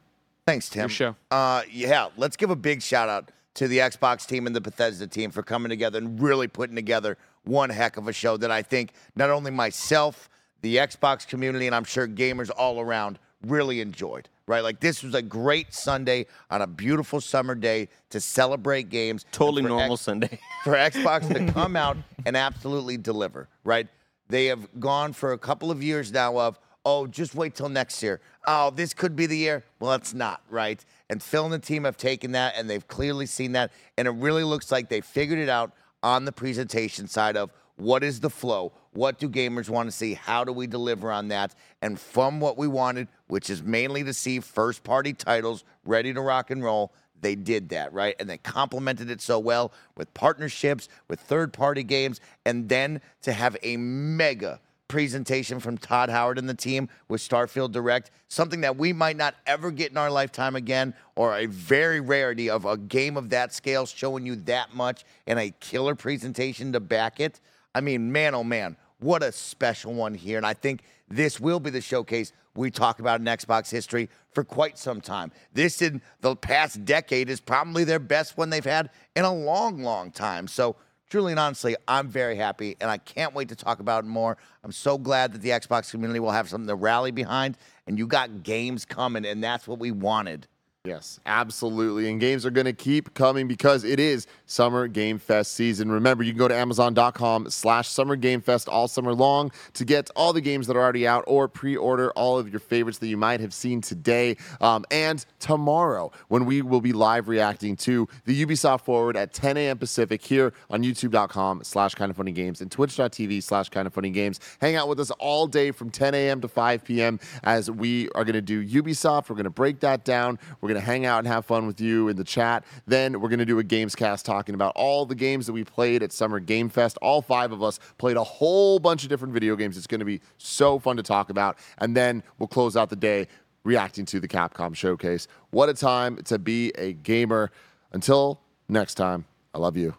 Thanks, 0.45 0.67
Tim. 0.67 0.81
Your 0.81 0.89
show. 0.89 1.15
Uh, 1.31 1.61
yeah, 1.71 2.07
let's 2.17 2.35
give 2.35 2.49
a 2.49 2.55
big 2.55 2.81
shout 2.81 3.07
out 3.07 3.31
to 3.53 3.67
the 3.69 3.77
Xbox 3.77 4.25
team 4.27 4.47
and 4.47 4.55
the 4.55 4.61
Bethesda 4.61 5.07
team 5.07 5.31
for 5.31 5.43
coming 5.43 5.69
together 5.69 5.99
and 5.99 6.19
really 6.21 6.47
putting 6.47 6.75
together 6.75 7.17
one 7.43 7.69
heck 7.69 7.97
of 7.97 8.07
a 8.07 8.13
show 8.13 8.37
that 8.37 8.51
I 8.51 8.61
think 8.61 8.91
not 9.15 9.29
only 9.29 9.51
myself, 9.51 10.29
the 10.61 10.77
Xbox 10.77 11.27
community, 11.27 11.67
and 11.67 11.75
I'm 11.75 11.83
sure 11.83 12.07
gamers 12.07 12.49
all 12.55 12.79
around 12.79 13.19
really 13.45 13.81
enjoyed. 13.81 14.29
Right, 14.47 14.63
like 14.63 14.79
this 14.79 15.03
was 15.03 15.13
a 15.13 15.21
great 15.21 15.75
Sunday 15.75 16.25
on 16.49 16.63
a 16.63 16.67
beautiful 16.67 17.21
summer 17.21 17.53
day 17.53 17.87
to 18.09 18.19
celebrate 18.19 18.89
games. 18.89 19.23
totally 19.31 19.61
normal 19.61 19.93
X- 19.93 20.01
Sunday. 20.01 20.39
for 20.63 20.73
Xbox 20.73 21.31
to 21.31 21.51
come 21.53 21.75
out 21.75 21.97
and 22.25 22.35
absolutely 22.35 22.97
deliver, 22.97 23.47
right? 23.63 23.87
They 24.27 24.47
have 24.47 24.67
gone 24.79 25.13
for 25.13 25.33
a 25.33 25.37
couple 25.37 25.69
of 25.69 25.83
years 25.83 26.11
now 26.11 26.39
of, 26.39 26.57
oh, 26.83 27.05
just 27.05 27.35
wait 27.35 27.53
till 27.53 27.69
next 27.69 28.01
year. 28.01 28.21
Oh, 28.47 28.71
this 28.71 28.91
could 28.95 29.15
be 29.15 29.27
the 29.27 29.37
year. 29.37 29.63
Well, 29.79 29.93
it's 29.93 30.15
not, 30.15 30.41
right? 30.49 30.83
And 31.11 31.21
Phil 31.21 31.43
and 31.45 31.53
the 31.53 31.59
team 31.59 31.83
have 31.83 31.97
taken 31.97 32.31
that 32.31 32.55
and 32.57 32.67
they've 32.67 32.87
clearly 32.87 33.27
seen 33.27 33.51
that. 33.51 33.71
And 33.97 34.07
it 34.07 34.11
really 34.11 34.43
looks 34.43 34.71
like 34.71 34.89
they 34.89 35.01
figured 35.01 35.37
it 35.37 35.49
out 35.49 35.73
on 36.03 36.25
the 36.25 36.31
presentation 36.31 37.07
side 37.07 37.37
of 37.37 37.51
what 37.75 38.03
is 38.03 38.19
the 38.19 38.29
flow? 38.29 38.73
What 38.91 39.19
do 39.19 39.29
gamers 39.29 39.69
want 39.69 39.87
to 39.87 39.91
see? 39.91 40.13
How 40.13 40.43
do 40.43 40.51
we 40.51 40.67
deliver 40.67 41.11
on 41.11 41.29
that? 41.29 41.55
And 41.81 41.99
from 41.99 42.39
what 42.39 42.57
we 42.57 42.67
wanted, 42.67 43.07
which 43.27 43.49
is 43.49 43.63
mainly 43.63 44.03
to 44.03 44.13
see 44.13 44.39
first 44.39 44.83
party 44.83 45.13
titles 45.13 45.63
ready 45.85 46.13
to 46.13 46.21
rock 46.21 46.51
and 46.51 46.63
roll, 46.63 46.91
they 47.21 47.35
did 47.35 47.69
that, 47.69 47.93
right? 47.93 48.15
And 48.19 48.29
they 48.29 48.37
complemented 48.37 49.09
it 49.09 49.21
so 49.21 49.39
well 49.39 49.71
with 49.95 50.13
partnerships, 50.13 50.89
with 51.07 51.19
third 51.19 51.53
party 51.53 51.83
games, 51.83 52.19
and 52.45 52.67
then 52.69 53.01
to 53.21 53.33
have 53.33 53.57
a 53.63 53.77
mega 53.77 54.59
presentation 54.89 55.61
from 55.61 55.77
Todd 55.77 56.09
Howard 56.09 56.37
and 56.37 56.49
the 56.49 56.53
team 56.53 56.89
with 57.07 57.21
Starfield 57.21 57.71
Direct, 57.71 58.11
something 58.27 58.59
that 58.61 58.75
we 58.75 58.91
might 58.91 59.15
not 59.15 59.35
ever 59.45 59.71
get 59.71 59.91
in 59.91 59.97
our 59.97 60.11
lifetime 60.11 60.57
again, 60.57 60.93
or 61.15 61.37
a 61.37 61.45
very 61.45 62.01
rarity 62.01 62.49
of 62.49 62.65
a 62.65 62.75
game 62.75 63.15
of 63.15 63.29
that 63.29 63.53
scale 63.53 63.85
showing 63.85 64.25
you 64.25 64.35
that 64.35 64.75
much 64.75 65.05
and 65.27 65.39
a 65.39 65.51
killer 65.61 65.95
presentation 65.95 66.73
to 66.73 66.81
back 66.81 67.21
it. 67.21 67.39
I 67.73 67.79
mean, 67.79 68.11
man, 68.11 68.35
oh 68.35 68.43
man, 68.43 68.75
what 68.99 69.23
a 69.23 69.31
special 69.31 69.93
one 69.93 70.13
here. 70.13 70.37
And 70.37 70.45
I 70.45 70.53
think 70.53 70.81
this 71.07 71.39
will 71.39 71.59
be 71.59 71.69
the 71.69 71.81
showcase 71.81 72.33
we 72.55 72.71
talk 72.71 72.99
about 72.99 73.21
in 73.21 73.25
Xbox 73.25 73.69
history 73.71 74.09
for 74.33 74.43
quite 74.43 74.77
some 74.77 74.99
time. 74.99 75.31
This 75.53 75.81
in 75.81 76.01
the 76.21 76.35
past 76.35 76.83
decade 76.83 77.29
is 77.29 77.39
probably 77.39 77.83
their 77.83 77.99
best 77.99 78.37
one 78.37 78.49
they've 78.49 78.65
had 78.65 78.89
in 79.15 79.23
a 79.23 79.33
long, 79.33 79.81
long 79.81 80.11
time. 80.11 80.47
So 80.47 80.75
truly 81.09 81.31
and 81.31 81.39
honestly, 81.39 81.75
I'm 81.87 82.07
very 82.07 82.35
happy, 82.35 82.77
and 82.79 82.89
I 82.89 82.97
can't 82.97 83.33
wait 83.33 83.49
to 83.49 83.55
talk 83.55 83.79
about 83.79 84.03
it 84.03 84.07
more. 84.07 84.37
I'm 84.63 84.71
so 84.71 84.97
glad 84.97 85.33
that 85.33 85.41
the 85.41 85.49
Xbox 85.49 85.91
community 85.91 86.19
will 86.19 86.31
have 86.31 86.49
something 86.49 86.67
to 86.67 86.75
rally 86.75 87.11
behind, 87.11 87.57
and 87.87 87.97
you 87.97 88.07
got 88.07 88.43
games 88.43 88.85
coming, 88.85 89.25
and 89.25 89.43
that's 89.43 89.67
what 89.67 89.79
we 89.79 89.91
wanted. 89.91 90.47
Yes, 90.85 91.19
absolutely. 91.25 92.09
And 92.09 92.21
games 92.21 92.45
are 92.45 92.51
going 92.51 92.63
to 92.63 92.71
keep 92.71 93.13
coming 93.13 93.49
because 93.49 93.83
it 93.83 93.99
is 93.99 94.27
Summer 94.45 94.87
Game 94.87 95.19
Fest 95.19 95.51
season. 95.51 95.91
Remember, 95.91 96.23
you 96.23 96.31
can 96.31 96.39
go 96.39 96.47
to 96.47 96.55
Amazon.com 96.55 97.49
slash 97.49 97.89
Summer 97.89 98.15
Game 98.15 98.39
Fest 98.39 98.69
all 98.69 98.87
summer 98.87 99.13
long 99.13 99.51
to 99.73 99.83
get 99.83 100.09
all 100.15 100.31
the 100.31 100.39
games 100.39 100.67
that 100.67 100.77
are 100.77 100.81
already 100.81 101.05
out 101.05 101.25
or 101.27 101.49
pre-order 101.49 102.11
all 102.11 102.39
of 102.39 102.49
your 102.49 102.61
favorites 102.61 102.99
that 102.99 103.07
you 103.07 103.17
might 103.17 103.41
have 103.41 103.53
seen 103.53 103.81
today 103.81 104.37
um, 104.61 104.85
and 104.89 105.25
tomorrow 105.39 106.13
when 106.29 106.45
we 106.45 106.61
will 106.61 106.79
be 106.79 106.93
live 106.93 107.27
reacting 107.27 107.75
to 107.75 108.07
the 108.23 108.45
Ubisoft 108.45 108.79
Forward 108.79 109.17
at 109.17 109.33
10 109.33 109.57
a.m. 109.57 109.77
Pacific 109.77 110.23
here 110.23 110.53
on 110.69 110.81
YouTube.com 110.81 111.61
slash 111.65 111.93
Kinda 111.93 112.13
Funny 112.13 112.31
Games 112.31 112.61
and 112.61 112.71
Twitch.tv 112.71 113.43
slash 113.43 113.67
Kinda 113.67 113.89
Funny 113.89 114.11
Games. 114.11 114.39
Hang 114.61 114.77
out 114.77 114.87
with 114.87 115.01
us 115.01 115.11
all 115.19 115.45
day 115.45 115.71
from 115.71 115.89
10 115.89 116.15
a.m. 116.15 116.39
to 116.39 116.47
5 116.47 116.85
p.m. 116.85 117.19
as 117.43 117.69
we 117.69 118.07
are 118.11 118.23
going 118.23 118.31
to 118.31 118.41
do 118.41 118.65
Ubisoft. 118.65 119.27
We're 119.27 119.35
going 119.35 119.43
to 119.43 119.49
break 119.49 119.81
that 119.81 120.05
down. 120.05 120.39
We're 120.69 120.75
going 120.75 120.85
to 120.85 120.91
hang 120.91 121.07
out 121.07 121.17
and 121.17 121.27
have 121.27 121.45
fun 121.45 121.65
with 121.65 121.81
you 121.81 122.09
in 122.09 122.15
the 122.15 122.23
chat. 122.23 122.63
Then 122.85 123.19
we're 123.19 123.29
going 123.29 123.39
to 123.39 123.45
do 123.45 123.57
a 123.57 123.63
games 123.63 123.95
cast 123.95 124.23
talking 124.23 124.53
about 124.53 124.73
all 124.75 125.03
the 125.03 125.15
games 125.15 125.47
that 125.47 125.53
we 125.53 125.63
played 125.63 126.03
at 126.03 126.11
Summer 126.11 126.39
Game 126.39 126.69
Fest. 126.69 126.95
All 127.01 127.23
five 127.23 127.51
of 127.51 127.63
us 127.63 127.79
played 127.97 128.17
a 128.17 128.23
whole 128.23 128.77
bunch 128.77 129.01
of 129.01 129.09
different 129.09 129.33
video 129.33 129.55
games. 129.55 129.77
It's 129.77 129.87
going 129.87 129.97
to 129.97 130.05
be 130.05 130.21
so 130.37 130.77
fun 130.77 130.95
to 130.97 131.01
talk 131.01 131.31
about. 131.31 131.57
And 131.79 131.97
then 131.97 132.21
we'll 132.37 132.45
close 132.45 132.77
out 132.77 132.91
the 132.91 132.95
day 132.95 133.25
reacting 133.63 134.05
to 134.05 134.19
the 134.19 134.27
Capcom 134.27 134.75
showcase. 134.75 135.27
What 135.49 135.69
a 135.69 135.73
time 135.73 136.17
to 136.25 136.37
be 136.37 136.71
a 136.77 136.93
gamer. 136.93 137.49
Until 137.91 138.39
next 138.67 138.93
time, 138.93 139.25
I 139.55 139.57
love 139.57 139.75
you. 139.75 139.95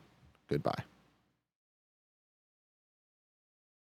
Goodbye. 0.49 0.85